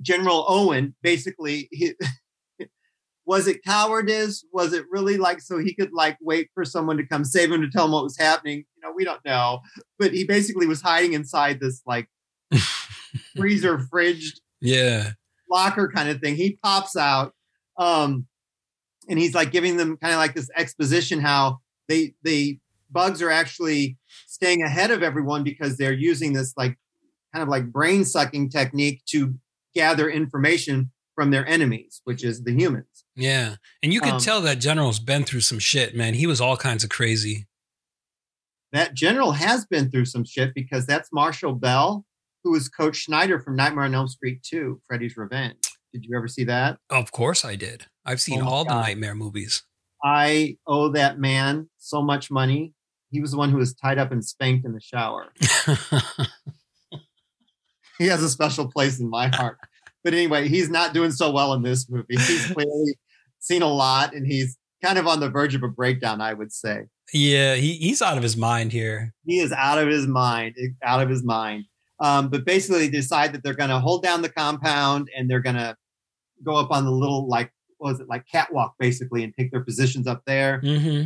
General 0.00 0.44
Owen 0.48 0.94
basically 1.02 1.68
he, 1.70 1.94
was 3.26 3.46
it 3.48 3.64
cowardice? 3.64 4.44
Was 4.52 4.72
it 4.72 4.84
really 4.90 5.16
like 5.16 5.40
so 5.40 5.58
he 5.58 5.74
could 5.74 5.92
like 5.92 6.18
wait 6.20 6.50
for 6.54 6.64
someone 6.64 6.96
to 6.98 7.06
come 7.06 7.24
save 7.24 7.50
him 7.50 7.62
to 7.62 7.70
tell 7.70 7.86
him 7.86 7.92
what 7.92 8.04
was 8.04 8.18
happening? 8.18 8.58
You 8.76 8.82
know, 8.82 8.92
we 8.94 9.04
don't 9.04 9.24
know. 9.24 9.60
But 9.98 10.12
he 10.12 10.24
basically 10.24 10.66
was 10.66 10.82
hiding 10.82 11.14
inside 11.14 11.60
this 11.60 11.80
like 11.86 12.08
freezer 13.36 13.78
fridge 13.78 14.34
Yeah. 14.60 15.12
locker 15.50 15.90
kind 15.94 16.08
of 16.08 16.20
thing. 16.20 16.36
He 16.36 16.58
pops 16.62 16.96
out, 16.96 17.32
um, 17.78 18.26
and 19.08 19.18
he's 19.18 19.34
like 19.34 19.52
giving 19.52 19.76
them 19.76 19.96
kind 19.96 20.12
of 20.14 20.18
like 20.18 20.34
this 20.34 20.50
exposition 20.56 21.20
how 21.20 21.58
they 21.88 22.14
they 22.22 22.60
bugs 22.90 23.20
are 23.22 23.30
actually 23.30 23.98
staying 24.26 24.62
ahead 24.62 24.90
of 24.90 25.02
everyone 25.02 25.42
because 25.42 25.76
they're 25.76 25.92
using 25.92 26.32
this 26.32 26.54
like 26.56 26.78
kind 27.34 27.42
of 27.42 27.48
like 27.48 27.72
brain 27.72 28.04
sucking 28.04 28.48
technique 28.48 29.02
to 29.06 29.34
gather 29.74 30.08
information 30.08 30.90
from 31.14 31.30
their 31.30 31.46
enemies, 31.46 32.00
which 32.04 32.24
is 32.24 32.42
the 32.42 32.52
humans. 32.52 33.04
Yeah. 33.14 33.56
And 33.82 33.92
you 33.92 34.00
could 34.00 34.14
Um, 34.14 34.20
tell 34.20 34.40
that 34.42 34.58
General's 34.58 34.98
been 34.98 35.24
through 35.24 35.40
some 35.42 35.58
shit, 35.58 35.94
man. 35.94 36.14
He 36.14 36.26
was 36.26 36.40
all 36.40 36.56
kinds 36.56 36.82
of 36.84 36.90
crazy. 36.90 37.46
That 38.72 38.94
general 38.94 39.32
has 39.32 39.64
been 39.66 39.90
through 39.90 40.06
some 40.06 40.24
shit 40.24 40.52
because 40.54 40.84
that's 40.86 41.10
Marshall 41.12 41.54
Bell, 41.54 42.04
who 42.42 42.50
was 42.50 42.68
Coach 42.68 42.96
Schneider 42.96 43.38
from 43.38 43.54
Nightmare 43.54 43.84
on 43.84 43.94
Elm 43.94 44.08
Street 44.08 44.42
2, 44.42 44.80
Freddy's 44.88 45.16
Revenge. 45.16 45.58
Did 45.92 46.04
you 46.04 46.16
ever 46.16 46.26
see 46.26 46.42
that? 46.44 46.78
Of 46.90 47.12
course 47.12 47.44
I 47.44 47.54
did. 47.54 47.86
I've 48.04 48.20
seen 48.20 48.42
Oh 48.42 48.48
all 48.48 48.64
the 48.64 48.74
nightmare 48.74 49.14
movies. 49.14 49.62
I 50.02 50.56
owe 50.66 50.88
that 50.90 51.18
man 51.20 51.70
so 51.78 52.02
much 52.02 52.30
money. 52.32 52.74
He 53.10 53.20
was 53.20 53.30
the 53.30 53.36
one 53.38 53.50
who 53.50 53.58
was 53.58 53.74
tied 53.74 53.98
up 53.98 54.10
and 54.10 54.24
spanked 54.24 54.66
in 54.66 54.72
the 54.72 54.80
shower. 54.80 55.32
he 57.98 58.06
has 58.08 58.22
a 58.22 58.28
special 58.28 58.68
place 58.70 58.98
in 58.98 59.08
my 59.08 59.28
heart. 59.28 59.58
But 60.04 60.12
anyway, 60.14 60.48
he's 60.48 60.68
not 60.70 60.92
doing 60.94 61.10
so 61.10 61.30
well 61.32 61.54
in 61.54 61.62
this 61.62 61.88
movie. 61.88 62.04
He's 62.16 62.46
clearly 62.52 62.96
seen 63.40 63.62
a 63.62 63.66
lot 63.68 64.14
and 64.14 64.26
he's 64.26 64.56
kind 64.82 64.98
of 64.98 65.06
on 65.06 65.18
the 65.20 65.30
verge 65.30 65.54
of 65.54 65.62
a 65.62 65.68
breakdown, 65.68 66.20
I 66.20 66.34
would 66.34 66.52
say. 66.52 66.84
yeah, 67.12 67.54
he, 67.54 67.74
he's 67.74 68.02
out 68.02 68.16
of 68.18 68.22
his 68.22 68.36
mind 68.36 68.72
here. 68.72 69.14
He 69.24 69.40
is 69.40 69.50
out 69.52 69.78
of 69.78 69.88
his 69.88 70.06
mind, 70.06 70.56
out 70.82 71.00
of 71.02 71.08
his 71.08 71.24
mind. 71.24 71.64
Um, 72.00 72.28
but 72.28 72.44
basically, 72.44 72.80
they 72.80 72.90
decide 72.90 73.32
that 73.32 73.42
they're 73.42 73.54
going 73.54 73.70
to 73.70 73.78
hold 73.80 74.02
down 74.02 74.20
the 74.22 74.28
compound 74.28 75.08
and 75.16 75.30
they're 75.30 75.40
going 75.40 75.56
to 75.56 75.74
go 76.42 76.54
up 76.56 76.70
on 76.70 76.84
the 76.84 76.90
little, 76.90 77.26
like, 77.28 77.50
what 77.78 77.92
was 77.92 78.00
it, 78.00 78.08
like 78.08 78.26
catwalk, 78.30 78.74
basically, 78.78 79.24
and 79.24 79.32
take 79.38 79.50
their 79.52 79.64
positions 79.64 80.06
up 80.06 80.22
there. 80.26 80.60
hmm 80.60 81.04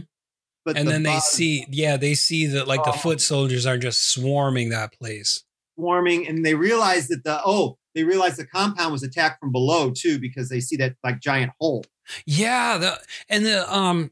But 0.65 0.77
And 0.77 0.89
the 0.89 0.93
then 0.93 1.03
they 1.05 1.19
see, 1.20 1.66
yeah, 1.70 1.97
they 1.97 2.15
see 2.15 2.47
that 2.47 2.66
like 2.66 2.83
the 2.85 2.91
Oh. 2.91 2.99
foot 2.99 3.20
soldiers 3.20 3.65
are 3.66 3.79
just 3.79 4.11
swarming 4.12 4.70
that 4.70 4.93
place. 4.93 5.45
swarming 5.77 6.27
and 6.27 6.45
they 6.45 6.55
realize 6.55 7.07
that 7.09 7.23
the 7.23 7.41
oh 7.47 7.77
they 7.94 8.05
realize 8.05 8.36
the 8.36 8.47
compound 8.47 8.93
was 8.93 9.02
attacked 9.02 9.40
from 9.40 9.52
below 9.52 9.90
too 9.90 10.19
because 10.19 10.48
they 10.48 10.60
see 10.60 10.77
that 10.77 10.94
like 11.02 11.20
giant 11.20 11.52
hole. 11.60 11.85
Yeah, 12.27 12.78
the 12.78 13.01
and 13.28 13.44
the 13.44 13.73
um 13.74 14.10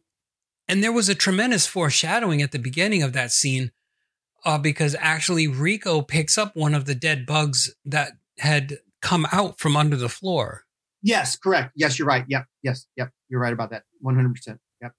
and 0.68 0.82
there 0.82 0.92
was 0.92 1.08
a 1.08 1.14
tremendous 1.14 1.66
foreshadowing 1.66 2.42
at 2.42 2.52
the 2.52 2.58
beginning 2.58 3.02
of 3.02 3.12
that 3.12 3.30
scene 3.30 3.70
uh 4.44 4.58
because 4.58 4.96
actually 4.98 5.46
Rico 5.46 6.02
picks 6.02 6.36
up 6.36 6.56
one 6.56 6.74
of 6.74 6.84
the 6.84 6.94
dead 6.94 7.26
bugs 7.26 7.74
that 7.84 8.12
had 8.38 8.78
come 9.02 9.26
out 9.32 9.58
from 9.58 9.76
under 9.76 9.96
the 9.96 10.08
floor. 10.08 10.64
yes 11.02 11.36
correct. 11.36 11.72
Yes 11.76 11.98
you're 11.98 12.08
right. 12.08 12.24
Yep 12.28 12.44
yes 12.62 12.86
yep. 12.96 13.10
You're 13.28 13.40
right 13.40 13.52
about 13.52 13.70
that. 13.70 13.82
100% 14.04 14.58
yep. 14.82 14.92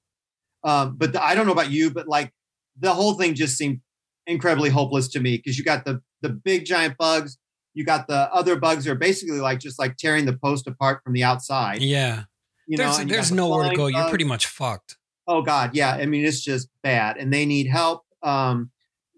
Um, 0.63 0.95
but 0.97 1.13
the, 1.13 1.23
i 1.23 1.35
don't 1.35 1.45
know 1.45 1.51
about 1.51 1.71
you 1.71 1.91
but 1.91 2.07
like 2.07 2.31
the 2.79 2.93
whole 2.93 3.13
thing 3.15 3.33
just 3.35 3.57
seemed 3.57 3.79
incredibly 4.27 4.69
hopeless 4.69 5.07
to 5.09 5.19
me 5.19 5.37
because 5.37 5.57
you 5.57 5.63
got 5.63 5.85
the 5.85 6.01
the 6.21 6.29
big 6.29 6.65
giant 6.65 6.97
bugs 6.97 7.37
you 7.77 7.85
got 7.85 8.07
the 8.07 8.33
other 8.33 8.55
bugs 8.55 8.87
are 8.87 8.95
basically 8.95 9.39
like 9.39 9.59
just 9.59 9.77
like 9.79 9.95
tearing 9.97 10.25
the 10.25 10.37
post 10.43 10.65
apart 10.67 11.01
from 11.03 11.13
the 11.13 11.23
outside 11.23 11.81
Yeah. 11.81 12.23
you 12.67 12.75
know 12.77 12.85
there's 12.85 12.99
you 12.99 13.05
there's 13.05 13.29
the 13.29 13.35
nowhere 13.35 13.69
to 13.69 13.75
go. 13.75 13.87
You're 13.87 14.09
pretty 14.09 14.23
much 14.25 14.47
fucked. 14.47 14.97
oh 15.27 15.41
god 15.41 15.75
yeah 15.75 15.91
i 15.93 16.05
mean 16.05 16.25
it's 16.25 16.41
just 16.41 16.69
bad 16.81 17.17
and 17.17 17.31
they 17.31 17.45
need 17.45 17.67
help 17.67 18.03
um 18.23 18.71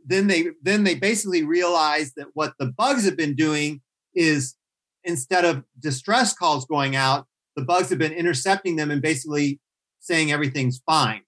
then 0.06 0.28
they 0.28 0.48
then 0.62 0.84
they 0.84 0.96
basically 0.96 1.44
realize 1.44 2.14
that 2.16 2.28
what 2.34 2.54
the 2.60 2.66
bugs 2.66 3.06
have 3.06 3.16
been 3.18 3.36
doing 3.36 3.82
is 4.14 4.56
instead 5.04 5.46
of 5.46 5.64
distress 5.80 6.34
calls 6.34 6.66
going 6.66 6.96
out 6.96 7.28
the 7.56 7.64
bugs 7.64 7.90
have 7.90 8.00
been 8.00 8.12
intercepting 8.14 8.76
them 8.76 8.92
and 8.92 9.02
basically 9.02 9.60
saying 10.00 10.32
everything's 10.32 10.82
fine 10.86 11.22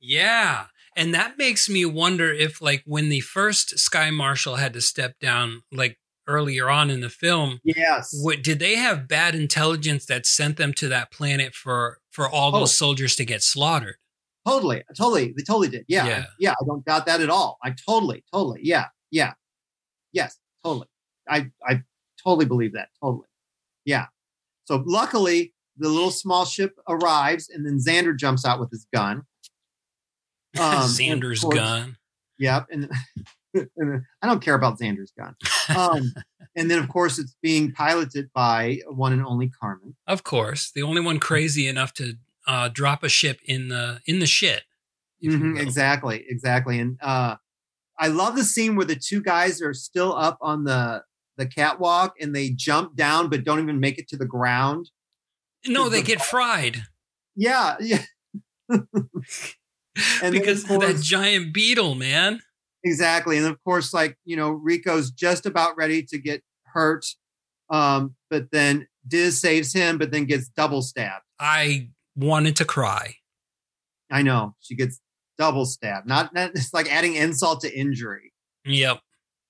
Yeah. 0.00 0.66
And 0.96 1.12
that 1.14 1.36
makes 1.38 1.68
me 1.68 1.84
wonder 1.84 2.32
if 2.32 2.60
like 2.62 2.82
when 2.86 3.08
the 3.08 3.20
first 3.20 3.78
Sky 3.78 4.10
Marshal 4.10 4.56
had 4.56 4.72
to 4.74 4.80
step 4.80 5.18
down 5.18 5.62
like 5.72 5.98
earlier 6.26 6.70
on 6.70 6.88
in 6.90 7.00
the 7.00 7.10
film, 7.10 7.58
yes. 7.64 8.10
what 8.22 8.42
did 8.42 8.58
they 8.58 8.76
have 8.76 9.08
bad 9.08 9.34
intelligence 9.34 10.06
that 10.06 10.24
sent 10.26 10.56
them 10.56 10.72
to 10.74 10.88
that 10.88 11.10
planet 11.10 11.54
for 11.54 11.98
for 12.10 12.28
all 12.28 12.54
Oh. 12.54 12.60
those 12.60 12.76
soldiers 12.78 13.16
to 13.16 13.24
get 13.24 13.42
slaughtered? 13.42 13.96
totally 14.46 14.84
totally 14.94 15.32
they 15.36 15.42
totally 15.42 15.68
did. 15.70 15.86
Yeah 15.88 16.06
Yeah. 16.06 16.24
yeah 16.38 16.50
i 16.52 16.64
don't 16.66 16.84
doubt 16.84 17.06
that 17.06 17.22
at 17.22 17.30
all. 17.30 17.56
I 17.64 17.70
totally 17.88 18.22
totally 18.32 18.60
yeah 18.62 18.86
yeah. 19.10 19.32
Yes 20.12 20.38
totally. 20.62 20.86
I 21.28 21.50
i 21.66 21.82
totally 22.22 22.44
believe 22.46 22.74
that 22.74 22.88
totally. 23.02 23.26
Yeah. 23.86 24.06
So 24.66 24.82
luckily 24.86 25.54
the 25.78 25.88
little 25.88 26.10
small 26.10 26.44
ship 26.44 26.78
arrives 26.88 27.48
and 27.48 27.66
then 27.66 27.78
Zander 27.78 28.16
jumps 28.16 28.44
out 28.44 28.60
with 28.60 28.70
his 28.70 28.86
gun 28.94 29.22
Um, 30.58 30.82
Zander's 30.88 31.40
course- 31.40 31.56
gun. 31.56 31.96
Yep. 32.38 32.66
And, 32.70 32.90
and 33.76 34.02
I 34.20 34.26
don't 34.26 34.42
care 34.42 34.54
about 34.56 34.78
Zander's 34.78 35.12
gun. 35.16 35.36
Um, 35.76 36.12
and 36.56 36.70
then, 36.70 36.78
of 36.80 36.88
course, 36.88 37.18
it's 37.18 37.36
being 37.42 37.72
piloted 37.72 38.30
by 38.34 38.80
one 38.88 39.12
and 39.12 39.24
only 39.24 39.48
Carmen. 39.50 39.94
Of 40.06 40.24
course, 40.24 40.72
the 40.74 40.82
only 40.82 41.00
one 41.00 41.20
crazy 41.20 41.68
enough 41.68 41.92
to 41.94 42.14
uh, 42.46 42.68
drop 42.72 43.02
a 43.04 43.08
ship 43.08 43.38
in 43.46 43.68
the 43.68 44.00
in 44.06 44.18
the 44.18 44.26
shit. 44.26 44.62
Mhm, 45.24 45.58
exactly. 45.60 46.24
Exactly. 46.28 46.78
And 46.80 46.98
uh, 47.00 47.36
I 47.98 48.08
love 48.08 48.36
the 48.36 48.44
scene 48.44 48.74
where 48.76 48.84
the 48.84 48.96
two 48.96 49.22
guys 49.22 49.62
are 49.62 49.72
still 49.72 50.14
up 50.14 50.36
on 50.42 50.64
the 50.64 51.02
the 51.36 51.46
catwalk 51.46 52.14
and 52.20 52.34
they 52.34 52.50
jump 52.50 52.94
down 52.96 53.28
but 53.30 53.44
don't 53.44 53.60
even 53.60 53.80
make 53.80 53.98
it 53.98 54.08
to 54.08 54.16
the 54.16 54.26
ground. 54.26 54.90
No, 55.66 55.88
they 55.88 56.00
the- 56.00 56.06
get 56.06 56.20
fried 56.20 56.82
Yeah. 57.36 57.76
Yeah. 57.80 58.02
And 60.22 60.32
because 60.32 60.64
of 60.64 60.70
of 60.70 60.80
that 60.80 61.00
giant 61.00 61.52
beetle, 61.54 61.94
man. 61.94 62.40
Exactly. 62.82 63.38
And 63.38 63.46
of 63.46 63.62
course, 63.64 63.94
like, 63.94 64.18
you 64.24 64.36
know, 64.36 64.50
Rico's 64.50 65.10
just 65.10 65.46
about 65.46 65.76
ready 65.76 66.02
to 66.04 66.18
get 66.18 66.42
hurt. 66.64 67.06
Um, 67.70 68.14
but 68.28 68.50
then 68.50 68.86
Diz 69.06 69.40
saves 69.40 69.72
him, 69.72 69.98
but 69.98 70.10
then 70.10 70.26
gets 70.26 70.48
double 70.48 70.82
stabbed. 70.82 71.24
I 71.40 71.88
wanted 72.16 72.56
to 72.56 72.64
cry. 72.64 73.16
I 74.10 74.22
know 74.22 74.54
she 74.60 74.74
gets 74.74 75.00
double 75.38 75.64
stabbed. 75.64 76.06
Not, 76.06 76.34
not 76.34 76.50
it's 76.50 76.74
like 76.74 76.92
adding 76.92 77.14
insult 77.14 77.62
to 77.62 77.74
injury. 77.74 78.32
Yep. 78.64 79.00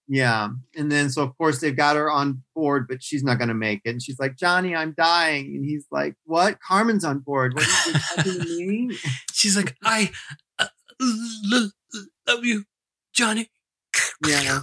Yeah. 0.07 0.51
And 0.77 0.93
then 0.93 1.11
so 1.11 1.23
of 1.23 1.37
course 1.39 1.61
they've 1.61 1.77
got 1.77 1.97
her 1.97 2.11
on 2.11 2.43
board, 2.55 2.87
but 2.89 3.03
she's 3.03 3.25
not 3.25 3.39
gonna 3.39 3.55
make 3.55 3.81
it. 3.85 3.91
And 3.91 4.03
she's 4.03 4.19
like, 4.19 4.37
Johnny, 4.37 4.75
I'm 4.75 4.95
dying. 4.97 5.47
And 5.57 5.65
he's 5.65 5.87
like, 5.91 6.15
What? 6.25 6.59
Carmen's 6.61 7.05
on 7.05 7.21
board. 7.21 7.55
What 7.55 7.65
are 7.65 7.91
you 7.91 7.99
talking 7.99 8.41
to 8.41 8.67
me? 8.67 8.99
She's 9.33 9.57
like, 9.57 9.77
I 9.83 10.11
uh, 10.59 10.67
love 11.01 12.45
you, 12.45 12.65
Johnny. 13.13 13.51
Yeah. 14.27 14.61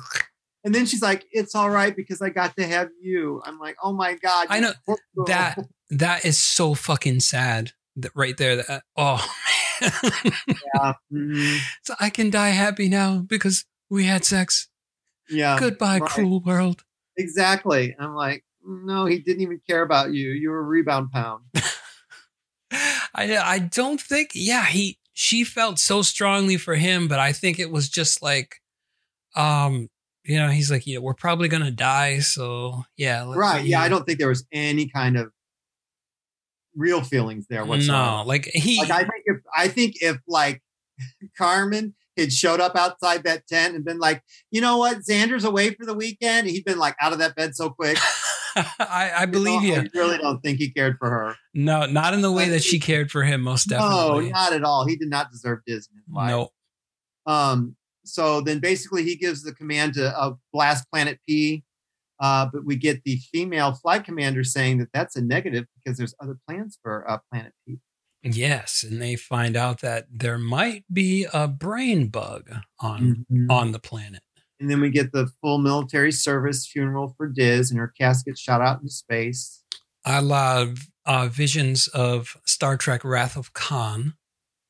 And 0.64 0.76
then 0.76 0.86
she's 0.86 1.02
like, 1.02 1.26
It's 1.32 1.56
all 1.56 1.70
right 1.70 1.96
because 1.96 2.22
I 2.22 2.30
got 2.30 2.56
to 2.58 2.68
have 2.68 2.90
you. 3.02 3.42
I'm 3.46 3.60
like, 3.60 3.78
Oh 3.84 3.94
my 3.94 4.14
God. 4.16 4.48
I 4.50 4.60
know 4.60 4.74
that 5.26 5.58
that 5.90 6.26
is 6.26 6.40
so 6.40 6.74
fucking 6.74 7.20
sad. 7.22 7.72
That 7.98 8.12
right 8.16 8.38
there. 8.38 8.58
That 8.58 8.84
oh 8.96 9.26
man. 9.82 9.92
Yeah. 10.76 10.94
mhm, 11.12 11.60
so 11.84 11.96
I 12.00 12.10
can 12.10 12.30
die 12.30 12.50
happy 12.50 12.88
now 12.88 13.18
because 13.20 13.66
we 13.90 14.06
had 14.06 14.24
sex. 14.24 14.70
Yeah. 15.32 15.58
Goodbye, 15.60 16.00
right. 16.00 16.10
cruel 16.10 16.42
world. 16.42 16.84
Exactly. 17.18 17.96
I'm 18.00 18.16
like, 18.16 18.44
no, 18.66 19.06
he 19.06 19.20
didn't 19.20 19.42
even 19.42 19.62
care 19.68 19.82
about 19.82 20.14
you. 20.14 20.30
You 20.32 20.50
were 20.50 20.60
a 20.60 20.64
rebound 20.64 21.12
pound. 21.12 21.44
I 23.14 23.38
I 23.38 23.60
don't 23.60 24.00
think 24.00 24.32
yeah 24.34 24.66
he 24.66 24.98
she 25.14 25.44
felt 25.44 25.80
so 25.80 26.02
strongly 26.02 26.58
for 26.58 26.76
him, 26.76 27.08
but 27.08 27.20
I 27.20 27.34
think 27.34 27.60
it 27.60 27.70
was 27.70 27.90
just 27.90 28.24
like, 28.24 28.62
um, 29.36 29.90
you 30.24 30.38
know, 30.38 30.48
he's 30.50 30.72
like, 30.72 30.88
yeah, 30.88 31.00
we're 31.00 31.14
probably 31.14 31.48
gonna 31.48 31.72
die, 31.72 32.20
so 32.20 32.84
yeah, 32.98 33.26
Right. 33.28 33.66
Yeah. 33.66 33.82
I 33.82 33.90
don't 33.90 34.06
think 34.06 34.20
there 34.20 34.30
was 34.30 34.46
any 34.52 34.88
kind 34.88 35.18
of 35.18 35.32
real 36.76 37.02
feelings 37.04 37.48
there 37.50 37.66
whatsoever. 37.66 38.18
No, 38.18 38.24
like 38.26 38.46
he, 38.46 38.80
Like 38.80 38.92
I 38.92 39.00
think 39.00 39.24
if 39.26 39.38
I 39.56 39.68
think 39.68 39.96
if 40.02 40.18
like 40.28 40.62
Carmen 41.38 41.94
had 42.22 42.32
showed 42.32 42.60
up 42.60 42.76
outside 42.76 43.24
that 43.24 43.48
tent 43.48 43.76
and 43.76 43.84
been 43.84 44.00
like, 44.00 44.24
you 44.50 44.62
know 44.62 44.78
what, 44.78 45.04
Zander's 45.04 45.44
away 45.44 45.72
for 45.72 45.86
the 45.86 45.94
weekend, 45.94 46.48
he'd 46.48 46.66
been 46.66 46.80
like 46.80 46.96
out 47.02 47.14
of 47.14 47.20
that 47.20 47.36
bed 47.36 47.56
so 47.56 47.70
quick. 47.70 47.98
I, 48.56 49.12
I 49.20 49.26
believe 49.26 49.64
you. 49.64 49.76
I 49.76 49.88
really 49.94 50.18
don't 50.18 50.42
think 50.42 50.58
he 50.58 50.72
cared 50.72 50.98
for 50.98 51.10
her. 51.10 51.36
No, 51.54 51.86
not 51.86 52.14
in 52.14 52.22
the 52.22 52.32
way 52.32 52.50
that 52.50 52.64
she 52.64 52.80
cared 52.80 53.12
for 53.12 53.24
him. 53.24 53.42
Most 53.42 53.70
definitely. 53.70 54.26
No, 54.26 54.32
not 54.32 54.54
at 54.54 54.64
all. 54.64 54.86
He 54.86 54.96
did 54.96 55.10
not 55.10 55.32
deserve 55.32 55.60
Dizzy. 55.66 55.90
in 55.94 55.98
his 55.98 56.14
life. 56.14 56.30
No. 56.32 56.50
Um, 57.26 57.76
so 58.04 58.42
then 58.42 58.60
basically 58.60 59.04
he 59.04 59.16
gives 59.16 59.44
the 59.44 59.54
command 59.54 59.94
to 59.94 60.18
uh, 60.18 60.34
blast 60.52 60.90
Planet 60.92 61.20
P. 61.28 61.64
Uh, 62.20 62.48
but 62.52 62.66
we 62.66 62.76
get 62.76 63.04
the 63.04 63.18
female 63.32 63.74
flight 63.74 64.04
commander 64.04 64.44
saying 64.44 64.78
that 64.78 64.90
that's 64.94 65.16
a 65.16 65.22
negative 65.22 65.66
because 65.76 65.98
there's 65.98 66.14
other 66.22 66.38
plans 66.48 66.78
for 66.84 67.10
uh, 67.10 67.18
Planet 67.32 67.54
P. 67.68 67.80
Yes, 68.24 68.84
and 68.88 69.02
they 69.02 69.16
find 69.16 69.56
out 69.58 69.82
that 69.82 70.06
there 70.12 70.38
might 70.38 70.84
be 70.92 71.26
a 71.34 71.48
brain 71.48 72.08
bug 72.08 72.52
on 72.80 73.26
on 73.50 73.72
the 73.72 73.80
planet. 73.80 74.22
And 74.60 74.70
then 74.70 74.80
we 74.80 74.92
get 74.92 75.12
the 75.12 75.28
full 75.42 75.58
military 75.58 76.12
service 76.12 76.68
funeral 76.68 77.16
for 77.18 77.28
Diz, 77.28 77.72
and 77.72 77.80
her 77.80 77.88
casket 77.88 78.38
shot 78.38 78.62
out 78.62 78.80
into 78.82 78.92
space. 78.94 79.64
I 80.06 80.20
love 80.20 80.88
uh, 81.06 81.28
visions 81.30 81.88
of 81.88 82.38
Star 82.46 82.78
Trek: 82.78 83.04
Wrath 83.04 83.36
of 83.38 83.54
Khan. 83.54 84.14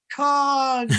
Khan, 0.16 0.90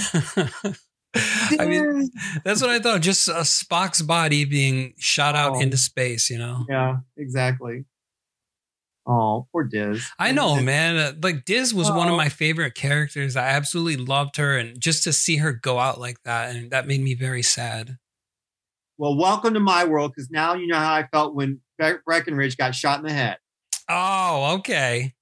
I 1.14 1.66
mean, 1.66 2.10
that's 2.44 2.60
what 2.62 2.70
I 2.70 2.78
thought. 2.78 3.02
Just 3.02 3.28
a 3.28 3.42
Spock's 3.44 4.00
body 4.02 4.44
being 4.46 4.94
shot 4.98 5.34
out 5.34 5.56
Oh. 5.56 5.60
into 5.60 5.76
space. 5.76 6.30
You 6.30 6.38
know. 6.38 6.64
yeah, 6.68 6.96
exactly. 7.16 7.84
Oh, 9.04 9.46
poor 9.50 9.64
Diz. 9.64 10.06
I 10.18 10.30
know, 10.32 10.60
man. 10.60 10.96
Uh, 10.96 11.12
Like 11.20 11.44
Diz 11.44 11.74
was 11.74 11.90
one 11.90 12.06
of 12.08 12.14
Oh. 12.14 12.16
my 12.16 12.28
favorite 12.28 12.74
characters. 12.74 13.34
I 13.36 13.48
absolutely 13.48 13.96
loved 13.96 14.36
her, 14.36 14.56
and 14.56 14.80
just 14.80 15.02
to 15.04 15.12
see 15.12 15.38
her 15.38 15.52
go 15.52 15.78
out 15.80 15.98
like 15.98 16.22
that, 16.24 16.54
and 16.54 16.70
that 16.70 16.86
made 16.86 17.00
me 17.00 17.14
very 17.14 17.42
sad. 17.42 17.98
Well, 18.98 19.16
welcome 19.16 19.54
to 19.54 19.60
my 19.60 19.84
world 19.84 20.12
because 20.14 20.30
now 20.30 20.54
you 20.54 20.68
know 20.68 20.76
how 20.78 20.92
I 20.94 21.08
felt 21.08 21.34
when 21.34 21.60
Bre- 21.78 21.96
Breckenridge 22.06 22.56
got 22.56 22.74
shot 22.76 23.00
in 23.00 23.04
the 23.06 23.12
head. 23.12 23.38
Oh, 23.88 24.56
okay. 24.58 25.14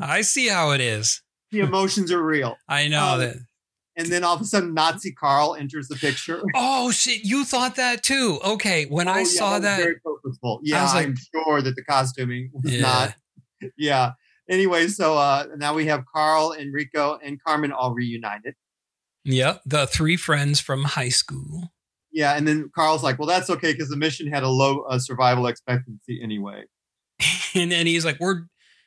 I 0.00 0.20
see 0.20 0.48
how 0.48 0.72
it 0.72 0.80
is. 0.82 1.22
The 1.50 1.60
emotions 1.60 2.12
are 2.12 2.22
real. 2.22 2.56
I 2.68 2.88
know 2.88 3.14
Um, 3.14 3.20
that. 3.20 3.36
And 3.98 4.08
then 4.08 4.24
all 4.24 4.34
of 4.34 4.40
a 4.42 4.44
sudden, 4.44 4.74
Nazi 4.74 5.10
Carl 5.12 5.54
enters 5.58 5.88
the 5.88 5.96
picture. 5.96 6.42
Oh 6.54 6.90
shit! 6.90 7.24
You 7.24 7.44
thought 7.44 7.76
that 7.76 8.02
too? 8.02 8.38
Okay, 8.44 8.84
when 8.86 9.08
Oh, 9.08 9.12
I 9.12 9.18
yeah, 9.20 9.24
saw 9.24 9.58
that, 9.58 9.78
very 9.78 9.96
purposeful. 10.04 10.60
Yeah, 10.62 10.82
was 10.82 10.94
like- 10.94 11.06
I'm 11.06 11.16
sure 11.34 11.62
that 11.62 11.74
the 11.76 11.82
costuming 11.84 12.50
was 12.52 12.72
Yeah. 12.72 12.80
not. 12.82 13.14
Yeah. 13.78 14.12
Anyway, 14.48 14.86
so 14.88 15.16
uh, 15.16 15.46
now 15.56 15.74
we 15.74 15.86
have 15.86 16.04
Carl, 16.12 16.52
Enrico, 16.52 17.18
and 17.24 17.42
Carmen 17.42 17.72
all 17.72 17.94
reunited. 17.94 18.54
yep, 19.24 19.60
the 19.66 19.86
three 19.86 20.16
friends 20.16 20.60
from 20.60 20.84
high 20.84 21.08
school. 21.08 21.72
Yeah, 22.12 22.34
and 22.36 22.46
then 22.46 22.70
Carl's 22.74 23.02
like, 23.02 23.18
"Well, 23.18 23.26
that's 23.28 23.50
okay 23.50 23.72
because 23.72 23.88
the 23.88 23.96
mission 23.96 24.26
had 24.28 24.42
a 24.42 24.48
low 24.48 24.82
uh, 24.82 24.98
survival 24.98 25.46
expectancy 25.46 26.20
anyway." 26.22 26.64
And 27.54 27.72
then 27.72 27.86
he's 27.86 28.04
like, 28.04 28.18
"We're 28.20 28.42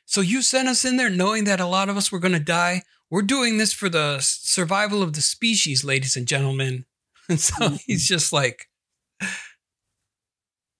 so 0.06 0.20
you 0.20 0.42
sent 0.42 0.68
us 0.68 0.84
in 0.84 0.96
there 0.96 1.10
knowing 1.10 1.44
that 1.44 1.60
a 1.60 1.66
lot 1.66 1.88
of 1.88 1.96
us 1.96 2.10
were 2.12 2.18
going 2.20 2.34
to 2.34 2.40
die. 2.40 2.82
We're 3.10 3.22
doing 3.22 3.58
this 3.58 3.72
for 3.72 3.88
the 3.88 4.18
survival 4.20 5.02
of 5.02 5.12
the 5.14 5.20
species, 5.22 5.84
ladies 5.84 6.16
and 6.16 6.26
gentlemen." 6.26 6.84
And 7.30 7.38
so 7.38 7.78
he's 7.86 8.08
just 8.08 8.32
like, 8.32 8.66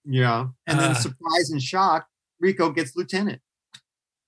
Yeah, 0.05 0.49
and 0.67 0.79
then 0.81 0.91
Uh. 0.93 0.95
surprise 0.95 1.51
and 1.51 1.63
shock, 1.63 2.09
Rico 2.41 2.71
gets 2.71 2.97
lieutenant. 2.97 3.41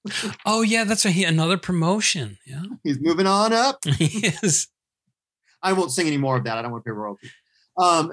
"Oh 0.47 0.62
yeah, 0.62 0.85
that's 0.85 1.05
a, 1.05 1.11
he- 1.11 1.24
another 1.24 1.57
promotion." 1.57 2.39
Yeah, 2.47 2.62
He's 2.85 3.01
moving 3.01 3.27
on 3.27 3.53
up. 3.53 3.85
he 3.85 4.27
is. 4.43 4.69
I 5.62 5.73
won't 5.73 5.91
sing 5.93 6.07
any 6.07 6.16
more 6.16 6.37
of 6.37 6.45
that. 6.45 6.59
I 6.59 6.62
don't 6.62 6.70
want 6.73 6.85
to 6.85 6.89
pay 6.91 6.95
royalty. 6.95 7.31
Um, 7.77 8.12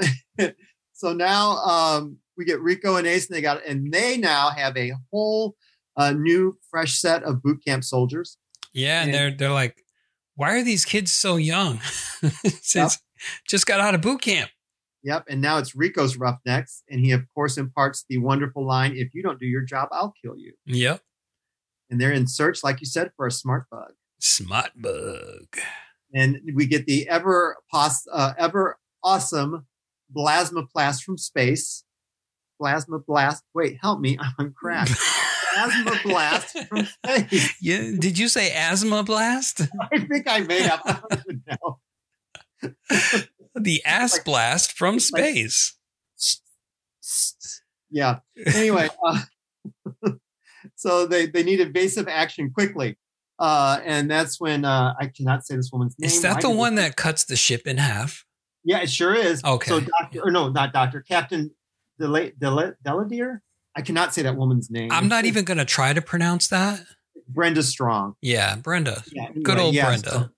so 0.94 1.14
now 1.14 1.58
um, 1.58 2.18
we 2.38 2.46
get 2.46 2.62
Rico 2.62 2.96
and 2.96 3.06
Ace, 3.08 3.28
and 3.28 3.36
they 3.36 3.42
got, 3.42 3.64
and 3.66 3.92
they 3.92 4.18
now 4.18 4.50
have 4.50 4.76
a 4.78 4.94
whole 5.12 5.56
uh, 5.98 6.14
new, 6.14 6.58
fresh 6.72 6.98
set 7.00 7.22
of 7.24 7.44
boot 7.44 7.64
camp 7.66 7.84
soldiers. 7.84 8.38
Yeah, 8.74 9.02
and 9.02 9.12
Yeah. 9.12 9.18
they're 9.18 9.32
they're 9.32 9.52
like, 9.52 9.84
"Why 10.36 10.54
are 10.54 10.64
these 10.64 10.86
kids 10.86 11.12
so 11.12 11.36
young?" 11.38 11.80
Since 12.62 13.00
just 13.48 13.66
got 13.66 13.80
out 13.80 13.96
of 13.96 14.02
boot 14.02 14.22
camp. 14.22 14.50
Yep, 15.04 15.26
and 15.30 15.42
now 15.42 15.58
it's 15.58 15.76
Rico's 15.76 16.18
roughnecks, 16.18 16.84
and 16.90 17.00
he 17.00 17.12
of 17.12 17.24
course 17.34 17.58
imparts 17.58 18.04
the 18.10 18.18
wonderful 18.18 18.66
line, 18.66 18.94
"If 18.96 19.14
you 19.14 19.24
don't 19.24 19.40
do 19.40 19.46
your 19.46 19.62
job, 19.64 19.90
I'll 19.92 20.14
kill 20.22 20.38
you." 20.38 20.54
Yep, 20.66 21.02
And 21.90 22.00
they're 22.02 22.12
in 22.12 22.28
search, 22.28 22.64
like 22.64 22.80
you 22.82 22.86
said, 22.86 23.12
for 23.16 23.26
a 23.26 23.32
smart 23.32 23.66
bug. 23.72 23.94
smart 24.20 24.72
bug. 24.76 25.48
And 26.14 26.42
we 26.54 26.66
get 26.66 26.86
the 26.86 27.08
ever 27.08 27.56
pos- 27.72 28.08
uh, 28.12 28.34
ever 28.38 28.78
awesome 29.04 29.68
plasma 30.14 30.64
blast 30.74 31.04
from 31.04 31.18
space. 31.18 31.84
Plasma 32.60 33.00
blast. 33.00 33.44
Wait, 33.54 33.78
help 33.82 34.02
me! 34.02 34.18
I'm 34.22 34.34
on 34.38 34.52
crack. 34.54 34.90
plasma 35.54 36.00
blast 36.04 36.58
from 36.68 36.86
space. 36.86 37.54
Yeah, 37.62 37.92
did 38.00 38.18
you 38.18 38.28
say 38.28 38.52
asthma 38.54 39.04
blast? 39.04 39.62
I 39.92 40.00
think 40.00 40.28
I 40.28 40.40
may 40.42 40.62
have. 40.62 40.82
I 40.86 41.00
don't 41.10 41.24
even 41.28 41.44
know. 41.50 41.80
The 43.56 43.84
ass 43.86 44.14
Like- 44.14 44.26
blast 44.26 44.74
from 44.74 44.96
like- 44.96 45.02
space. 45.02 45.76
Yeah. 47.90 48.20
Anyway, 48.46 48.88
uh, 49.06 49.22
so 50.76 51.06
they 51.06 51.26
they 51.26 51.44
need 51.44 51.60
evasive 51.60 52.08
action 52.08 52.52
quickly, 52.52 52.98
uh, 53.40 53.80
and 53.84 54.10
that's 54.10 54.40
when 54.40 54.64
uh, 54.66 54.94
I 55.00 55.08
cannot 55.08 55.46
say 55.46 55.56
this 55.56 55.72
woman's 55.72 55.96
name. 55.98 56.08
Is 56.08 56.22
that 56.22 56.42
the 56.42 56.50
one 56.52 56.76
that 56.76 56.96
cuts 56.96 57.26
the 57.26 57.36
ship 57.36 57.66
in 57.66 57.78
half? 57.78 58.26
Yeah, 58.64 58.80
it 58.82 58.90
sure 58.92 59.16
is. 59.16 59.44
Okay. 59.44 59.70
So 59.70 59.80
Doctor, 59.80 60.22
or 60.24 60.32
no, 60.32 60.50
not 60.50 60.74
Doctor, 60.74 61.02
Captain 61.02 61.52
Dela- 62.00 62.32
Dela- 62.38 62.76
Deladier. 62.84 63.42
I 63.76 63.82
cannot 63.82 64.14
say 64.14 64.24
that 64.24 64.36
woman's 64.36 64.70
name. 64.70 64.92
I'm 64.92 65.08
not 65.08 65.26
even 65.26 65.46
going 65.46 65.58
to 65.58 65.66
try 65.66 65.94
to 65.94 66.02
pronounce 66.02 66.48
that. 66.48 66.82
Brenda 67.28 67.64
Strong. 67.64 68.16
Yeah, 68.22 68.56
Brenda. 68.56 69.04
Yeah, 69.12 69.30
Good 69.44 69.60
old 69.60 69.76
yeah, 69.76 69.86
Brenda. 69.86 70.10
So, 70.10 70.30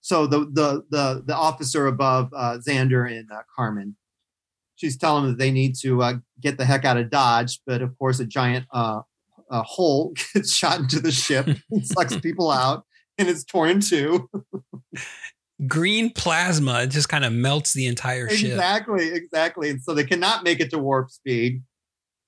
so 0.00 0.26
the 0.26 0.40
the 0.40 0.84
the 0.90 1.22
the 1.26 1.34
officer 1.34 1.86
above 1.86 2.30
uh, 2.36 2.58
Zander 2.66 3.10
and 3.10 3.30
uh, 3.32 3.40
Carmen, 3.56 3.96
she's 4.76 4.96
telling 4.96 5.24
them 5.24 5.32
that 5.32 5.38
they 5.38 5.50
need 5.50 5.74
to 5.76 6.02
uh, 6.02 6.14
get 6.40 6.58
the 6.58 6.66
heck 6.66 6.84
out 6.84 6.98
of 6.98 7.10
Dodge, 7.10 7.60
but 7.66 7.80
of 7.80 7.98
course 7.98 8.20
a 8.20 8.26
giant 8.26 8.66
uh, 8.72 9.00
a 9.50 9.62
hole 9.62 10.12
gets 10.34 10.54
shot 10.54 10.80
into 10.80 11.00
the 11.00 11.10
ship, 11.10 11.48
and 11.70 11.86
sucks 11.86 12.16
people 12.18 12.50
out, 12.50 12.84
and 13.18 13.28
it's 13.28 13.44
torn 13.44 13.70
in 13.70 13.80
two. 13.80 14.28
Green 15.66 16.10
plasma 16.10 16.82
it 16.82 16.88
just 16.88 17.08
kind 17.08 17.24
of 17.24 17.32
melts 17.32 17.72
the 17.72 17.86
entire 17.86 18.28
ship. 18.28 18.50
exactly, 18.50 19.08
exactly, 19.12 19.70
and 19.70 19.82
so 19.82 19.94
they 19.94 20.04
cannot 20.04 20.44
make 20.44 20.60
it 20.60 20.68
to 20.70 20.78
warp 20.78 21.10
speed, 21.10 21.62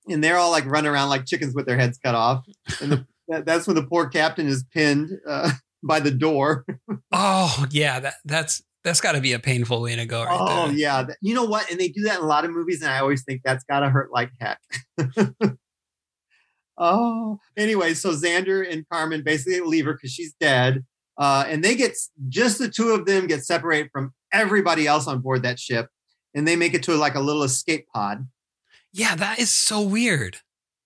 and 0.08 0.22
they're 0.22 0.36
all 0.36 0.50
like 0.50 0.66
running 0.66 0.90
around 0.90 1.08
like 1.08 1.26
chickens 1.26 1.54
with 1.54 1.66
their 1.66 1.78
heads 1.78 1.98
cut 2.02 2.14
off, 2.14 2.44
and 2.80 2.92
the, 2.92 3.06
that, 3.28 3.44
that's 3.44 3.66
when 3.66 3.76
the 3.76 3.82
poor 3.82 4.06
captain 4.08 4.46
is 4.46 4.64
pinned 4.72 5.10
uh, 5.26 5.50
by 5.82 6.00
the 6.00 6.10
door. 6.10 6.64
Oh, 7.12 7.66
yeah, 7.70 8.00
that 8.00 8.14
that's 8.24 8.62
that's 8.84 9.00
got 9.00 9.12
to 9.12 9.20
be 9.20 9.32
a 9.32 9.38
painful 9.40 9.82
way 9.82 9.96
to 9.96 10.06
go 10.06 10.22
right 10.22 10.38
oh 10.38 10.68
there. 10.68 10.76
yeah, 10.76 11.06
you 11.20 11.34
know 11.34 11.44
what? 11.44 11.70
And 11.70 11.80
they 11.80 11.88
do 11.88 12.02
that 12.02 12.18
in 12.18 12.24
a 12.24 12.28
lot 12.28 12.44
of 12.44 12.52
movies, 12.52 12.82
and 12.82 12.90
I 12.90 13.00
always 13.00 13.24
think 13.24 13.42
that's 13.44 13.64
gotta 13.64 13.88
hurt 13.88 14.12
like 14.12 14.30
heck. 14.40 14.60
oh, 16.78 17.38
anyway, 17.56 17.94
so 17.94 18.12
Zander 18.12 18.70
and 18.70 18.88
Carmen 18.88 19.22
basically 19.24 19.60
leave 19.60 19.86
her 19.86 19.94
because 19.94 20.12
she's 20.12 20.34
dead, 20.38 20.84
uh, 21.18 21.44
and 21.48 21.64
they 21.64 21.74
get 21.74 21.96
just 22.28 22.58
the 22.58 22.68
two 22.68 22.90
of 22.90 23.06
them 23.06 23.26
get 23.26 23.44
separated 23.44 23.90
from 23.92 24.14
everybody 24.32 24.86
else 24.86 25.08
on 25.08 25.20
board 25.20 25.42
that 25.42 25.58
ship, 25.58 25.88
and 26.34 26.46
they 26.46 26.54
make 26.54 26.74
it 26.74 26.84
to 26.84 26.94
like 26.94 27.16
a 27.16 27.20
little 27.20 27.42
escape 27.42 27.86
pod. 27.92 28.26
Yeah, 28.96 29.14
that 29.16 29.38
is 29.38 29.54
so 29.54 29.82
weird. 29.82 30.38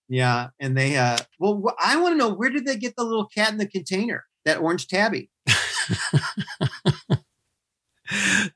Yeah, 0.09 0.49
and 0.59 0.75
they 0.77 0.97
uh, 0.97 1.17
well, 1.39 1.73
I 1.79 1.95
want 1.95 2.13
to 2.13 2.17
know 2.17 2.33
where 2.33 2.49
did 2.49 2.65
they 2.65 2.75
get 2.75 2.95
the 2.97 3.03
little 3.05 3.27
cat 3.27 3.51
in 3.51 3.57
the 3.57 3.67
container, 3.67 4.25
that 4.45 4.57
orange 4.59 4.87
tabby? 4.87 5.29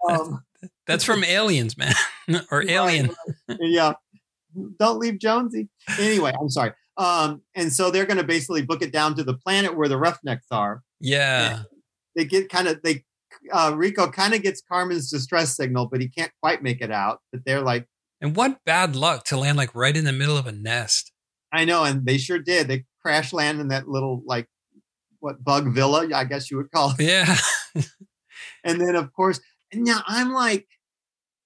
Um, 0.09 0.43
That's 0.85 1.05
from 1.05 1.23
Aliens, 1.23 1.77
man, 1.77 1.93
or 2.51 2.69
Alien. 2.69 3.11
yeah. 3.59 3.93
Don't 4.79 4.99
leave 4.99 5.19
Jonesy. 5.19 5.69
Anyway, 5.99 6.33
I'm 6.39 6.49
sorry. 6.49 6.71
Um, 6.97 7.41
and 7.55 7.71
so 7.73 7.91
they're 7.91 8.05
going 8.05 8.17
to 8.17 8.23
basically 8.23 8.61
book 8.61 8.81
it 8.81 8.91
down 8.91 9.15
to 9.15 9.23
the 9.23 9.33
planet 9.33 9.75
where 9.75 9.87
the 9.89 9.97
Roughnecks 9.97 10.47
are. 10.51 10.81
Yeah, 10.99 11.63
They 12.15 12.25
get 12.25 12.49
kind 12.49 12.67
of 12.67 12.81
they 12.81 13.03
uh, 13.51 13.73
Rico 13.75 14.09
kind 14.09 14.33
of 14.33 14.41
gets 14.43 14.61
Carmen's 14.61 15.09
distress 15.09 15.55
signal, 15.55 15.87
but 15.91 15.99
he 16.01 16.07
can't 16.07 16.31
quite 16.41 16.63
make 16.63 16.81
it 16.81 16.91
out. 16.91 17.19
But 17.31 17.41
they're 17.45 17.61
like, 17.61 17.87
and 18.21 18.35
what 18.35 18.63
bad 18.65 18.95
luck 18.95 19.25
to 19.25 19.37
land 19.37 19.57
like 19.57 19.73
right 19.75 19.95
in 19.95 20.05
the 20.05 20.13
middle 20.13 20.37
of 20.37 20.47
a 20.47 20.51
nest. 20.51 21.11
I 21.51 21.65
know, 21.65 21.83
and 21.83 22.05
they 22.05 22.17
sure 22.17 22.39
did. 22.39 22.67
They 22.67 22.85
crash 23.01 23.33
land 23.33 23.59
in 23.59 23.69
that 23.69 23.87
little 23.87 24.21
like 24.25 24.47
what 25.19 25.43
bug 25.43 25.73
villa, 25.73 26.07
I 26.13 26.25
guess 26.25 26.51
you 26.51 26.57
would 26.57 26.71
call 26.71 26.93
it. 26.97 27.01
Yeah, 27.01 27.35
And 28.63 28.81
then 28.81 28.95
of 28.95 29.13
course, 29.13 29.39
and 29.71 29.83
now 29.83 30.01
I'm 30.07 30.33
like, 30.33 30.67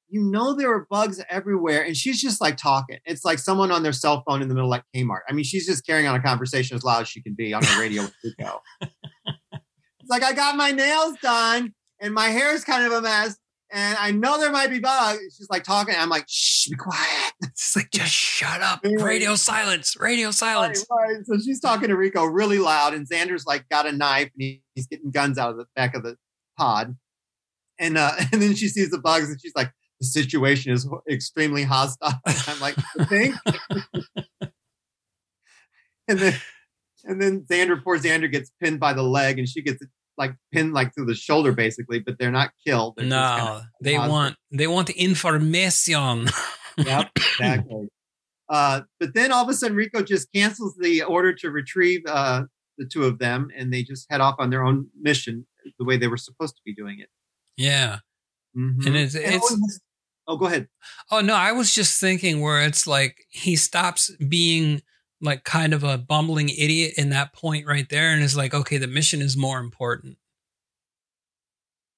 you 0.08 0.22
know, 0.22 0.56
there 0.56 0.74
are 0.74 0.88
bugs 0.90 1.22
everywhere, 1.30 1.84
and 1.84 1.96
she's 1.96 2.20
just 2.20 2.42
like 2.42 2.58
talking. 2.58 2.98
It's 3.06 3.24
like 3.24 3.38
someone 3.38 3.72
on 3.72 3.84
their 3.84 3.94
cell 3.94 4.24
phone 4.28 4.42
in 4.42 4.48
the 4.48 4.56
middle, 4.56 4.70
like 4.70 4.84
Kmart. 4.96 5.22
I 5.30 5.34
mean, 5.34 5.46
she's 5.46 5.68
just 5.68 5.86
carrying 5.86 6.08
on 6.08 6.16
a 6.16 6.22
conversation 6.22 6.76
as 6.76 6.84
loud 6.84 7.04
as 7.04 7.08
she 7.08 7.22
can 7.22 7.36
be 7.36 7.54
on 7.54 7.64
a 7.64 7.80
radio 7.80 8.04
with 8.04 8.16
Rico. 8.24 8.62
it's 8.82 10.10
like 10.10 10.24
I 10.24 10.34
got 10.34 10.56
my 10.56 10.72
nails 10.72 11.16
done, 11.22 11.74
and 12.00 12.14
my 12.14 12.30
hair 12.30 12.54
is 12.56 12.64
kind 12.64 12.86
of 12.86 12.94
a 12.94 13.02
mess, 13.02 13.38
and 13.72 13.98
I 14.00 14.12
know 14.12 14.40
there 14.40 14.52
might 14.52 14.70
be 14.70 14.80
bugs. 14.80 15.36
She's 15.38 15.50
like 15.50 15.64
talking. 15.64 15.96
I'm 15.98 16.10
like, 16.10 16.26
shh, 16.28 16.70
be 16.70 16.76
quiet. 16.76 17.34
It's 17.42 17.76
like 17.76 17.90
just 17.92 18.12
shut 18.12 18.62
up. 18.62 18.82
Anyway. 18.84 19.02
Radio 19.02 19.36
silence. 19.36 19.96
Radio 19.98 20.32
silence. 20.32 20.86
Right, 20.90 21.16
right. 21.16 21.26
So 21.26 21.38
she's 21.40 21.60
talking 21.60 21.88
to 21.90 21.96
Rico 21.96 22.26
really 22.26 22.60
loud, 22.60 22.94
and 22.94 23.08
Zander's 23.08 23.46
like 23.46 23.68
got 23.70 23.86
a 23.86 23.92
knife 23.92 24.30
and 24.38 24.60
he's 24.76 24.88
getting 24.88 25.12
guns 25.12 25.38
out 25.38 25.52
of 25.52 25.58
the 25.58 25.66
back 25.76 25.96
of 25.96 26.04
the 26.04 26.18
pod. 26.58 26.96
And 27.80 27.98
uh, 27.98 28.12
and 28.32 28.42
then 28.42 28.56
she 28.56 28.68
sees 28.68 28.92
the 28.92 29.00
bugs 29.00 29.30
and 29.30 29.40
she's 29.42 29.56
like, 29.56 29.72
the 30.00 30.06
situation 30.06 30.72
is 30.72 30.88
extremely 31.10 31.64
hostile. 31.64 32.14
I'm 32.26 32.60
like, 32.60 32.76
"You 32.98 33.06
think? 33.06 33.36
and 36.08 36.20
then 36.20 36.36
and 37.06 37.22
then 37.22 37.42
Zander, 37.42 37.82
poor 37.82 37.98
Xander 37.98 38.32
gets 38.32 38.52
pinned 38.62 38.80
by 38.80 38.94
the 38.94 39.04
leg 39.04 39.40
and 39.40 39.48
she 39.48 39.62
gets 39.62 39.82
like 40.20 40.36
pinned 40.54 40.74
like 40.74 40.94
through 40.94 41.06
the 41.06 41.16
shoulder 41.16 41.52
basically, 41.54 42.00
but 42.00 42.20
they're 42.20 42.30
not 42.32 42.52
killed. 42.68 42.94
They're 42.98 43.06
just 43.08 43.10
No, 43.10 43.36
kinda- 43.38 43.70
they 43.82 43.96
positive. 43.96 44.12
want 44.12 44.36
they 44.52 44.68
want 44.68 44.90
information. 44.92 46.28
Yep, 46.78 47.10
exactly. 47.18 47.88
uh, 48.50 48.82
but 49.00 49.14
then 49.14 49.32
all 49.32 49.44
of 49.44 49.50
a 49.50 49.54
sudden, 49.54 49.76
Rico 49.76 50.02
just 50.04 50.32
cancels 50.34 50.76
the 50.80 51.02
order 51.04 51.34
to 51.34 51.50
retrieve 51.50 52.02
uh, 52.08 52.44
the 52.78 52.86
two 52.86 53.04
of 53.06 53.20
them, 53.20 53.50
and 53.56 53.74
they 53.74 53.84
just 53.84 54.06
head 54.10 54.22
off 54.22 54.36
on 54.40 54.50
their 54.50 54.64
own 54.64 54.88
mission 55.00 55.46
the 55.78 55.86
way 55.86 55.98
they 55.98 56.08
were 56.08 56.18
supposed 56.18 56.56
to 56.56 56.62
be 56.66 56.74
doing 56.76 57.00
it. 57.00 57.10
yeah. 57.58 58.00
Mhm. 58.58 58.86
And 58.88 58.96
it's 58.96 59.14
it's 59.16 59.44
always- 59.52 59.82
oh, 60.28 60.38
go 60.38 60.46
ahead. 60.48 60.68
Oh 61.12 61.22
no, 61.22 61.36
I 61.36 61.52
was 61.52 61.74
just 61.74 62.00
thinking 62.02 62.42
where 62.42 62.62
it's 62.66 62.88
like 62.88 63.18
he 63.30 63.56
stops 63.56 64.10
being 64.28 64.82
like 65.22 65.44
kind 65.44 65.74
of 65.74 65.84
a 65.84 65.98
bumbling 65.98 66.50
idiot 66.50 66.94
in 66.98 67.10
that 67.10 67.34
point 67.34 67.68
right 67.68 67.88
there 67.90 68.12
and 68.14 68.24
is 68.24 68.38
like, 68.38 68.54
okay, 68.54 68.78
the 68.78 68.88
mission 68.88 69.22
is 69.22 69.36
more 69.36 69.60
important. 69.60 70.18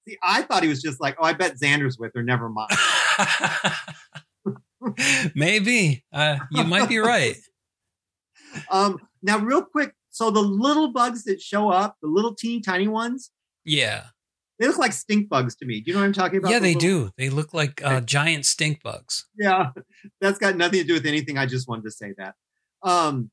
See, 0.07 0.17
I 0.23 0.41
thought 0.41 0.63
he 0.63 0.69
was 0.69 0.81
just 0.81 0.99
like, 0.99 1.15
oh, 1.19 1.25
I 1.25 1.33
bet 1.33 1.59
Zander's 1.59 1.97
with 1.99 2.11
her. 2.15 2.23
Never 2.23 2.49
mind. 2.49 2.71
Maybe. 5.35 6.03
Uh, 6.11 6.37
you 6.51 6.63
might 6.63 6.89
be 6.89 6.97
right. 6.97 7.35
um, 8.71 8.97
now, 9.21 9.37
real 9.37 9.61
quick. 9.63 9.93
So 10.09 10.29
the 10.31 10.41
little 10.41 10.91
bugs 10.91 11.23
that 11.25 11.39
show 11.41 11.69
up, 11.69 11.97
the 12.01 12.07
little 12.09 12.35
teeny 12.35 12.59
tiny 12.61 12.87
ones, 12.87 13.31
Yeah. 13.63 14.05
they 14.59 14.67
look 14.67 14.77
like 14.77 14.91
stink 14.91 15.29
bugs 15.29 15.55
to 15.57 15.65
me. 15.65 15.79
Do 15.79 15.89
you 15.91 15.95
know 15.95 16.01
what 16.01 16.07
I'm 16.07 16.13
talking 16.13 16.39
about? 16.39 16.51
Yeah, 16.51 16.59
The 16.59 16.63
they 16.63 16.73
little- 16.73 17.05
do. 17.05 17.11
They 17.17 17.29
look 17.29 17.53
like 17.53 17.81
uh, 17.85 18.01
giant 18.01 18.45
stink 18.45 18.83
bugs. 18.83 19.27
Yeah, 19.39 19.69
that's 20.19 20.37
got 20.37 20.57
nothing 20.57 20.79
to 20.81 20.85
do 20.85 20.93
with 20.95 21.05
anything. 21.05 21.37
I 21.37 21.45
just 21.45 21.69
wanted 21.69 21.83
to 21.85 21.91
say 21.91 22.13
that. 22.17 22.35
Um, 22.83 23.31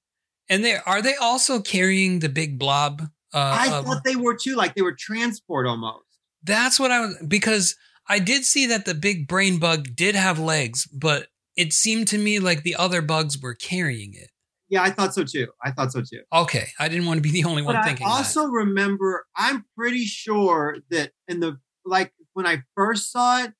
And 0.49 0.65
they 0.65 0.77
are 0.77 1.03
they 1.03 1.15
also 1.17 1.61
carrying 1.61 2.21
the 2.21 2.29
big 2.29 2.59
blob? 2.59 3.03
Uh, 3.35 3.39
I 3.39 3.79
of- 3.79 3.85
thought 3.85 4.05
they 4.05 4.17
were 4.17 4.37
too, 4.37 4.55
like 4.57 4.75
they 4.75 4.83
were 4.83 4.97
transport 4.99 5.67
almost. 5.67 6.05
That's 6.43 6.79
what 6.81 6.91
I 6.91 7.01
was 7.01 7.17
because 7.27 7.77
I 8.09 8.19
did 8.19 8.45
see 8.45 8.67
that 8.67 8.85
the 8.87 8.95
big 8.95 9.29
brain 9.29 9.59
bug 9.59 9.95
did 9.95 10.15
have 10.15 10.39
legs, 10.39 10.87
but 10.87 11.29
it 11.57 11.73
seemed 11.73 12.09
to 12.09 12.19
me 12.19 12.39
like 12.39 12.63
the 12.63 12.77
other 12.77 13.03
bugs 13.03 13.41
were 13.41 13.55
carrying 13.55 14.15
it. 14.15 14.31
Yeah, 14.71 14.83
I 14.83 14.91
thought 14.91 15.15
so 15.15 15.25
too. 15.25 15.49
I 15.65 15.71
thought 15.73 15.93
so 15.93 16.01
too. 16.03 16.23
Okay, 16.33 16.69
I 16.79 16.89
didn't 16.89 17.07
want 17.07 17.19
to 17.19 17.23
be 17.23 17.31
the 17.31 17.45
only 17.45 17.63
But 17.63 17.75
one 17.75 17.77
I 17.77 17.85
thinking 17.85 18.07
I 18.07 18.11
also 18.11 18.45
remember, 18.45 19.27
I'm 19.37 19.65
pretty 19.77 20.05
sure 20.05 20.79
that 20.91 21.13
in 21.27 21.41
the 21.41 21.59
like 21.85 22.13
when 22.35 22.47
I 22.47 22.63
first 22.75 23.11
saw 23.11 23.43
it, 23.45 23.53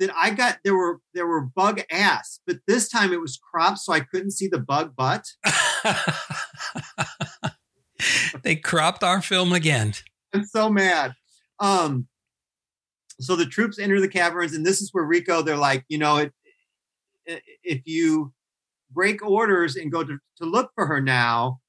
that 0.00 0.10
I 0.14 0.30
got 0.30 0.58
there 0.64 0.76
were 0.76 1.00
there 1.14 1.26
were 1.26 1.42
bug 1.42 1.80
ass, 1.90 2.40
but 2.46 2.58
this 2.66 2.88
time 2.88 3.12
it 3.12 3.20
was 3.20 3.38
cropped, 3.38 3.78
so 3.78 3.92
I 3.92 4.00
couldn't 4.00 4.32
see 4.32 4.48
the 4.48 4.58
bug 4.60 4.94
butt. 4.96 5.24
they 8.42 8.56
cropped 8.56 9.02
our 9.02 9.22
film 9.22 9.52
again. 9.52 9.94
I'm 10.34 10.44
so 10.44 10.70
mad. 10.70 11.14
Um, 11.60 12.06
so 13.20 13.36
the 13.36 13.46
troops 13.46 13.78
enter 13.78 14.00
the 14.00 14.08
caverns, 14.08 14.54
and 14.54 14.64
this 14.66 14.80
is 14.82 14.90
where 14.92 15.04
Rico. 15.04 15.42
They're 15.42 15.56
like, 15.56 15.84
you 15.88 15.98
know, 15.98 16.18
it, 16.18 16.32
i- 17.28 17.40
if 17.64 17.82
you 17.86 18.32
break 18.90 19.24
orders 19.24 19.76
and 19.76 19.90
go 19.90 20.04
to, 20.04 20.18
to 20.38 20.44
look 20.44 20.70
for 20.74 20.86
her 20.86 21.00
now, 21.00 21.60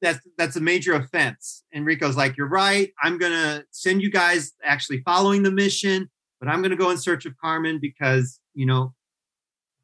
that's 0.00 0.20
that's 0.38 0.56
a 0.56 0.60
major 0.60 0.94
offense. 0.94 1.64
And 1.72 1.84
Rico's 1.84 2.16
like, 2.16 2.36
you're 2.36 2.48
right. 2.48 2.92
I'm 3.02 3.18
gonna 3.18 3.64
send 3.72 4.02
you 4.02 4.10
guys 4.10 4.52
actually 4.62 5.02
following 5.04 5.42
the 5.42 5.50
mission, 5.50 6.08
but 6.46 6.52
I'm 6.52 6.62
gonna 6.62 6.76
go 6.76 6.90
in 6.90 6.96
search 6.98 7.26
of 7.26 7.36
Carmen 7.38 7.78
because 7.80 8.38
you 8.54 8.66
know 8.66 8.94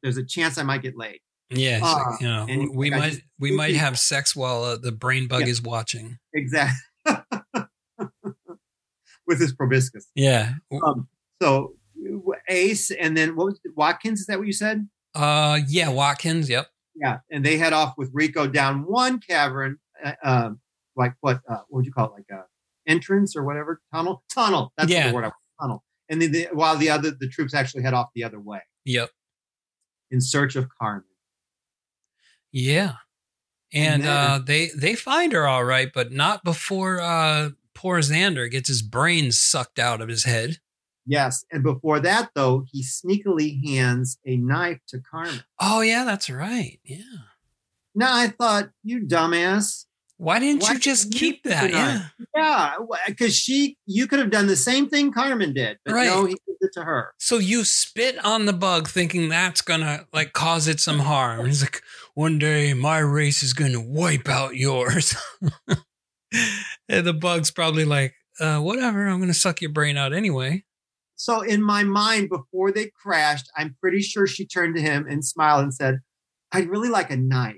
there's 0.01 0.17
a 0.17 0.23
chance 0.25 0.57
I 0.57 0.63
might 0.63 0.81
get 0.81 0.97
laid. 0.97 1.19
Yeah, 1.49 1.81
Uh, 1.83 2.15
you 2.21 2.27
know, 2.27 2.45
and 2.49 2.75
we 2.75 2.89
like 2.89 2.99
might 2.99 3.09
just- 3.11 3.21
we 3.39 3.51
might 3.55 3.75
have 3.75 3.99
sex 3.99 4.35
while 4.35 4.63
uh, 4.63 4.77
the 4.77 4.91
brain 4.93 5.27
bug 5.27 5.41
Yeah. 5.41 5.47
is 5.47 5.61
watching. 5.61 6.17
Exactly. 6.33 6.77
With 9.25 9.39
his 9.39 9.53
proboscis. 9.53 10.07
Yeah. 10.15 10.55
Um, 10.85 11.07
so 11.41 11.73
Ace 12.49 12.91
and 12.91 13.15
then 13.15 13.35
what 13.35 13.45
was 13.47 13.59
it, 13.63 13.71
Watkins? 13.75 14.19
Is 14.21 14.25
that 14.27 14.37
what 14.37 14.47
you 14.47 14.53
said? 14.53 14.87
Uh, 15.15 15.59
yeah, 15.67 15.89
Watkins. 15.89 16.49
Yep. 16.49 16.67
Yeah, 16.95 17.19
and 17.31 17.43
they 17.45 17.57
head 17.57 17.71
off 17.73 17.93
with 17.97 18.09
Rico 18.13 18.47
down 18.47 18.81
one 18.85 19.19
cavern, 19.19 19.77
uh, 20.03 20.13
um, 20.23 20.59
like 20.95 21.13
what? 21.21 21.37
Uh, 21.49 21.57
what 21.69 21.77
would 21.79 21.85
you 21.85 21.91
call 21.93 22.07
it? 22.07 22.11
Like 22.13 22.25
a 22.31 22.43
entrance 22.87 23.35
or 23.35 23.43
whatever 23.43 23.81
tunnel? 23.93 24.23
Tunnel. 24.33 24.73
That's 24.77 24.91
Yeah. 24.91 25.07
the 25.07 25.13
word. 25.13 25.23
I 25.23 25.27
want, 25.27 25.35
Tunnel. 25.61 25.83
And 26.13 26.21
then 26.21 26.31
the, 26.31 26.47
while 26.53 26.77
the 26.77 26.91
other 26.91 27.09
the 27.11 27.27
troops 27.27 27.55
actually 27.55 27.81
head 27.81 27.95
off 27.95 28.09
the 28.13 28.23
other 28.23 28.39
way 28.39 28.59
Yep. 28.85 29.09
in 30.11 30.21
search 30.21 30.55
of 30.55 30.67
Carmen. 30.79 31.03
Yeah. 32.51 32.93
And 33.73 34.03
then- 34.03 34.09
uh, 34.09 34.39
they 34.45 34.69
they 34.77 34.93
find 34.93 35.33
her 35.33 35.47
all 35.47 35.63
right, 35.63 35.89
but 35.91 36.11
not 36.11 36.43
before 36.43 37.01
uh, 37.01 37.49
poor 37.73 37.99
Zander 38.01 38.49
gets 38.51 38.67
his 38.67 38.83
brains 38.83 39.39
sucked 39.39 39.79
out 39.79 40.01
of 40.01 40.07
his 40.09 40.25
head. 40.25 40.59
Yes, 41.05 41.43
and 41.51 41.63
before 41.63 41.99
that 42.01 42.29
though, 42.35 42.63
he 42.71 42.83
sneakily 42.83 43.65
hands 43.67 44.19
a 44.25 44.37
knife 44.37 44.79
to 44.89 44.99
Carmen. 44.99 45.43
Oh 45.59 45.81
yeah, 45.81 46.03
that's 46.05 46.29
right. 46.29 46.79
Yeah. 46.85 46.99
Now 47.95 48.15
I 48.15 48.27
thought, 48.27 48.69
you 48.83 49.01
dumbass. 49.01 49.85
Why 50.23 50.39
didn't 50.39 50.63
Why 50.63 50.73
you 50.73 50.79
just 50.79 51.09
didn't 51.09 51.15
you 51.15 51.19
keep 51.19 51.43
keep 51.43 51.51
that? 51.51 51.69
Yeah. 51.69 52.05
Yeah, 52.33 52.75
because 53.07 53.35
she, 53.35 53.77
you 53.85 54.07
could 54.07 54.19
have 54.19 54.31
done 54.31 54.47
the 54.47 54.55
same 54.55 54.87
thing 54.87 55.11
Carmen 55.11 55.53
did, 55.53 55.79
but 55.83 55.93
Right. 55.93 56.07
no, 56.07 56.23
he 56.23 56.33
did 56.33 56.55
it 56.61 56.71
to 56.75 56.83
her. 56.83 57.13
So 57.19 57.39
you 57.39 57.65
spit 57.65 58.23
on 58.23 58.45
the 58.45 58.53
bug 58.53 58.87
thinking 58.87 59.27
that's 59.27 59.61
gonna 59.61 60.07
like 60.13 60.31
cause 60.31 60.69
it 60.69 60.79
some 60.79 60.99
harm. 60.99 61.45
He's 61.45 61.61
like, 61.61 61.81
one 62.13 62.39
day 62.39 62.73
my 62.73 62.99
race 62.99 63.43
is 63.43 63.51
gonna 63.51 63.81
wipe 63.81 64.29
out 64.29 64.55
yours. 64.55 65.13
and 66.87 67.05
the 67.05 67.13
bug's 67.13 67.51
probably 67.51 67.83
like, 67.83 68.13
uh, 68.39 68.59
whatever, 68.59 69.05
I'm 69.05 69.19
gonna 69.19 69.33
suck 69.33 69.61
your 69.61 69.71
brain 69.71 69.97
out 69.97 70.13
anyway. 70.13 70.63
So 71.17 71.41
in 71.41 71.61
my 71.61 71.83
mind, 71.83 72.29
before 72.29 72.71
they 72.71 72.91
crashed, 73.01 73.51
I'm 73.57 73.75
pretty 73.81 74.01
sure 74.01 74.25
she 74.25 74.45
turned 74.47 74.75
to 74.75 74.81
him 74.81 75.05
and 75.09 75.23
smiled 75.23 75.63
and 75.63 75.73
said, 75.73 75.99
"I'd 76.53 76.69
really 76.69 76.89
like 76.89 77.11
a 77.11 77.17
knife." 77.17 77.57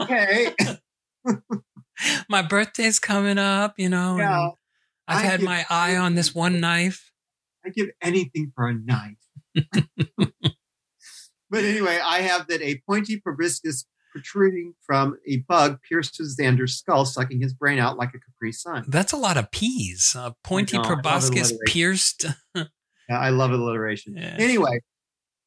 Okay, 0.00 0.54
my 2.28 2.42
birthday's 2.42 2.98
coming 2.98 3.38
up, 3.38 3.74
you 3.78 3.88
know. 3.88 4.18
Yeah. 4.18 4.40
and 4.44 4.52
I've 5.08 5.16
I 5.18 5.20
had 5.22 5.42
my 5.42 5.64
eye 5.70 5.96
on 5.96 6.14
this 6.14 6.34
one 6.34 6.60
knife. 6.60 7.12
I 7.64 7.70
give 7.70 7.88
anything 8.02 8.52
for 8.54 8.68
a 8.68 8.74
knife. 8.74 9.16
but 11.50 11.64
anyway, 11.64 11.98
I 12.04 12.20
have 12.20 12.46
that 12.48 12.62
a 12.62 12.80
pointy 12.88 13.18
proboscis 13.20 13.86
protruding 14.12 14.74
from 14.86 15.16
a 15.28 15.38
bug 15.48 15.78
pierces 15.86 16.36
Zander's 16.40 16.74
skull, 16.74 17.04
sucking 17.04 17.40
his 17.40 17.52
brain 17.52 17.78
out 17.78 17.98
like 17.98 18.10
a 18.10 18.18
Capri 18.18 18.52
Sun. 18.52 18.86
That's 18.88 19.12
a 19.12 19.16
lot 19.16 19.36
of 19.36 19.50
peas. 19.50 20.14
Uh, 20.16 20.30
pointy 20.42 20.78
know, 20.78 20.84
proboscis 20.84 21.52
pierced. 21.66 22.26
Yeah, 23.08 23.20
I 23.20 23.30
love 23.30 23.52
alliteration. 23.52 24.16
Yeah. 24.16 24.34
Anyway, 24.36 24.80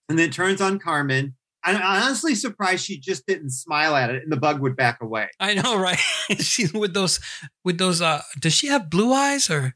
and 0.07 0.17
then 0.17 0.31
turns 0.31 0.61
on 0.61 0.79
Carmen. 0.79 1.35
I'm 1.63 1.81
honestly 1.81 2.35
surprised 2.35 2.85
she 2.85 2.99
just 2.99 3.25
didn't 3.27 3.49
smile 3.51 3.95
at 3.95 4.09
it 4.09 4.23
and 4.23 4.31
the 4.31 4.37
bug 4.37 4.61
would 4.61 4.75
back 4.75 4.99
away. 5.01 5.27
I 5.39 5.55
know, 5.55 5.77
right? 5.87 5.99
She's 6.39 6.73
with 6.73 6.93
those, 6.93 7.19
with 7.65 7.77
those. 7.77 8.01
Uh, 8.01 8.21
does 8.39 8.53
she 8.53 8.67
have 8.67 8.89
blue 8.89 9.11
eyes 9.13 9.49
or? 9.49 9.75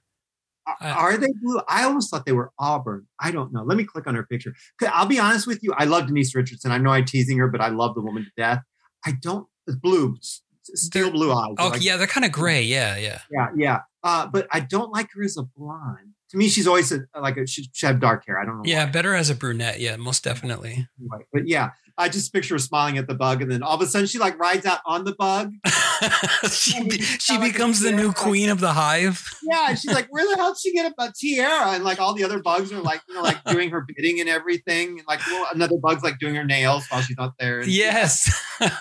Are- 0.66 0.78
Uh, 0.80 0.86
Are 0.96 1.18
they 1.18 1.28
blue? 1.42 1.60
I 1.68 1.84
almost 1.84 2.10
thought 2.10 2.26
they 2.26 2.32
were 2.32 2.52
auburn. 2.58 3.06
I 3.20 3.32
don't 3.32 3.52
know. 3.52 3.64
Let 3.64 3.78
me 3.78 3.84
click 3.84 4.08
on 4.08 4.16
her 4.16 4.24
picture. 4.26 4.54
I'll 4.82 5.06
be 5.08 5.20
honest 5.20 5.46
with 5.46 5.60
you. 5.62 5.74
I 5.78 5.84
love 5.84 6.08
Denise 6.08 6.34
Richardson. 6.34 6.72
I 6.72 6.78
know 6.78 6.92
I'm 6.92 7.04
teasing 7.04 7.38
her, 7.40 7.50
but 7.50 7.60
I 7.60 7.68
love 7.68 7.96
the 7.96 8.02
woman 8.02 8.24
to 8.24 8.32
death. 8.38 8.60
I 9.06 9.12
don't 9.22 9.46
blue, 9.82 10.16
steel 10.64 11.12
blue 11.12 11.34
eyes. 11.34 11.56
Oh, 11.60 11.68
Like- 11.68 11.84
yeah, 11.84 11.98
they're 11.98 12.08
kind 12.08 12.24
of 12.26 12.32
gray. 12.32 12.62
Yeah, 12.62 12.96
yeah. 12.96 13.20
yeah, 13.30 13.48
yeah. 13.58 13.80
Uh, 14.04 14.26
but 14.28 14.48
I 14.54 14.62
don't 14.62 14.92
like 14.94 15.10
her 15.16 15.24
as 15.24 15.36
a 15.36 15.44
blonde. 15.44 16.13
To 16.34 16.38
me, 16.40 16.50
she's 16.50 16.66
always 16.68 16.92
a, 16.92 17.02
like 17.22 17.38
a, 17.38 17.46
she 17.46 17.70
should 17.74 17.86
have 17.88 18.00
dark 18.02 18.26
hair. 18.26 18.40
I 18.40 18.46
don't 18.46 18.58
know. 18.58 18.64
Yeah, 18.66 18.86
why. 18.86 18.92
better 18.92 19.14
as 19.14 19.30
a 19.30 19.36
brunette. 19.36 19.80
Yeah, 19.80 19.98
most 19.98 20.24
definitely. 20.24 20.88
But 21.32 21.48
yeah, 21.48 21.70
I 21.96 22.10
just 22.10 22.34
picture 22.34 22.56
her 22.56 22.60
smiling 22.60 22.98
at 22.98 23.08
the 23.08 23.14
bug, 23.14 23.44
and 23.44 23.52
then 23.52 23.62
all 23.62 23.76
of 23.76 23.82
a 23.82 23.86
sudden 23.86 24.08
she 24.08 24.18
like 24.18 24.40
rides 24.40 24.66
out 24.66 24.80
on 24.88 25.04
the 25.04 25.14
bug. 25.14 25.52
she 26.52 26.84
be- 26.88 26.98
she 27.02 27.20
Sound 27.20 27.42
like 27.42 27.54
becomes 27.54 27.82
the 27.82 27.92
new 27.92 28.12
queen 28.14 28.50
of 28.50 28.60
the 28.60 28.72
hive. 28.74 29.24
Yeah, 29.44 29.76
she's 29.76 29.94
like, 29.94 30.08
"Where 30.10 30.26
the 30.28 30.36
hell 30.36 30.54
did 30.54 30.60
she 30.60 30.74
get 30.74 30.92
a, 30.92 31.04
a 31.04 31.12
tiara?" 31.16 31.74
And 31.74 31.84
like 31.84 32.00
all 32.00 32.16
the 32.16 32.24
other 32.24 32.42
bugs 32.42 32.72
are 32.72 32.82
like, 32.82 33.02
you 33.08 33.14
know, 33.14 33.22
like 33.22 33.44
doing 33.44 33.70
her 33.70 33.82
bidding 33.88 34.20
and 34.20 34.28
everything. 34.28 34.98
And 34.98 35.04
like 35.08 35.20
well, 35.28 35.46
another 35.54 35.78
bug's 35.78 36.02
like 36.02 36.18
doing 36.18 36.34
her 36.34 36.44
nails 36.44 36.88
while 36.90 37.02
she's 37.02 37.16
not 37.18 37.34
there. 37.40 37.60
And 37.60 37.68
Yes. 37.70 38.28
like, 38.60 38.72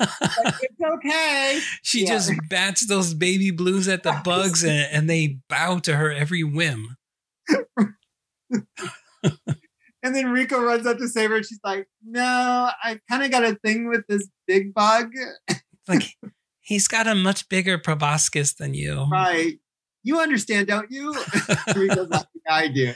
it's 0.62 0.80
okay. 0.94 1.60
she 1.82 2.04
Yeah. 2.04 2.14
just 2.14 2.32
bats 2.48 2.86
those 2.86 3.12
baby 3.12 3.50
blues 3.50 3.88
at 3.88 4.04
the 4.04 4.18
bugs 4.24 4.62
and, 4.64 4.88
and 4.90 5.10
they 5.10 5.36
bow 5.50 5.80
to 5.80 5.96
her 5.96 6.10
every 6.10 6.44
whim. 6.44 6.96
and 10.02 10.14
then 10.14 10.30
Rico 10.30 10.60
runs 10.60 10.86
up 10.86 10.98
to 10.98 11.08
save 11.08 11.30
her. 11.30 11.36
And 11.36 11.46
she's 11.46 11.60
like, 11.64 11.86
"No, 12.04 12.70
I 12.82 13.00
kind 13.08 13.22
of 13.22 13.30
got 13.30 13.44
a 13.44 13.54
thing 13.56 13.88
with 13.88 14.06
this 14.08 14.28
big 14.46 14.74
bug." 14.74 15.12
like 15.88 16.16
he's 16.60 16.88
got 16.88 17.06
a 17.06 17.14
much 17.14 17.48
bigger 17.48 17.78
proboscis 17.78 18.54
than 18.54 18.74
you. 18.74 19.06
Right. 19.10 19.58
You 20.04 20.20
understand, 20.20 20.66
don't 20.66 20.90
you? 20.90 21.14
Rico's 21.76 22.08
like, 22.08 22.26
"Yeah, 22.46 22.54
I 22.54 22.68
do. 22.68 22.92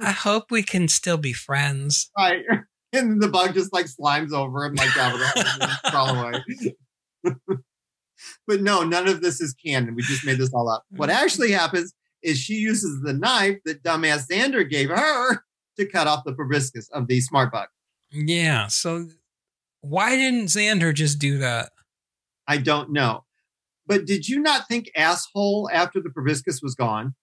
I 0.00 0.10
hope 0.10 0.50
we 0.50 0.62
can 0.62 0.88
still 0.88 1.18
be 1.18 1.32
friends. 1.32 2.10
Right. 2.16 2.44
And 2.92 3.20
the 3.22 3.28
bug 3.28 3.54
just 3.54 3.72
like 3.72 3.86
slimes 3.86 4.32
over 4.32 4.64
him 4.64 4.74
like 4.74 4.88
Jabba 4.88 5.18
the 5.18 5.26
Hutt 5.26 5.46
and 5.46 5.62
then 5.62 5.92
crawl 5.92 6.16
away. 6.16 7.62
but 8.46 8.62
no, 8.62 8.82
none 8.82 9.08
of 9.08 9.20
this 9.20 9.40
is 9.40 9.54
canon. 9.54 9.94
We 9.94 10.02
just 10.02 10.24
made 10.24 10.38
this 10.38 10.52
all 10.54 10.68
up. 10.68 10.84
What 10.90 11.10
mm. 11.10 11.14
actually 11.14 11.52
happens 11.52 11.92
is 12.22 12.38
she 12.38 12.54
uses 12.54 13.00
the 13.02 13.12
knife 13.12 13.58
that 13.64 13.82
dumbass 13.82 14.28
Zander 14.28 14.68
gave 14.68 14.90
her 14.90 15.44
to 15.76 15.86
cut 15.86 16.06
off 16.06 16.24
the 16.24 16.32
proboscis 16.32 16.88
of 16.90 17.06
the 17.06 17.20
smart 17.20 17.52
bug. 17.52 17.68
Yeah. 18.10 18.66
So 18.66 19.08
why 19.80 20.16
didn't 20.16 20.46
Zander 20.46 20.92
just 20.92 21.18
do 21.18 21.38
that? 21.38 21.70
I 22.46 22.58
don't 22.58 22.90
know. 22.90 23.24
But 23.86 24.06
did 24.06 24.28
you 24.28 24.40
not 24.40 24.68
think 24.68 24.90
asshole 24.96 25.70
after 25.72 26.00
the 26.00 26.10
proboscis 26.10 26.60
was 26.62 26.74
gone? 26.74 27.14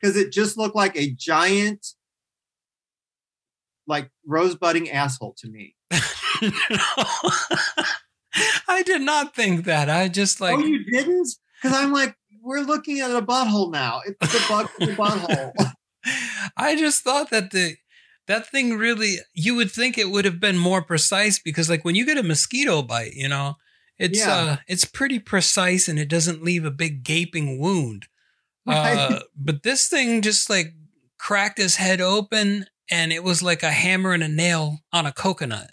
Because 0.00 0.16
it 0.16 0.32
just 0.32 0.56
looked 0.56 0.74
like 0.74 0.96
a 0.96 1.10
giant, 1.12 1.86
like 3.86 4.10
rosebudding 4.26 4.90
asshole 4.90 5.34
to 5.38 5.48
me. 5.48 5.76
I 8.68 8.82
did 8.84 9.02
not 9.02 9.34
think 9.34 9.64
that. 9.66 9.90
I 9.90 10.08
just 10.08 10.40
oh, 10.40 10.46
like 10.46 10.58
oh, 10.58 10.64
you 10.64 10.84
didn't? 10.84 11.28
Because 11.60 11.76
I'm 11.76 11.92
like, 11.92 12.16
we're 12.42 12.60
looking 12.60 13.00
at 13.00 13.10
a 13.10 13.22
butthole 13.22 13.70
now. 13.72 14.00
It's 14.06 14.32
the 14.32 14.44
bug 14.48 14.68
in 14.80 14.88
the 14.90 14.94
butthole. 14.96 15.52
I 16.56 16.76
just 16.76 17.02
thought 17.02 17.30
that 17.30 17.50
the 17.50 17.76
that 18.26 18.46
thing 18.46 18.76
really 18.78 19.16
you 19.34 19.54
would 19.56 19.70
think 19.70 19.98
it 19.98 20.10
would 20.10 20.24
have 20.24 20.40
been 20.40 20.56
more 20.58 20.82
precise 20.82 21.38
because 21.38 21.68
like 21.68 21.84
when 21.84 21.94
you 21.94 22.06
get 22.06 22.18
a 22.18 22.22
mosquito 22.22 22.82
bite, 22.82 23.12
you 23.14 23.28
know, 23.28 23.56
it's 23.98 24.18
Yeah. 24.18 24.34
uh 24.34 24.56
it's 24.66 24.84
pretty 24.84 25.18
precise 25.18 25.88
and 25.88 25.98
it 25.98 26.08
doesn't 26.08 26.42
leave 26.42 26.64
a 26.64 26.70
big 26.70 27.02
gaping 27.04 27.58
wound. 27.58 28.06
Uh 28.66 29.20
but 29.36 29.62
this 29.62 29.88
thing 29.88 30.22
just 30.22 30.48
like 30.48 30.74
cracked 31.18 31.58
his 31.58 31.76
head 31.76 32.00
open 32.00 32.66
and 32.90 33.12
it 33.12 33.22
was 33.24 33.42
like 33.42 33.62
a 33.62 33.70
hammer 33.70 34.12
and 34.12 34.22
a 34.22 34.28
nail 34.28 34.78
on 34.92 35.06
a 35.06 35.12
coconut. 35.12 35.70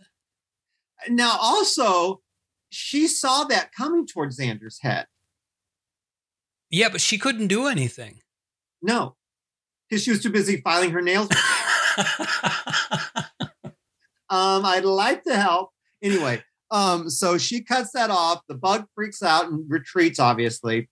now, 1.09 1.37
also, 1.39 2.21
she 2.69 3.07
saw 3.07 3.43
that 3.45 3.71
coming 3.71 4.05
towards 4.05 4.37
Zander's 4.39 4.79
head. 4.81 5.05
Yeah, 6.69 6.89
but 6.89 7.01
she 7.01 7.17
couldn't 7.17 7.47
do 7.47 7.67
anything. 7.67 8.19
No, 8.81 9.15
because 9.89 10.03
she 10.03 10.11
was 10.11 10.21
too 10.21 10.29
busy 10.29 10.57
filing 10.61 10.91
her 10.91 11.01
nails. 11.01 11.29
um, 14.29 14.65
I'd 14.65 14.85
like 14.85 15.23
to 15.23 15.35
help. 15.35 15.71
Anyway, 16.01 16.43
um, 16.71 17.09
so 17.09 17.37
she 17.37 17.63
cuts 17.63 17.91
that 17.93 18.09
off. 18.09 18.41
The 18.47 18.55
bug 18.55 18.85
freaks 18.95 19.23
out 19.23 19.45
and 19.49 19.65
retreats, 19.69 20.19
obviously. 20.19 20.89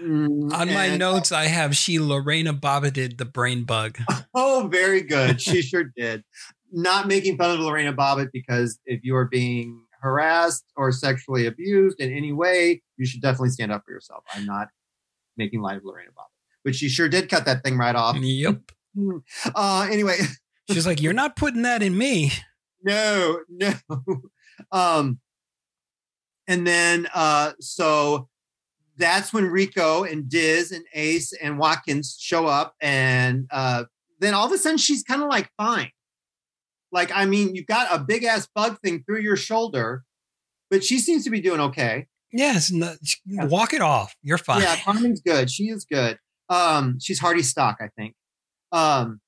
Mm, 0.00 0.52
On 0.52 0.68
my 0.72 0.86
and- 0.86 0.98
notes, 0.98 1.32
I 1.32 1.44
have 1.46 1.76
she 1.76 1.98
Lorena 1.98 2.54
Bobbitt 2.54 3.18
the 3.18 3.24
brain 3.24 3.64
bug. 3.64 3.98
Oh, 4.36 4.68
very 4.70 5.00
good. 5.02 5.40
She 5.40 5.62
sure 5.62 5.92
did. 5.96 6.24
Not 6.72 7.06
making 7.06 7.36
fun 7.36 7.52
of 7.52 7.60
Lorena 7.60 7.92
Bobbitt 7.92 8.30
because 8.32 8.80
if 8.84 9.04
you 9.04 9.14
are 9.14 9.26
being 9.26 9.80
harassed 10.00 10.64
or 10.76 10.90
sexually 10.90 11.46
abused 11.46 12.00
in 12.00 12.12
any 12.12 12.32
way, 12.32 12.82
you 12.96 13.06
should 13.06 13.22
definitely 13.22 13.50
stand 13.50 13.70
up 13.70 13.84
for 13.86 13.92
yourself. 13.92 14.24
I'm 14.34 14.44
not 14.44 14.68
making 15.36 15.60
light 15.62 15.76
of 15.76 15.84
Lorena 15.84 16.10
Bobbitt, 16.10 16.62
but 16.64 16.74
she 16.74 16.88
sure 16.88 17.08
did 17.08 17.28
cut 17.28 17.44
that 17.46 17.62
thing 17.64 17.76
right 17.76 17.96
off. 17.96 18.16
yep. 18.16 18.60
Uh, 19.56 19.88
anyway, 19.90 20.18
She's 20.70 20.86
like, 20.86 21.02
You're 21.02 21.12
not 21.12 21.34
putting 21.36 21.62
that 21.62 21.82
in 21.82 21.96
me. 21.98 22.32
no, 22.82 23.40
no. 23.48 23.72
Um, 24.70 25.18
and 26.46 26.64
then 26.64 27.08
uh, 27.12 27.52
so 27.58 28.28
that's 28.96 29.32
when 29.32 29.46
Rico 29.46 30.04
and 30.04 30.28
Diz 30.28 30.70
and 30.70 30.84
Ace 30.94 31.32
and 31.32 31.58
Watkins 31.58 32.16
show 32.20 32.46
up, 32.46 32.76
and 32.80 33.46
uh, 33.50 33.84
then 34.20 34.32
all 34.32 34.46
of 34.46 34.52
a 34.52 34.58
sudden 34.58 34.78
she's 34.78 35.02
kind 35.02 35.22
of 35.22 35.28
like 35.28 35.50
fine. 35.56 35.90
Like, 36.92 37.10
I 37.12 37.24
mean, 37.26 37.56
you've 37.56 37.66
got 37.66 37.88
a 37.90 37.98
big 37.98 38.22
ass 38.22 38.46
bug 38.54 38.78
thing 38.80 39.02
through 39.02 39.22
your 39.22 39.36
shoulder, 39.36 40.04
but 40.70 40.84
she 40.84 41.00
seems 41.00 41.24
to 41.24 41.30
be 41.30 41.40
doing 41.40 41.60
okay. 41.60 42.06
Yes, 42.36 42.70
no, 42.72 42.94
Yeah. 43.24 43.44
walk 43.46 43.72
it 43.72 43.80
off. 43.80 44.14
You're 44.22 44.38
fine. 44.38 44.62
Yeah, 44.62 44.76
Carmen's 44.82 45.20
good. 45.20 45.50
She 45.50 45.64
is 45.68 45.84
good. 45.84 46.18
Um, 46.48 46.98
she's 47.00 47.20
hardy 47.20 47.42
stock, 47.42 47.76
I 47.80 47.88
think. 47.96 48.14
Um, 48.72 49.20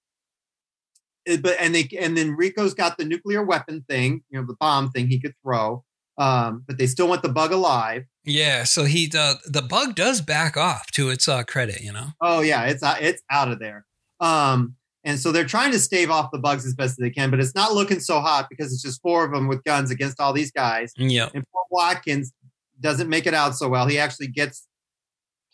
it- 1.24 1.42
but 1.42 1.56
and 1.60 1.74
they 1.74 1.88
and 1.98 2.16
then 2.16 2.32
Rico's 2.36 2.74
got 2.74 2.98
the 2.98 3.04
nuclear 3.04 3.42
weapon 3.42 3.84
thing, 3.88 4.22
you 4.30 4.40
know, 4.40 4.46
the 4.46 4.56
bomb 4.60 4.90
thing 4.90 5.08
he 5.08 5.20
could 5.20 5.34
throw. 5.42 5.84
Um, 6.18 6.64
but 6.66 6.78
they 6.78 6.86
still 6.86 7.08
want 7.08 7.22
the 7.22 7.28
bug 7.28 7.52
alive. 7.52 8.04
Yeah, 8.24 8.64
so 8.64 8.84
he 8.84 9.06
the 9.06 9.38
the 9.46 9.62
bug 9.62 9.94
does 9.94 10.20
back 10.20 10.56
off 10.56 10.90
to 10.92 11.10
its 11.10 11.28
uh, 11.28 11.42
credit, 11.44 11.82
you 11.82 11.92
know. 11.92 12.08
Oh 12.20 12.40
yeah, 12.40 12.64
it's 12.64 12.82
out- 12.82 13.02
it's 13.02 13.22
out 13.30 13.50
of 13.50 13.58
there. 13.58 13.84
Um, 14.20 14.76
and 15.04 15.20
so 15.20 15.30
they're 15.30 15.44
trying 15.44 15.72
to 15.72 15.78
stave 15.78 16.10
off 16.10 16.30
the 16.32 16.38
bugs 16.38 16.66
as 16.66 16.74
best 16.74 16.92
as 16.92 16.96
they 16.96 17.10
can, 17.10 17.30
but 17.30 17.38
it's 17.38 17.54
not 17.54 17.72
looking 17.74 18.00
so 18.00 18.20
hot 18.20 18.48
because 18.50 18.72
it's 18.72 18.82
just 18.82 19.00
four 19.02 19.24
of 19.24 19.30
them 19.32 19.46
with 19.46 19.62
guns 19.62 19.90
against 19.90 20.18
all 20.20 20.32
these 20.32 20.50
guys. 20.50 20.92
Yeah, 20.96 21.28
And 21.34 21.44
Watkins 21.70 22.32
doesn't 22.80 23.08
make 23.08 23.26
it 23.26 23.34
out 23.34 23.54
so 23.56 23.68
well. 23.68 23.86
He 23.86 23.98
actually 23.98 24.28
gets 24.28 24.66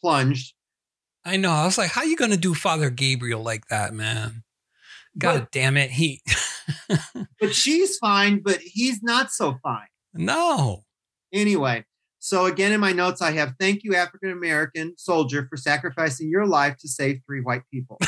plunged. 0.00 0.54
I 1.24 1.36
know. 1.36 1.50
I 1.50 1.64
was 1.64 1.78
like, 1.78 1.90
how 1.90 2.00
are 2.02 2.06
you 2.06 2.16
gonna 2.16 2.36
do 2.36 2.54
Father 2.54 2.90
Gabriel 2.90 3.42
like 3.42 3.66
that, 3.68 3.92
man? 3.94 4.42
God 5.18 5.40
But- 5.40 5.50
damn 5.52 5.76
it, 5.76 5.90
he 5.90 6.22
But 7.40 7.54
she's 7.54 7.98
fine, 7.98 8.40
but 8.42 8.58
he's 8.62 9.02
not 9.02 9.30
so 9.32 9.58
fine. 9.62 9.86
no. 10.14 10.84
Anyway, 11.32 11.84
so 12.18 12.44
again 12.44 12.72
in 12.72 12.80
my 12.80 12.92
notes, 12.92 13.22
I 13.22 13.32
have 13.32 13.54
thank 13.58 13.84
you, 13.84 13.94
African 13.94 14.30
American 14.30 14.94
soldier, 14.98 15.46
for 15.48 15.56
sacrificing 15.56 16.28
your 16.28 16.46
life 16.46 16.76
to 16.78 16.88
save 16.88 17.20
three 17.26 17.40
white 17.40 17.62
people. 17.72 17.98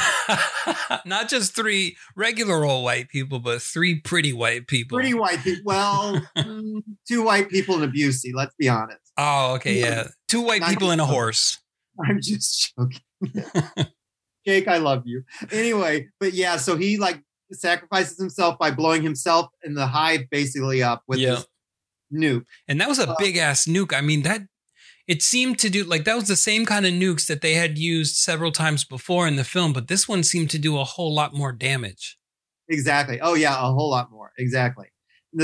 Not 1.07 1.29
just 1.29 1.55
three 1.55 1.97
regular 2.17 2.65
old 2.65 2.85
white 2.85 3.09
people, 3.09 3.39
but 3.39 3.63
three 3.63 3.99
pretty 4.01 4.33
white 4.33 4.67
people. 4.67 4.97
Pretty 4.99 5.15
white 5.15 5.41
people. 5.41 5.63
Well, 5.65 6.21
mm, 6.37 6.83
two 7.09 7.23
white 7.23 7.49
people 7.49 7.83
in 7.83 7.91
Busey, 7.93 8.33
let's 8.35 8.55
be 8.59 8.69
honest. 8.69 9.01
Oh, 9.17 9.55
okay, 9.55 9.79
yeah. 9.81 10.09
Two 10.29 10.43
white 10.43 10.61
Not 10.61 10.71
people 10.71 10.91
and 10.91 11.01
a 11.01 11.07
horse. 11.07 11.61
I'm 12.05 12.21
just 12.21 12.73
joking. 12.77 13.01
Jake, 14.47 14.69
I 14.69 14.77
love 14.79 15.03
you. 15.07 15.23
Anyway, 15.53 16.09
but 16.21 16.35
yeah, 16.35 16.57
so 16.57 16.77
he 16.77 16.99
like 16.99 17.23
sacrifices 17.53 18.19
himself 18.19 18.59
by 18.59 18.71
blowing 18.71 19.03
himself 19.03 19.47
and 19.63 19.77
the 19.77 19.87
hive 19.87 20.23
basically 20.31 20.83
up 20.83 21.03
with 21.07 21.19
Yeah. 21.19 21.37
his 21.37 21.47
nuke. 22.13 22.45
And 22.69 22.81
that 22.81 22.89
was 22.89 22.99
a 22.99 23.09
Uh, 23.09 23.15
big 23.19 23.37
ass 23.37 23.67
nuke. 23.67 23.95
I 23.97 24.01
mean, 24.01 24.23
that 24.23 24.43
it 25.07 25.23
seemed 25.23 25.59
to 25.61 25.71
do 25.71 25.85
like 25.85 26.05
that 26.05 26.17
was 26.17 26.29
the 26.29 26.37
same 26.37 26.67
kind 26.67 26.85
of 26.85 26.93
nukes 26.93 27.27
that 27.29 27.41
they 27.43 27.55
had 27.55 27.79
used 27.79 28.17
several 28.17 28.53
times 28.53 28.85
before 28.85 29.27
in 29.29 29.37
the 29.37 29.45
film, 29.45 29.73
but 29.73 29.89
this 29.89 30.09
one 30.09 30.23
seemed 30.25 30.51
to 30.51 30.59
do 30.59 30.79
a 30.79 30.85
whole 30.85 31.15
lot 31.15 31.33
more 31.35 31.53
damage. 31.53 32.19
Exactly. 32.69 33.21
Oh 33.21 33.35
yeah, 33.35 33.55
a 33.57 33.73
whole 33.73 33.91
lot 33.91 34.11
more. 34.11 34.33
Exactly. 34.39 34.89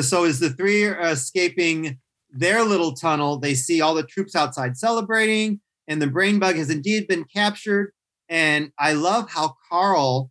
So 0.03 0.25
as 0.25 0.41
the 0.41 0.51
three 0.51 0.85
are 0.85 1.01
escaping 1.01 1.99
their 2.33 2.65
little 2.65 2.95
tunnel, 2.95 3.39
they 3.39 3.55
see 3.55 3.81
all 3.81 3.95
the 3.95 4.03
troops 4.03 4.35
outside 4.35 4.77
celebrating, 4.77 5.61
and 5.89 6.01
the 6.01 6.07
brain 6.07 6.39
bug 6.39 6.57
has 6.57 6.71
indeed 6.71 7.07
been 7.09 7.25
captured. 7.25 7.93
And 8.29 8.73
I 8.79 8.93
love 8.93 9.31
how 9.31 9.57
Carl 9.69 10.31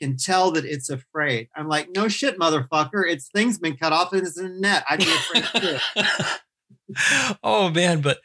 can 0.00 0.16
tell 0.16 0.50
that 0.52 0.64
it's 0.64 0.90
afraid. 0.90 1.48
I'm 1.54 1.68
like, 1.68 1.88
no 1.94 2.08
shit, 2.08 2.38
motherfucker. 2.38 3.06
Its 3.06 3.28
thing's 3.28 3.58
been 3.58 3.76
cut 3.76 3.92
off 3.92 4.12
and 4.12 4.26
it's 4.26 4.38
in 4.38 4.46
a 4.46 4.48
net. 4.48 4.84
I'd 4.88 4.98
be 4.98 5.04
afraid 5.04 5.44
too. 5.62 5.78
oh 7.42 7.70
man, 7.70 8.00
but 8.00 8.18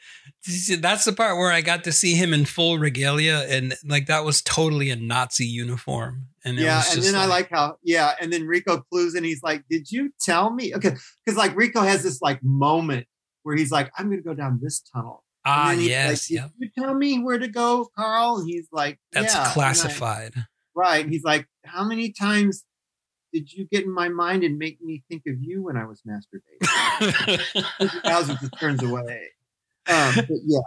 that's 0.78 1.04
the 1.04 1.12
part 1.12 1.36
where 1.36 1.52
I 1.52 1.60
got 1.60 1.84
to 1.84 1.92
see 1.92 2.14
him 2.14 2.32
in 2.32 2.44
full 2.44 2.78
regalia 2.78 3.46
and 3.48 3.74
like 3.84 4.06
that 4.06 4.24
was 4.24 4.42
totally 4.42 4.90
a 4.90 4.96
Nazi 4.96 5.46
uniform. 5.46 6.28
And 6.46 6.56
yeah, 6.56 6.82
and 6.92 7.02
then 7.02 7.16
I 7.16 7.26
like 7.26 7.50
how 7.50 7.76
yeah, 7.82 8.14
and 8.20 8.32
then 8.32 8.46
Rico 8.46 8.78
clues 8.90 9.14
and 9.14 9.26
He's 9.26 9.42
like, 9.42 9.64
"Did 9.68 9.90
you 9.90 10.12
tell 10.20 10.50
me?" 10.50 10.72
Okay, 10.74 10.94
because 11.24 11.36
like 11.36 11.56
Rico 11.56 11.80
has 11.80 12.04
this 12.04 12.22
like 12.22 12.40
moment 12.42 13.08
where 13.42 13.56
he's 13.56 13.72
like, 13.72 13.90
"I'm 13.98 14.06
going 14.06 14.22
to 14.22 14.24
go 14.24 14.32
down 14.34 14.60
this 14.62 14.80
tunnel." 14.80 15.24
Ah 15.44 15.72
yes, 15.72 16.30
like, 16.30 16.36
yeah. 16.36 16.42
Did 16.60 16.70
you 16.76 16.82
tell 16.84 16.94
me 16.94 17.18
where 17.18 17.38
to 17.38 17.48
go, 17.48 17.88
Carl? 17.96 18.38
And 18.38 18.48
he's 18.48 18.68
like, 18.72 18.98
That's 19.12 19.34
"Yeah." 19.34 19.40
And 19.40 19.48
I- 19.48 19.52
classified. 19.52 20.34
right. 20.74 21.04
And 21.04 21.12
he's 21.12 21.24
like, 21.24 21.46
How 21.64 21.84
many 21.84 22.12
times 22.12 22.64
did 23.32 23.52
you 23.52 23.66
get 23.70 23.84
in 23.84 23.92
my 23.92 24.08
mind 24.08 24.44
and 24.44 24.56
make 24.56 24.80
me 24.80 25.02
think 25.10 25.22
of 25.26 25.34
you 25.40 25.64
when 25.64 25.76
I 25.76 25.84
was 25.84 26.00
masturbating? 26.06 26.60
Howser 28.04 28.40
just 28.40 28.58
turns 28.60 28.82
away. 28.82 29.30
Um, 29.88 30.14
but 30.16 30.28
yeah. 30.44 30.60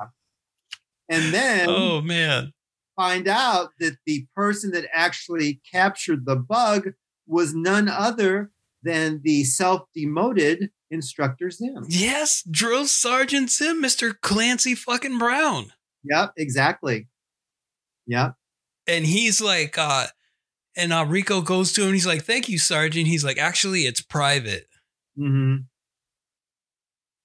And 1.10 1.34
then 1.34 1.70
oh 1.70 2.02
man. 2.02 2.52
Find 3.00 3.30
out 3.30 3.70
that 3.80 3.96
the 4.06 4.28
person 4.36 4.72
that 4.72 4.84
actually 4.94 5.62
captured 5.72 6.26
the 6.26 6.36
bug 6.36 6.90
was 7.26 7.56
none 7.56 7.88
other 7.88 8.52
than 8.84 9.22
the 9.24 9.46
self 9.46 9.84
demoted 9.96 10.70
instructor 10.92 11.50
Zim. 11.50 11.86
Yes, 11.88 12.44
Drill 12.44 12.88
Sergeant 12.88 13.52
Zim, 13.52 13.82
Mr. 13.82 14.14
Clancy 14.20 14.76
fucking 14.76 15.18
Brown. 15.18 15.72
Yep, 16.04 16.34
exactly. 16.36 17.08
Yep. 18.06 18.34
and 18.86 19.06
he's 19.06 19.40
like 19.40 19.78
uh 19.78 20.08
and 20.76 20.92
uh, 20.92 21.06
Rico 21.08 21.40
goes 21.40 21.72
to 21.74 21.86
him. 21.86 21.94
He's 21.94 22.08
like, 22.08 22.24
"Thank 22.24 22.50
you, 22.50 22.58
Sergeant." 22.58 23.08
He's 23.08 23.24
like, 23.24 23.38
"Actually, 23.38 23.82
it's 23.82 24.02
private." 24.02 24.68
Mm-hmm. 25.18 25.56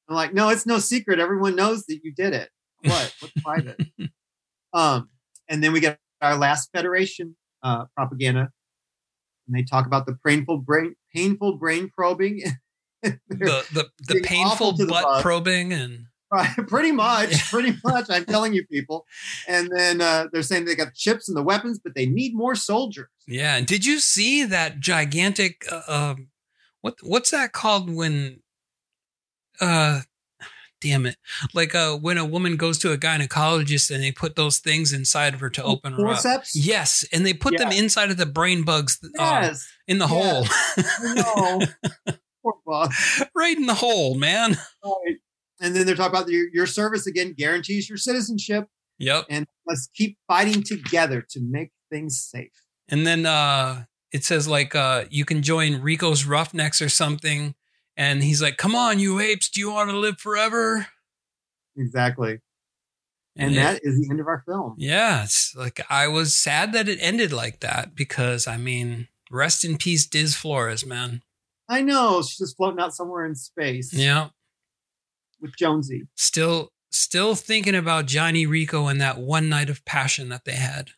I'm 0.09 0.15
like, 0.15 0.35
no, 0.35 0.51
it's 0.51 0.67
no 0.67 0.79
secret. 0.79 1.19
Everyone 1.19 1.57
knows 1.57 1.87
that 1.87 2.01
you 2.05 2.13
did 2.13 2.33
it. 2.33 2.51
What? 2.83 3.15
What's 3.19 3.43
private? 3.43 3.81
Um, 4.75 5.09
and 5.49 5.63
then 5.63 5.73
we 5.73 5.81
get 5.81 5.99
our 6.21 6.37
last 6.37 6.71
Federation 6.73 7.37
uh, 7.63 7.85
propaganda, 7.97 8.51
and 9.47 9.57
they 9.57 9.63
talk 9.63 9.87
about 9.87 10.07
the 10.07 10.17
painful 10.27 10.59
brain, 10.59 10.95
painful 11.15 11.57
brain 11.59 11.91
probing. 11.97 12.43
the 13.03 13.19
the, 13.29 13.89
the 14.09 14.21
painful 14.23 14.73
to 14.77 14.85
the 14.87 14.91
butt 14.91 15.23
probing 15.23 15.73
and 15.73 16.07
pretty 16.69 16.91
much, 16.91 17.31
Yeah. 17.33 17.39
pretty 17.51 17.77
much. 17.85 18.07
I'm 18.09 18.25
telling 18.25 18.55
you, 18.55 18.67
people. 18.67 19.05
And 19.47 19.71
then 19.77 20.01
uh, 20.01 20.27
they're 20.33 20.43
saying 20.43 20.65
they 20.65 20.75
got 20.75 20.95
chips 20.95 21.29
and 21.29 21.37
the 21.37 21.43
weapons, 21.43 21.79
but 21.83 21.95
they 21.95 22.07
need 22.07 22.35
more 22.35 22.55
soldiers. 22.57 23.09
yeah. 23.29 23.57
And 23.57 23.67
did 23.67 23.85
you 23.87 24.01
see 24.01 24.45
that 24.45 24.81
gigantic? 24.81 25.65
Uh, 25.71 25.83
um, 25.87 26.29
what 26.81 26.97
what's 27.03 27.31
that 27.31 27.53
called 27.53 27.89
when? 27.95 28.41
Uh, 29.61 30.01
damn 30.85 31.07
it! 31.07 31.17
Like 31.55 31.75
uh, 31.75 31.97
when 31.97 32.19
a 32.19 32.25
woman 32.25 32.57
goes 32.57 32.79
to 32.81 32.93
a 32.93 32.99
gynecologist 32.99 33.93
and 33.93 34.05
they 34.05 34.13
put 34.13 34.37
those 34.37 34.59
things 34.59 34.93
inside 34.93 35.35
of 35.35 35.41
her 35.41 35.51
to 35.51 35.63
open 35.65 35.95
her 35.95 36.07
up. 36.07 36.45
Yes, 36.55 37.05
and 37.13 37.25
they 37.27 37.33
put 37.35 37.57
them 37.59 37.73
inside 37.73 38.11
of 38.11 38.17
the 38.19 38.27
brain 38.27 38.63
bugs 38.65 38.99
uh, 39.03 39.09
Yes, 39.19 39.67
in 39.89 39.99
the 39.99 40.07
Yes. 40.07 40.49
I 41.01 41.15
know. 41.15 42.13
Poor 42.43 42.55
bug. 42.67 42.93
hole, 42.93 43.27
right 43.35 43.57
in 43.57 43.65
the 43.67 43.75
hole, 43.75 44.15
man. 44.17 44.57
Right. 44.85 45.17
And 45.61 45.75
then 45.75 45.87
they're 45.87 45.95
talking 45.95 46.15
about 46.15 46.29
your, 46.29 46.47
your 46.53 46.67
service 46.67 47.07
again 47.07 47.33
guarantees 47.37 47.89
your 47.89 47.97
citizenship, 47.97 48.67
Yep. 48.99 49.25
and 49.31 49.47
let's 49.67 49.89
keep 49.95 50.19
fighting 50.29 50.63
together 50.63 51.25
to 51.31 51.41
make 51.41 51.71
things 51.91 52.21
safe. 52.21 52.53
And 52.89 53.07
then 53.07 53.25
uh 53.25 53.85
it 54.13 54.25
says 54.25 54.47
like 54.47 54.75
uh 54.75 55.05
you 55.11 55.25
can 55.25 55.43
join 55.43 55.81
Rico's 55.81 56.25
Roughnecks 56.27 56.83
or 56.83 56.89
something. 56.91 57.55
And 57.97 58.23
he's 58.23 58.43
like, 58.43 58.57
Come 58.57 58.75
on, 58.75 58.99
you 58.99 59.21
apes, 59.21 59.49
do 59.49 59.61
you 59.61 59.71
want 59.73 59.91
to 59.91 59.97
live 59.97 60.19
forever? 60.19 60.87
Exactly. 61.77 62.39
And 63.37 63.53
it- 63.53 63.57
that 63.57 63.81
is 63.83 64.01
the 64.01 64.09
end 64.11 64.21
of 64.21 64.27
our 64.27 64.43
film. 64.47 64.75
Yeah, 64.79 65.25
it's 65.25 65.55
like 65.57 65.81
I 65.91 66.09
was 66.09 66.35
sad 66.35 66.73
that 66.73 66.89
it 66.89 66.99
ended 67.01 67.33
like 67.33 67.61
that 67.61 67.95
because 67.95 68.47
I 68.47 68.57
mean, 68.57 69.09
rest 69.31 69.65
in 69.65 69.77
peace, 69.79 70.07
Diz 70.07 70.35
Flores, 70.37 70.87
man. 70.87 71.23
I 71.69 71.81
know 71.81 72.21
she's 72.23 72.39
just 72.39 72.57
floating 72.57 72.79
out 72.81 72.95
somewhere 72.95 73.25
in 73.25 73.35
space 73.35 73.93
Yeah. 73.93 74.29
with 75.41 75.57
Jonesy. 75.57 76.07
Still 76.15 76.71
still 76.93 77.35
thinking 77.35 77.75
about 77.75 78.07
Johnny 78.07 78.47
Rico 78.47 78.87
and 78.87 79.01
that 79.01 79.19
one 79.19 79.49
night 79.49 79.69
of 79.71 79.85
passion 79.85 80.29
that 80.29 80.45
they 80.45 80.53
had. 80.55 80.91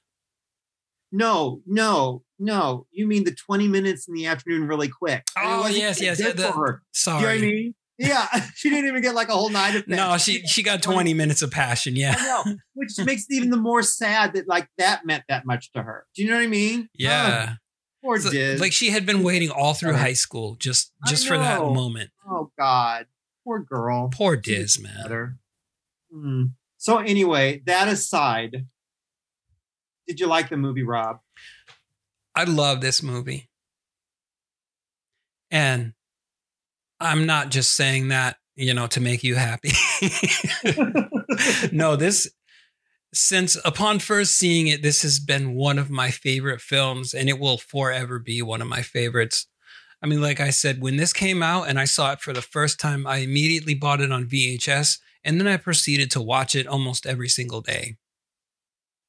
No, 1.12 1.62
no, 1.66 2.24
no. 2.38 2.86
You 2.90 3.06
mean 3.06 3.24
the 3.24 3.34
20 3.34 3.68
minutes 3.68 4.08
in 4.08 4.14
the 4.14 4.26
afternoon 4.26 4.66
really 4.66 4.88
quick. 4.88 5.24
Oh, 5.38 5.66
yes, 5.68 6.00
yes, 6.00 6.20
yeah, 6.20 6.32
the-. 6.32 6.80
Sorry. 6.92 7.20
You 7.20 7.26
know 7.26 7.28
what 7.28 7.36
I 7.36 7.40
mean? 7.40 7.74
Yeah, 7.98 8.26
she 8.54 8.68
didn't 8.68 8.88
even 8.88 9.00
get 9.02 9.14
like 9.14 9.28
a 9.28 9.32
whole 9.32 9.48
night 9.48 9.74
of 9.74 9.86
that. 9.86 9.96
No, 9.96 10.18
she 10.18 10.46
she 10.46 10.62
got 10.62 10.82
20 10.82 11.14
minutes 11.14 11.40
of 11.40 11.50
passion, 11.50 11.94
I 11.94 11.98
yeah. 11.98 12.12
know, 12.12 12.56
which 12.74 12.90
makes 13.04 13.22
it 13.22 13.34
even 13.34 13.48
the 13.48 13.56
more 13.56 13.82
sad 13.82 14.34
that 14.34 14.46
like 14.46 14.68
that 14.76 15.06
meant 15.06 15.24
that 15.30 15.46
much 15.46 15.72
to 15.72 15.82
her. 15.82 16.04
Do 16.14 16.22
you 16.22 16.28
know 16.28 16.36
what 16.36 16.42
I 16.44 16.46
mean? 16.48 16.90
Yeah. 16.92 17.52
Oh, 17.52 17.56
poor 18.04 18.20
So, 18.20 18.30
Diz. 18.30 18.60
like 18.60 18.72
she 18.72 18.90
had 18.90 19.06
been 19.06 19.22
waiting 19.22 19.50
all 19.50 19.72
through 19.72 19.94
high 19.94 20.12
school 20.12 20.56
just 20.56 20.92
just 21.06 21.26
for 21.26 21.38
that 21.38 21.60
moment. 21.60 22.10
oh 22.28 22.50
God, 22.58 23.06
poor 23.44 23.60
girl. 23.60 24.10
Poor 24.12 24.36
Diz, 24.36 24.78
man. 24.78 25.38
Hmm. 26.12 26.42
So 26.76 26.98
anyway, 26.98 27.62
that 27.64 27.88
aside, 27.88 28.66
did 30.06 30.20
you 30.20 30.26
like 30.26 30.50
the 30.50 30.58
movie, 30.58 30.82
Rob? 30.82 31.20
I 32.36 32.44
love 32.44 32.80
this 32.80 33.02
movie. 33.02 33.48
And 35.50 35.94
I'm 37.00 37.26
not 37.26 37.50
just 37.50 37.74
saying 37.74 38.08
that, 38.08 38.36
you 38.54 38.74
know, 38.74 38.86
to 38.88 39.00
make 39.00 39.24
you 39.24 39.36
happy. 39.36 39.72
no, 41.72 41.96
this 41.96 42.30
since 43.14 43.56
upon 43.64 43.98
first 43.98 44.34
seeing 44.34 44.66
it, 44.66 44.82
this 44.82 45.00
has 45.02 45.18
been 45.18 45.54
one 45.54 45.78
of 45.78 45.88
my 45.88 46.10
favorite 46.10 46.60
films 46.60 47.14
and 47.14 47.28
it 47.30 47.38
will 47.38 47.56
forever 47.56 48.18
be 48.18 48.42
one 48.42 48.60
of 48.60 48.68
my 48.68 48.82
favorites. 48.82 49.46
I 50.02 50.06
mean, 50.06 50.20
like 50.20 50.40
I 50.40 50.50
said, 50.50 50.82
when 50.82 50.96
this 50.96 51.14
came 51.14 51.42
out 51.42 51.68
and 51.68 51.78
I 51.78 51.86
saw 51.86 52.12
it 52.12 52.20
for 52.20 52.34
the 52.34 52.42
first 52.42 52.78
time, 52.78 53.06
I 53.06 53.18
immediately 53.18 53.74
bought 53.74 54.02
it 54.02 54.12
on 54.12 54.26
VHS 54.26 54.98
and 55.24 55.40
then 55.40 55.48
I 55.48 55.56
proceeded 55.56 56.10
to 56.12 56.20
watch 56.20 56.54
it 56.54 56.66
almost 56.66 57.06
every 57.06 57.28
single 57.28 57.62
day. 57.62 57.96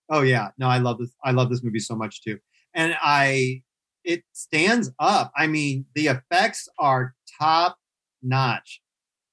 Oh 0.10 0.22
yeah, 0.22 0.50
no, 0.58 0.68
I 0.68 0.78
love 0.78 1.00
this. 1.00 1.12
I 1.24 1.32
love 1.32 1.50
this 1.50 1.62
movie 1.62 1.80
so 1.80 1.96
much 1.96 2.24
too, 2.24 2.40
and 2.78 2.96
I 3.02 3.64
it 4.06 4.24
stands 4.32 4.90
up. 5.00 5.34
I 5.36 5.48
mean, 5.48 5.86
the 5.96 6.08
effects 6.08 6.70
are 6.80 7.14
top 7.42 7.78
notch. 8.24 8.80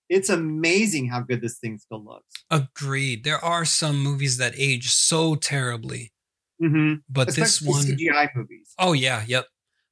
It's 0.08 0.28
amazing 0.28 1.08
how 1.08 1.20
good 1.20 1.40
this 1.40 1.58
thing 1.58 1.78
still 1.78 2.04
looks. 2.04 2.26
Agreed. 2.50 3.22
There 3.22 3.38
are 3.42 3.64
some 3.64 4.02
movies 4.02 4.36
that 4.38 4.54
age 4.56 4.90
so 4.90 5.36
terribly, 5.36 6.10
Mm-hmm. 6.62 6.94
but 7.08 7.34
this 7.34 7.62
one 7.62 7.84
CGI 7.84 8.30
movies. 8.34 8.74
Oh 8.78 8.92
yeah, 8.94 9.22
yep. 9.28 9.46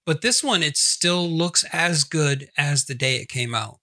But 0.05 0.21
this 0.23 0.43
one, 0.43 0.63
it 0.65 0.77
still 0.77 1.29
looks 1.31 1.65
as 1.73 2.03
good 2.05 2.49
as 2.57 2.87
the 2.87 2.95
day 2.95 3.17
it 3.17 3.29
came 3.29 3.55
out. 3.55 3.79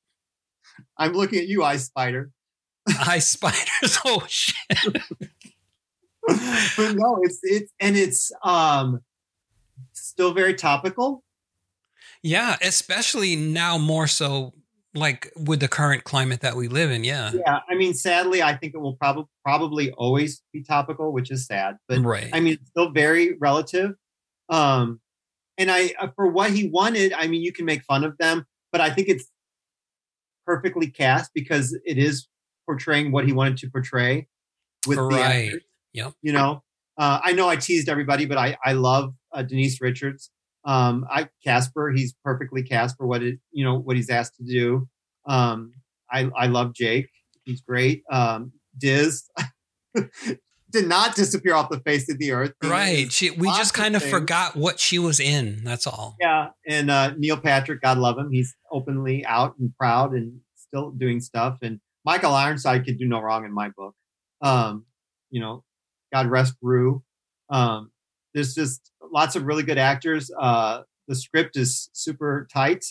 I'm 0.97 1.13
looking 1.13 1.39
at 1.39 1.47
you, 1.47 1.63
Ice 1.63 1.85
Spider. 1.85 2.31
Eye 2.99 3.19
spiders. 3.19 3.99
Oh 4.05 4.23
shit. 4.27 4.55
but 6.27 6.95
no, 6.95 7.19
it's 7.23 7.39
it's 7.43 7.71
and 7.79 7.95
it's 7.97 8.31
um 8.43 8.99
still 10.19 10.33
very 10.33 10.53
topical. 10.53 11.23
Yeah, 12.23 12.57
especially 12.61 13.37
now 13.37 13.77
more 13.77 14.05
so 14.05 14.53
like 14.93 15.31
with 15.37 15.61
the 15.61 15.69
current 15.69 16.03
climate 16.03 16.41
that 16.41 16.57
we 16.57 16.67
live 16.67 16.91
in. 16.91 17.05
Yeah. 17.05 17.31
Yeah, 17.33 17.59
I 17.69 17.75
mean, 17.75 17.93
sadly, 17.93 18.43
I 18.43 18.53
think 18.57 18.73
it 18.73 18.79
will 18.79 18.97
probably 18.97 19.25
probably 19.45 19.91
always 19.91 20.41
be 20.51 20.61
topical, 20.61 21.13
which 21.13 21.31
is 21.31 21.45
sad. 21.45 21.77
But 21.87 21.99
right. 21.99 22.29
I 22.33 22.41
mean, 22.41 22.53
it's 22.53 22.69
still 22.69 22.91
very 22.91 23.37
relative. 23.39 23.91
Um, 24.49 24.99
and 25.57 25.71
I, 25.71 25.93
uh, 25.97 26.09
for 26.17 26.27
what 26.27 26.51
he 26.51 26.67
wanted, 26.67 27.13
I 27.13 27.27
mean, 27.27 27.41
you 27.41 27.53
can 27.53 27.63
make 27.63 27.83
fun 27.83 28.03
of 28.03 28.17
them, 28.17 28.45
but 28.73 28.81
I 28.81 28.89
think 28.89 29.07
it's 29.07 29.29
perfectly 30.45 30.87
cast 30.87 31.31
because 31.33 31.77
it 31.85 31.97
is 31.97 32.27
portraying 32.65 33.13
what 33.13 33.25
he 33.25 33.31
wanted 33.31 33.57
to 33.59 33.69
portray 33.69 34.27
with 34.85 34.97
the 34.97 35.03
Right. 35.03 35.45
actors. 35.45 35.63
Yep. 35.93 36.13
You 36.21 36.33
know, 36.33 36.63
uh, 36.99 37.21
I 37.23 37.31
know 37.31 37.47
I 37.47 37.55
teased 37.55 37.87
everybody, 37.87 38.25
but 38.25 38.37
I, 38.37 38.57
I 38.63 38.73
love 38.73 39.13
uh, 39.33 39.41
Denise 39.41 39.79
Richards. 39.81 40.29
Um, 40.65 41.05
I 41.09 41.29
Casper, 41.43 41.91
he's 41.91 42.13
perfectly 42.23 42.61
cast 42.61 42.97
for 42.97 43.07
what 43.07 43.23
it, 43.23 43.39
you 43.51 43.63
know, 43.63 43.79
what 43.79 43.95
he's 43.95 44.09
asked 44.09 44.35
to 44.35 44.43
do. 44.43 44.87
Um, 45.25 45.73
I, 46.11 46.29
I 46.35 46.47
love 46.47 46.73
Jake. 46.73 47.09
He's 47.45 47.61
great. 47.61 48.03
Um, 48.11 48.51
Diz 48.77 49.29
did 50.71 50.87
not 50.87 51.15
disappear 51.15 51.55
off 51.55 51.69
the 51.69 51.79
face 51.79 52.09
of 52.09 52.19
the 52.19 52.33
earth. 52.33 52.53
Right. 52.63 53.11
She, 53.11 53.31
we 53.31 53.47
just 53.47 53.73
kind 53.73 53.95
of 53.95 54.01
things. 54.01 54.11
forgot 54.11 54.55
what 54.57 54.79
she 54.79 54.99
was 54.99 55.21
in. 55.21 55.63
That's 55.63 55.87
all. 55.87 56.17
Yeah, 56.19 56.49
and 56.67 56.91
uh, 56.91 57.13
Neil 57.17 57.37
Patrick, 57.37 57.81
God 57.81 57.97
love 57.97 58.17
him, 58.17 58.29
he's 58.29 58.55
openly 58.71 59.25
out 59.25 59.55
and 59.57 59.73
proud 59.77 60.11
and 60.13 60.41
still 60.55 60.91
doing 60.91 61.21
stuff. 61.21 61.59
And 61.61 61.79
Michael 62.05 62.33
Ironside 62.33 62.85
could 62.85 62.99
do 62.99 63.07
no 63.07 63.19
wrong 63.19 63.45
in 63.45 63.53
my 63.53 63.69
book. 63.69 63.95
Um, 64.41 64.85
you 65.29 65.39
know, 65.39 65.63
God 66.13 66.27
rest 66.27 66.55
Rue. 66.61 67.03
Um, 67.49 67.91
there's 68.33 68.53
just 68.53 68.91
lots 69.11 69.35
of 69.35 69.43
really 69.43 69.63
good 69.63 69.77
actors. 69.77 70.31
Uh, 70.39 70.81
the 71.07 71.15
script 71.15 71.57
is 71.57 71.89
super 71.93 72.47
tight. 72.53 72.85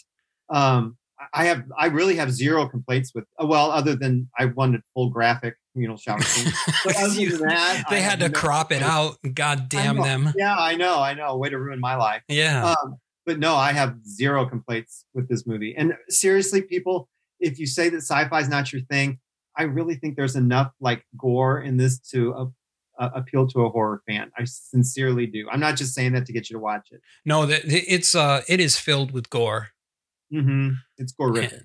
Um, 0.51 0.97
I 1.35 1.45
have, 1.47 1.65
I 1.77 1.87
really 1.87 2.17
have 2.17 2.31
zero 2.33 2.69
complaints 2.69 3.13
with. 3.15 3.25
uh, 3.43 3.47
Well, 3.47 3.71
other 3.71 3.97
than 3.97 4.29
I 4.39 4.47
wanted 4.47 4.83
full 4.95 5.11
graphic 5.11 5.57
communal 5.73 5.97
shower 5.97 6.21
scene. 6.23 6.53
But 6.85 6.97
other 6.97 7.15
You- 7.21 7.37
than 7.37 7.49
that, 7.49 7.85
I 7.89 7.95
they 7.95 8.01
had 8.03 8.21
to 8.21 8.29
no 8.29 8.39
crop 8.39 8.73
it 8.73 8.83
out. 8.83 9.17
God 9.35 9.69
damn 9.69 9.97
them. 9.97 10.33
Yeah, 10.37 10.57
I 10.57 10.77
know, 10.77 11.01
I 11.01 11.15
know. 11.15 11.37
Way 11.37 11.51
to 11.51 11.59
ruin 11.59 11.81
my 11.81 11.97
life. 11.97 12.23
Yeah. 12.29 12.75
Um, 12.83 12.97
but 13.27 13.39
no, 13.39 13.55
I 13.57 13.73
have 13.73 13.97
zero 14.07 14.47
complaints 14.47 15.05
with 15.13 15.29
this 15.29 15.47
movie. 15.47 15.75
And 15.77 15.95
seriously, 16.09 16.63
people, 16.63 17.09
if 17.41 17.59
you 17.59 17.67
say 17.67 17.89
that 17.91 17.99
sci-fi 17.99 18.41
is 18.41 18.49
not 18.49 18.73
your 18.73 18.83
thing, 18.83 19.19
I 19.57 19.65
really 19.65 19.97
think 19.97 20.17
there's 20.17 20.37
enough 20.37 20.73
like 20.81 21.05
gore 21.17 21.61
in 21.61 21.77
this 21.77 21.99
to 22.13 22.33
uh, 22.99 23.11
appeal 23.15 23.47
to 23.49 23.63
a 23.63 23.71
horror 23.71 24.03
fan. 24.07 24.31
I 24.37 24.45
sincerely 24.45 25.27
do. 25.27 25.49
I'm 25.51 25.61
not 25.61 25.77
just 25.77 25.95
saying 25.95 26.13
that 26.13 26.27
to 26.27 26.33
get 26.33 26.51
you 26.51 26.55
to 26.55 26.61
watch 26.61 26.89
it. 26.91 27.01
no, 27.25 27.47
that 27.47 27.63
it's 27.65 28.15
uh, 28.15 28.43
it 28.49 28.61
is 28.61 28.77
filled 28.79 29.13
with 29.13 29.31
gore. 29.31 29.69
Mm-hmm. 30.33 30.71
It's 30.99 31.15
horrific. 31.19 31.63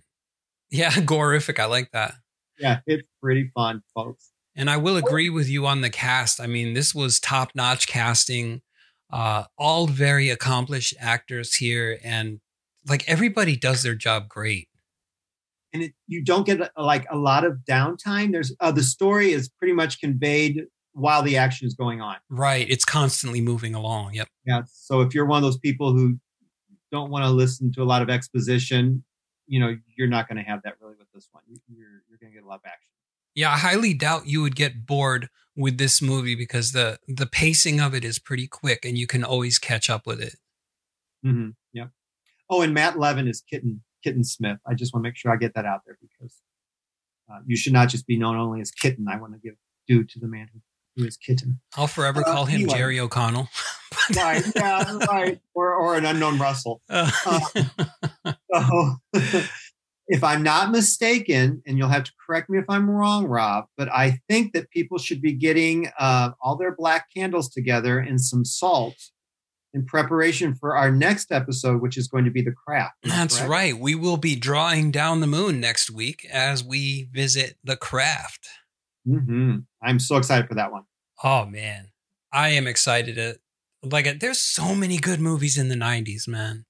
Yeah, 0.69 0.89
gorific. 0.91 1.60
I 1.60 1.65
like 1.65 1.91
that. 1.91 2.15
Yeah, 2.60 2.80
it's 2.85 3.07
pretty 3.22 3.51
fun, 3.53 3.81
folks. 3.93 4.31
And 4.55 4.69
I 4.69 4.77
will 4.77 4.97
agree 4.97 5.30
with 5.30 5.49
you 5.49 5.65
on 5.65 5.81
the 5.81 5.89
cast. 5.89 6.39
I 6.39 6.45
mean, 6.45 6.73
this 6.73 6.93
was 6.93 7.19
top 7.19 7.51
notch 7.55 7.88
casting, 7.88 8.61
uh, 9.11 9.45
all 9.57 9.88
very 9.88 10.30
accomplished 10.30 10.93
actors 10.99 11.55
here. 11.55 11.97
And 12.03 12.39
like 12.88 13.07
everybody 13.10 13.55
does 13.55 13.81
their 13.81 13.95
job 13.95 14.30
great. 14.30 14.69
And 15.73 15.84
it, 15.84 15.93
you 16.05 16.23
don't 16.23 16.45
get 16.45 16.72
like 16.77 17.07
a 17.10 17.18
lot 17.18 17.45
of 17.45 17.60
downtime. 17.68 18.31
There's 18.31 18.55
uh, 18.60 18.72
the 18.72 18.84
story 18.84 19.31
is 19.31 19.49
pretty 19.49 19.73
much 19.73 19.99
conveyed 19.99 20.65
while 20.93 21.21
the 21.23 21.37
action 21.37 21.67
is 21.67 21.73
going 21.73 22.01
on. 22.01 22.17
Right. 22.29 22.69
It's 22.69 22.85
constantly 22.85 23.41
moving 23.41 23.75
along. 23.75 24.13
Yep. 24.13 24.27
Yeah. 24.45 24.61
So 24.71 25.01
if 25.01 25.13
you're 25.13 25.25
one 25.25 25.37
of 25.37 25.43
those 25.43 25.57
people 25.57 25.91
who 25.93 26.17
don't 26.91 27.09
want 27.09 27.25
to 27.25 27.29
listen 27.31 27.71
to 27.73 27.81
a 27.81 27.85
lot 27.85 28.01
of 28.01 28.09
exposition, 28.09 29.03
you 29.47 29.59
know, 29.59 29.75
you're 29.97 30.07
not 30.07 30.27
going 30.27 30.37
to 30.37 30.43
have 30.49 30.61
that 30.63 30.75
really 30.79 30.95
with 30.97 31.07
this 31.13 31.27
one. 31.31 31.43
You- 31.47 31.57
You're 31.75 32.03
you're 32.09 32.17
going 32.21 32.31
to 32.31 32.37
get 32.39 32.43
a 32.45 32.47
lot 32.47 32.55
of 32.55 32.65
action. 32.65 32.87
Yeah, 33.35 33.51
I 33.51 33.57
highly 33.57 33.93
doubt 33.95 34.27
you 34.27 34.41
would 34.43 34.55
get 34.55 34.85
bored 34.85 35.29
with 35.55 35.77
this 35.79 36.01
movie 36.01 36.35
because 36.35 36.71
the 36.71 36.99
the 37.07 37.25
pacing 37.25 37.79
of 37.79 37.93
it 37.95 38.03
is 38.05 38.19
pretty 38.19 38.47
quick 38.47 38.85
and 38.85 38.95
you 38.97 39.07
can 39.07 39.23
always 39.23 39.57
catch 39.57 39.89
up 39.89 40.05
with 40.05 40.21
it. 40.21 40.35
Mm-hmm. 41.25 41.49
Yep. 41.73 41.89
Oh, 42.49 42.61
and 42.61 42.73
Matt 42.73 42.99
Levin 42.99 43.27
is 43.27 43.41
Kitten 43.41 43.81
Kitten 44.03 44.23
Smith. 44.23 44.59
I 44.67 44.75
just 44.75 44.93
want 44.93 45.03
to 45.03 45.07
make 45.09 45.15
sure 45.17 45.31
I 45.31 45.37
get 45.37 45.55
that 45.55 45.65
out 45.65 45.81
there 45.85 45.97
because 45.99 46.35
uh, 47.31 47.39
you 47.47 47.55
should 47.55 47.73
not 47.73 47.89
just 47.89 48.05
be 48.05 48.17
known 48.17 48.35
only 48.35 48.61
as 48.61 48.69
Kitten. 48.69 49.07
I 49.07 49.17
want 49.17 49.33
to 49.33 49.39
give 49.39 49.55
due 49.87 50.03
to 50.03 50.19
the 50.19 50.27
man 50.27 50.47
who, 50.53 50.59
is 50.97 51.17
Kitten. 51.17 51.59
I'll 51.77 51.87
forever 51.87 52.21
Uh, 52.21 52.31
call 52.31 52.45
him 52.45 52.61
anyway. 52.61 52.77
Jerry 52.77 52.99
O'Connell. 52.99 53.49
Right. 54.17 54.43
Yeah. 54.55 54.97
right. 55.07 55.39
Or 55.53 55.75
or 55.75 55.95
an 55.95 56.03
unknown 56.05 56.39
Russell. 56.39 56.81
Uh, 56.89 57.09
So, 58.25 58.95
if 60.07 60.23
I'm 60.23 60.43
not 60.43 60.71
mistaken, 60.71 61.61
and 61.65 61.77
you'll 61.77 61.89
have 61.89 62.03
to 62.05 62.11
correct 62.25 62.49
me 62.49 62.57
if 62.57 62.65
I'm 62.69 62.89
wrong, 62.89 63.25
Rob, 63.25 63.65
but 63.77 63.89
I 63.93 64.19
think 64.27 64.53
that 64.53 64.69
people 64.71 64.97
should 64.97 65.21
be 65.21 65.33
getting 65.33 65.89
uh, 65.99 66.31
all 66.41 66.55
their 66.57 66.75
black 66.75 67.07
candles 67.15 67.49
together 67.49 67.99
and 67.99 68.19
some 68.19 68.43
salt 68.45 68.95
in 69.73 69.85
preparation 69.85 70.53
for 70.55 70.75
our 70.75 70.91
next 70.91 71.31
episode, 71.31 71.81
which 71.81 71.97
is 71.97 72.07
going 72.07 72.25
to 72.25 72.31
be 72.31 72.41
the 72.41 72.51
craft. 72.51 72.95
That's 73.03 73.37
correct? 73.37 73.49
right. 73.49 73.77
We 73.77 73.95
will 73.95 74.17
be 74.17 74.35
drawing 74.35 74.91
down 74.91 75.19
the 75.21 75.27
moon 75.27 75.59
next 75.59 75.89
week 75.91 76.27
as 76.31 76.63
we 76.63 77.09
visit 77.11 77.57
the 77.63 77.77
craft. 77.77 78.47
Hmm 79.05 79.57
I'm 79.81 79.99
so 79.99 80.17
excited 80.17 80.47
for 80.47 80.55
that 80.55 80.71
one. 80.71 80.84
Oh 81.23 81.45
man, 81.45 81.89
I 82.31 82.49
am 82.49 82.67
excited. 82.67 83.15
To, 83.15 83.38
like, 83.84 84.19
there's 84.19 84.41
so 84.41 84.73
many 84.75 84.97
good 84.97 85.19
movies 85.19 85.57
in 85.57 85.69
the 85.69 85.75
'90s, 85.75 86.27
man. 86.27 86.65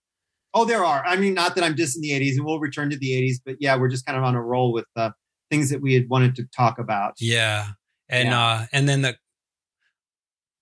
Oh, 0.54 0.66
there 0.66 0.86
are. 0.86 1.04
I 1.06 1.16
mean, 1.16 1.34
not 1.34 1.56
that 1.56 1.64
I'm 1.64 1.76
dissing 1.76 2.02
the 2.02 2.12
80s, 2.14 2.38
and 2.38 2.46
we'll 2.46 2.60
return 2.60 2.90
to 2.92 2.98
the 2.98 3.14
80s, 3.14 3.40
but 3.44 3.56
yeah, 3.60 3.76
we're 3.76 3.90
just 3.90 4.06
kind 4.06 4.18
of 4.18 4.24
on 4.24 4.36
a 4.36 4.42
roll 4.42 4.72
with 4.72 4.86
uh, 4.96 5.10
things 5.50 5.70
that 5.72 5.82
we 5.82 5.96
had 5.96 6.08
wanted 6.10 6.36
to 6.36 6.44
talk 6.56 6.78
about. 6.78 7.14
Yeah, 7.20 7.70
and 8.10 8.30
Yeah. 8.30 8.40
uh, 8.40 8.66
and 8.72 8.88
then 8.88 9.02
the 9.02 9.18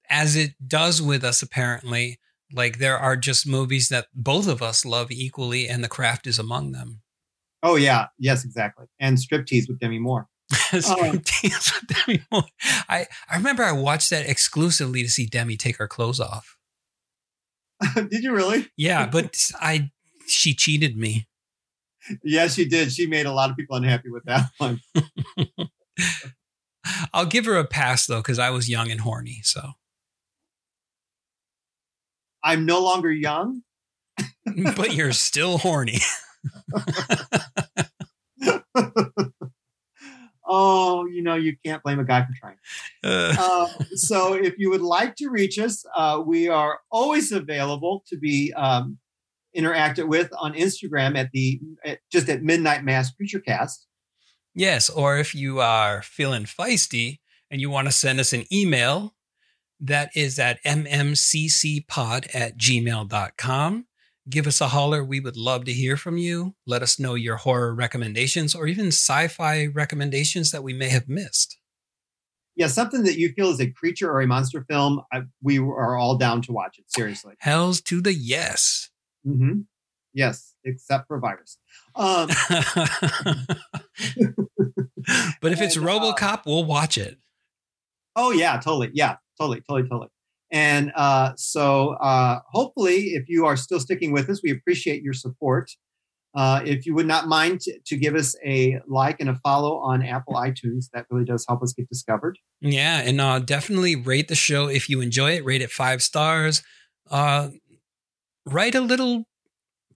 as 0.09 0.35
it 0.35 0.51
does 0.67 1.01
with 1.01 1.23
us, 1.23 1.41
apparently, 1.41 2.19
like 2.53 2.77
there 2.79 2.97
are 2.97 3.15
just 3.15 3.47
movies 3.47 3.89
that 3.89 4.07
both 4.13 4.47
of 4.47 4.61
us 4.61 4.85
love 4.85 5.11
equally, 5.11 5.67
and 5.67 5.83
the 5.83 5.87
craft 5.89 6.27
is 6.27 6.37
among 6.39 6.71
them. 6.73 7.01
Oh, 7.63 7.75
yeah. 7.75 8.07
Yes, 8.17 8.43
exactly. 8.43 8.87
And 8.99 9.17
striptease 9.17 9.67
with 9.67 9.79
Demi 9.79 9.99
Moore. 9.99 10.27
Oh. 10.73 10.77
Striptease 10.79 11.73
with 11.73 12.05
Demi 12.05 12.23
Moore. 12.31 12.43
I 12.89 13.07
I 13.29 13.35
remember 13.37 13.63
I 13.63 13.71
watched 13.71 14.09
that 14.09 14.27
exclusively 14.27 15.03
to 15.03 15.09
see 15.09 15.25
Demi 15.25 15.55
take 15.55 15.77
her 15.77 15.87
clothes 15.87 16.19
off. 16.19 16.57
Did 17.95 18.23
you 18.23 18.33
really? 18.33 18.67
Yeah, 18.77 19.05
but 19.11 19.37
I 19.59 19.91
she 20.27 20.53
cheated 20.53 20.97
me. 20.97 21.27
Yes, 22.23 22.55
she 22.55 22.67
did. 22.67 22.91
She 22.91 23.05
made 23.05 23.25
a 23.27 23.31
lot 23.31 23.51
of 23.51 23.55
people 23.55 23.75
unhappy 23.75 24.09
with 24.09 24.23
that 24.25 24.49
one. 24.57 24.81
I'll 27.13 27.27
give 27.27 27.45
her 27.45 27.57
a 27.57 27.65
pass 27.65 28.07
though, 28.07 28.21
because 28.21 28.39
I 28.39 28.49
was 28.49 28.69
young 28.69 28.89
and 28.89 29.01
horny. 29.01 29.41
So, 29.43 29.73
I'm 32.43 32.65
no 32.65 32.81
longer 32.81 33.11
young. 33.11 33.61
but 34.75 34.93
you're 34.95 35.11
still 35.13 35.59
horny. 35.59 35.99
Oh, 40.53 41.05
you 41.05 41.23
know, 41.23 41.35
you 41.35 41.55
can't 41.65 41.81
blame 41.81 41.99
a 41.99 42.03
guy 42.03 42.25
for 42.25 42.33
trying. 42.37 42.57
Uh, 43.03 43.35
Uh, 43.39 43.67
so, 43.95 44.33
if 44.33 44.55
you 44.57 44.69
would 44.69 44.81
like 44.81 45.15
to 45.15 45.29
reach 45.29 45.57
us, 45.57 45.85
uh, 45.95 46.21
we 46.25 46.49
are 46.49 46.79
always 46.91 47.31
available 47.31 48.03
to 48.07 48.17
be 48.17 48.51
um, 48.53 48.97
interacted 49.55 50.09
with 50.09 50.29
on 50.37 50.53
Instagram 50.53 51.17
at 51.17 51.29
the 51.31 51.61
at, 51.85 51.99
just 52.11 52.27
at 52.27 52.43
Midnight 52.43 52.83
Mass 52.83 53.11
Creature 53.13 53.39
Cast. 53.41 53.87
yes, 54.53 54.89
or 54.89 55.17
if 55.17 55.33
you 55.33 55.61
are 55.61 56.01
feeling 56.01 56.43
feisty 56.43 57.19
and 57.49 57.61
you 57.61 57.69
want 57.69 57.87
to 57.87 57.91
send 57.93 58.19
us 58.19 58.33
an 58.33 58.43
email, 58.51 59.15
that 59.79 60.09
is 60.15 60.37
at 60.37 60.61
mmccpod 60.63 62.35
at 62.35 62.57
gmail.com. 62.57 63.85
Give 64.29 64.45
us 64.45 64.61
a 64.61 64.67
holler. 64.67 65.03
We 65.03 65.19
would 65.19 65.35
love 65.35 65.65
to 65.65 65.73
hear 65.73 65.97
from 65.97 66.17
you. 66.17 66.55
Let 66.67 66.83
us 66.83 66.99
know 66.99 67.15
your 67.15 67.37
horror 67.37 67.73
recommendations 67.73 68.53
or 68.53 68.67
even 68.67 68.87
sci 68.87 69.27
fi 69.27 69.65
recommendations 69.67 70.51
that 70.51 70.63
we 70.63 70.73
may 70.73 70.89
have 70.89 71.09
missed. 71.09 71.57
Yeah, 72.55 72.67
something 72.67 73.03
that 73.03 73.17
you 73.17 73.33
feel 73.33 73.49
is 73.49 73.59
a 73.59 73.71
creature 73.71 74.11
or 74.11 74.21
a 74.21 74.27
monster 74.27 74.63
film. 74.69 75.01
I, 75.11 75.21
we 75.41 75.57
are 75.57 75.95
all 75.95 76.17
down 76.17 76.41
to 76.43 76.51
watch 76.51 76.77
it. 76.77 76.85
Seriously. 76.87 77.33
Hells 77.39 77.81
to 77.81 78.01
the 78.01 78.13
yes. 78.13 78.89
hmm 79.25 79.61
Yes, 80.13 80.55
except 80.65 81.07
for 81.07 81.19
virus. 81.19 81.57
Um, 81.95 82.27
but 85.41 85.53
if 85.53 85.61
it's 85.61 85.77
And, 85.77 85.85
uh, 85.85 85.89
Robocop, 85.89 86.45
we'll 86.45 86.65
watch 86.65 86.97
it. 86.97 87.17
Oh 88.15 88.31
yeah, 88.31 88.57
totally. 88.57 88.91
Yeah, 88.93 89.15
totally, 89.39 89.61
totally, 89.61 89.87
totally. 89.87 90.09
And 90.51 90.91
uh, 90.95 91.33
so 91.37 91.91
uh, 92.01 92.39
hopefully, 92.51 93.13
if 93.13 93.29
you 93.29 93.45
are 93.45 93.55
still 93.55 93.79
sticking 93.79 94.11
with 94.11 94.29
us, 94.29 94.41
we 94.43 94.51
appreciate 94.51 95.01
your 95.01 95.13
support. 95.13 95.71
Uh, 96.33 96.61
if 96.65 96.85
you 96.85 96.95
would 96.95 97.07
not 97.07 97.27
mind 97.27 97.59
to, 97.61 97.77
to 97.85 97.97
give 97.97 98.15
us 98.15 98.35
a 98.45 98.79
like 98.87 99.19
and 99.19 99.29
a 99.29 99.35
follow 99.43 99.77
on 99.77 100.03
Apple 100.03 100.33
iTunes, 100.35 100.85
that 100.93 101.05
really 101.09 101.25
does 101.25 101.45
help 101.47 101.61
us 101.61 101.73
get 101.73 101.89
discovered. 101.89 102.37
Yeah, 102.61 103.01
and 103.01 103.19
uh, 103.19 103.39
definitely 103.39 103.95
rate 103.95 104.27
the 104.27 104.35
show 104.35 104.67
if 104.67 104.89
you 104.89 105.01
enjoy 105.01 105.31
it. 105.31 105.45
Rate 105.45 105.61
it 105.61 105.71
five 105.71 106.01
stars. 106.01 106.63
Uh, 107.09 107.49
write 108.45 108.75
a 108.75 108.81
little 108.81 109.25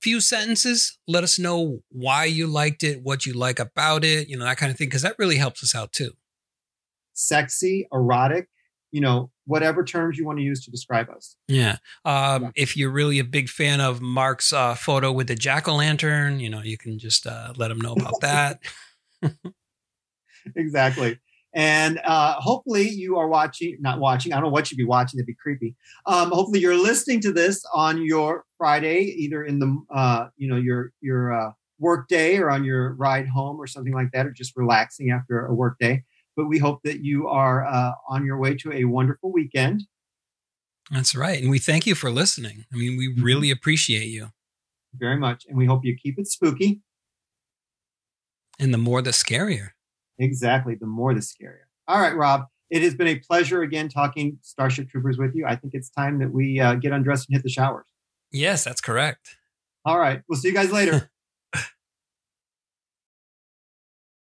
few 0.02 0.20
sentences. 0.20 0.98
Let 1.08 1.24
us 1.24 1.40
know 1.40 1.80
why 1.90 2.26
you 2.26 2.48
liked 2.48 2.84
it, 2.84 3.02
what 3.02 3.26
you 3.26 3.34
like 3.34 3.60
about 3.60 4.04
it, 4.04 4.28
you 4.28 4.38
know, 4.38 4.46
that 4.46 4.58
kind 4.58 4.72
of 4.72 4.78
thing, 4.78 4.88
because 4.88 5.02
that 5.04 5.16
really 5.18 5.38
helps 5.38 5.64
us 5.64 5.74
out 5.74 5.94
too. 5.94 6.12
Sexy, 7.14 7.88
erotic, 7.94 8.50
you 8.92 9.00
know, 9.00 9.32
whatever 9.46 9.84
terms 9.84 10.18
you 10.18 10.26
want 10.26 10.40
to 10.40 10.44
use 10.44 10.64
to 10.66 10.72
describe 10.72 11.10
us. 11.10 11.36
Yeah. 11.48 11.78
Um, 12.04 12.44
Yeah. 12.44 12.50
If 12.56 12.76
you're 12.76 12.90
really 12.90 13.20
a 13.20 13.24
big 13.24 13.50
fan 13.50 13.82
of 13.82 14.02
Mark's 14.02 14.52
uh, 14.52 14.76
photo 14.76 15.12
with 15.12 15.28
the 15.28 15.36
jack 15.36 15.68
o' 15.68 15.76
lantern, 15.76 16.40
you 16.40 16.50
know, 16.50 16.62
you 16.62 16.78
can 16.78 17.00
just 17.00 17.26
uh, 17.28 17.54
let 17.56 17.72
him 17.72 17.80
know 17.80 17.94
about 17.94 18.20
that. 18.22 18.60
exactly. 20.56 21.20
And 21.54 22.02
uh, 22.04 22.34
hopefully 22.34 22.90
you 22.90 23.18
are 23.18 23.30
watching, 23.30 23.78
not 23.80 24.00
watching. 24.00 24.34
I 24.34 24.36
don't 24.36 24.46
know 24.46 24.50
what 24.52 24.70
you'd 24.70 24.78
be 24.78 24.84
watching. 24.84 25.18
That'd 25.18 25.28
be 25.28 25.36
creepy. 25.42 25.74
Um, 26.06 26.30
hopefully 26.32 26.60
you're 26.60 26.76
listening 26.76 27.22
to 27.22 27.32
this 27.32 27.64
on 27.74 28.04
your 28.04 28.44
Friday, 28.58 29.16
either 29.18 29.46
in 29.46 29.60
the, 29.60 29.82
uh, 29.94 30.28
you 30.36 30.50
know, 30.50 30.58
your 30.58 30.92
your 31.00 31.32
uh, 31.32 31.52
work 31.80 32.10
day 32.10 32.38
or 32.38 32.50
on 32.50 32.66
your 32.66 32.94
ride 32.96 33.28
home 33.30 33.58
or 33.58 33.68
something 33.68 33.94
like 33.94 34.12
that, 34.12 34.26
or 34.26 34.32
just 34.32 34.58
relaxing 34.58 35.12
after 35.12 35.46
a 35.46 35.54
work 35.54 35.78
day. 35.80 36.04
But 36.36 36.48
we 36.48 36.60
hope 36.60 36.82
that 36.84 37.04
you 37.04 37.28
are 37.28 37.66
uh, 37.66 37.94
on 38.10 38.26
your 38.26 38.38
way 38.38 38.56
to 38.56 38.72
a 38.74 38.86
wonderful 38.86 39.32
weekend. 39.32 39.84
That's 40.92 41.16
right. 41.16 41.42
And 41.42 41.50
we 41.50 41.60
thank 41.60 41.88
you 41.88 41.96
for 41.96 42.12
listening. 42.12 42.66
I 42.72 42.78
mean, 42.78 42.98
we 42.98 43.08
really 43.22 43.50
appreciate 43.52 44.08
you. 44.08 44.30
very 44.94 45.18
much, 45.18 45.46
and 45.48 45.58
we 45.58 45.66
hope 45.66 45.84
you 45.84 45.96
keep 45.96 46.20
it 46.20 46.28
spooky. 46.28 46.82
And 48.60 48.74
the 48.74 48.78
more, 48.78 49.02
the 49.02 49.12
scarier. 49.12 49.70
Exactly. 50.20 50.76
The 50.76 50.86
more, 50.86 51.14
the 51.14 51.20
scarier. 51.20 51.66
All 51.88 52.00
right, 52.00 52.16
Rob. 52.16 52.46
It 52.70 52.82
has 52.82 52.96
been 52.96 53.08
a 53.08 53.20
pleasure 53.20 53.62
again 53.62 53.90
talking 53.90 54.40
Starship 54.42 54.90
Troopers 54.90 55.18
with 55.18 55.36
you. 55.36 55.46
I 55.46 55.56
think 55.56 55.74
it's 55.74 55.90
time 55.90 56.20
that 56.20 56.32
we 56.32 56.60
uh, 56.60 56.76
get 56.76 56.92
undressed 56.94 57.28
and 57.30 57.36
hit 57.36 57.44
the 57.44 57.50
showers. 57.50 57.86
Yes, 58.32 58.64
that's 58.64 58.82
correct. 58.82 59.38
All 59.86 60.00
right. 60.00 60.22
We'll 60.28 60.40
see 60.40 60.48
you 60.48 60.54
guys 60.54 60.72
later. 60.72 61.12